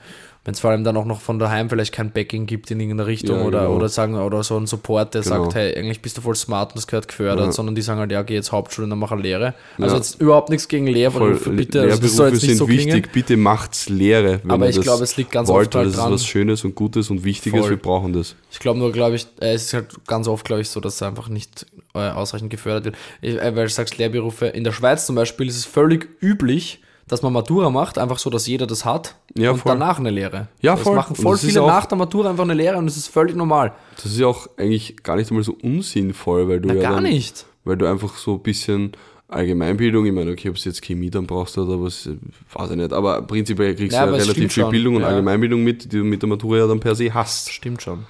Wenn 0.47 0.53
es 0.53 0.61
vor 0.61 0.71
allem 0.71 0.85
dann 0.85 0.95
auch 0.99 1.07
noch 1.07 1.23
von 1.23 1.39
daheim 1.39 1.71
vielleicht 1.71 1.95
kein 1.95 2.11
Backing 2.11 2.45
gibt 2.45 2.71
in 2.71 2.79
irgendeine 2.79 3.07
Richtung 3.09 3.39
Ja, 3.39 3.45
oder, 3.47 3.61
genau. 3.63 3.77
oder 3.77 3.89
sagen, 3.89 4.15
oder 4.17 4.43
so 4.43 4.59
ein 4.59 4.67
Support, 4.67 5.15
der 5.15 5.23
Genau. 5.23 5.45
sagt, 5.45 5.55
hey, 5.55 5.75
eigentlich 5.75 6.03
bist 6.03 6.19
du 6.19 6.21
voll 6.21 6.35
smart 6.35 6.73
und 6.73 6.77
das 6.77 6.87
gehört 6.87 7.09
gefördert, 7.09 7.47
Ja. 7.47 7.53
sondern 7.53 7.75
die 7.75 7.81
sagen 7.81 7.99
halt, 7.99 8.13
ja, 8.13 8.23
geh 8.23 8.35
jetzt 8.35 8.53
Hauptschule 8.53 8.85
und 8.85 8.91
dann 8.91 8.99
mach 8.99 9.11
eine 9.11 9.23
Lehre. 9.23 9.55
Also 9.79 9.95
Ja. 9.95 10.01
jetzt 10.03 10.21
überhaupt 10.21 10.51
nichts 10.51 10.69
gegen 10.69 10.87
Lehre, 10.87 11.13
Voll, 11.13 11.35
bitte, 11.57 11.81
also 11.81 12.03
das 12.03 12.15
soll 12.15 12.27
jetzt 12.29 12.43
nicht 12.43 12.49
sind 12.51 12.57
so 12.59 12.69
wichtig, 12.69 12.91
klingen. 12.91 13.09
bitte 13.15 13.37
macht's 13.39 13.89
Lehre. 13.89 14.41
Wenn 14.43 14.51
Aber 14.51 14.69
ich 14.69 14.79
glaube, 14.81 15.03
es 15.03 15.17
liegt 15.17 15.33
ganz 15.33 15.49
wollt, 15.49 15.69
oft 15.69 15.75
halt 15.77 15.87
das 15.89 15.95
dran. 15.97 16.13
ist 16.13 16.21
was 16.21 16.27
Schönes 16.27 16.63
und 16.65 16.75
Gutes 16.75 17.09
und 17.09 17.25
Wichtiges, 17.25 17.61
Voll. 17.61 17.71
wir 17.71 17.77
brauchen 17.79 18.13
das. 18.13 18.37
Ich 18.53 18.59
glaube 18.59 18.79
nur, 18.79 18.93
glaube 18.93 19.17
ich, 19.17 19.27
äh, 19.41 19.55
es 19.55 19.65
ist 19.65 19.73
halt 19.73 19.87
ganz 20.07 20.29
oft, 20.29 20.45
glaube 20.45 20.61
ich, 20.61 20.69
so, 20.69 20.79
dass 20.81 20.97
es 20.97 21.03
einfach 21.03 21.31
nicht 21.31 21.65
äh, 21.95 22.01
ausreichend 22.11 22.51
gefördert 22.51 22.85
wird. 22.85 22.97
Ich, 23.23 23.37
äh, 23.41 23.57
weil 23.57 23.65
du 23.65 23.71
sagst, 23.71 23.97
Lehrberufe, 23.97 24.47
in 24.47 24.63
der 24.65 24.73
Schweiz 24.73 25.07
zum 25.07 25.17
Beispiel 25.17 25.49
ist 25.49 25.57
es 25.57 25.65
völlig 25.65 26.07
üblich, 26.23 26.81
dass 27.09 27.23
man 27.23 27.33
Matura 27.33 27.69
macht, 27.71 27.99
einfach 27.99 28.19
so, 28.19 28.31
dass 28.31 28.47
jeder 28.47 28.67
das 28.67 28.85
hat 28.85 29.15
Ja, 29.37 29.51
und 29.51 29.59
voll. 29.59 29.73
danach 29.73 29.99
eine 29.99 30.11
Lehre. 30.11 30.49
Ja, 30.61 30.73
das 30.75 30.83
voll. 30.83 30.97
machen 30.97 31.15
Und 31.17 31.23
voll 31.23 31.35
das 31.35 31.45
viele 31.45 31.63
auch- 31.63 31.67
nach 31.67 31.87
der 31.87 31.99
Matura 31.99 32.31
einfach 32.31 32.45
eine 32.45 32.55
Lehre 32.55 32.77
und 32.79 32.87
es 32.87 32.97
ist 32.97 33.09
völlig 33.09 33.37
normal. 33.37 33.73
Das 33.97 34.07
ist 34.07 34.19
ja 34.19 34.27
auch 34.27 34.47
eigentlich 34.57 34.97
gar 35.03 35.17
nicht 35.17 35.31
einmal 35.31 35.45
so 35.45 35.57
unsinnvoll, 35.63 36.49
weil 36.49 36.61
du 36.61 36.69
Na, 36.69 36.75
ja 36.75 36.81
gar 36.83 36.95
dann, 36.95 37.03
nicht. 37.05 37.47
Weil 37.65 37.77
du 37.77 37.87
einfach 37.87 38.17
so 38.17 38.35
ein 38.35 38.43
bisschen 38.43 38.93
Allgemeinbildung, 39.29 40.05
ich 40.07 40.13
meine, 40.13 40.31
okay, 40.31 40.49
ob 40.51 40.57
es 40.57 40.65
jetzt 40.65 40.83
Chemie 40.83 41.11
dann 41.11 41.27
brauchst 41.27 41.57
oder 41.59 41.83
was, 41.83 42.09
weiß 42.53 42.71
ich 42.71 42.77
nicht, 42.77 42.93
aber 42.93 43.23
prinzipiell 43.23 43.75
kriegst 43.75 43.95
Ja, 43.97 44.05
du 44.07 44.13
ja 44.13 44.19
relativ 44.19 44.53
viel 44.53 44.63
schon. 44.65 44.71
Bildung 44.71 44.97
und 44.97 45.03
Ja. 45.03 45.09
Allgemeinbildung 45.09 45.63
mit, 45.65 45.85
die 45.93 45.99
du 45.99 46.05
mit 46.05 46.23
der 46.23 46.29
Matura 46.29 46.59
ja 46.59 46.67
dann 46.67 46.79
per 46.81 46.95
se 46.95 47.13
hast. 47.13 47.51
Stimmt 47.51 47.83
schon. 47.83 48.05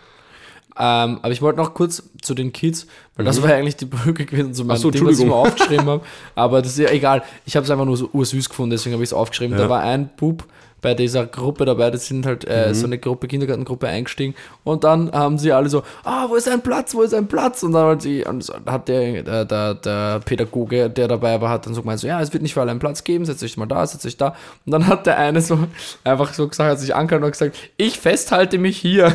Ähm, 0.76 1.18
aber 1.22 1.30
ich 1.30 1.40
wollte 1.40 1.58
noch 1.60 1.72
kurz 1.74 2.02
zu 2.20 2.34
den 2.34 2.52
Kids, 2.52 2.86
weil 3.16 3.24
das 3.24 3.40
war 3.42 3.50
ja 3.50 3.56
eigentlich 3.56 3.76
die 3.76 3.84
Brücke 3.84 4.26
gewesen 4.26 4.54
zu 4.54 4.64
meinem 4.64 4.76
Mhm. 4.78 4.82
so, 4.82 4.90
Ding, 4.90 5.06
was 5.06 5.18
ich 5.18 5.24
mir 5.26 5.34
aufgeschrieben 5.34 5.86
habe. 5.86 6.00
Aber 6.34 6.62
das 6.62 6.72
ist 6.72 6.78
ja 6.78 6.90
egal. 6.90 7.22
Ich 7.46 7.54
habe 7.54 7.64
es 7.64 7.70
einfach 7.70 7.84
nur 7.84 7.96
so 7.96 8.08
ursüß 8.12 8.48
gefunden, 8.48 8.70
deswegen 8.70 8.94
habe 8.94 9.04
ich 9.04 9.10
es 9.10 9.14
aufgeschrieben. 9.14 9.56
Ja. 9.56 9.64
Da 9.64 9.70
war 9.70 9.80
ein 9.82 10.10
Bub, 10.16 10.44
bei 10.85 10.93
dieser 10.95 11.24
Gruppe 11.24 11.64
dabei, 11.64 11.91
das 11.91 12.07
sind 12.07 12.26
halt 12.26 12.45
äh, 12.45 12.68
Mhm. 12.68 12.74
so 12.74 12.87
eine 12.87 12.99
Gruppe, 12.99 13.26
Kindergartengruppe 13.26 13.89
eingestiegen 13.89 14.35
und 14.64 14.85
dann 14.85 15.11
haben 15.12 15.39
sie 15.39 15.51
alle 15.51 15.70
so, 15.70 15.82
ah, 16.05 16.26
wo 16.28 16.35
ist 16.37 16.47
ein 16.47 16.61
Platz, 16.61 16.95
wo 16.95 17.01
ist 17.01 17.14
ein 17.14 17.26
Platz? 17.26 17.62
Und 17.62 17.72
dann 17.72 17.87
hat, 17.87 18.03
sie, 18.03 18.22
hat 18.66 18.87
der, 18.89 19.22
der, 19.22 19.45
der, 19.47 19.74
der 19.74 20.20
Pädagoge, 20.20 20.91
der 20.91 21.09
dabei 21.09 21.41
war, 21.41 21.49
hat 21.49 21.64
dann 21.66 21.72
so 21.74 21.80
gemeint, 21.80 22.01
so, 22.01 22.07
ja, 22.07 22.20
es 22.20 22.32
wird 22.35 22.43
nicht 22.43 22.53
für 22.53 22.61
alle 22.61 22.70
einen 22.70 22.80
Platz 22.80 23.03
geben, 23.03 23.24
setzt 23.24 23.43
euch 23.43 23.57
mal 23.57 23.64
da, 23.66 23.87
setzt 23.87 24.05
euch 24.05 24.18
da. 24.18 24.37
Und 24.66 24.72
dann 24.72 24.87
hat 24.87 25.07
der 25.07 25.16
eine 25.18 25.41
so 25.41 25.59
einfach 26.05 26.35
so 26.35 26.47
gesagt, 26.47 26.70
hat 26.70 26.78
sich 26.78 26.95
angehört 26.95 27.24
und 27.24 27.30
gesagt, 27.32 27.57
ich 27.78 27.99
festhalte 27.99 28.59
mich 28.59 28.76
hier. 28.76 29.14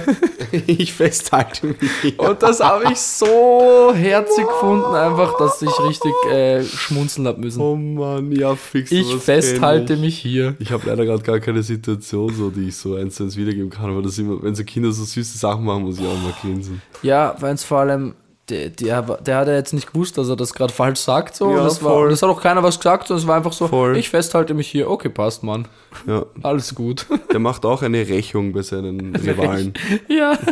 ich 0.51 0.93
festhalte 0.93 1.67
mich. 1.67 2.17
Und 2.19 2.41
das 2.41 2.61
habe 2.61 2.85
ich 2.91 2.99
so 2.99 3.93
herzig 3.93 4.47
gefunden, 4.47 4.95
einfach, 4.95 5.37
dass 5.37 5.61
ich 5.61 5.79
richtig 5.87 6.13
äh, 6.31 6.63
schmunzeln 6.63 7.27
habe 7.27 7.39
müssen. 7.39 7.61
Oh 7.61 7.75
Mann, 7.75 8.31
ja, 8.31 8.55
fix. 8.55 8.91
ich 8.91 9.05
festhalte 9.17 9.93
ich. 9.93 9.99
mich 9.99 10.17
hier. 10.17 10.55
Ich 10.59 10.71
habe 10.71 10.87
leider 10.87 11.05
gerade 11.05 11.21
gar 11.21 11.39
keine 11.39 11.58
Situation, 11.63 12.33
so, 12.33 12.49
die 12.49 12.69
ich 12.69 12.75
so 12.75 12.95
eins 12.95 13.15
zu 13.15 13.23
eins 13.23 13.37
wiedergeben 13.37 13.69
kann, 13.69 13.89
aber 13.89 14.01
das 14.01 14.17
immer, 14.17 14.41
wenn 14.43 14.55
so 14.55 14.63
Kinder 14.63 14.91
so 14.91 15.03
süße 15.03 15.37
Sachen 15.37 15.63
machen, 15.65 15.83
muss 15.83 15.99
ich 15.99 16.05
auch 16.05 16.17
mal 16.21 16.33
grinsen. 16.41 16.81
Ja, 17.03 17.35
weil 17.39 17.53
es 17.55 17.63
vor 17.63 17.79
allem, 17.79 18.13
der, 18.49 18.69
der, 18.69 19.01
der 19.03 19.37
hat 19.37 19.47
ja 19.47 19.53
jetzt 19.53 19.73
nicht 19.73 19.91
gewusst, 19.93 20.17
dass 20.17 20.27
er 20.27 20.35
das 20.35 20.53
gerade 20.53 20.73
falsch 20.73 20.99
sagt. 20.99 21.35
So. 21.35 21.51
Ja, 21.51 21.57
und 21.59 21.65
das, 21.65 21.83
war, 21.83 21.97
und 21.97 22.09
das 22.09 22.21
hat 22.23 22.29
auch 22.29 22.41
keiner 22.41 22.63
was 22.63 22.77
gesagt, 22.77 23.07
sondern 23.07 23.21
es 23.23 23.27
war 23.27 23.35
einfach 23.37 23.53
so, 23.53 23.67
Voll. 23.67 23.95
ich 23.97 24.09
festhalte 24.09 24.53
mich 24.55 24.67
hier. 24.67 24.89
Okay, 24.89 25.09
passt, 25.09 25.43
Mann. 25.43 25.67
Ja, 26.07 26.25
Alles 26.41 26.73
gut. 26.73 27.05
der 27.31 27.39
macht 27.39 27.63
auch 27.65 27.81
eine 27.83 28.07
Rächung 28.07 28.51
bei 28.53 28.63
seinen 28.63 29.15
Rivalen. 29.15 29.73
ja. 30.07 30.37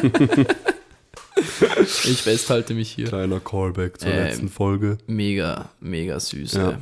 ich 2.05 2.21
festhalte 2.21 2.73
mich 2.73 2.91
hier. 2.91 3.05
Kleiner 3.07 3.39
Callback 3.39 3.99
zur 3.99 4.09
Ähm, 4.11 4.23
letzten 4.25 4.49
Folge. 4.49 4.97
Mega, 5.07 5.69
mega 5.79 6.19
süß. 6.19 6.53
Ja. 6.53 6.77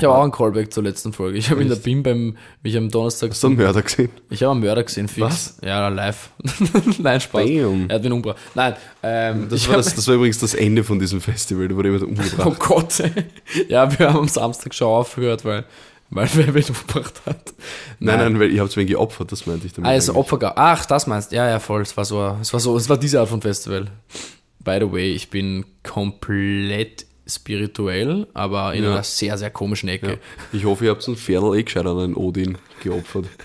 Ich 0.00 0.04
habe 0.04 0.14
auch 0.16 0.22
einen 0.22 0.30
Callback 0.30 0.72
zur 0.72 0.84
letzten 0.84 1.12
Folge. 1.12 1.36
Ich 1.38 1.50
habe 1.50 1.60
in 1.60 1.68
der 1.68 1.74
BIM 1.74 2.04
beim, 2.04 2.36
mich 2.62 2.76
am 2.76 2.88
Donnerstag, 2.88 3.30
Hast 3.30 3.42
du 3.42 3.48
einen 3.48 3.56
Mörder 3.56 3.82
gesehen? 3.82 4.10
ich 4.30 4.42
habe 4.44 4.52
einen 4.52 4.60
Mörder 4.60 4.84
gesehen, 4.84 5.08
fix. 5.08 5.26
Was? 5.26 5.58
Ja, 5.60 5.88
live. 5.88 6.30
Nein, 6.98 7.20
Spaß. 7.20 7.44
Bam. 7.44 7.86
Er 7.88 7.96
hat 7.96 8.02
mich 8.04 8.12
umgebracht. 8.12 8.38
Nein, 8.54 8.74
ähm, 9.02 9.48
Das 9.50 9.68
war, 9.68 9.76
das, 9.76 9.94
das 9.96 10.06
war 10.06 10.14
übrigens 10.14 10.38
das 10.38 10.54
Ende 10.54 10.84
von 10.84 11.00
diesem 11.00 11.20
Festival, 11.20 11.66
da 11.66 11.74
wurde 11.74 11.88
jemand 11.90 12.04
Oh 12.04 12.08
umgebracht. 12.46 12.60
Gott. 12.60 13.00
ey. 13.00 13.10
Ja, 13.68 13.98
wir 13.98 14.08
haben 14.08 14.18
am 14.20 14.28
Samstag 14.28 14.72
schon 14.72 14.86
aufgehört, 14.86 15.44
weil, 15.44 15.64
weil 16.10 16.28
wer 16.34 16.52
mich 16.52 16.68
umgebracht 16.70 17.20
hat. 17.26 17.52
Nein, 17.98 18.18
nein, 18.18 18.38
weil 18.38 18.52
ich 18.52 18.60
habe 18.60 18.70
wen 18.76 18.86
geopfert, 18.86 19.32
das 19.32 19.46
meinte 19.46 19.66
ich 19.66 19.72
damit. 19.72 19.90
Ah, 19.90 19.94
es 19.94 20.04
ist 20.04 20.10
eigentlich. 20.10 20.32
Opfer. 20.32 20.52
Ach, 20.54 20.86
das 20.86 21.08
meinst 21.08 21.32
du? 21.32 21.36
Ja, 21.36 21.48
ja, 21.48 21.58
voll. 21.58 21.82
Es 21.82 21.96
war 21.96 22.04
so, 22.04 22.36
es 22.40 22.52
war 22.52 22.60
so, 22.60 22.76
es 22.76 22.88
war 22.88 22.98
diese 22.98 23.18
Art 23.18 23.28
von 23.30 23.42
Festival. 23.42 23.86
By 24.62 24.78
the 24.80 24.92
way, 24.92 25.12
ich 25.12 25.28
bin 25.30 25.64
komplett 25.82 27.06
spirituell, 27.28 28.26
aber 28.34 28.74
in 28.74 28.84
Ja. 28.84 28.92
einer 28.92 29.02
sehr, 29.02 29.36
sehr 29.38 29.50
komischen 29.50 29.88
Ecke. 29.88 30.08
Ja. 30.12 30.16
Ich 30.52 30.64
hoffe, 30.64 30.84
ihr 30.86 30.90
habt 30.90 31.02
so 31.02 31.12
ein 31.12 31.16
Pferdl 31.16 31.56
eh 31.56 31.62
gescheit 31.62 31.86
an 31.86 31.98
einen 31.98 32.14
Odin 32.14 32.58
geopfert. 32.82 33.26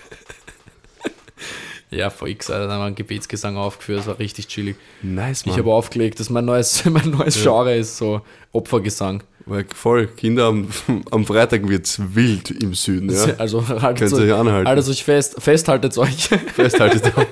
Ja, 1.90 2.10
voll 2.10 2.30
x, 2.30 2.50
Alter. 2.50 2.66
Da 2.66 2.72
haben 2.72 2.80
wir 2.80 2.86
einen 2.86 2.94
Gebetsgesang 2.96 3.56
aufgeführt, 3.56 4.00
das 4.00 4.06
war 4.08 4.18
richtig 4.18 4.48
chillig. 4.48 4.74
Nice, 5.02 5.42
Ich 5.42 5.46
Mann. 5.46 5.58
habe 5.58 5.72
aufgelegt, 5.72 6.18
dass 6.18 6.28
mein 6.28 6.44
neues, 6.44 6.84
mein 6.90 7.10
neues 7.10 7.40
Genre 7.40 7.76
ist 7.76 7.98
so 7.98 8.20
Opfergesang. 8.50 9.22
Weil 9.46 9.64
voll, 9.72 10.08
Kinder, 10.08 10.46
am, 10.46 10.68
am 11.12 11.24
Freitag 11.24 11.68
wird's 11.68 12.00
wild 12.14 12.50
im 12.50 12.74
Süden, 12.74 13.10
ja. 13.12 13.34
Also 13.38 13.68
haltet 13.68 14.08
Könnt 14.10 14.20
ihr 14.24 14.34
euch 14.34 14.40
anhalten. 14.40 14.66
haltet 14.66 14.88
euch 14.88 15.04
fest, 15.04 15.36
festhaltet 15.38 15.96
euch. 15.98 16.28
Festhaltet 16.54 17.16
euch. 17.16 17.26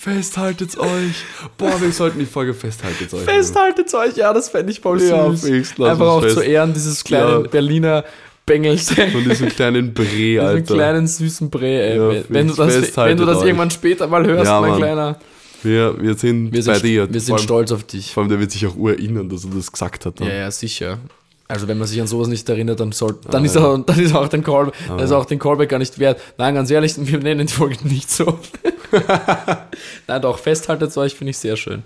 Festhaltet 0.00 0.78
euch. 0.78 1.24
Boah, 1.58 1.78
wir 1.80 1.92
sollten 1.92 2.18
die 2.20 2.24
Folge 2.26 2.54
Festhaltet 2.54 3.12
euch. 3.12 3.20
Festhaltet 3.20 3.92
euch, 3.94 4.16
ja, 4.16 4.32
das 4.32 4.48
fände 4.48 4.72
ich 4.72 4.80
voll 4.80 5.00
Ja, 5.02 5.30
süß. 5.30 5.44
fix, 5.44 5.70
Einfach 5.78 6.06
auch 6.06 6.22
fest. 6.22 6.36
zu 6.36 6.40
Ehren 6.40 6.72
dieses 6.72 7.04
kleinen 7.04 7.42
Ja. 7.42 7.48
Berliner 7.48 8.04
Bengels. 8.46 8.90
Von 8.94 9.24
diesem 9.28 9.50
kleinen 9.50 9.92
Bre, 9.92 10.04
Diesen 10.06 10.40
Alter. 10.40 10.74
kleinen 10.74 11.06
süßen 11.06 11.50
Brä, 11.50 11.80
ey. 11.90 11.96
Ja, 11.98 12.24
wenn, 12.30 12.48
du 12.48 12.54
das, 12.54 12.96
wenn 12.96 13.16
du 13.18 13.26
das 13.26 13.38
euch. 13.38 13.44
irgendwann 13.44 13.70
später 13.70 14.06
mal 14.06 14.24
hörst, 14.26 14.46
Ja, 14.46 14.60
mein. 14.62 14.76
Kleiner. 14.76 15.20
Wir, 15.62 15.94
wir 16.00 16.14
sind 16.14 16.50
Wir 16.52 16.62
sind, 16.62 16.72
bei 16.72 16.78
dir. 16.80 17.12
wir 17.12 17.20
sind 17.20 17.34
allem, 17.34 17.42
stolz 17.44 17.70
auf 17.70 17.84
dich. 17.84 18.14
vor 18.14 18.22
allem, 18.22 18.30
der 18.30 18.40
wird 18.40 18.50
sich 18.52 18.66
auch 18.66 18.76
erinnern, 18.88 19.28
dass 19.28 19.44
er 19.44 19.50
das 19.50 19.70
gesagt 19.70 20.06
hat. 20.06 20.18
Dann. 20.18 20.28
Ja, 20.28 20.34
ja, 20.34 20.50
sicher. 20.50 20.96
Also 21.50 21.66
wenn 21.68 21.78
man 21.78 21.88
sich 21.88 22.00
an 22.00 22.06
sowas 22.06 22.28
nicht 22.28 22.48
erinnert, 22.48 22.78
dann 22.80 22.92
soll, 22.92 23.18
Ah, 23.26 23.30
dann 23.32 23.44
ist 23.44 23.56
auch, 23.56 23.78
dann 23.78 23.98
ist 23.98 24.14
auch 24.14 24.28
den 24.28 24.42
Call, 24.44 24.72
dann 24.88 25.00
ist 25.00 25.12
auch 25.12 25.24
den 25.24 25.38
Callback 25.38 25.68
gar 25.68 25.78
nicht 25.78 25.98
wert. 25.98 26.20
Nein, 26.38 26.54
ganz 26.54 26.70
ehrlich, 26.70 26.94
wir 26.96 27.18
nennen 27.18 27.46
die 27.46 27.52
Folge 27.52 27.76
nicht 27.88 28.10
so. 28.10 28.38
Nein, 30.06 30.22
doch, 30.22 30.38
festhaltet 30.38 30.96
euch, 30.96 31.14
finde 31.14 31.30
ich 31.30 31.38
sehr 31.38 31.56
schön. 31.56 31.82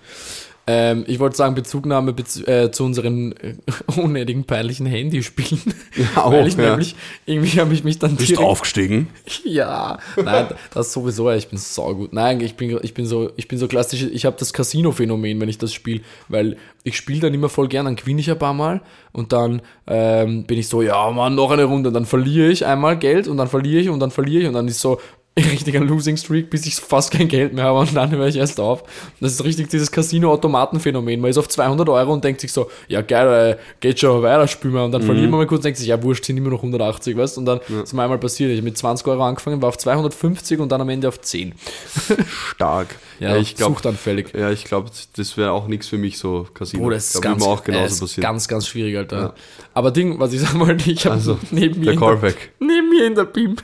Ähm, 0.67 1.05
ich 1.07 1.19
wollte 1.19 1.37
sagen, 1.37 1.55
Bezugnahme 1.55 2.15
bez 2.15 2.41
äh, 2.49 2.71
zu 2.71 2.85
unseren 2.85 3.33
äh, 3.33 3.55
unnötigen, 4.01 4.45
peinlichen 4.45 4.87
Handyspielen. 4.87 5.75
Ja, 5.95 6.25
Weil 6.31 6.43
auch, 6.43 6.47
ich 6.47 6.57
ja. 6.57 6.71
nämlich, 6.71 6.95
irgendwie 7.27 7.61
habe 7.61 7.75
ich 7.75 7.85
mich 7.85 7.99
dann 7.99 8.17
Bist 8.17 8.31
du 8.31 8.35
direkt- 8.37 8.49
aufgestiegen? 8.51 9.09
Ja, 9.45 9.99
nein, 10.23 10.47
das 10.73 10.93
sowieso, 10.93 11.31
ich 11.31 11.49
bin 11.49 11.59
saugut. 11.59 12.12
Nein, 12.15 12.41
ich 12.41 12.55
bin, 12.55 12.79
ich 12.83 12.95
bin 12.95 13.05
so, 13.07 13.31
ich 13.37 13.47
bin 13.47 13.59
so 13.59 13.69
klassisch, 13.69 14.03
ich 14.03 14.25
habe 14.25 14.37
das 14.39 14.53
Casino-Phänomen, 14.55 15.39
wenn 15.41 15.49
ich 15.51 15.59
das 15.59 15.73
spiele, 15.73 16.01
weil 16.29 16.57
ich 16.83 16.97
spiele 16.97 17.21
dann 17.21 17.35
immer 17.35 17.49
voll 17.51 17.69
gern, 17.69 17.85
dann 17.85 17.97
gewinne 17.97 18.21
ich 18.21 18.31
ein 18.31 18.39
paar 18.39 18.55
Mal 18.55 18.81
und 19.12 19.33
dann 19.33 19.61
ähm, 19.87 20.45
bin 20.45 20.59
ich 20.59 20.69
so, 20.69 20.81
ja 20.83 21.11
Mann, 21.11 21.35
noch 21.35 21.51
eine 21.51 21.65
Runde, 21.65 21.93
dann 21.93 22.07
verliere 22.07 22.49
ich 22.51 22.65
einmal 22.65 22.99
Geld 22.99 23.29
und 23.29 23.37
dann 23.37 23.49
verliere 23.49 23.83
ich 23.83 23.89
und 23.91 24.01
dann 24.01 24.11
verliere 24.11 24.43
ich 24.43 24.49
und 24.49 24.55
dann 24.55 24.67
ist 24.69 24.81
so 24.81 24.99
richtig 25.37 25.76
ein 25.76 25.89
Losing 25.89 26.16
Streak, 26.16 26.49
bis 26.51 26.64
ich 26.64 26.76
fast 26.76 27.11
kein 27.11 27.26
Geld 27.26 27.53
mehr 27.55 27.64
habe 27.64 27.80
und 27.80 27.95
dann 27.95 28.11
höre 28.12 28.28
ich 28.28 28.37
erst 28.37 28.61
auf. 28.61 28.85
Das 29.20 29.32
ist 29.32 29.43
richtig 29.45 29.68
dieses 29.68 29.91
Casino-Automaten-Phänomen. 29.91 31.20
Man 31.20 31.30
ist 31.30 31.39
auf 31.39 31.49
200 31.49 31.89
Euro 31.89 32.12
und 32.12 32.22
denkt 32.22 32.41
sich 32.41 32.53
so, 32.53 32.70
ja 32.87 33.03
geil, 33.03 33.57
äh, 33.59 33.62
geht 33.80 33.99
schon 33.99 34.22
weiter, 34.22 34.47
spielen 34.47 34.74
wir. 34.74 34.85
Und 34.85 34.93
dann 34.93 35.03
verlieren 35.03 35.30
wir 35.30 35.39
mal 35.39 35.47
kurz 35.47 35.59
und 35.61 35.64
denkt 35.64 35.78
sich, 35.78 35.89
ja 35.89 36.01
wurscht, 36.03 36.24
sind 36.24 36.37
immer 36.37 36.51
noch 36.51 36.59
180, 36.62 37.16
weißt 37.16 37.39
Und 37.39 37.47
dann 37.47 37.61
ist 37.82 37.93
mir 37.93 38.03
einmal 38.03 38.18
passiert, 38.18 38.51
ich 38.51 38.59
habe 38.59 38.64
mit 38.64 38.78
20 38.78 39.07
Euro 39.09 39.24
angefangen, 39.24 39.61
war 39.61 39.70
auf 39.70 39.78
250 39.78 40.61
und 40.61 40.70
dann 40.70 40.80
am 40.80 40.89
Ende 40.89 41.09
auf 41.09 41.20
10. 41.20 41.53
Stark. 42.28 42.95
Ja, 43.20 43.37
ich 43.37 43.57
glaube, 43.57 43.74
suchtanfällig. 43.74 44.32
ja, 44.35 44.51
ich 44.51 44.64
glaube, 44.64 44.91
das 45.16 45.37
wäre 45.37 45.53
auch 45.53 45.66
nichts 45.66 45.89
für 45.89 45.99
mich 45.99 46.18
so 46.18 46.47
Casino. 46.55 46.85
Oh, 46.85 46.91
das 46.91 47.14
ist 47.14 47.20
ganz, 47.20 47.43
auch 47.43 47.61
äh, 47.62 47.66
genauso 47.72 47.87
ist 47.87 48.01
passieren. 48.01 48.22
ganz, 48.22 48.49
ganz 48.49 48.66
schwierig, 48.68 48.97
Alter. 48.97 49.35
Aber 49.72 49.91
Ding, 49.91 50.18
was 50.20 50.32
ich 50.32 50.41
sagen 50.41 50.61
wollte, 50.61 50.89
ich 50.91 51.05
habe 51.07 51.16
Also, 51.16 51.39
neben, 51.51 51.80
mir 51.80 51.87
der 51.87 51.95
in 51.95 51.99
der, 52.01 52.09
Callback. 52.09 52.53
neben 52.61 52.89
mir 52.91 53.07
in 53.07 53.14
der 53.14 53.24
BIM 53.24 53.57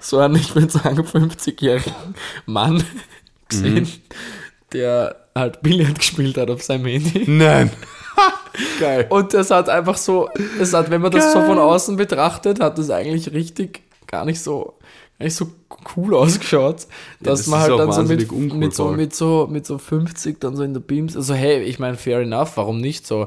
so 0.00 0.18
einen, 0.18 0.36
ich 0.36 0.54
würde 0.54 0.70
sagen, 0.70 1.00
50-jährigen 1.00 1.94
Mann 2.46 2.84
gesehen, 3.48 3.84
Mhm. 3.84 3.88
der 4.72 5.16
halt 5.34 5.62
Billard 5.62 5.98
gespielt 5.98 6.36
hat 6.36 6.50
auf 6.50 6.62
seinem 6.62 6.86
Handy. 6.86 7.24
Nein. 7.30 7.70
Geil. 8.78 9.06
Und 9.08 9.34
das 9.34 9.50
hat 9.50 9.68
einfach 9.68 9.96
so, 9.96 10.28
es 10.60 10.72
hat, 10.72 10.90
wenn 10.90 11.00
man 11.00 11.10
das 11.10 11.32
so 11.32 11.38
Geil. 11.40 11.48
von 11.48 11.58
außen 11.58 11.96
betrachtet, 11.96 12.60
hat 12.60 12.78
das 12.78 12.90
eigentlich 12.90 13.32
richtig 13.32 13.82
gar 14.06 14.24
nicht 14.24 14.40
so, 14.40 14.74
gar 15.18 15.24
nicht 15.24 15.34
so 15.34 15.48
cool 15.96 16.14
ausgeschaut, 16.14 16.86
dass 17.20 17.40
das 17.40 17.46
man 17.48 17.60
halt 17.60 17.78
dann 17.78 17.90
so 17.92 18.02
mit, 18.04 18.30
mit, 18.54 18.74
so, 18.74 18.88
mit, 18.92 19.14
so, 19.14 19.48
mit 19.50 19.66
so 19.66 19.78
50 19.78 20.40
dann 20.40 20.54
so 20.56 20.62
in 20.62 20.72
der 20.72 20.80
Beams, 20.80 21.16
also 21.16 21.34
hey, 21.34 21.62
ich 21.62 21.80
meine, 21.80 21.96
fair 21.96 22.20
enough, 22.20 22.52
warum 22.56 22.80
nicht 22.80 23.06
so? 23.06 23.26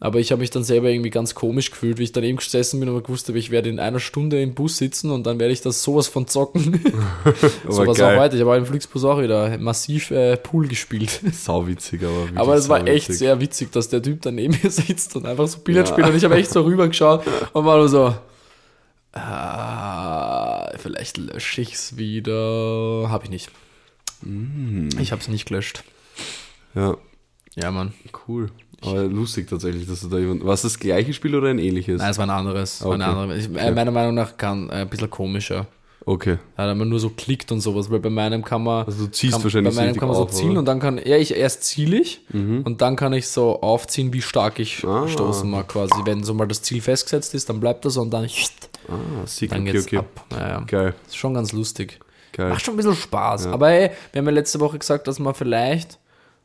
Aber 0.00 0.20
ich 0.20 0.30
habe 0.30 0.40
mich 0.40 0.50
dann 0.50 0.62
selber 0.62 0.90
irgendwie 0.90 1.10
ganz 1.10 1.34
komisch 1.34 1.72
gefühlt, 1.72 1.98
wie 1.98 2.04
ich 2.04 2.12
dann 2.12 2.22
eben 2.22 2.38
gesessen 2.38 2.78
bin 2.78 2.88
und 2.88 3.02
gewusst 3.02 3.26
habe, 3.26 3.36
ich 3.38 3.50
werde 3.50 3.68
in 3.68 3.80
einer 3.80 3.98
Stunde 3.98 4.40
im 4.40 4.54
Bus 4.54 4.76
sitzen 4.76 5.10
und 5.10 5.26
dann 5.26 5.40
werde 5.40 5.52
ich 5.52 5.60
das 5.60 5.82
sowas 5.82 6.06
von 6.06 6.28
zocken. 6.28 6.80
Aber 7.64 7.72
sowas 7.72 8.00
auch 8.00 8.16
heute. 8.16 8.36
Ich 8.36 8.42
habe 8.42 8.52
auch 8.52 8.56
im 8.56 8.64
Flixbus 8.66 9.04
auch 9.04 9.20
wieder 9.20 9.58
massiv 9.58 10.12
äh, 10.12 10.36
Pool 10.36 10.68
gespielt. 10.68 11.20
Sau 11.32 11.66
witzig, 11.66 12.02
aber 12.04 12.28
Aber 12.40 12.54
es 12.54 12.68
war 12.68 12.78
echt 12.86 13.06
sauwitzig. 13.06 13.18
sehr 13.18 13.40
witzig, 13.40 13.72
dass 13.72 13.88
der 13.88 14.00
Typ 14.00 14.22
daneben 14.22 14.56
mir 14.62 14.70
sitzt 14.70 15.16
und 15.16 15.26
einfach 15.26 15.48
so 15.48 15.58
Billard 15.58 15.88
Ja. 15.88 15.94
spielt. 15.94 16.08
Und 16.08 16.16
ich 16.16 16.24
habe 16.24 16.36
echt 16.36 16.50
so 16.50 16.62
rübergeschaut 16.62 17.24
und 17.52 17.64
war 17.64 17.78
nur 17.78 17.88
so, 17.88 18.14
ah, 19.14 20.70
vielleicht 20.78 21.16
lösche 21.18 21.60
ich 21.60 21.74
es 21.74 21.96
wieder. 21.96 23.06
Habe 23.08 23.24
ich 23.24 23.30
nicht. 23.30 23.50
Mm. 24.22 24.88
Ich 25.00 25.12
habe 25.12 25.20
es 25.20 25.28
nicht 25.28 25.46
gelöscht. 25.48 25.82
Ja, 26.74 26.96
Ja, 27.60 27.70
Mann. 27.70 27.92
cool. 28.28 28.50
Aber 28.82 29.02
lustig 29.04 29.48
tatsächlich, 29.48 29.88
dass 29.88 30.02
du 30.02 30.08
da 30.08 30.18
jemand. 30.18 30.44
War 30.44 30.54
es 30.54 30.62
das 30.62 30.78
gleiche 30.78 31.12
Spiel 31.12 31.34
oder 31.34 31.48
ein 31.48 31.58
ähnliches? 31.58 32.00
Nein, 32.00 32.10
es 32.12 32.18
war 32.18 32.26
ein 32.26 32.30
anderes. 32.30 32.74
Es 32.74 32.84
War 32.84 32.92
eine 32.94 33.04
Okay. 33.08 33.12
andere. 33.18 33.36
Ich, 33.38 33.46
äh, 33.56 33.70
meiner 33.72 33.90
Meinung 33.90 34.14
nach 34.14 34.36
kann 34.36 34.68
äh, 34.70 34.74
ein 34.74 34.88
bisschen 34.88 35.10
komischer. 35.10 35.66
Okay. 36.06 36.38
Ja, 36.56 36.68
wenn 36.68 36.78
man 36.78 36.88
nur 36.88 37.00
so 37.00 37.10
klickt 37.10 37.50
und 37.52 37.60
sowas, 37.60 37.90
weil 37.90 37.98
bei 37.98 38.08
meinem 38.08 38.42
kann 38.44 38.62
man. 38.62 38.86
Also 38.86 39.06
du 39.06 39.10
ziehst 39.10 39.32
kann, 39.34 39.42
wahrscheinlich 39.44 39.74
Bei 39.74 39.82
meinem 39.84 39.96
kann 39.96 40.08
man 40.08 40.16
so 40.16 40.22
auf, 40.22 40.30
zielen 40.30 40.52
oder? 40.52 40.52
Mhm. 40.52 40.58
und 40.60 40.64
dann 40.66 40.78
kann. 40.80 40.98
Ja, 41.04 41.16
ich 41.16 41.34
erst 41.34 41.64
ziele 41.64 42.00
ich 42.00 42.20
und 42.32 42.80
dann 42.80 42.94
kann 42.96 43.12
ich 43.12 43.26
so 43.28 43.60
aufziehen, 43.60 44.12
wie 44.12 44.22
stark 44.22 44.60
ich 44.60 44.86
Ah. 44.86 45.08
stoßen 45.08 45.50
mag 45.50 45.66
quasi. 45.68 45.92
Wenn 46.04 46.22
so 46.22 46.32
mal 46.32 46.46
das 46.46 46.62
Ziel 46.62 46.80
festgesetzt 46.80 47.34
ist, 47.34 47.50
dann 47.50 47.58
bleibt 47.60 47.84
das 47.84 47.96
und 47.96 48.10
dann, 48.10 48.24
Ah, 48.88 49.26
sick, 49.26 49.50
dann 49.50 49.62
okay, 49.62 49.72
geht's 49.72 49.86
okay. 49.86 49.98
ab. 49.98 50.24
Ja, 50.30 50.48
ja. 50.48 50.60
Geil, 50.60 50.94
Ist 51.06 51.16
schon 51.16 51.34
ganz 51.34 51.52
lustig. 51.52 51.98
geil. 52.32 52.48
Macht 52.50 52.64
schon 52.64 52.74
ein 52.74 52.76
bisschen 52.78 52.94
Spaß. 52.94 53.48
Aber 53.48 53.68
hey, 53.68 53.90
wir 54.12 54.20
haben 54.20 54.26
ja 54.26 54.32
letzte 54.32 54.60
Woche 54.60 54.78
gesagt, 54.78 55.08
dass 55.08 55.18
wir 55.18 55.34
vielleicht 55.34 55.98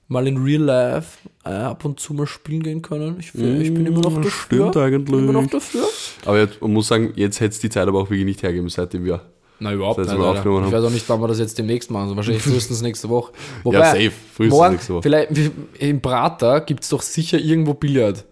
mal 0.07 0.27
in 0.27 0.37
Real 0.37 0.61
Life 0.61 1.17
äh, 1.45 1.49
ab 1.49 1.85
und 1.85 1.99
zu 1.99 2.13
mal 2.13 2.27
spielen 2.27 2.61
gehen 2.63 2.81
können. 2.81 3.17
Ich, 3.19 3.27
ich 3.33 3.73
bin 3.73 3.85
immer 3.85 4.01
noch 4.01 4.15
das 4.15 4.25
dafür. 4.25 4.31
stimmt 4.31 4.77
eigentlich. 4.77 5.19
Immer 5.19 5.33
noch 5.33 5.47
dafür. 5.47 5.83
Aber 6.25 6.39
jetzt, 6.39 6.61
man 6.61 6.73
muss 6.73 6.87
sagen, 6.87 7.13
jetzt 7.15 7.39
hätte 7.39 7.53
es 7.53 7.59
die 7.59 7.69
Zeit 7.69 7.87
aber 7.87 7.99
auch 7.99 8.09
wirklich 8.09 8.25
nicht 8.25 8.43
hergeben, 8.43 8.69
seitdem 8.69 9.05
wir. 9.05 9.21
Na, 9.59 9.71
überhaupt 9.71 9.99
Das 9.99 10.07
nicht. 10.07 10.17
heißt, 10.17 10.25
aufgenommen 10.25 10.67
Ich 10.67 10.73
haben. 10.73 10.81
weiß 10.83 10.89
auch 10.89 10.93
nicht, 10.93 11.07
wann 11.09 11.21
wir 11.21 11.27
das 11.27 11.39
jetzt 11.39 11.57
demnächst 11.57 11.89
machen. 11.89 12.03
Also 12.03 12.15
wahrscheinlich 12.17 12.43
frühestens 12.43 12.81
nächste 12.81 13.07
Woche. 13.09 13.31
Wobei, 13.63 13.77
Ja, 13.77 13.85
safe. 13.85 14.11
Frühestens 14.35 14.49
morgen, 14.59 14.73
nächste 14.73 14.93
Woche. 14.93 15.01
vielleicht 15.03 15.29
im 15.79 16.01
Prater 16.01 16.61
gibt 16.61 16.83
es 16.83 16.89
doch 16.89 17.01
sicher 17.01 17.39
irgendwo 17.39 17.73
Billard. 17.73 18.25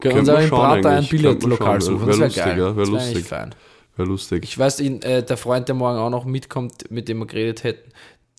Können 0.00 0.14
wir 0.14 0.20
uns 0.20 0.28
auch 0.30 0.40
im 0.40 0.48
Prater 0.48 0.88
ein 0.90 1.06
Billardlokal 1.06 1.80
suchen. 1.82 2.06
Wäre 2.06 2.16
lustig, 2.18 2.42
geil. 2.44 2.58
ja, 2.58 2.76
wär 2.76 2.84
das 2.84 2.92
wär 2.92 3.12
lustig. 3.12 3.30
wäre 3.30 4.08
lustig. 4.08 4.44
Ich 4.44 4.58
weiß, 4.58 4.80
ihn, 4.80 5.02
äh, 5.02 5.22
der 5.22 5.36
Freund, 5.36 5.68
der 5.68 5.74
morgen 5.74 5.98
auch 5.98 6.08
noch 6.08 6.24
mitkommt, 6.24 6.90
mit 6.90 7.08
dem 7.08 7.18
wir 7.18 7.26
geredet 7.26 7.64
hätten, 7.64 7.90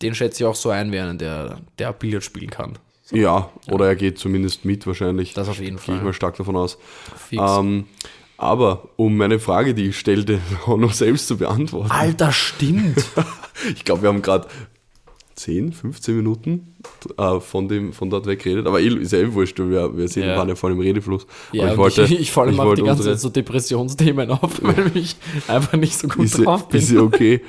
den 0.01 0.15
schätze 0.15 0.43
ich 0.43 0.47
auch 0.47 0.55
so 0.55 0.69
ein, 0.69 0.91
wie 0.91 0.99
einen, 0.99 1.17
der, 1.17 1.59
der 1.79 1.93
Billard 1.93 2.23
spielen 2.23 2.49
kann. 2.49 2.77
ja, 3.11 3.49
oder 3.69 3.87
er 3.87 3.95
geht 3.95 4.17
zumindest 4.19 4.65
mit 4.65 4.85
wahrscheinlich. 4.87 5.33
Das 5.33 5.47
auf 5.49 5.59
jeden 5.59 5.77
Gehe 5.77 5.95
ich 5.95 5.99
Fall. 5.99 6.03
mal 6.03 6.13
stark 6.13 6.37
davon 6.37 6.55
aus. 6.55 6.77
Ähm, 7.31 7.85
aber 8.37 8.89
um 8.95 9.17
meine 9.17 9.39
Frage, 9.39 9.73
die 9.75 9.89
ich 9.89 9.99
stellte, 9.99 10.39
auch 10.65 10.77
noch 10.77 10.93
selbst 10.93 11.27
zu 11.27 11.37
beantworten. 11.37 11.91
Alter, 11.91 12.31
stimmt. 12.31 13.03
Ich 13.75 13.85
glaube, 13.85 14.01
wir 14.01 14.09
haben 14.09 14.23
gerade 14.23 14.47
10, 15.41 15.73
15 15.73 16.15
Minuten 16.15 16.75
äh, 17.17 17.39
von, 17.39 17.67
dem, 17.67 17.93
von 17.93 18.09
dort 18.09 18.25
weg 18.27 18.43
geredet. 18.43 18.67
Aber 18.67 18.79
eh, 18.79 18.87
ist 18.87 19.11
ja 19.11 19.19
eh 19.19 19.33
wurscht, 19.33 19.57
wir, 19.57 19.97
wir 19.97 20.07
sind, 20.07 20.23
Ja. 20.23 20.37
waren 20.37 20.47
ja 20.49 20.55
voll 20.55 20.71
im 20.71 20.79
Redefluss. 20.79 21.25
Ja, 21.51 21.63
Aber 21.63 21.71
ich, 21.71 21.77
wollte, 21.77 22.03
ich, 22.03 22.19
ich 22.19 22.31
falle 22.31 22.51
ich 22.51 22.57
mal 22.57 22.75
die 22.75 22.83
ganze 22.83 23.03
Zeit 23.03 23.19
so 23.19 23.29
Depressionsthemen 23.29 24.29
auf, 24.29 24.51
weil 24.61 24.91
ich 24.95 25.15
einfach 25.47 25.73
nicht 25.77 25.97
so 25.97 26.07
gut 26.07 26.25
ist, 26.25 26.37
drauf 26.45 26.69
bin. 26.69 26.79
ist 26.79 26.91
ja 26.91 27.01
okay. 27.01 27.41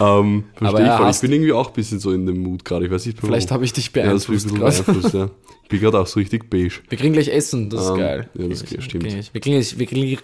ähm, 0.00 0.44
Aber 0.60 0.70
verstehe 0.70 0.86
ich 0.86 0.98
voll. 0.98 1.10
Ich 1.10 1.20
bin 1.20 1.32
irgendwie 1.32 1.52
auch 1.52 1.68
ein 1.68 1.74
bisschen 1.74 2.00
so 2.00 2.12
in 2.12 2.26
dem 2.26 2.38
Mut 2.42 2.64
gerade. 2.64 2.86
Ich 2.86 2.90
weiß 2.90 3.06
nicht. 3.06 3.18
Vielleicht 3.20 3.50
habe 3.50 3.64
ich 3.64 3.72
dich 3.72 3.86
ja, 3.94 4.02
das 4.12 4.26
beeinflusst 4.26 4.52
beeinflusst, 4.54 5.14
ja. 5.14 5.30
Ich 5.62 5.68
bin 5.68 5.80
gerade 5.80 5.98
auch 6.00 6.06
so 6.06 6.18
richtig 6.20 6.48
beige. 6.50 6.74
Wir 6.88 6.98
kriegen 6.98 7.12
gleich 7.12 7.28
Essen, 7.28 7.70
das 7.70 7.84
ist 7.84 7.90
Ähm, 7.90 7.96
geil. 7.96 8.30
ja, 8.34 8.48
das 8.48 8.70
wir, 8.70 8.80
stimmt. 8.80 9.04
Wir, 9.04 9.10
kriegen 9.12 9.26
wir, 9.32 9.40
kriegen, 9.40 9.78
wir 9.78 9.86
kriegen 9.86 10.18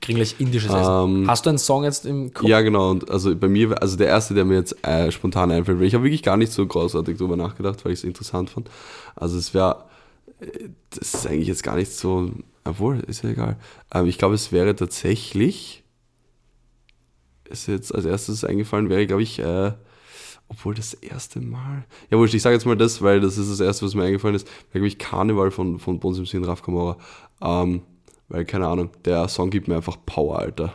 gleich 0.00 0.36
indisches 0.38 0.72
Essen. 0.72 1.20
Ähm, 1.22 1.24
Hast 1.28 1.46
du 1.46 1.50
einen 1.50 1.58
Song 1.58 1.84
jetzt 1.84 2.06
im 2.06 2.32
Kopf? 2.32 2.48
Ja, 2.48 2.60
genau. 2.60 2.90
Und 2.90 3.10
also 3.10 3.34
bei 3.34 3.48
mir, 3.48 3.80
also 3.80 3.96
der 3.96 4.08
erste, 4.08 4.34
der 4.34 4.44
mir 4.44 4.56
jetzt 4.56 4.76
äh, 4.84 5.10
spontan 5.10 5.50
einfällt, 5.50 5.78
weil 5.78 5.86
ich 5.86 5.94
habe 5.94 6.04
wirklich 6.04 6.22
gar 6.22 6.36
nicht 6.36 6.52
so 6.52 6.66
großartig 6.66 7.16
drüber 7.16 7.36
nachgedacht, 7.36 7.84
weil 7.84 7.92
ich 7.92 8.00
es 8.00 8.04
interessant 8.04 8.50
fand. 8.50 8.70
Also 9.16 9.38
es 9.38 9.54
wäre, 9.54 9.84
äh, 10.40 10.68
das 10.90 11.14
ist 11.14 11.26
eigentlich 11.26 11.48
jetzt 11.48 11.62
gar 11.62 11.76
nicht 11.76 11.92
so, 11.92 12.30
obwohl, 12.64 13.00
ist 13.00 13.22
ja 13.24 13.30
egal. 13.30 13.56
Ähm, 13.92 14.06
ich 14.06 14.18
glaube, 14.18 14.34
es 14.34 14.52
wäre 14.52 14.74
tatsächlich, 14.74 15.84
ist 17.48 17.68
jetzt 17.68 17.94
als 17.94 18.04
erstes 18.04 18.44
eingefallen, 18.44 18.88
wäre, 18.88 19.06
glaube 19.06 19.22
ich, 19.22 19.38
äh, 19.38 19.72
obwohl 20.48 20.74
das 20.74 20.94
erste 20.94 21.40
Mal. 21.40 21.84
Ja, 22.10 22.18
wurscht, 22.18 22.34
ich 22.34 22.42
sage 22.42 22.54
jetzt 22.54 22.66
mal 22.66 22.76
das, 22.76 23.00
weil 23.00 23.20
das 23.20 23.38
ist 23.38 23.50
das 23.50 23.60
erste, 23.60 23.86
was 23.86 23.94
mir 23.94 24.04
eingefallen 24.04 24.36
ist. 24.36 24.46
Wäre, 24.46 24.80
glaube 24.80 24.88
ich, 24.88 24.98
Karneval 24.98 25.50
von, 25.50 25.78
von 25.78 25.98
Bones 26.00 26.18
MC 26.18 26.34
und 26.34 26.44
Raf 26.44 26.62
Kamora. 26.62 26.98
Ähm, 27.40 27.82
weil, 28.28 28.44
keine 28.44 28.66
Ahnung, 28.66 28.90
der 29.04 29.28
Song 29.28 29.50
gibt 29.50 29.68
mir 29.68 29.76
einfach 29.76 29.98
Power, 30.06 30.38
Alter. 30.38 30.74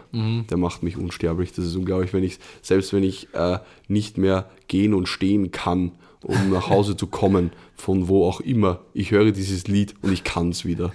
Der 0.50 0.58
macht 0.58 0.84
mich 0.84 0.98
unsterblich. 0.98 1.52
Das 1.52 1.66
ist 1.66 1.76
unglaublich, 1.76 2.14
wenn 2.14 2.24
ich, 2.24 2.38
selbst 2.62 2.94
wenn 2.94 3.04
ich 3.04 3.34
äh, 3.34 3.60
nicht 3.88 4.18
mehr 4.18 4.50
gehen 4.68 4.94
und 4.94 5.08
stehen 5.08 5.52
kann, 5.52 5.94
um 6.22 6.52
nach 6.52 6.70
Hause 6.70 6.96
zu 6.96 7.08
kommen, 7.08 7.52
von 7.76 8.08
wo 8.08 8.26
auch 8.26 8.42
immer, 8.42 8.82
ich 8.94 9.12
höre 9.12 9.32
dieses 9.32 9.68
Lied 9.68 9.96
und 10.02 10.12
ich 10.12 10.24
kann 10.24 10.50
es 10.50 10.66
wieder. 10.66 10.92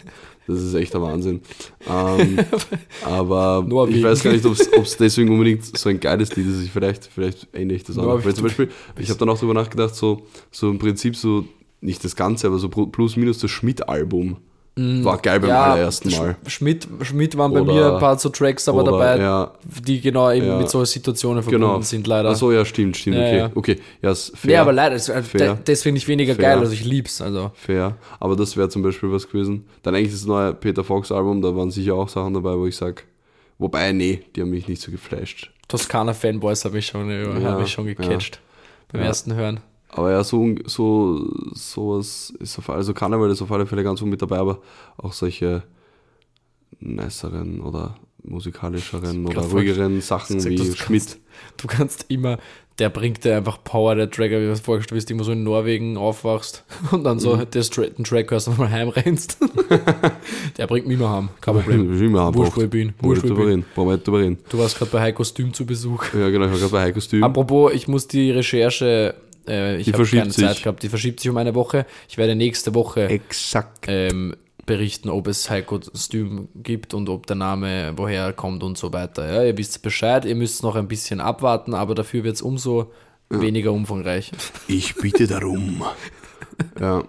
Das 0.46 0.60
ist 0.60 0.74
echt 0.74 0.92
der 0.92 1.00
Wahnsinn. 1.00 1.40
Ähm, 1.88 2.38
aber 3.04 3.64
Norwegen. 3.66 3.98
ich 3.98 4.04
weiß 4.04 4.22
gar 4.22 4.32
nicht, 4.32 4.44
ob 4.44 4.52
es 4.52 4.96
deswegen 4.96 5.30
unbedingt 5.30 5.76
so 5.76 5.88
ein 5.88 5.98
geiles 5.98 6.36
Lied 6.36 6.46
ist. 6.46 6.62
Ich, 6.62 6.70
vielleicht, 6.70 7.06
vielleicht 7.06 7.48
ändere 7.54 7.76
ich 7.76 7.84
das 7.84 7.96
auch. 7.96 8.24
Weil 8.24 8.34
zum 8.34 8.44
Beispiel, 8.44 8.68
ich 8.98 9.08
habe 9.08 9.18
dann 9.18 9.30
auch 9.30 9.38
drüber 9.38 9.54
nachgedacht, 9.54 9.94
so, 9.94 10.26
so 10.50 10.70
im 10.70 10.78
Prinzip 10.78 11.16
so, 11.16 11.46
nicht 11.80 12.04
das 12.04 12.14
Ganze, 12.14 12.46
aber 12.46 12.58
so 12.58 12.68
plus 12.68 13.16
minus 13.16 13.38
das 13.38 13.50
Schmidt-Album. 13.50 14.36
War 14.76 15.18
geil 15.18 15.38
beim 15.38 15.50
allerersten 15.52 16.10
Mal. 16.10 16.36
Sch- 16.46 16.50
Schmidt, 16.50 16.88
Schmidt 17.02 17.38
waren 17.38 17.52
bei 17.52 17.60
Oder- 17.60 17.72
mir 17.72 17.92
ein 17.94 18.00
paar 18.00 18.18
so 18.18 18.28
Tracks 18.28 18.66
aber 18.68 18.82
oder, 18.82 18.90
dabei, 18.90 19.18
ja. 19.20 19.52
die 19.86 20.00
genau 20.00 20.32
eben 20.32 20.46
Ja. 20.46 20.58
mit 20.58 20.68
solchen 20.68 20.90
Situationen 20.94 21.44
verbunden 21.44 21.66
Genau. 21.68 21.80
sind, 21.82 22.06
leider. 22.08 22.30
Achso, 22.30 22.50
ja, 22.50 22.64
stimmt, 22.64 22.96
stimmt. 22.96 23.16
Ja, 23.16 23.22
okay, 23.22 23.38
ja. 23.38 23.50
okay. 23.54 23.80
Ja, 24.02 24.10
ist 24.10 24.36
fair. 24.36 24.50
nee, 24.50 24.56
aber 24.56 24.72
leider, 24.72 24.96
das, 24.96 25.06
Fair. 25.28 25.58
das 25.64 25.82
finde 25.82 25.98
ich 25.98 26.08
weniger 26.08 26.34
Fair. 26.34 26.42
geil, 26.54 26.58
also 26.58 26.72
ich 26.72 26.84
lieb's. 26.84 27.20
Also. 27.20 27.52
Fair. 27.54 27.96
Aber 28.18 28.34
das 28.34 28.56
wäre 28.56 28.68
zum 28.68 28.82
Beispiel 28.82 29.12
was 29.12 29.28
gewesen. 29.28 29.64
Dann 29.84 29.94
eigentlich 29.94 30.10
das 30.12 30.24
neue 30.26 30.52
Peter 30.54 30.82
Fox 30.82 31.12
Album, 31.12 31.40
da 31.40 31.54
waren 31.54 31.70
sicher 31.70 31.94
auch 31.94 32.08
Sachen 32.08 32.34
dabei, 32.34 32.56
wo 32.56 32.66
ich 32.66 32.74
sag, 32.76 33.04
wobei, 33.58 33.92
nee, 33.92 34.22
die 34.34 34.40
haben 34.40 34.50
mich 34.50 34.66
nicht 34.66 34.82
so 34.82 34.90
geflasht. 34.90 35.52
Toskana 35.68 36.12
Fanboys 36.14 36.64
habe 36.64 36.78
ich 36.80 36.86
schon, 36.86 37.08
ja, 37.10 37.22
Ja, 37.38 37.50
hab 37.52 37.62
ich 37.62 37.70
schon 37.70 37.86
gecatcht 37.86 38.40
beim 38.90 39.02
Ja. 39.02 39.06
ersten 39.06 39.34
Hören. 39.36 39.60
Aber 39.96 40.10
ja, 40.10 40.24
so, 40.24 40.54
so 40.66 41.30
sowas 41.52 42.32
ist 42.40 42.58
auf, 42.58 42.68
also 42.68 42.92
Karneval 42.94 43.30
ist 43.30 43.42
auf 43.42 43.52
alle 43.52 43.64
Fälle 43.66 43.84
ganz 43.84 44.00
gut 44.00 44.08
mit 44.10 44.20
dabei, 44.20 44.38
aber 44.38 44.58
auch 44.96 45.12
solche 45.12 45.62
niceren 46.80 47.60
oder 47.60 47.96
musikalischeren 48.24 49.26
oder 49.26 49.42
ruhigeren 49.42 50.00
Sachen 50.00 50.36
gesagt, 50.36 50.50
wie 50.52 50.56
du 50.56 50.64
Schmidt. 50.76 51.02
kannst- 51.02 51.20
Du 51.58 51.66
kannst 51.66 52.06
immer, 52.08 52.38
der 52.78 52.88
bringt 52.90 53.24
dir 53.24 53.36
einfach 53.36 53.62
Power, 53.62 53.94
der 53.96 54.08
Track, 54.10 54.30
hab 54.32 54.38
ich 54.40 54.46
mir 54.48 54.56
vorgestellt, 54.56 54.92
du 54.92 54.94
bist 54.94 55.10
immer 55.10 55.24
so 55.24 55.32
in 55.32 55.42
Norwegen 55.44 55.96
aufwachst 55.96 56.64
und 56.90 57.04
dann 57.04 57.16
Mhm. 57.16 57.20
so 57.20 57.36
Tra 57.36 57.82
den 57.86 58.04
Track 58.04 58.30
hörst 58.30 58.48
und 58.48 58.58
mal 58.58 58.70
heimrennst. 58.70 59.38
der 60.56 60.66
bringt 60.66 60.86
mich 60.86 60.96
immer 60.98 61.10
heim, 61.10 61.28
kein 61.40 61.54
Problem. 61.56 61.86
Problem. 61.86 62.02
Immer 62.06 62.34
Wurscht, 62.34 62.56
wo 62.56 62.62
ich 62.62 62.70
bin. 62.70 62.94
Wurscht, 63.00 63.22
wo 63.24 63.28
ich 63.28 63.34
bin. 63.34 63.64
Reden. 64.16 64.38
Du 64.48 64.58
warst 64.58 64.78
gerade 64.78 64.90
bei 64.90 65.00
High 65.02 65.14
Kostüm 65.14 65.52
zu 65.52 65.66
Besuch. 65.66 66.04
Ja, 66.14 66.30
genau, 66.30 66.46
ich 66.46 66.52
war 66.52 66.58
gerade 66.58 66.72
bei 66.72 66.82
Heiko 66.82 67.00
Stüben. 67.00 67.24
Apropos, 67.24 67.72
ich 67.74 67.88
muss 67.88 68.06
die 68.08 68.30
Recherche, 68.30 69.14
äh, 69.48 69.76
ich 69.78 69.84
Die 69.84 69.92
habe 69.92 69.98
verschiebt 70.04 70.22
keine 70.22 70.32
Zeit 70.32 70.54
sich. 70.54 70.62
gehabt, 70.64 70.82
die 70.82 70.88
verschiebt 70.88 71.20
sich 71.20 71.30
um 71.30 71.36
eine 71.36 71.54
Woche. 71.54 71.86
Ich 72.08 72.18
werde 72.18 72.34
nächste 72.34 72.74
Woche 72.74 73.08
Exakt. 73.08 73.86
ähm, 73.88 74.34
berichten, 74.66 75.10
ob 75.10 75.26
es 75.26 75.50
High 75.50 75.66
Kostüm 75.66 76.48
gibt 76.54 76.94
und 76.94 77.08
ob 77.10 77.26
der 77.26 77.36
Name 77.36 77.92
woher 77.96 78.32
kommt 78.32 78.62
und 78.62 78.78
so 78.78 78.92
weiter. 78.92 79.30
Ja, 79.32 79.44
ihr 79.44 79.56
wisst 79.58 79.82
Bescheid, 79.82 80.24
ihr 80.24 80.34
müsst 80.36 80.62
noch 80.62 80.74
ein 80.76 80.88
bisschen 80.88 81.20
abwarten, 81.20 81.74
aber 81.74 81.94
dafür 81.94 82.24
wird 82.24 82.36
es 82.36 82.42
umso 82.42 82.92
weniger 83.30 83.72
umfangreich. 83.72 84.30
Ich 84.68 84.94
bitte 84.94 85.26
darum. 85.26 85.82
ja. 86.80 87.04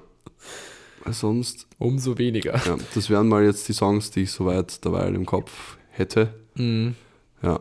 Sonst, 1.11 1.67
Umso 1.77 2.17
weniger. 2.17 2.55
ja, 2.65 2.77
das 2.95 3.11
wären 3.11 3.27
mal 3.27 3.43
jetzt 3.45 3.67
die 3.67 3.73
Songs, 3.73 4.09
die 4.09 4.21
ich 4.23 4.31
soweit 4.31 4.83
dabei 4.83 5.07
im 5.09 5.25
Kopf 5.27 5.77
hätte. 5.91 6.33
Mhm. 6.55 6.95
Ja. 7.43 7.59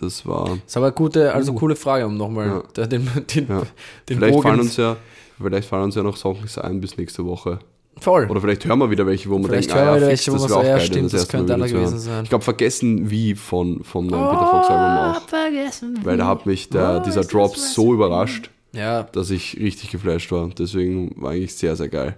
Das 0.00 0.26
war. 0.26 0.58
Ist 0.66 0.76
aber 0.76 0.86
eine 0.86 0.94
gute, 0.94 1.34
also 1.34 1.52
coole 1.52 1.76
Frage, 1.76 2.06
um 2.06 2.16
nochmal 2.16 2.62
Ja. 2.76 2.86
den, 2.86 3.08
den, 3.34 3.48
Ja. 3.48 3.62
den 4.08 4.16
Vielleicht 4.18 4.32
Bogen. 4.34 4.42
fallen 4.48 4.60
uns 4.60 4.76
ja, 4.76 4.96
vielleicht 5.40 5.68
fallen 5.68 5.84
uns 5.84 5.94
ja 5.94 6.02
noch 6.02 6.16
Songs 6.16 6.56
ein 6.58 6.80
bis 6.80 6.96
nächste 6.96 7.24
Woche. 7.26 7.58
voll. 8.00 8.26
Oder 8.30 8.40
vielleicht 8.40 8.64
hören 8.64 8.78
wir 8.78 8.90
wieder 8.90 9.04
welche, 9.06 9.28
wo 9.28 9.38
denken, 9.38 9.74
hören 9.74 9.86
wir 9.88 9.96
wieder 9.96 10.10
fix, 10.10 10.26
welche, 10.26 10.30
das 10.30 10.42
wir 10.42 10.48
wär 10.48 10.48
so, 10.48 10.60
auch 10.60 10.64
ja, 10.64 10.76
geil, 10.78 10.86
stimmt, 10.86 11.12
das 11.12 11.20
Mal 11.22 11.30
könnte 11.38 11.54
einer 11.54 11.68
gewesen 11.68 11.98
sein. 11.98 12.24
Ich 12.24 12.30
glaube, 12.30 12.44
vergessen 12.44 13.10
wie 13.10 13.34
von, 13.34 13.84
vom 13.84 14.06
neuen 14.06 14.28
Peter 14.30 14.46
Fox 14.46 14.68
Album 14.70 15.16
auch. 15.16 15.28
vergessen. 15.28 15.98
Weil 16.02 16.16
da 16.16 16.26
hat 16.26 16.46
mich 16.46 16.70
der, 16.70 17.00
dieser 17.00 17.24
Drop 17.24 17.54
so 17.56 17.92
überrascht, 17.92 18.50
Ja, 18.72 19.02
dass 19.02 19.28
ich 19.30 19.58
richtig 19.60 19.90
geflasht 19.90 20.32
war. 20.32 20.48
Deswegen 20.58 21.20
war 21.20 21.32
eigentlich 21.32 21.54
sehr, 21.56 21.76
sehr 21.76 21.88
geil. 21.88 22.16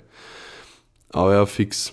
Aber 1.11 1.35
ja, 1.35 1.47
fix. 1.47 1.93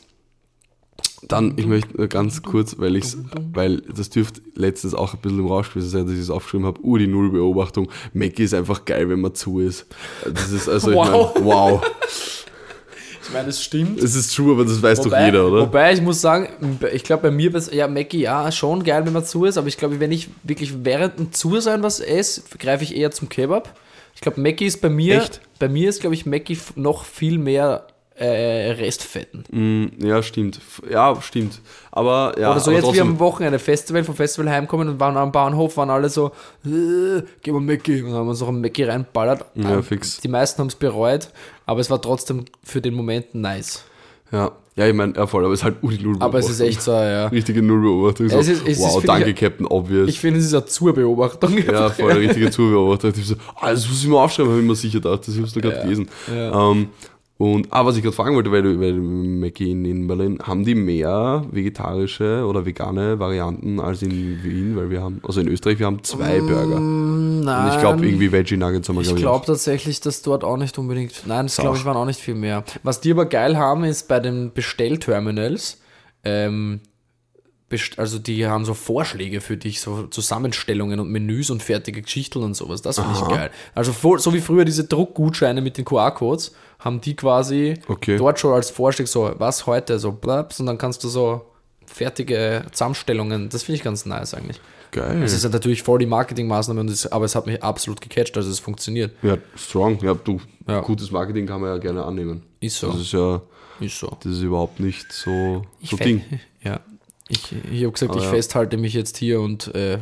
Dann, 1.28 1.53
ich 1.57 1.65
möchte 1.65 1.97
nur 1.97 2.07
ganz 2.07 2.41
kurz, 2.43 2.76
weil 2.78 2.95
ich's, 2.95 3.17
weil 3.53 3.82
das 3.82 4.09
dürfte 4.09 4.41
letztens 4.55 4.93
auch 4.93 5.13
ein 5.13 5.20
bisschen 5.20 5.39
im 5.39 5.47
Rausch 5.47 5.70
gewesen 5.70 5.89
sein, 5.89 6.05
dass 6.05 6.15
ich 6.15 6.22
es 6.22 6.30
aufgeschrieben 6.30 6.65
habe, 6.65 6.80
uh, 6.84 6.97
die 6.97 7.07
Nullbeobachtung. 7.07 7.89
Mackie 8.13 8.43
ist 8.43 8.53
einfach 8.53 8.86
geil, 8.86 9.09
wenn 9.09 9.20
man 9.22 9.36
zu 9.36 9.59
ist. 9.59 9.86
Das 10.26 10.51
ist 10.51 10.70
also, 10.70 10.93
Wow. 10.93 11.32
ich 11.36 11.41
mein, 11.41 11.45
wow. 11.45 11.82
ich 13.24 13.34
meine, 13.34 13.47
das 13.47 13.61
stimmt. 13.63 13.99
Es 14.01 14.15
ist 14.15 14.34
true, 14.36 14.53
aber 14.53 14.63
das 14.65 14.82
weiß 14.82 14.99
doch 14.99 15.07
Wobei, 15.07 15.26
jeder, 15.26 15.47
oder? 15.47 15.61
wobei 15.63 15.93
ich 15.93 16.01
muss 16.01 16.22
sagen, 16.22 16.47
ich 16.93 17.03
glaube 17.03 17.24
bei 17.24 17.32
mir, 17.32 17.51
ja, 17.72 17.88
Mackie, 17.88 18.22
ja, 18.22 18.51
schon 18.51 18.84
geil, 18.84 19.05
wenn 19.05 19.13
man 19.13 19.26
zu 19.26 19.45
ist, 19.45 19.57
aber 19.57 19.67
ich 19.67 19.78
glaube, 19.78 19.99
wenn 19.99 20.11
ich 20.11 20.30
wirklich 20.43 20.84
während 20.86 21.20
dem 21.20 21.32
Zu 21.34 21.59
sein 21.59 21.84
was 21.84 21.99
esse, 21.99 22.43
greife 22.57 22.84
ich 22.84 22.95
eher 22.95 23.11
zum 23.11 23.30
Kebab. 23.30 23.78
Ich 24.15 24.22
glaube, 24.22 24.41
Mackie 24.41 24.65
ist 24.65 24.82
bei 24.82 24.89
mir, 24.89 25.22
Echt? 25.22 25.41
bei 25.59 25.70
mir 25.70 25.89
ist, 25.89 26.01
glaube 26.01 26.13
ich, 26.15 26.26
Mackie 26.26 26.57
noch 26.76 27.03
viel 27.05 27.38
mehr 27.38 27.88
äh, 28.20 28.72
Restfetten. 28.72 29.43
Mm, 29.51 30.05
ja, 30.05 30.22
stimmt. 30.22 30.59
Ja, 30.89 31.20
stimmt. 31.22 31.61
Aber 31.91 32.34
ja, 32.39 32.51
Oder 32.51 32.59
so 32.59 32.72
jetzt 32.72 32.93
wie 32.93 33.01
am 33.01 33.17
Wochenende 33.20 33.59
Festival, 33.59 34.03
vom 34.03 34.15
Festival 34.15 34.51
heimkommen 34.51 34.89
und 34.89 34.99
waren 34.99 35.15
am 35.17 35.32
Bahnhof, 35.32 35.78
waren 35.78 35.89
alle 35.89 36.09
so, 36.09 36.32
äh, 36.65 37.22
geh 37.41 37.51
mal 37.51 37.61
Mackie. 37.61 38.01
Und 38.01 38.09
dann 38.09 38.20
haben 38.20 38.26
wir 38.28 38.32
uns 38.32 38.41
noch 38.41 38.49
ein 38.49 38.61
Mackie 38.61 38.84
reinballert. 38.84 39.45
Ja, 39.55 39.76
Ähm, 39.76 39.84
fix. 39.84 40.20
Die 40.20 40.28
meisten 40.28 40.59
haben 40.59 40.67
es 40.67 40.76
bereut, 40.76 41.30
aber 41.65 41.80
es 41.80 41.89
war 41.89 42.01
trotzdem 42.01 42.45
für 42.63 42.82
den 42.82 42.93
Moment 42.93 43.34
nice. 43.36 43.84
Ja, 44.32 44.51
ja 44.76 44.88
ich 44.88 44.93
meine, 44.93 45.15
ja 45.15 45.26
voll, 45.26 45.43
aber 45.43 45.53
es 45.53 45.61
ist 45.61 45.63
halt 45.63 45.78
uri 45.82 45.95
Nullbeobachtung. 45.95 46.22
Aber 46.22 46.39
es 46.39 46.49
ist 46.49 46.59
echt 46.59 46.82
so, 46.84 46.91
ja. 46.91 47.28
Richtige 47.32 47.61
Nullbeobachtung. 47.63 48.30
So, 48.30 48.38
Es 48.38 48.47
ist- 48.47 48.61
es 48.61 48.67
ist, 48.78 48.80
wow, 48.82 48.91
finde 49.01 49.07
danke, 49.07 49.30
ich- 49.32 49.36
Captain 49.38 49.65
Obvious. 49.65 50.09
Ich 50.09 50.20
finde, 50.20 50.39
es 50.39 50.45
ist 50.45 50.53
eine 50.53 50.65
Zur-Beobachtung. 50.65 51.57
ja, 51.57 51.89
voll 51.89 52.09
der 52.13 52.20
richtige 52.22 52.51
Zubeobachter. 52.51 53.09
Ich 53.17 53.26
so, 53.26 53.36
ah, 53.59 53.72
das 53.72 53.88
muss 53.89 54.01
ich 54.03 54.07
mir 54.07 54.20
aufschreiben, 54.20 54.51
habe 54.51 54.61
ich 54.61 54.67
mir 54.67 54.76
sicher 54.76 54.99
gedacht. 54.99 55.28
Das 55.28 55.36
hast 55.41 55.55
du 55.55 55.61
gerade 55.61 55.78
Ja, 55.78 55.82
gelesen. 55.84 56.09
ja. 56.28 56.72
Ähm, 56.72 56.89
und, 57.41 57.67
ah, 57.69 57.85
was 57.85 57.95
ich 57.95 58.03
gerade 58.03 58.13
fragen 58.15 58.35
wollte, 58.35 58.51
weil 58.51 58.61
du, 58.63 58.81
weil 58.81 58.93
du 58.95 59.01
Mackie 59.01 59.71
in, 59.71 59.85
in 59.85 60.07
Berlin, 60.07 60.39
haben 60.43 60.65
die 60.65 60.75
mehr 60.75 61.45
vegetarische 61.49 62.45
oder 62.45 62.65
vegane 62.65 63.17
Varianten 63.17 63.79
als 63.79 64.01
in 64.01 64.43
Wien? 64.43 64.75
Weil 64.75 64.89
wir 64.89 65.01
haben, 65.01 65.21
also 65.25 65.39
in 65.39 65.47
Österreich, 65.47 65.79
wir 65.79 65.85
haben 65.85 66.03
zwei 66.03 66.41
Burger. 66.41 66.81
Mm, 66.81 67.39
Nein. 67.45 67.65
Und 67.69 67.73
ich 67.75 67.79
glaube, 67.79 68.05
irgendwie 68.05 68.29
Veggie 68.33 68.57
Nuggets 68.57 68.89
haben 68.89 68.97
wir, 68.97 69.01
Ich 69.03 69.07
glaube 69.07 69.19
ich. 69.19 69.23
glaube 69.23 69.45
tatsächlich, 69.45 70.01
dass 70.01 70.21
dort 70.21 70.43
auch 70.43 70.57
nicht 70.57 70.77
unbedingt. 70.77 71.13
Nein, 71.27 71.45
das 71.45 71.55
glaube 71.55 71.77
ich 71.77 71.85
waren 71.85 71.95
auch 71.95 72.05
nicht 72.05 72.19
viel 72.19 72.35
mehr. 72.35 72.65
Was 72.83 72.99
die 72.99 73.11
aber 73.11 73.25
geil 73.25 73.57
haben, 73.57 73.85
ist 73.85 74.09
bei 74.09 74.19
den 74.19 74.51
Bestellterminals, 74.53 75.79
ähm, 76.25 76.81
also 77.97 78.20
die 78.20 78.47
haben 78.47 78.65
so 78.65 78.74
Vorschläge 78.74 79.41
für 79.41 79.57
dich, 79.57 79.80
so 79.82 80.07
Zusammenstellungen 80.07 80.99
und 80.99 81.09
Menüs 81.11 81.49
und 81.49 81.61
fertige 81.63 82.01
Geschichten 82.01 82.39
und 82.43 82.53
sowas. 82.55 82.82
Das 82.82 82.97
finde 82.99 83.13
ich 83.13 83.28
geil. 83.28 83.51
Also 83.76 83.91
so 84.17 84.34
wie 84.34 84.41
früher 84.41 84.65
diese 84.65 84.84
Druckgutscheine 84.86 85.61
mit 85.61 85.78
den 85.78 85.86
QR-Codes, 85.86 86.53
haben 86.80 87.01
die 87.01 87.15
quasi 87.15 87.76
Okay. 87.88 88.17
dort 88.17 88.39
schon 88.39 88.53
als 88.53 88.70
Vorschlag 88.70 89.07
so, 89.07 89.34
was 89.38 89.65
heute, 89.67 89.99
so 89.99 90.11
blabs, 90.11 90.59
und 90.59 90.65
dann 90.65 90.78
kannst 90.78 91.03
du 91.03 91.09
so 91.09 91.45
fertige 91.86 92.63
Zusammenstellungen. 92.72 93.49
Das 93.49 93.63
finde 93.63 93.78
ich 93.78 93.84
ganz 93.84 94.05
nice 94.05 94.34
eigentlich. 94.34 94.61
Geil. 94.91 95.22
Es 95.22 95.34
ist 95.34 95.43
ja 95.43 95.49
natürlich 95.49 95.84
voll 95.84 95.99
die 95.99 96.05
Marketingmaßnahme, 96.07 96.91
aber 97.11 97.26
es 97.26 97.36
hat 97.36 97.45
mich 97.45 97.61
absolut 97.61 98.01
gecatcht, 98.01 98.36
also 98.38 98.49
es 98.49 98.59
funktioniert. 98.59 99.11
Ja, 99.22 99.38
strong. 99.55 99.99
Ja, 100.01 100.13
du, 100.15 100.39
Ja. 100.67 100.82
gutes 100.82 101.11
Marketing 101.11 101.45
kann 101.45 101.61
man 101.61 101.70
ja 101.72 101.78
gerne 101.78 102.03
annehmen. 102.03 102.43
Ist 102.59 102.78
so. 102.78 102.91
Das 102.91 103.01
ist 103.01 103.11
ja, 103.11 103.41
Ist 103.80 103.99
so. 103.99 104.17
das 104.24 104.32
ist 104.34 104.41
überhaupt 104.41 104.80
nicht 104.80 105.11
so, 105.11 105.63
so 105.84 105.97
Ding. 105.97 106.24
Ja. 106.63 106.80
Ich, 107.30 107.53
ich 107.71 107.84
habe 107.84 107.91
gesagt, 107.93 108.11
Aber 108.11 108.19
ich 108.19 108.25
ja. 108.25 108.32
festhalte 108.32 108.77
mich 108.77 108.93
jetzt 108.93 109.17
hier 109.17 109.39
und 109.39 109.73
äh, 109.75 109.99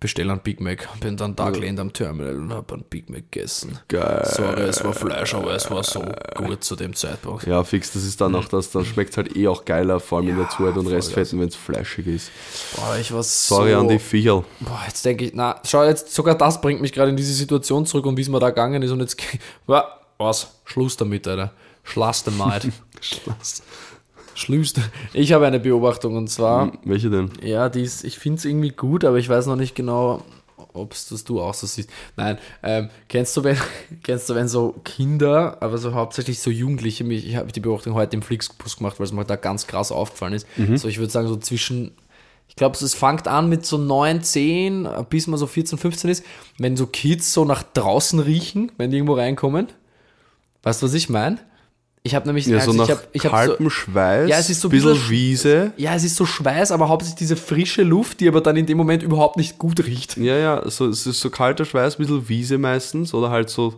bestelle 0.00 0.32
einen 0.32 0.42
Big 0.42 0.60
Mac. 0.60 0.88
Bin 1.00 1.16
dann 1.16 1.34
da 1.34 1.50
gelehnt 1.50 1.80
am 1.80 1.92
Terminal 1.92 2.36
und 2.36 2.52
habe 2.52 2.74
einen 2.74 2.84
Big 2.84 3.08
Mac 3.08 3.32
gegessen. 3.32 3.78
Geil. 3.88 4.22
Sorry, 4.24 4.60
es 4.62 4.84
war 4.84 4.92
Fleisch, 4.92 5.34
aber 5.34 5.54
es 5.54 5.70
war 5.70 5.82
so 5.82 6.04
gut 6.34 6.62
zu 6.62 6.76
dem 6.76 6.94
Zeitpunkt. 6.94 7.46
Ja, 7.46 7.64
fix, 7.64 7.92
das 7.92 8.04
ist 8.04 8.20
dann 8.20 8.34
auch 8.34 8.46
das, 8.48 8.70
dann 8.70 8.84
schmeckt 8.84 9.10
es 9.10 9.16
halt 9.16 9.34
eh 9.36 9.48
auch 9.48 9.64
geiler, 9.64 9.98
vor 9.98 10.18
allem 10.18 10.28
in 10.28 10.36
der 10.36 10.48
Zuheit 10.50 10.76
und 10.76 10.86
Restfetten, 10.86 11.40
wenn 11.40 11.48
es 11.48 11.56
fleischig 11.56 12.06
ist. 12.06 12.30
Boah, 12.76 12.96
ich 13.00 13.12
war 13.12 13.22
so... 13.22 13.56
Sorry 13.56 13.74
an 13.74 13.88
die 13.88 13.98
Viecherl. 13.98 14.44
Boah, 14.60 14.82
jetzt 14.86 15.04
denke 15.04 15.24
ich, 15.24 15.32
na, 15.34 15.60
schau, 15.64 15.84
jetzt 15.84 16.14
sogar 16.14 16.36
das 16.36 16.60
bringt 16.60 16.80
mich 16.80 16.92
gerade 16.92 17.10
in 17.10 17.16
diese 17.16 17.32
Situation 17.32 17.86
zurück 17.86 18.06
und 18.06 18.16
wie 18.16 18.22
es 18.22 18.28
mir 18.28 18.38
da 18.38 18.50
gegangen 18.50 18.82
ist 18.82 18.90
und 18.90 19.00
jetzt, 19.00 19.16
Wa- 19.66 19.98
was, 20.18 20.60
Schluss 20.64 20.96
damit, 20.96 21.26
Alter. 21.26 21.52
Schluss 21.82 22.24
damit. 22.24 22.70
Schluss. 24.38 24.72
Ich 25.12 25.32
habe 25.32 25.46
eine 25.46 25.60
Beobachtung 25.60 26.16
und 26.16 26.28
zwar, 26.28 26.72
Welche 26.84 27.10
denn? 27.10 27.30
ja, 27.42 27.68
die 27.68 27.82
ist, 27.82 28.04
ich 28.04 28.18
finde 28.18 28.38
es 28.38 28.44
irgendwie 28.44 28.70
gut, 28.70 29.04
aber 29.04 29.16
ich 29.18 29.28
weiß 29.28 29.46
noch 29.46 29.56
nicht 29.56 29.74
genau, 29.74 30.22
ob 30.74 30.92
es 30.92 31.08
das 31.08 31.24
du 31.24 31.40
auch 31.40 31.54
so 31.54 31.66
siehst. 31.66 31.90
Nein, 32.16 32.38
ähm, 32.62 32.88
kennst 33.08 33.36
du, 33.36 33.44
wenn, 33.44 33.56
kennst 34.02 34.28
du, 34.30 34.34
wenn 34.34 34.48
so 34.48 34.74
Kinder, 34.84 35.56
aber 35.60 35.78
so 35.78 35.94
hauptsächlich 35.94 36.38
so 36.40 36.50
Jugendliche, 36.50 37.04
mich- 37.04 37.26
ich 37.26 37.36
habe 37.36 37.50
die 37.52 37.60
Beobachtung 37.60 37.94
heute 37.94 38.16
im 38.16 38.22
Flixbus 38.22 38.76
gemacht, 38.78 38.98
weil 38.98 39.06
es 39.06 39.12
mir 39.12 39.24
da 39.24 39.36
ganz 39.36 39.66
krass 39.66 39.90
aufgefallen 39.92 40.34
ist. 40.34 40.46
So, 40.76 40.88
ich 40.88 40.98
würde 40.98 41.10
sagen, 41.12 41.26
so 41.28 41.36
zwischen, 41.36 41.92
ich 42.48 42.54
glaube, 42.56 42.76
es 42.80 42.94
fängt 42.94 43.26
an 43.28 43.48
mit 43.48 43.66
so 43.66 43.76
9, 43.78 44.22
10, 44.22 44.88
bis 45.10 45.26
man 45.26 45.38
so 45.38 45.46
14, 45.46 45.78
15 45.78 46.10
ist, 46.10 46.24
wenn 46.58 46.76
so 46.76 46.86
Kids 46.86 47.32
so 47.32 47.44
nach 47.44 47.62
draußen 47.62 48.20
riechen, 48.20 48.70
wenn 48.78 48.90
die 48.90 48.96
irgendwo 48.98 49.14
reinkommen. 49.14 49.68
Weißt 50.62 50.82
du, 50.82 50.86
was 50.86 50.94
ich 50.94 51.08
meine? 51.08 51.38
Ich 52.04 52.14
habe 52.14 52.26
nämlich, 52.26 52.46
Ja, 52.46 52.60
so 52.60 52.70
also 52.70 52.72
nach 52.72 52.84
ich 52.88 52.90
hab, 52.94 53.08
ich 53.12 53.26
hab 53.26 53.58
so, 53.58 53.70
Schweiß, 53.70 54.28
Ja, 54.30 54.38
es 54.38 54.48
ist 54.50 54.60
so 54.60 54.68
ein 54.68 54.70
bisschen 54.70 54.92
bisschen- 54.92 55.10
Wiese. 55.10 55.72
ja, 55.76 55.94
es 55.94 56.04
ist 56.04 56.16
so 56.16 56.24
Schweiß, 56.24 56.70
aber 56.70 56.88
hauptsächlich 56.88 57.18
diese 57.18 57.36
frische 57.36 57.82
Luft, 57.82 58.20
die 58.20 58.28
aber 58.28 58.40
dann 58.40 58.56
in 58.56 58.66
dem 58.66 58.78
Moment 58.78 59.02
überhaupt 59.02 59.36
nicht 59.36 59.58
gut 59.58 59.84
riecht. 59.84 60.16
Ja, 60.16 60.36
ja, 60.36 60.70
so, 60.70 60.86
es 60.86 61.06
ist 61.06 61.20
so 61.20 61.28
kalter 61.28 61.64
Schweiß, 61.64 61.96
ein 61.96 61.98
bisschen 62.06 62.28
Wiese 62.28 62.56
meistens 62.56 63.12
oder 63.14 63.30
halt 63.30 63.50
so, 63.50 63.74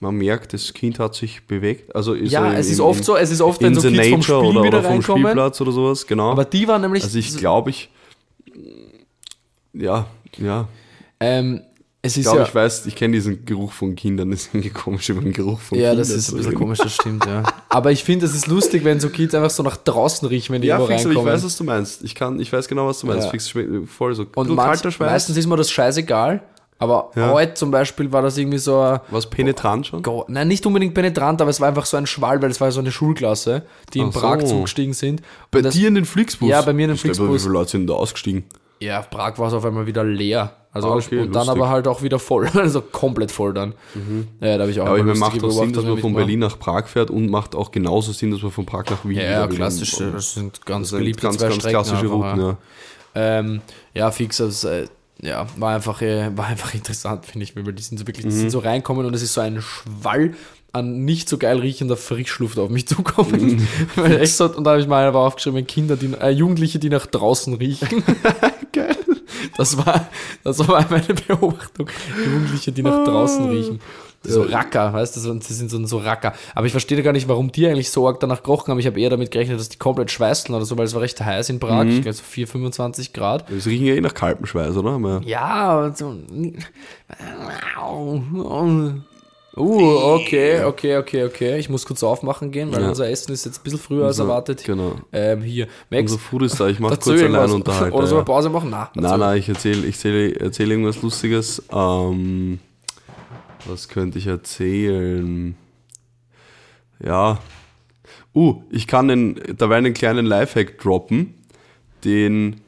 man 0.00 0.16
merkt, 0.16 0.52
das 0.52 0.74
Kind 0.74 0.98
hat 0.98 1.14
sich 1.14 1.46
bewegt. 1.46 1.94
Also 1.94 2.14
ist 2.14 2.32
Ja, 2.32 2.50
so 2.50 2.56
es 2.56 2.66
im- 2.66 2.72
ist 2.72 2.80
oft 2.80 3.04
so, 3.04 3.16
es 3.16 3.30
ist 3.30 3.40
oft, 3.40 3.60
wenn 3.62 3.72
in 3.72 3.80
so 3.80 3.88
Kids 3.88 4.08
vom 4.08 4.22
Spiel 4.22 4.34
oder, 4.34 4.62
wieder 4.64 4.78
oder 4.80 4.88
vom. 4.88 5.02
Spielplatz 5.02 5.60
oder 5.60 5.70
sowas, 5.72 6.06
genau. 6.06 6.32
Aber 6.32 6.44
die 6.44 6.66
waren 6.66 6.80
nämlich, 6.82 7.04
also 7.04 7.16
ich 7.18 7.36
glaube, 7.36 7.70
ich, 7.70 7.88
ja, 9.72 10.06
ja, 10.38 10.68
ähm, 11.20 11.62
es 12.04 12.12
ich 12.16 12.18
ist 12.18 12.24
glaube, 12.24 12.38
ja, 12.40 12.44
ich 12.48 12.54
weiß, 12.54 12.86
ich 12.86 12.96
kenne 12.96 13.14
diesen 13.14 13.44
Geruch 13.44 13.72
von 13.72 13.94
Kindern, 13.94 14.30
das 14.32 14.40
ist 14.42 14.48
irgendwie 14.54 14.70
komisch 14.70 15.08
über 15.08 15.20
den 15.20 15.32
Geruch 15.32 15.60
von 15.60 15.78
ja, 15.78 15.90
Kindern. 15.90 15.98
das 15.98 16.10
ist 16.10 16.32
ein 16.32 16.36
bisschen 16.38 16.54
komisch, 16.54 16.78
das 16.78 16.94
stimmt, 16.94 17.24
ja. 17.26 17.44
Aber 17.68 17.92
ich 17.92 18.02
finde, 18.02 18.26
es 18.26 18.34
ist 18.34 18.48
lustig, 18.48 18.84
wenn 18.84 18.98
so 18.98 19.08
Kids 19.08 19.34
einfach 19.34 19.50
so 19.50 19.62
nach 19.62 19.76
draußen 19.76 20.26
riechen, 20.26 20.52
wenn 20.52 20.62
die 20.62 20.68
Ja, 20.68 20.76
irgendwo 20.78 20.92
fix, 20.92 21.02
aber 21.04 21.12
ich 21.12 21.16
reinkommen. 21.18 21.34
weiß, 21.38 21.44
was 21.44 21.56
du 21.56 21.64
meinst. 21.64 22.02
Ich, 22.04 22.14
kann, 22.16 22.40
ich 22.40 22.52
weiß 22.52 22.66
genau, 22.68 22.86
was 22.88 22.98
du 23.00 23.06
meinst. 23.06 23.24
Ja. 23.26 23.30
Fix 23.30 23.48
voll 23.86 24.14
so. 24.14 24.26
und 24.34 24.50
manch, 24.50 24.98
meistens 24.98 25.36
ist 25.36 25.46
mir 25.46 25.56
das 25.56 25.70
scheißegal, 25.70 26.42
aber 26.80 27.12
Ja. 27.14 27.30
heute 27.30 27.54
zum 27.54 27.70
Beispiel 27.70 28.10
war 28.10 28.22
das 28.22 28.36
irgendwie 28.36 28.58
so 28.58 28.80
ein, 28.80 28.98
was 29.10 29.30
penetrant 29.30 29.86
schon? 29.86 30.02
Go- 30.02 30.24
Nein, 30.26 30.48
nicht 30.48 30.66
unbedingt 30.66 30.94
penetrant, 30.94 31.40
aber 31.40 31.50
es 31.50 31.60
war 31.60 31.68
einfach 31.68 31.86
so 31.86 31.96
ein 31.96 32.06
Schwall, 32.06 32.42
weil 32.42 32.50
es 32.50 32.60
war 32.60 32.72
so 32.72 32.80
eine 32.80 32.90
Schulklasse, 32.90 33.62
die 33.94 34.00
in 34.00 34.08
Ach 34.08 34.12
so. 34.14 34.18
Prag 34.20 34.42
zugestiegen 34.44 34.92
sind. 34.92 35.22
Bei 35.52 35.62
das, 35.62 35.74
dir 35.74 35.86
in 35.86 35.94
den 35.94 36.04
Flixbus? 36.04 36.48
Ja, 36.48 36.60
bei 36.62 36.72
mir 36.72 36.86
in 36.86 36.88
den 36.88 36.94
Ich 36.96 37.00
Flixbus. 37.02 37.32
Wie 37.32 37.38
viele 37.38 37.52
Leute 37.52 37.70
sind 37.70 37.86
da 37.86 37.94
ausgestiegen? 37.94 38.42
Ja, 38.82 39.02
Prag 39.02 39.38
war 39.38 39.48
es 39.48 39.54
auf 39.54 39.64
einmal 39.64 39.86
wieder 39.86 40.04
leer. 40.04 40.56
Also 40.74 40.88
Ah, 40.88 40.96
okay, 40.96 41.18
und 41.18 41.34
dann 41.34 41.46
lustig. 41.46 41.50
aber 41.62 41.68
halt 41.68 41.86
auch 41.86 42.00
wieder 42.02 42.18
voll. 42.18 42.48
Also 42.54 42.80
komplett 42.80 43.30
voll 43.30 43.52
dann. 43.52 43.74
Ja, 44.40 44.56
da 44.56 44.62
habe 44.62 44.70
ich 44.70 44.80
auch 44.80 44.86
Aber 44.86 44.98
ich 44.98 45.04
meine, 45.04 45.18
macht 45.18 45.44
auch 45.44 45.50
Sinn, 45.50 45.72
dass 45.74 45.84
man 45.84 45.98
von. 45.98 46.14
Berlin 46.14 46.38
nach 46.38 46.58
Prag 46.58 46.86
fährt 46.86 47.10
und 47.10 47.28
macht 47.30 47.54
auch 47.54 47.70
genauso 47.70 48.12
Sinn, 48.12 48.30
dass 48.30 48.40
man 48.42 48.50
von 48.52 48.64
Prag 48.64 48.84
nach 48.88 49.04
Wien 49.04 49.18
Ja, 49.18 49.22
ja, 49.24 49.44
wieder 49.46 49.54
klassisch. 49.56 50.00
will. 50.00 50.12
Das 50.12 50.32
sind 50.34 50.64
ganz 50.64 50.90
Das 50.90 50.98
beliebte 50.98 51.22
ganz, 51.22 51.36
zwei 51.36 51.44
ganz 51.48 51.56
Strecken 51.56 51.70
klassische 51.74 52.02
einfach, 52.12 52.32
Routen, 52.36 52.40
ja. 52.40 52.56
Ähm, 53.14 53.60
ja, 53.92 54.10
fix, 54.10 54.40
also, 54.40 54.68
äh, 54.68 54.86
ja, 55.20 55.46
war 55.58 55.74
einfach, 55.74 56.00
äh, 56.00 56.30
war 56.34 56.46
einfach 56.46 56.72
interessant, 56.74 57.26
finde 57.26 57.44
ich, 57.44 57.54
weil 57.54 57.70
die 57.74 57.82
sind 57.82 57.98
so 57.98 58.06
wirklich, 58.06 58.24
die 58.24 58.32
Mhm. 58.32 58.36
sind 58.38 58.50
so 58.50 58.60
reinkommen 58.60 59.04
und 59.04 59.14
es 59.14 59.20
ist 59.22 59.34
so 59.34 59.42
ein 59.42 59.60
Schwall 59.60 60.32
an 60.72 61.04
nicht 61.04 61.28
so 61.28 61.38
geil 61.38 61.58
riechender 61.58 61.96
Frischluft 61.96 62.58
auf 62.58 62.70
mich 62.70 62.88
zukommen. 62.88 63.56
Mhm. 63.56 63.68
Weil 63.96 64.20
echt 64.20 64.36
so, 64.36 64.46
und 64.46 64.64
da 64.64 64.72
habe 64.72 64.80
ich 64.80 64.86
mal 64.86 65.04
aber 65.04 65.20
aufgeschrieben, 65.20 65.66
Kinder, 65.66 65.96
die, 65.96 66.12
äh, 66.20 66.30
Jugendliche, 66.30 66.78
die 66.78 66.88
nach 66.88 67.06
draußen 67.06 67.54
riechen. 67.54 68.02
Geil. 68.72 68.96
Das 69.56 69.76
war, 69.76 70.08
das 70.44 70.66
war 70.66 70.86
meine 70.88 71.14
Beobachtung. 71.14 71.88
Jugendliche, 72.24 72.72
die 72.72 72.82
nach 72.82 73.04
draußen 73.04 73.50
riechen. 73.50 73.80
So 74.24 74.42
Racker, 74.42 74.92
weißt 74.92 75.16
du, 75.16 75.40
sie 75.40 75.54
sind 75.54 75.68
so, 75.68 75.84
so 75.84 75.98
Racker. 75.98 76.32
Aber 76.54 76.64
ich 76.64 76.72
verstehe 76.72 77.02
gar 77.02 77.12
nicht, 77.12 77.28
warum 77.28 77.50
die 77.50 77.66
eigentlich 77.66 77.90
so 77.90 78.06
arg 78.06 78.20
danach 78.20 78.42
gerochen 78.42 78.70
haben. 78.70 78.78
Ich 78.78 78.86
habe 78.86 79.00
eher 79.00 79.10
damit 79.10 79.32
gerechnet, 79.32 79.58
dass 79.58 79.68
die 79.68 79.78
komplett 79.78 80.12
schweißen 80.12 80.54
oder 80.54 80.64
so, 80.64 80.78
weil 80.78 80.86
es 80.86 80.94
war 80.94 81.02
recht 81.02 81.20
heiß 81.20 81.50
in 81.50 81.58
Prag. 81.58 81.86
Ich 81.86 82.02
glaube 82.02 82.12
so 82.12 82.22
4, 82.22 82.46
25 82.46 83.12
Grad. 83.12 83.50
Das 83.50 83.66
riechen 83.66 83.84
ja 83.84 83.94
eh 83.94 84.00
nach 84.00 84.14
kaltem 84.14 84.46
Schweiß, 84.46 84.76
oder? 84.76 85.20
Ja, 85.24 85.92
so. 85.94 86.14
Uh, 89.54 90.14
okay, 90.14 90.64
okay, 90.64 90.96
okay, 90.96 91.24
okay. 91.24 91.58
Ich 91.58 91.68
muss 91.68 91.84
kurz 91.84 92.02
aufmachen 92.02 92.50
gehen, 92.50 92.72
weil 92.72 92.82
Ja. 92.82 92.88
unser 92.88 93.10
Essen 93.10 93.32
ist 93.32 93.44
jetzt 93.44 93.60
ein 93.60 93.62
bisschen 93.64 93.78
früher 93.78 94.06
als 94.06 94.18
erwartet. 94.18 94.64
Genau. 94.64 94.96
Ähm, 95.12 95.42
hier, 95.42 95.68
Max, 95.90 96.12
Unser 96.12 96.18
Food 96.18 96.42
ist 96.42 96.58
da, 96.58 96.68
ich 96.68 96.80
mache 96.80 96.94
erzähl 96.94 97.18
kurz 97.18 97.34
allein 97.34 97.50
unterhalten. 97.50 97.94
Oder 97.94 98.10
ja. 98.10 98.22
Pause 98.22 98.48
machen? 98.48 98.70
Na, 98.70 98.90
Nein, 98.94 99.20
nein, 99.20 99.38
ich 99.38 99.48
erzähle 99.50 99.80
ich 99.86 99.96
erzähl, 99.96 100.36
erzähl 100.40 100.70
irgendwas 100.70 101.02
Lustiges. 101.02 101.62
Ähm, 101.70 102.60
was 103.66 103.88
könnte 103.88 104.18
ich 104.18 104.26
erzählen? 104.26 105.54
Ja. 107.04 107.38
Uh, 108.34 108.62
ich 108.70 108.86
kann 108.86 109.08
den, 109.08 109.38
dabei 109.58 109.76
einen 109.76 109.92
kleinen 109.92 110.24
Lifehack 110.24 110.78
droppen, 110.78 111.34
den, 112.04 112.62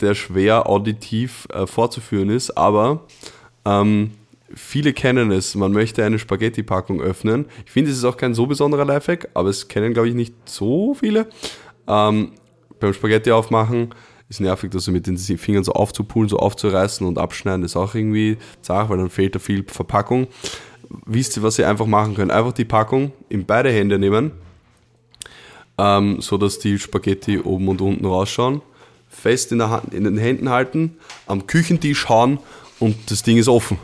der 0.00 0.14
schwer 0.14 0.66
auditiv 0.66 1.46
äh, 1.52 1.66
vorzuführen 1.66 2.30
ist, 2.30 2.56
aber 2.56 3.02
ähm, 3.66 4.12
viele 4.54 4.92
kennen 4.92 5.30
es. 5.32 5.54
Man 5.54 5.72
möchte 5.72 6.04
eine 6.04 6.18
Spaghetti-Packung 6.18 7.00
öffnen. 7.00 7.46
Ich 7.64 7.72
finde, 7.72 7.90
es 7.90 7.98
ist 7.98 8.04
auch 8.04 8.16
kein 8.16 8.34
so 8.34 8.46
besonderer 8.46 8.84
Lifehack, 8.84 9.28
aber 9.34 9.48
es 9.48 9.68
kennen, 9.68 9.92
glaube 9.92 10.08
ich, 10.08 10.14
nicht 10.14 10.34
so 10.44 10.94
viele. 10.94 11.28
Ähm, 11.88 12.32
beim 12.80 12.92
Spaghetti 12.92 13.30
aufmachen 13.32 13.94
ist 14.28 14.40
nervig, 14.40 14.70
das 14.70 14.84
so 14.84 14.92
mit 14.92 15.06
den 15.06 15.16
Fingern 15.18 15.64
so 15.64 15.72
aufzupulen, 15.72 16.28
so 16.28 16.38
aufzureißen 16.38 17.06
und 17.06 17.18
abschneiden, 17.18 17.64
ist 17.64 17.76
auch 17.76 17.94
irgendwie 17.94 18.38
zart, 18.60 18.88
weil 18.90 18.98
dann 18.98 19.10
fehlt 19.10 19.34
da 19.34 19.38
viel 19.38 19.64
Verpackung. 19.64 20.26
Wisst 21.04 21.36
ihr, 21.36 21.42
was 21.42 21.58
ihr 21.58 21.68
einfach 21.68 21.86
machen 21.86 22.14
könnt? 22.14 22.32
Einfach 22.32 22.52
die 22.52 22.64
Packung 22.64 23.12
in 23.28 23.46
beide 23.46 23.70
Hände 23.70 23.98
nehmen, 23.98 24.32
ähm, 25.78 26.20
so 26.20 26.38
dass 26.38 26.58
die 26.58 26.78
Spaghetti 26.78 27.38
oben 27.40 27.68
und 27.68 27.80
unten 27.80 28.04
rausschauen, 28.04 28.62
fest 29.08 29.52
in, 29.52 29.62
Hand, 29.62 29.94
in 29.94 30.04
den 30.04 30.18
Händen 30.18 30.50
halten, 30.50 30.96
am 31.26 31.46
Küchentisch 31.46 32.08
hauen 32.08 32.38
und 32.78 33.10
das 33.10 33.22
Ding 33.22 33.36
ist 33.36 33.48
offen. 33.48 33.78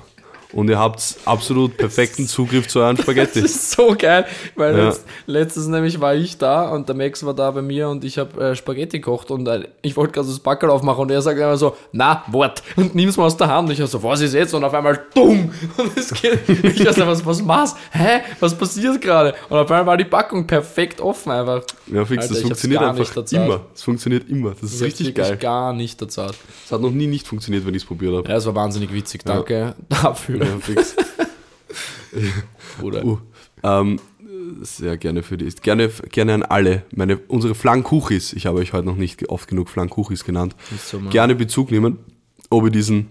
Und 0.52 0.68
ihr 0.68 0.78
habt 0.78 1.16
absolut 1.24 1.76
perfekten 1.76 2.26
Zugriff 2.26 2.68
zu 2.68 2.80
euren 2.80 2.96
Das 2.96 3.04
Spaghetti. 3.04 3.40
ist 3.40 3.70
so 3.72 3.94
geil, 3.98 4.26
weil 4.54 4.76
Ja. 4.76 4.84
letzt, 4.86 5.04
letztes 5.26 5.66
nämlich 5.66 6.00
war 6.00 6.14
ich 6.14 6.38
da 6.38 6.68
und 6.70 6.88
der 6.88 6.94
Max 6.96 7.24
war 7.24 7.34
da 7.34 7.50
bei 7.50 7.62
mir 7.62 7.88
und 7.88 8.04
ich 8.04 8.18
habe 8.18 8.50
äh, 8.50 8.54
Spaghetti 8.56 8.98
gekocht 9.00 9.30
und 9.30 9.46
äh, 9.48 9.66
ich 9.82 9.96
wollte 9.96 10.12
gerade 10.12 10.28
das 10.28 10.38
Backel 10.40 10.70
aufmachen 10.70 11.02
und 11.02 11.10
er 11.10 11.22
sagt 11.22 11.40
einfach 11.40 11.56
so, 11.58 11.76
na, 11.92 12.22
Wort, 12.28 12.62
und 12.76 12.94
nimm's 12.94 13.16
mal 13.16 13.24
aus 13.24 13.36
der 13.36 13.48
Hand. 13.48 13.68
Und 13.68 13.78
ich 13.78 13.90
so, 13.90 14.02
was 14.02 14.20
ist 14.20 14.34
jetzt? 14.34 14.52
Und 14.54 14.62
auf 14.64 14.74
einmal, 14.74 15.00
dumm! 15.14 15.50
Und 15.76 15.96
es 15.96 16.12
geht, 16.12 16.38
ich 16.48 16.84
weiß 16.86 16.96
nicht, 16.96 17.06
was, 17.06 17.24
was 17.24 17.42
machst? 17.42 17.76
Hä? 17.90 18.20
Was 18.40 18.54
passiert 18.56 19.00
gerade? 19.00 19.34
Und 19.48 19.56
auf 19.58 19.70
einmal 19.70 19.86
war 19.86 19.96
die 19.96 20.04
Packung 20.04 20.46
perfekt 20.46 21.00
offen 21.00 21.32
einfach. 21.32 21.62
Ja, 21.86 22.04
fix, 22.04 22.22
Alter, 22.24 22.34
das 22.34 22.42
funktioniert 22.42 22.82
einfach 22.82 23.16
nicht 23.16 23.32
immer. 23.32 23.60
Das 23.72 23.82
funktioniert 23.82 24.28
immer. 24.28 24.50
Das 24.50 24.62
ist 24.72 24.80
Ich 24.80 24.82
richtig 24.86 25.14
geil. 25.14 25.36
gar 25.38 25.72
nicht 25.72 26.00
erzahlt. 26.00 26.34
Das 26.64 26.72
hat 26.72 26.80
noch 26.80 26.90
nie 26.90 27.06
nicht 27.06 27.26
funktioniert, 27.26 27.66
wenn 27.66 27.74
ich 27.74 27.82
es 27.82 27.86
probiert 27.88 28.14
habe. 28.14 28.28
Ja, 28.28 28.36
es 28.36 28.46
war 28.46 28.54
wahnsinnig 28.54 28.92
witzig, 28.92 29.22
danke 29.24 29.74
dafür. 29.88 30.41
Ja, 30.44 30.58
fix. 30.58 30.96
Bruder. 32.78 33.04
Uh, 33.04 33.18
ähm, 33.62 34.00
sehr 34.62 34.96
gerne 34.96 35.22
für 35.22 35.36
die. 35.36 35.48
Gerne, 35.48 35.88
gerne 36.10 36.34
an 36.34 36.42
alle. 36.42 36.84
Meine, 36.94 37.18
unsere 37.28 37.54
Flankuchis, 37.54 38.32
ich 38.32 38.46
habe 38.46 38.58
euch 38.58 38.72
heute 38.72 38.86
noch 38.86 38.96
nicht 38.96 39.28
oft 39.28 39.48
genug 39.48 39.68
Flankuchis 39.68 40.24
genannt, 40.24 40.54
so, 40.84 40.98
gerne 41.00 41.34
Bezug 41.34 41.70
nehmen, 41.70 41.98
ob 42.50 42.64
ihr 42.64 42.70
diesen 42.70 43.08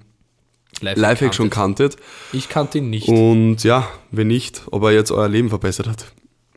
Lifehack 0.81 1.33
schon 1.33 1.49
kanntet. 1.49 1.97
Ich 2.31 2.49
kannte 2.49 2.79
ihn 2.79 2.89
nicht. 2.89 3.07
Und 3.07 3.63
ja, 3.63 3.87
wenn 4.11 4.27
nicht, 4.27 4.63
ob 4.71 4.83
er 4.83 4.91
jetzt 4.91 5.11
euer 5.11 5.29
Leben 5.29 5.49
verbessert 5.49 5.87
hat. 5.87 6.11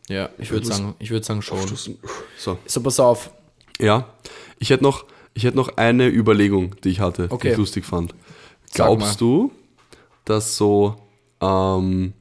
Ja, 0.07 0.29
ich 0.37 0.51
würde 0.51 0.65
sagen, 0.67 0.95
ich 0.99 1.09
würde 1.09 1.25
sagen 1.25 1.41
schon. 1.41 1.59
So. 2.37 2.57
So, 2.65 2.81
pass 2.81 2.99
auf. 2.99 3.31
Ja, 3.79 4.07
ich 4.59 4.69
hätte 4.69 4.83
noch, 4.83 5.05
ich 5.33 5.43
hätte 5.43 5.57
noch 5.57 5.77
eine 5.77 6.07
Überlegung, 6.07 6.75
die 6.83 6.89
ich 6.89 6.99
hatte, 6.99 7.27
die 7.27 7.33
Okay. 7.33 7.51
ich 7.51 7.57
lustig 7.57 7.85
fand. 7.85 8.13
Glaubst 8.73 9.19
du, 9.21 9.51
dass 10.25 10.57
so 10.57 10.95
ähm, 11.41 12.13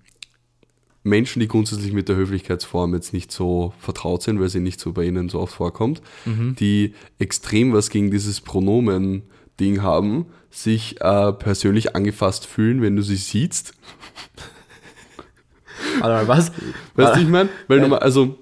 Menschen, 1.03 1.41
die 1.41 1.49
grundsätzlich 1.49 1.93
mit 1.93 2.09
der 2.09 2.17
Höflichkeitsform 2.17 2.95
jetzt 2.95 3.13
nicht 3.13 3.31
so 3.31 3.75
vertraut 3.79 4.23
sind, 4.23 4.41
weil 4.41 4.49
sie 4.49 4.61
nicht 4.61 4.81
so 4.81 4.93
bei 4.93 5.05
ihnen 5.05 5.29
so 5.29 5.39
oft 5.39 5.55
vorkommt, 5.55 6.01
die 6.55 6.95
extrem 7.19 7.75
was 7.75 7.91
gegen 7.91 8.11
dieses 8.11 8.41
Pronomen-Ding 8.41 9.83
haben, 9.83 10.27
sich 10.51 11.01
äh, 11.03 11.33
persönlich 11.33 11.95
angefasst 11.95 12.47
fühlen, 12.47 12.81
wenn 12.81 12.97
du 12.97 13.03
sie 13.03 13.17
siehst. 13.17 13.75
Warte 16.01 16.27
mal, 16.27 16.29
was? 16.29 16.53
Weißt 16.95 17.17
du, 17.17 17.21
ich 17.21 17.29
meine? 17.29 17.51
Weil 17.69 17.81
normal, 17.81 17.99
also 17.99 18.39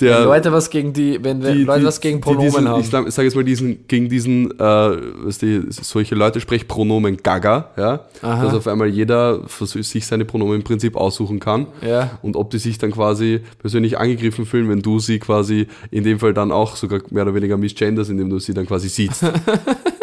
der, 0.00 0.18
Wenn 0.20 0.24
Leute 0.24 0.52
was 0.52 0.70
gegen 0.70 0.92
die, 0.92 1.22
wenn 1.22 1.40
die- 1.40 1.64
Leute 1.64 1.80
die- 1.80 1.86
was 1.86 2.00
gegen 2.00 2.20
Pronomen 2.20 2.46
diesen, 2.46 2.68
haben. 2.68 2.80
Ich 2.80 2.88
sage 2.88 3.10
sag 3.10 3.22
jetzt 3.24 3.34
mal 3.36 3.44
diesen, 3.44 3.86
gegen 3.86 4.08
diesen, 4.08 4.50
äh, 4.52 4.54
was 4.58 5.38
die, 5.38 5.62
solche 5.70 6.14
Leute 6.14 6.40
Sprechpronomen 6.40 7.16
Gaga, 7.18 7.70
ja, 7.76 8.00
Aha. 8.22 8.44
dass 8.44 8.54
auf 8.54 8.66
einmal 8.66 8.88
jeder 8.88 9.40
sich 9.48 10.06
seine 10.06 10.24
Pronomen 10.24 10.56
im 10.56 10.62
Prinzip 10.64 10.96
aussuchen 10.96 11.38
kann. 11.40 11.66
Ja. 11.86 12.18
Und 12.22 12.36
ob 12.36 12.50
die 12.50 12.58
sich 12.58 12.78
dann 12.78 12.90
quasi 12.90 13.40
persönlich 13.60 13.98
angegriffen 13.98 14.46
fühlen, 14.46 14.68
wenn 14.68 14.82
du 14.82 14.98
sie 14.98 15.18
quasi 15.18 15.68
in 15.90 16.04
dem 16.04 16.18
Fall 16.18 16.34
dann 16.34 16.50
auch 16.52 16.76
sogar 16.76 17.00
mehr 17.10 17.22
oder 17.22 17.34
weniger 17.34 17.56
misgenders, 17.56 18.08
indem 18.08 18.30
du 18.30 18.38
sie 18.38 18.54
dann 18.54 18.66
quasi 18.66 18.88
siehst. 18.88 19.24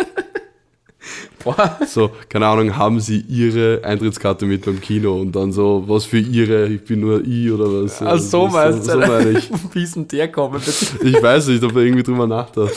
So, 1.88 2.12
keine 2.30 2.48
Ahnung, 2.48 2.76
haben 2.76 3.00
sie 3.00 3.20
ihre 3.28 3.82
Eintrittskarte 3.84 4.46
mit 4.46 4.66
beim 4.66 4.82
Kino 4.82 5.20
und 5.20 5.32
dann 5.36 5.52
so, 5.52 5.84
was 5.88 6.06
für 6.06 6.20
ihre, 6.20 6.68
ich 6.68 6.84
bin 6.84 7.00
nur 7.02 7.24
ich 7.26 7.52
oder 7.52 7.66
was. 7.84 8.02
Ach 8.02 8.18
so 8.20 8.46
Das- 8.46 8.54
meinst 8.54 8.84
so, 8.86 9.00
du? 9.00 9.06
so 9.06 9.12
meine 9.12 9.30
ich. 9.38 9.50
Wie 9.74 9.84
ist 9.84 9.96
denn 9.96 10.08
der 10.08 10.32
kommen? 10.32 10.62
Ich 11.04 11.22
weiß 11.22 11.48
nicht, 11.48 11.64
ob 11.64 11.76
er 11.76 11.82
irgendwie 11.84 12.04
drüber 12.04 12.28
nachdenkt. 12.28 12.74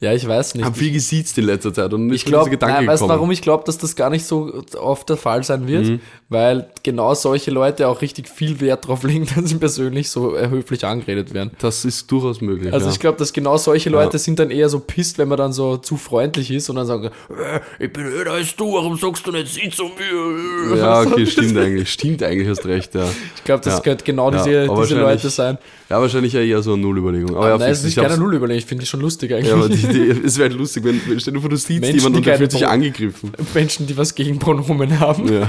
Ja, 0.00 0.12
ich 0.12 0.26
weiß 0.26 0.48
Ich 0.50 0.54
nicht. 0.56 0.64
habe 0.64 0.76
viel 0.76 0.92
gesiezt 0.92 1.38
in 1.38 1.44
letzter 1.46 1.72
Zeit 1.72 1.94
und 1.94 2.12
Ich 2.12 2.24
glaube, 2.26 2.50
dieser 2.50 2.66
Gedanke 2.68 2.86
weißt 2.88 3.08
warum 3.08 3.30
ich 3.30 3.40
glaube, 3.40 3.62
dass 3.64 3.78
das 3.78 3.96
gar 3.96 4.10
nicht 4.10 4.26
so 4.26 4.52
oft 4.78 5.08
der 5.08 5.16
Fall 5.16 5.42
sein 5.44 5.66
wird? 5.66 5.86
Mhm. 5.86 6.00
Weil 6.34 6.66
genau 6.82 7.14
solche 7.14 7.52
Leute 7.52 7.86
auch 7.86 8.02
richtig 8.02 8.28
viel 8.28 8.60
Wert 8.60 8.88
drauf 8.88 9.04
legen, 9.04 9.24
dass 9.36 9.48
sie 9.48 9.54
persönlich 9.54 10.10
so 10.10 10.36
höflich 10.36 10.84
angeredet 10.84 11.32
werden. 11.32 11.52
Das 11.60 11.84
ist 11.84 12.10
durchaus 12.10 12.40
möglich. 12.40 12.72
Also 12.72 12.86
ja. 12.86 12.92
ich 12.92 12.98
glaube, 12.98 13.18
dass 13.18 13.32
genau 13.32 13.56
solche 13.56 13.88
Leute 13.88 14.18
sind 14.18 14.40
dann 14.40 14.50
eher 14.50 14.68
so 14.68 14.80
pisst, 14.80 15.16
wenn 15.18 15.28
man 15.28 15.38
dann 15.38 15.52
so 15.52 15.76
zu 15.76 15.96
freundlich 15.96 16.50
ist 16.50 16.68
und 16.68 16.74
dann 16.74 16.86
sagen, 16.86 17.10
äh, 17.30 17.84
ich 17.84 17.92
bin 17.92 18.02
höher 18.02 18.32
als 18.32 18.56
du, 18.56 18.72
warum 18.74 18.96
sagst 18.98 19.24
du 19.24 19.30
nicht 19.30 19.46
sie 19.46 19.70
zu 19.70 19.84
mir? 19.84 20.76
ja, 20.76 21.02
okay, 21.02 21.24
stimmt 21.24 21.56
eigentlich. 21.64 21.92
Stimmt 21.92 22.20
eigentlich, 22.24 22.48
hast 22.48 22.66
recht, 22.66 22.96
ja. 22.96 23.08
Ich 23.36 23.44
glaube, 23.44 23.62
das 23.62 23.74
Ja. 23.74 23.80
könnte 23.80 24.04
genau 24.04 24.32
Ja, 24.32 24.42
diese, 24.42 24.68
diese 24.76 25.00
Leute 25.00 25.30
sein. 25.30 25.56
Ja, 25.88 26.00
wahrscheinlich 26.00 26.32
ja 26.32 26.40
eher 26.40 26.62
so 26.62 26.72
eine 26.72 26.82
Nullüberlegung. 26.82 27.36
Aber 27.36 27.48
ja, 27.50 27.58
Nein, 27.58 27.70
es 27.70 27.78
ist 27.78 27.84
nicht 27.84 27.96
keine 27.96 28.18
Nullüberlegung, 28.18 28.58
ich 28.58 28.66
finde 28.66 28.82
die 28.82 28.88
schon 28.88 29.00
lustig 29.02 29.32
eigentlich. 29.32 29.50
Ja, 29.50 29.54
aber 29.54 29.68
die, 29.68 29.86
die, 29.86 30.26
es 30.26 30.36
wäre 30.36 30.52
lustig, 30.52 30.82
wenn, 30.82 31.00
stell 31.20 31.34
dir 31.34 31.40
vor, 31.40 31.48
du 31.50 31.56
siehst 31.56 31.80
Menschen, 31.80 31.98
jemanden 32.00 32.28
und 32.28 32.36
fühlt 32.36 32.50
sich 32.50 32.66
angegriffen. 32.66 33.30
Menschen, 33.54 33.86
die 33.86 33.96
was 33.96 34.16
gegen 34.16 34.40
Pronomen 34.40 34.98
haben. 34.98 35.32
Ja. 35.32 35.48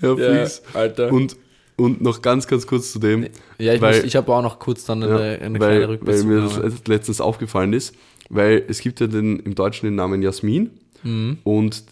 Ja, 0.00 0.14
Ja. 0.14 0.48
Alter. 0.74 1.12
Und, 1.12 1.36
und 1.76 2.00
noch 2.02 2.22
ganz, 2.22 2.46
ganz 2.46 2.66
kurz 2.66 2.92
zu 2.92 2.98
dem. 2.98 3.26
ja, 3.58 3.74
ich, 3.74 3.80
weil- 3.80 3.96
muss- 3.96 4.04
ich 4.04 4.16
habe 4.16 4.32
auch 4.32 4.42
noch 4.42 4.58
kurz 4.58 4.84
dann 4.84 5.02
Ja, 5.02 5.08
eine, 5.16 5.38
eine 5.40 5.60
weil, 5.60 5.78
kleine 5.96 5.98
weil 6.06 6.24
mir 6.24 6.40
das 6.42 6.86
letztens 6.86 7.20
aufgefallen 7.20 7.72
ist, 7.72 7.94
weil 8.28 8.64
es 8.68 8.80
gibt 8.80 9.00
ja 9.00 9.06
den, 9.06 9.38
im 9.40 9.54
Deutschen 9.54 9.86
den 9.86 9.94
Namen 9.94 10.22
Jasmin 10.22 10.70
Mhm. 11.02 11.38
und 11.44 11.84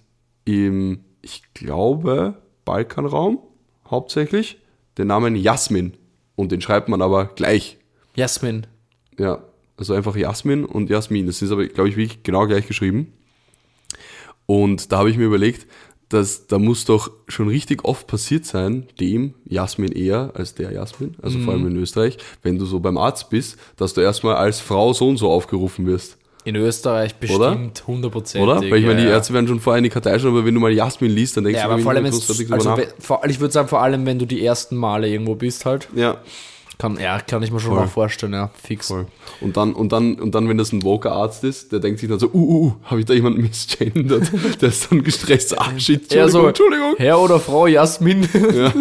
im, 0.45 1.01
ich 1.23 1.43
glaube, 1.55 2.35
Balkanraum 2.65 3.41
hauptsächlich 3.89 4.59
den 4.99 5.09
Namen 5.09 5.35
Jasmin 5.37 5.95
und 6.37 6.53
den 6.53 6.61
schreibt 6.61 6.89
man 6.89 7.03
aber 7.03 7.27
gleich. 7.35 7.77
Jasmin. 8.15 8.67
Ja, 9.19 9.43
also 9.77 9.95
einfach 9.95 10.15
Jasmin 10.17 10.65
und 10.65 10.89
Jasmin. 10.91 11.27
Das 11.27 11.43
ist 11.43 11.51
aber, 11.51 11.67
glaube 11.67 11.89
ich, 11.89 11.97
wirklich 11.97 12.23
genau 12.23 12.47
gleich 12.47 12.67
geschrieben. 12.69 13.13
Und 14.47 14.91
da 14.93 14.99
habe 14.99 15.11
ich 15.11 15.17
mir 15.17 15.25
überlegt, 15.27 15.67
dass 16.11 16.47
da 16.47 16.59
muss 16.59 16.85
doch 16.85 17.11
schon 17.29 17.49
richtig 17.49 17.85
oft 17.85 18.07
passiert 18.07 18.45
sein, 18.45 18.87
dem 19.01 19.35
Jasmin 19.47 19.93
eher 19.93 20.33
als 20.35 20.55
der 20.55 20.73
Jasmin, 20.73 21.15
also 21.23 21.39
vor 21.39 21.55
allem 21.55 21.67
in 21.69 21.77
Österreich, 21.77 22.19
wenn 22.43 22.59
du 22.59 22.67
so 22.67 22.79
beim 22.81 22.99
Arzt 22.99 23.31
bist, 23.31 23.57
dass 23.77 23.95
du 23.95 24.01
erstmal 24.03 24.35
als 24.37 24.61
Frau 24.61 24.93
so 24.93 25.09
und 25.09 25.17
so 25.17 25.31
aufgerufen 25.31 25.87
wirst. 25.87 26.19
In 26.45 26.57
Österreich 26.57 27.17
bestimmt 27.17 27.85
100%. 27.87 28.41
Oder? 28.41 28.57
Weil 28.63 28.77
ich 28.77 28.87
meine, 28.87 29.03
die. 29.03 29.07
Ärzte 29.09 29.35
werden 29.35 29.47
schon 29.47 29.61
vorher 29.61 29.79
in 29.79 29.85
die 29.85 29.91
Kartei 29.91 30.19
schauen, 30.19 30.31
aber 30.31 30.45
wenn 30.45 30.55
du 30.55 30.61
mal 30.61 30.73
Jasmin 30.73 31.11
liest, 31.11 31.37
dann 31.37 31.45
denkst 31.45 31.59
Ja, 31.61 31.67
du 31.67 31.75
aber 31.75 31.83
vor 31.83 31.93
allem, 31.93 32.05
großartig 32.05 32.51
also, 32.51 32.77
we- 32.77 32.89
vor, 32.99 33.21
ich 33.29 33.41
würde 33.41 33.53
sagen, 33.53 33.69
vor 33.69 33.83
allem, 33.83 34.07
wenn 34.07 34.19
du 34.19 34.27
die 34.27 34.45
ersten 34.45 34.75
Male 34.77 35.09
irgendwo 35.09 35.35
bist 35.35 35.67
halt. 35.67 35.89
Ja, 35.95 36.17
kann, 36.81 36.99
ja, 36.99 37.21
kann 37.21 37.43
ich 37.43 37.53
mir 37.53 37.61
schon 37.61 37.75
Voll. 37.75 37.85
auch 37.85 37.91
vorstellen, 37.91 38.33
ja, 38.33 38.51
fix. 38.63 38.89
voll. 38.89 39.07
Und 39.43 39.59
dann, 39.59 39.75
und 39.75 39.93
dann, 39.93 40.15
und 40.15 40.35
dann, 40.35 40.49
wenn 40.49 40.57
das 40.57 40.73
ein 40.73 40.83
Woker-Arzt 40.83 41.45
ist, 41.45 41.73
der 41.73 41.79
denkt 41.79 42.01
sich 42.01 42.09
dann 42.09 42.19
so, 42.19 42.29
uh, 42.29 42.33
uh, 42.33 42.67
uh 42.67 42.73
habe 42.85 43.01
ich 43.01 43.07
da 43.07 43.13
jemanden 43.13 43.43
misgendert? 43.43 44.31
der 44.63 44.69
ist 44.71 44.91
dann 44.91 45.05
gestresst, 45.05 45.59
ah, 45.61 45.79
shit, 45.79 46.03
Entschuldigung, 46.03 46.31
so, 46.31 46.47
Entschuldigung. 46.49 46.95
Herr 46.97 47.21
oder 47.21 47.39
Frau 47.39 47.67
Jasmin. 47.67 48.27
Ja. 48.33 48.73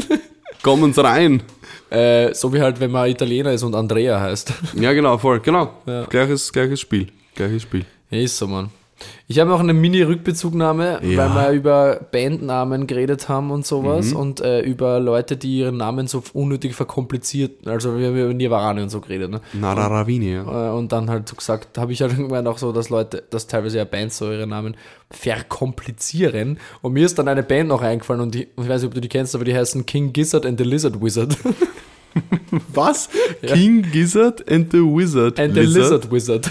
Kommen 0.64 0.94
Sie 0.94 1.04
rein. 1.04 1.44
äh, 1.90 2.34
so 2.34 2.54
wie 2.54 2.62
halt, 2.62 2.80
wenn 2.80 2.92
man 2.92 3.10
Italiener 3.10 3.52
ist 3.52 3.64
und 3.64 3.76
Andrea 3.76 4.20
heißt. 4.20 4.54
Ja, 4.80 4.94
genau, 4.94 5.18
voll, 5.18 5.42
genau. 5.42 5.74
Ja. 5.86 6.06
Gleiches, 6.06 6.54
gleiches 6.54 6.80
Spiel. 6.80 7.08
Gleiches 7.36 7.64
Spiel. 7.64 7.86
Ja, 8.10 8.20
ist 8.20 8.38
so, 8.38 8.48
Mann. 8.48 8.70
Ich 9.28 9.40
habe 9.40 9.50
noch 9.50 9.60
eine 9.60 9.74
Mini-Rückbezugnahme, 9.74 11.00
Ja. 11.04 11.36
weil 11.36 11.54
wir 11.54 11.58
über 11.58 12.00
Bandnamen 12.12 12.88
geredet 12.88 13.30
haben 13.30 13.52
und 13.52 13.66
sowas 13.66 14.12
Mhm. 14.12 14.16
und 14.18 14.42
äh, 14.42 14.62
über 14.62 15.00
Leute, 15.00 15.38
die 15.38 15.60
ihren 15.60 15.78
Namen 15.78 16.08
so 16.08 16.24
unnötig 16.34 16.76
verkompliziert, 16.76 17.68
also 17.68 17.98
wir 17.98 18.08
haben 18.08 18.18
über 18.18 18.34
Nirvana 18.34 18.82
und 18.84 18.90
so 18.90 19.00
geredet, 19.02 19.30
ne? 19.32 19.42
Nararavini, 19.54 20.34
ja. 20.34 20.70
Äh, 20.72 20.78
Und 20.78 20.92
dann 20.92 21.10
halt 21.10 21.30
so 21.30 21.36
gesagt, 21.36 21.78
habe 21.78 21.92
ich 21.94 22.02
halt 22.02 22.12
irgendwann 22.14 22.48
auch 22.48 22.58
so, 22.58 22.72
dass 22.72 22.90
Leute, 22.90 23.24
dass 23.30 23.48
teilweise 23.48 23.78
ja 23.78 23.86
Bands 23.86 24.18
so 24.18 24.32
ihre 24.32 24.48
Namen 24.48 24.76
verkomplizieren. 25.12 26.60
Und 26.82 26.94
mir 26.94 27.06
ist 27.06 27.18
dann 27.20 27.28
eine 27.28 27.44
Band 27.44 27.70
noch 27.70 27.82
eingefallen 27.82 28.22
und 28.22 28.36
die, 28.36 28.44
ich 28.44 28.70
weiß 28.70 28.82
nicht, 28.82 28.88
ob 28.90 28.94
du 28.96 29.02
die 29.02 29.10
kennst, 29.10 29.36
aber 29.36 29.46
die 29.46 29.56
heißen 29.56 29.86
King 29.86 30.14
Gizzard 30.14 30.46
and 30.46 30.58
the 30.60 30.64
Lizard 30.66 31.02
Wizard. 31.02 31.38
Was? 32.74 33.10
King 33.46 33.84
Gizzard 33.92 34.50
and 34.50 34.72
the 34.72 34.80
Wizard. 34.80 35.40
And 35.40 35.54
the 35.54 35.62
Lizard 35.62 36.12
Wizard. 36.12 36.50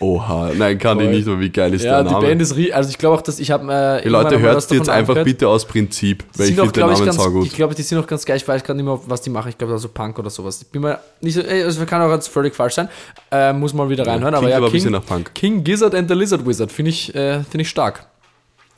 Oha, 0.00 0.52
nein, 0.56 0.78
kann 0.78 0.98
ich 0.98 1.04
Voll. 1.04 1.14
nicht 1.14 1.26
mehr, 1.26 1.40
wie 1.40 1.50
geil 1.50 1.74
ist 1.74 1.84
ja, 1.84 2.02
der 2.02 2.04
die 2.04 2.10
Name. 2.12 2.26
Band 2.26 2.42
ist 2.42 2.56
rie 2.56 2.72
also 2.72 2.90
ich 2.90 2.98
glaube 2.98 3.16
auch, 3.16 3.22
dass 3.22 3.40
ich 3.40 3.50
habe 3.50 3.72
äh, 3.72 4.02
die 4.02 4.08
Leute, 4.08 4.34
mal 4.34 4.40
hört 4.40 4.56
was 4.56 4.70
jetzt 4.70 4.88
einfach 4.88 5.24
bitte 5.24 5.48
aus 5.48 5.64
Prinzip, 5.64 6.24
weil 6.36 6.48
ich 6.48 6.54
sind 6.54 6.60
auch, 6.60 6.64
finde 6.66 6.80
den 6.80 6.90
ich, 6.90 6.98
Namen 6.98 7.06
ganz, 7.06 7.16
saugut. 7.16 7.46
ich 7.46 7.54
glaube, 7.54 7.74
die 7.74 7.82
sind 7.82 7.98
auch 7.98 8.06
ganz 8.06 8.24
geil. 8.24 8.36
Ich 8.36 8.46
weiß 8.46 8.62
gerade 8.62 8.76
nicht 8.76 8.86
mehr, 8.86 9.00
was 9.06 9.22
die 9.22 9.30
machen. 9.30 9.48
Ich 9.48 9.58
glaube, 9.58 9.72
also 9.72 9.88
Punk 9.88 10.18
oder 10.18 10.30
sowas. 10.30 10.62
Ich 10.62 10.68
bin 10.68 10.82
mir 10.82 10.98
nicht 11.20 11.34
so, 11.34 11.40
ey, 11.40 11.64
also 11.64 11.84
kann 11.86 12.02
auch 12.02 12.12
jetzt 12.12 12.28
völlig 12.28 12.54
falsch 12.54 12.74
sein. 12.74 12.88
Äh, 13.30 13.52
muss 13.52 13.74
mal 13.74 13.88
wieder 13.88 14.06
reinhören. 14.06 14.34
aber 14.34 14.48
ja, 14.48 14.58
aber 14.58 14.66
ein 14.66 14.72
bisschen 14.72 14.92
King, 14.92 15.00
nach 15.00 15.06
Punk. 15.06 15.34
King 15.34 15.64
Gizzard 15.64 15.94
and 15.94 16.08
the 16.08 16.14
Lizard 16.14 16.46
Wizard 16.46 16.70
finde 16.70 16.90
ich, 16.90 17.14
äh, 17.14 17.42
finde 17.44 17.62
ich 17.62 17.68
stark. 17.68 18.06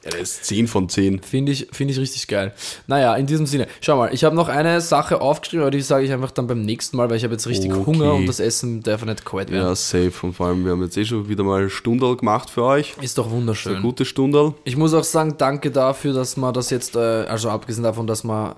Ja, 0.04 0.10
der 0.10 0.20
ist 0.20 0.44
10 0.46 0.66
von 0.66 0.88
10. 0.88 1.20
Finde 1.20 1.52
ich, 1.52 1.68
finde 1.72 1.92
ich 1.92 2.00
richtig 2.00 2.26
geil. 2.26 2.54
Naja, 2.86 3.14
in 3.16 3.26
diesem 3.26 3.44
Sinne. 3.46 3.66
Schau 3.82 3.96
mal, 3.96 4.12
ich 4.14 4.24
habe 4.24 4.34
noch 4.34 4.48
eine 4.48 4.80
Sache 4.80 5.20
aufgeschrieben, 5.20 5.62
aber 5.62 5.70
die 5.70 5.82
sage 5.82 6.06
ich 6.06 6.12
einfach 6.12 6.30
dann 6.30 6.46
beim 6.46 6.62
nächsten 6.62 6.96
Mal, 6.96 7.10
weil 7.10 7.18
ich 7.18 7.24
habe 7.24 7.34
jetzt 7.34 7.46
richtig 7.46 7.70
Okay. 7.72 7.84
Hunger 7.84 8.14
und 8.14 8.26
das 8.26 8.40
Essen 8.40 8.82
darf 8.82 9.04
nicht 9.04 9.24
kalt 9.26 9.50
werden. 9.50 9.62
Ja, 9.62 9.74
safe. 9.74 10.12
Und 10.22 10.32
vor 10.32 10.46
allem, 10.46 10.64
wir 10.64 10.72
haben 10.72 10.82
jetzt 10.82 10.96
eh 10.96 11.04
schon 11.04 11.28
wieder 11.28 11.44
mal 11.44 11.68
Stundal 11.68 12.16
gemacht 12.16 12.48
für 12.48 12.64
euch. 12.64 12.94
Ist 13.02 13.18
doch 13.18 13.30
wunderschön. 13.30 13.74
Eine 13.74 13.82
gute 13.82 14.04
Stundal. 14.06 14.54
Ich 14.64 14.76
muss 14.76 14.94
auch 14.94 15.04
sagen, 15.04 15.34
danke 15.36 15.70
dafür, 15.70 16.14
dass 16.14 16.36
man 16.36 16.54
das 16.54 16.70
jetzt, 16.70 16.96
äh, 16.96 16.98
also 16.98 17.50
abgesehen 17.50 17.84
davon, 17.84 18.06
dass 18.06 18.24
man 18.24 18.54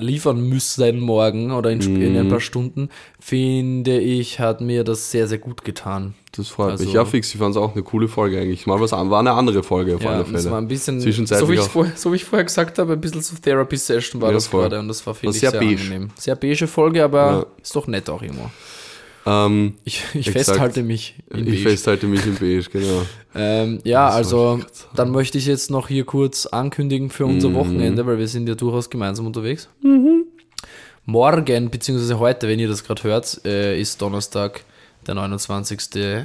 liefern 0.00 0.40
müssen 0.48 1.00
morgen 1.00 1.50
oder 1.52 1.70
in, 1.70 1.80
Sp- 1.82 2.00
in 2.00 2.12
Mhm. 2.12 2.18
ein 2.18 2.28
paar 2.28 2.40
Stunden, 2.40 2.88
finde 3.20 3.98
ich, 3.98 4.40
hat 4.40 4.60
mir 4.60 4.84
das 4.84 5.10
sehr, 5.10 5.28
sehr 5.28 5.38
gut 5.38 5.64
getan. 5.64 6.14
Das 6.34 6.48
freut 6.48 6.70
Also- 6.72 6.84
mich. 6.84 6.94
Ja, 6.94 7.04
fix. 7.04 7.32
Ich 7.34 7.38
fand 7.38 7.54
es 7.54 7.56
auch 7.60 7.74
eine 7.74 7.82
coole 7.82 8.08
Folge 8.08 8.40
eigentlich. 8.40 8.66
Mal 8.66 8.80
was 8.80 8.92
an, 8.92 9.10
war 9.10 9.20
eine 9.20 9.32
andere 9.32 9.62
Folge 9.62 9.96
auf 9.96 10.02
Ja, 10.02 10.10
alle 10.10 10.24
das 10.24 10.32
war 10.32 10.40
Fälle. 10.40 10.56
ein 10.56 10.68
bisschen, 10.68 10.98
so 11.00 11.04
Zwischenzeitlich 11.04 11.48
wie, 11.50 11.54
ich 11.54 11.60
vorher, 11.68 11.92
so 11.96 12.10
wie 12.12 12.16
ich 12.16 12.24
vorher 12.24 12.44
gesagt 12.44 12.78
habe, 12.78 12.94
ein 12.94 13.00
bisschen 13.00 13.20
so 13.20 13.36
Therapy-Session 13.36 14.20
war 14.22 14.30
Ja, 14.30 14.34
das 14.34 14.46
voll. 14.46 14.62
gerade 14.62 14.78
und 14.80 14.88
das 14.88 15.06
war, 15.06 15.14
finde 15.14 15.28
War 15.28 15.34
ich, 15.34 15.40
sehr 15.40 15.50
sehr, 15.50 15.60
beige. 15.60 15.82
angenehm. 15.82 16.10
Sehr 16.16 16.36
beige 16.36 16.66
Folge, 16.66 17.04
aber 17.04 17.18
Ja. 17.30 17.46
ist 17.62 17.76
doch 17.76 17.86
nett 17.86 18.08
auch 18.08 18.22
immer. 18.22 18.50
Ähm, 19.24 19.74
Ich, 19.84 20.02
ich 20.14 20.26
Exakt. 20.28 20.46
festhalte 20.48 20.82
mich 20.82 21.14
in 21.30 21.40
ich 21.40 21.44
beige. 21.46 21.68
festhalte 21.70 22.06
mich 22.06 22.24
im 22.26 22.34
Beige, 22.34 22.64
genau. 22.72 23.02
Ähm, 23.34 23.78
ja, 23.84 24.08
also 24.10 24.60
ich 24.60 24.84
dann 24.94 25.10
möchte 25.10 25.38
ich 25.38 25.46
jetzt 25.46 25.70
noch 25.70 25.88
hier 25.88 26.04
kurz 26.04 26.44
ankündigen 26.44 27.08
für 27.08 27.24
unser 27.24 27.48
Mhm. 27.48 27.54
Wochenende, 27.54 28.04
weil 28.06 28.18
wir 28.18 28.28
sind 28.28 28.46
ja 28.46 28.54
durchaus 28.54 28.90
gemeinsam 28.90 29.24
unterwegs. 29.26 29.70
Morgen, 31.04 31.70
beziehungsweise 31.70 32.18
heute, 32.18 32.46
wenn 32.48 32.58
ihr 32.60 32.68
das 32.68 32.84
gerade 32.84 33.02
hört, 33.04 33.40
äh, 33.44 33.80
ist 33.80 34.00
Donnerstag, 34.02 34.64
der 35.06 35.14
29. 35.14 36.24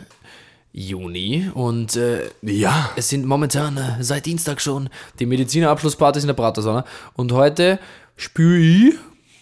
Juni 0.73 1.49
und 1.53 1.95
äh, 1.95 2.29
Ja. 2.43 2.91
es 2.95 3.09
sind 3.09 3.25
momentan 3.25 3.77
äh, 3.77 4.03
seit 4.03 4.25
Dienstag 4.27 4.61
schon 4.61 4.89
die 5.19 5.25
Medizinerabschlusspartys 5.25 6.23
in 6.23 6.27
der 6.27 6.35
Pratersauna 6.35 6.85
und 7.15 7.31
heute 7.31 7.79
spüre 8.17 8.57
ich, 8.59 8.93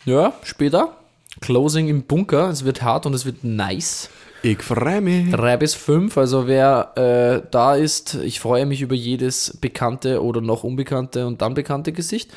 ja, 0.06 0.34
später, 0.44 0.96
Closing 1.42 1.88
im 1.88 2.04
Bunker, 2.04 2.50
es 2.50 2.66
wird 2.66 2.82
hart 2.82 3.06
und 3.06 3.14
es 3.14 3.26
wird 3.26 3.44
nice. 3.44 4.10
Ich 4.42 4.62
freue 4.62 5.02
mich. 5.02 5.32
Drei 5.32 5.58
bis 5.58 5.74
fünf, 5.74 6.18
also 6.18 6.46
wer 6.48 6.92
äh, 6.96 7.48
da 7.50 7.76
ist, 7.76 8.14
ich 8.16 8.40
freue 8.40 8.66
mich 8.66 8.82
über 8.82 8.94
jedes 8.94 9.58
bekannte 9.60 10.24
oder 10.24 10.40
noch 10.40 10.64
unbekannte 10.64 11.26
und 11.26 11.42
dann 11.42 11.56
bekannte 11.56 11.92
Gesicht. 11.92 12.32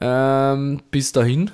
Ähm, 0.00 0.80
bis 0.92 1.10
dahin, 1.10 1.50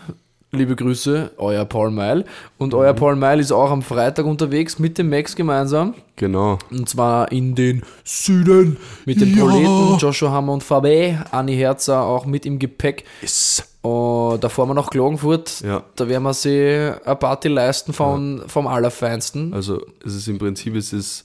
liebe 0.53 0.77
Grüße, 0.77 1.33
euer 1.39 1.65
Paul 1.65 1.91
Meil. 1.91 2.27
Und 2.59 2.75
euer 2.75 2.93
Paul 2.93 3.17
Meil 3.17 3.41
ist 3.41 3.51
auch 3.51 3.71
am 3.71 3.81
Freitag 3.81 4.27
unterwegs 4.27 4.79
mit 4.79 4.99
dem 4.99 5.09
Max 5.09 5.35
gemeinsam. 5.37 5.95
Genau. 6.17 6.59
Und 6.71 6.89
zwar 6.89 7.33
in 7.33 7.55
den 7.55 7.83
Süden 8.05 8.77
mit 9.07 9.21
den 9.21 9.35
Ja. 9.35 9.43
Proleten, 9.43 9.99
Joshua 9.99 10.31
Hammer 10.31 10.53
und 10.53 10.63
Fabe, 10.63 11.25
Anni 11.31 11.57
Herzer 11.57 12.03
auch 12.03 12.27
mit 12.27 12.45
im 12.45 12.59
Gepäck. 12.59 13.05
Yes. 13.23 13.74
Und 13.85 14.43
da 14.43 14.49
fahren 14.49 14.69
wir 14.71 14.75
nach 14.75 14.89
Klagenfurt. 14.89 15.61
Ja. 15.61 15.85
Da 15.97 16.09
werden 16.09 16.23
wir 16.23 16.33
sie 16.33 16.91
eine 17.05 17.17
Party 17.17 17.49
leisten 17.49 17.93
von, 17.93 18.43
vom 18.47 18.67
Allerfeinsten. 18.67 19.53
Also 19.53 19.83
es 20.05 20.15
ist 20.15 20.27
im 20.27 20.39
Prinzip, 20.39 20.75
es 20.75 20.93
ist 20.95 21.25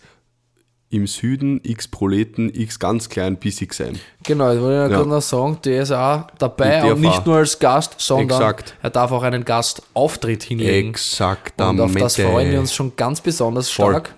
im 0.89 1.07
Süden 1.07 1.61
x 1.63 1.87
Proleten, 1.87 2.51
x 2.53 2.77
ganz 2.79 3.07
klein 3.07 3.37
bissig 3.37 3.73
sein. 3.73 3.97
Genau, 4.23 4.51
ich 4.51 4.59
wollte 4.59 4.75
ja 4.75 4.81
Ja. 4.83 4.87
gerade 4.89 5.07
noch 5.09 5.21
sagen, 5.21 5.59
der 5.63 5.83
ist 5.83 5.91
auch 5.91 6.23
dabei 6.37 6.91
Und 6.91 6.99
nicht 6.99 7.25
nur 7.25 7.37
als 7.37 7.59
Gast, 7.59 7.95
sondern 7.99 8.39
Exakt. 8.41 8.75
er 8.81 8.89
darf 8.89 9.11
auch 9.11 9.23
einen 9.23 9.45
Gastauftritt 9.45 10.43
hinlegen. 10.43 10.89
Exakt, 10.89 11.61
Und 11.61 11.79
auf 11.79 11.93
das 11.95 12.15
freuen 12.17 12.51
wir 12.51 12.59
uns 12.59 12.73
schon 12.73 12.93
ganz 12.97 13.21
besonders 13.21 13.69
Voll. 13.69 13.91
stark. 13.93 14.15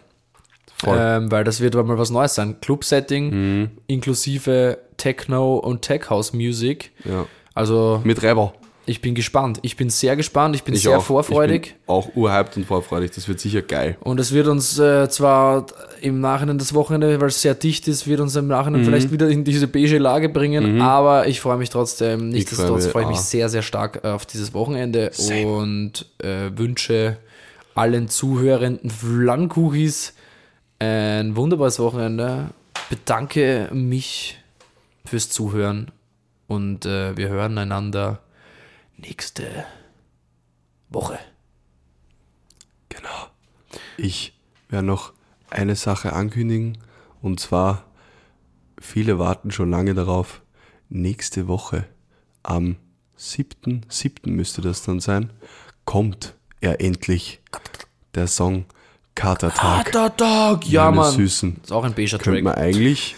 Voll. 0.77 0.95
Mhm. 0.95 1.25
Ähm, 1.25 1.31
weil 1.31 1.43
das 1.43 1.59
wird 1.61 1.75
mal 1.75 1.97
was 1.99 2.09
Neues 2.09 2.33
sein. 2.33 2.59
Club-Setting 2.59 3.69
inklusive 3.85 4.79
Techno 4.97 5.57
und 5.57 5.83
Tech 5.83 6.09
House 6.09 6.33
Music. 6.33 6.91
Ja. 7.05 7.25
Also 7.53 8.01
Mit 8.03 8.21
Rebel. 8.23 8.51
ich 8.85 9.01
bin 9.01 9.13
gespannt. 9.15 9.59
Ich 9.61 9.75
bin 9.77 9.89
sehr 9.89 10.15
gespannt. 10.15 10.55
Ich 10.55 10.63
bin 10.63 10.73
Ich 10.73 10.83
sehr 10.83 10.97
auch. 10.97 11.03
vorfreudig. 11.03 11.75
Auch 11.87 12.15
urhyped 12.15 12.57
und 12.57 12.65
vorfreudig. 12.65 13.11
Das 13.11 13.27
wird 13.27 13.39
sicher 13.39 13.61
geil. 13.61 13.97
Und 14.01 14.19
es 14.19 14.31
wird 14.31 14.47
uns 14.47 14.79
äh, 14.79 15.09
zwar 15.09 15.65
im 16.01 16.19
Nachhinein 16.21 16.57
das 16.57 16.73
Wochenende, 16.73 17.19
weil 17.21 17.27
es 17.27 17.41
sehr 17.41 17.53
dicht 17.55 17.87
ist, 17.87 18.07
wird 18.07 18.19
uns 18.21 18.35
im 18.35 18.47
Nachhinein 18.47 18.81
Mhm. 18.81 18.85
vielleicht 18.85 19.11
wieder 19.11 19.29
in 19.29 19.43
diese 19.43 19.67
beige 19.67 19.97
Lage 19.99 20.29
bringen, 20.29 20.81
aber 20.81 21.27
ich 21.27 21.41
freue 21.41 21.57
mich 21.57 21.69
trotzdem. 21.69 22.29
Nichtsdestotrotz 22.29 22.87
freue 22.87 23.03
ich 23.03 23.09
mich 23.09 23.17
auch. 23.17 23.21
sehr, 23.23 23.49
sehr 23.49 23.61
stark 23.61 24.03
auf 24.05 24.25
dieses 24.25 24.53
Wochenende 24.53 25.11
Same. 25.13 25.45
und 25.47 26.05
äh, 26.23 26.49
wünsche 26.55 27.17
allen 27.75 28.09
zuhörenden 28.09 28.89
Flankuchis 28.89 30.13
ein 30.79 31.35
wunderbares 31.35 31.79
Wochenende. 31.79 32.49
Bedanke 32.89 33.69
mich 33.71 34.37
fürs 35.05 35.29
Zuhören 35.29 35.91
und 36.51 36.85
äh, 36.85 37.15
wir 37.15 37.29
hören 37.29 37.57
einander 37.57 38.19
nächste 38.97 39.65
Woche. 40.89 41.17
Genau. 42.89 43.27
Ich 43.95 44.37
werde 44.67 44.85
noch 44.85 45.13
eine 45.49 45.77
Sache 45.77 46.11
ankündigen. 46.11 46.77
Und 47.21 47.39
zwar, 47.39 47.85
viele 48.81 49.17
warten 49.17 49.51
schon 49.51 49.71
lange 49.71 49.93
darauf. 49.93 50.41
Nächste 50.89 51.47
Woche, 51.47 51.85
am 52.43 52.75
7.7. 53.17 54.29
müsste 54.29 54.61
das 54.61 54.83
dann 54.83 54.99
sein, 54.99 55.31
kommt 55.85 56.35
er 56.59 56.81
endlich. 56.81 57.39
Der 58.13 58.27
Song 58.27 58.65
Katertag. 59.15 59.85
Katertag! 59.85 60.67
Ja, 60.67 60.91
Mann. 60.91 61.13
Süßen. 61.13 61.61
Ist 61.63 61.71
auch 61.71 61.85
ein 61.85 61.93
beiger 61.93 62.17
Könnte 62.17 62.41
Track. 62.41 62.43
man 62.43 62.55
eigentlich, 62.55 63.15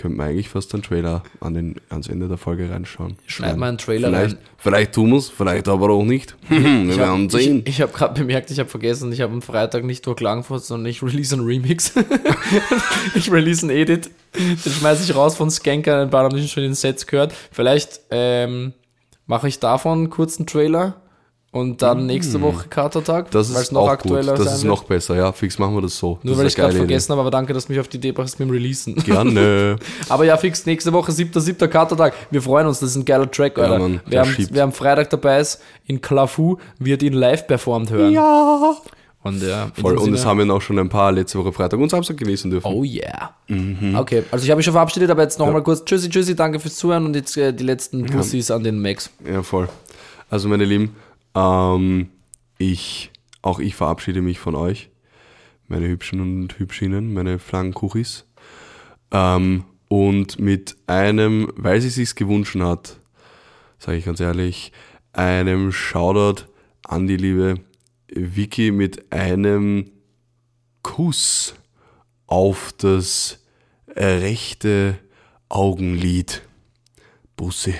könnte 0.00 0.16
man 0.16 0.28
eigentlich 0.28 0.48
fast 0.48 0.72
einen 0.74 0.82
Trailer 0.82 1.22
an 1.40 1.54
den, 1.54 1.76
ans 1.90 2.08
Ende 2.08 2.26
der 2.26 2.38
Folge 2.38 2.70
reinschauen. 2.70 3.16
Schneid 3.26 3.56
mal 3.56 3.68
einen 3.68 3.78
Trailer 3.78 4.08
vielleicht, 4.08 4.36
rein. 4.36 4.42
Vielleicht 4.56 4.92
tun 4.94 5.10
wir 5.10 5.18
es, 5.18 5.28
vielleicht 5.28 5.68
aber 5.68 5.90
auch 5.90 6.04
nicht. 6.04 6.36
wir 6.48 6.58
Ich 6.58 6.98
werden 6.98 7.22
habe 7.24 7.30
sehen. 7.30 7.62
ich, 7.64 7.74
ich 7.74 7.82
hab 7.82 7.92
gerade 7.92 8.14
bemerkt, 8.18 8.50
ich 8.50 8.58
habe 8.58 8.68
vergessen, 8.68 9.12
ich 9.12 9.20
habe 9.20 9.32
am 9.32 9.42
Freitag 9.42 9.84
nicht 9.84 10.06
nur 10.06 10.16
Klagenfurt, 10.16 10.64
sondern 10.64 10.90
ich 10.90 11.02
release 11.02 11.34
einen 11.34 11.44
Remix. 11.44 11.92
ich 13.14 13.30
release 13.30 13.62
einen 13.66 13.76
Edit. 13.76 14.10
Den 14.34 14.72
schmeiße 14.72 15.04
ich 15.04 15.14
raus 15.14 15.36
von 15.36 15.50
Skanker. 15.50 16.00
Ein 16.00 16.10
paar 16.10 16.24
haben 16.24 16.38
schon 16.48 16.62
in 16.62 16.70
den 16.70 16.74
Sets 16.74 17.06
gehört. 17.06 17.34
Vielleicht 17.52 18.00
ähm, 18.10 18.72
mache 19.26 19.48
ich 19.48 19.58
davon 19.58 19.98
einen 19.98 20.10
kurzen 20.10 20.46
Trailer 20.46 21.02
und 21.52 21.82
dann 21.82 22.06
nächste 22.06 22.40
Woche 22.40 22.68
Katertag. 22.68 23.30
Das 23.32 23.52
weil 23.52 23.62
ist 23.62 23.74
auch 23.74 23.98
gut. 23.98 24.12
Das 24.26 24.40
ist 24.40 24.62
wird. 24.62 24.64
noch 24.64 24.84
besser. 24.84 25.16
Ja, 25.16 25.32
fix 25.32 25.58
machen 25.58 25.74
wir 25.74 25.82
das 25.82 25.96
so. 25.98 26.18
Nur 26.22 26.34
das 26.34 26.38
weil 26.38 26.46
ich 26.46 26.54
gerade 26.54 26.74
vergessen 26.74 27.10
habe, 27.10 27.22
aber 27.22 27.30
danke, 27.30 27.52
dass 27.52 27.66
du 27.66 27.72
mich 27.72 27.80
auf 27.80 27.88
die 27.88 27.96
Idee 27.96 28.12
bringst 28.12 28.38
mit 28.38 28.48
dem 28.48 28.52
Releasen. 28.52 28.94
Gerne. 29.04 29.76
Aber 30.08 30.24
ja, 30.24 30.36
fix, 30.36 30.64
nächste 30.66 30.92
Woche, 30.92 31.10
7.7. 31.10 31.66
Katertag. 31.66 32.14
Wir 32.30 32.40
freuen 32.40 32.66
uns, 32.68 32.78
das 32.78 32.90
ist 32.90 32.96
ein 32.96 33.04
geiler 33.04 33.28
Track, 33.30 33.58
Alter. 33.58 33.78
Mann, 33.80 34.00
wer, 34.06 34.22
am, 34.22 34.36
wer 34.50 34.62
am 34.64 34.72
Freitag 34.72 35.10
dabei 35.10 35.40
ist, 35.40 35.60
in 35.86 36.00
Klafu, 36.00 36.58
wird 36.78 37.02
ihn 37.02 37.14
live 37.14 37.46
performt 37.46 37.90
hören. 37.90 38.12
ja. 38.12 38.76
Und 39.22 39.42
ja, 39.42 39.70
Voll. 39.78 39.98
Und 39.98 40.14
es 40.14 40.20
Sinne- 40.22 40.30
haben 40.30 40.48
wir 40.48 40.54
auch 40.54 40.62
schon 40.62 40.78
ein 40.78 40.88
paar 40.88 41.12
letzte 41.12 41.38
Woche 41.38 41.52
Freitag 41.52 41.78
und 41.78 41.90
Samstag 41.90 42.16
genießen 42.16 42.50
dürfen. 42.50 42.72
Oh 42.72 42.82
yeah. 42.84 43.34
Okay, 43.98 44.22
also 44.30 44.42
ich 44.42 44.50
habe 44.50 44.56
mich 44.56 44.64
schon 44.64 44.72
verabschiedet, 44.72 45.10
aber 45.10 45.20
jetzt 45.20 45.38
noch 45.38 45.52
mal 45.52 45.62
kurz 45.62 45.84
Tschüssi, 45.84 46.08
Tschüssi, 46.08 46.34
danke 46.34 46.58
fürs 46.58 46.76
Zuhören 46.76 47.04
und 47.04 47.14
jetzt 47.14 47.36
äh, 47.36 47.52
die 47.52 47.64
letzten 47.64 48.06
Pussys 48.06 48.50
an 48.50 48.64
den 48.64 48.80
Max. 48.80 49.10
Ja, 49.30 49.42
voll. 49.42 49.68
Also, 50.30 50.48
meine 50.48 50.64
Lieben, 50.64 50.96
ähm, 51.34 52.10
ich, 52.58 53.10
auch 53.42 53.58
ich 53.58 53.74
verabschiede 53.74 54.22
mich 54.22 54.38
von 54.38 54.54
euch, 54.54 54.90
meine 55.68 55.88
Hübschen 55.88 56.20
und 56.20 56.58
Hübschinnen, 56.58 57.12
meine 57.12 57.38
Flankenkuchis. 57.38 58.26
Ähm, 59.12 59.64
und 59.88 60.38
mit 60.38 60.76
einem, 60.86 61.52
weil 61.56 61.80
sie 61.80 61.90
sich's 61.90 62.14
gewünscht 62.14 62.56
hat, 62.60 63.00
sage 63.78 63.98
ich 63.98 64.04
ganz 64.04 64.20
ehrlich, 64.20 64.72
einem 65.12 65.72
Shoutout 65.72 66.44
an 66.84 67.06
die 67.06 67.16
liebe 67.16 67.56
Vicky 68.08 68.70
mit 68.70 69.12
einem 69.12 69.90
Kuss 70.82 71.54
auf 72.26 72.72
das 72.78 73.44
rechte 73.88 74.98
Augenlid. 75.48 76.42
Bussi. 77.36 77.74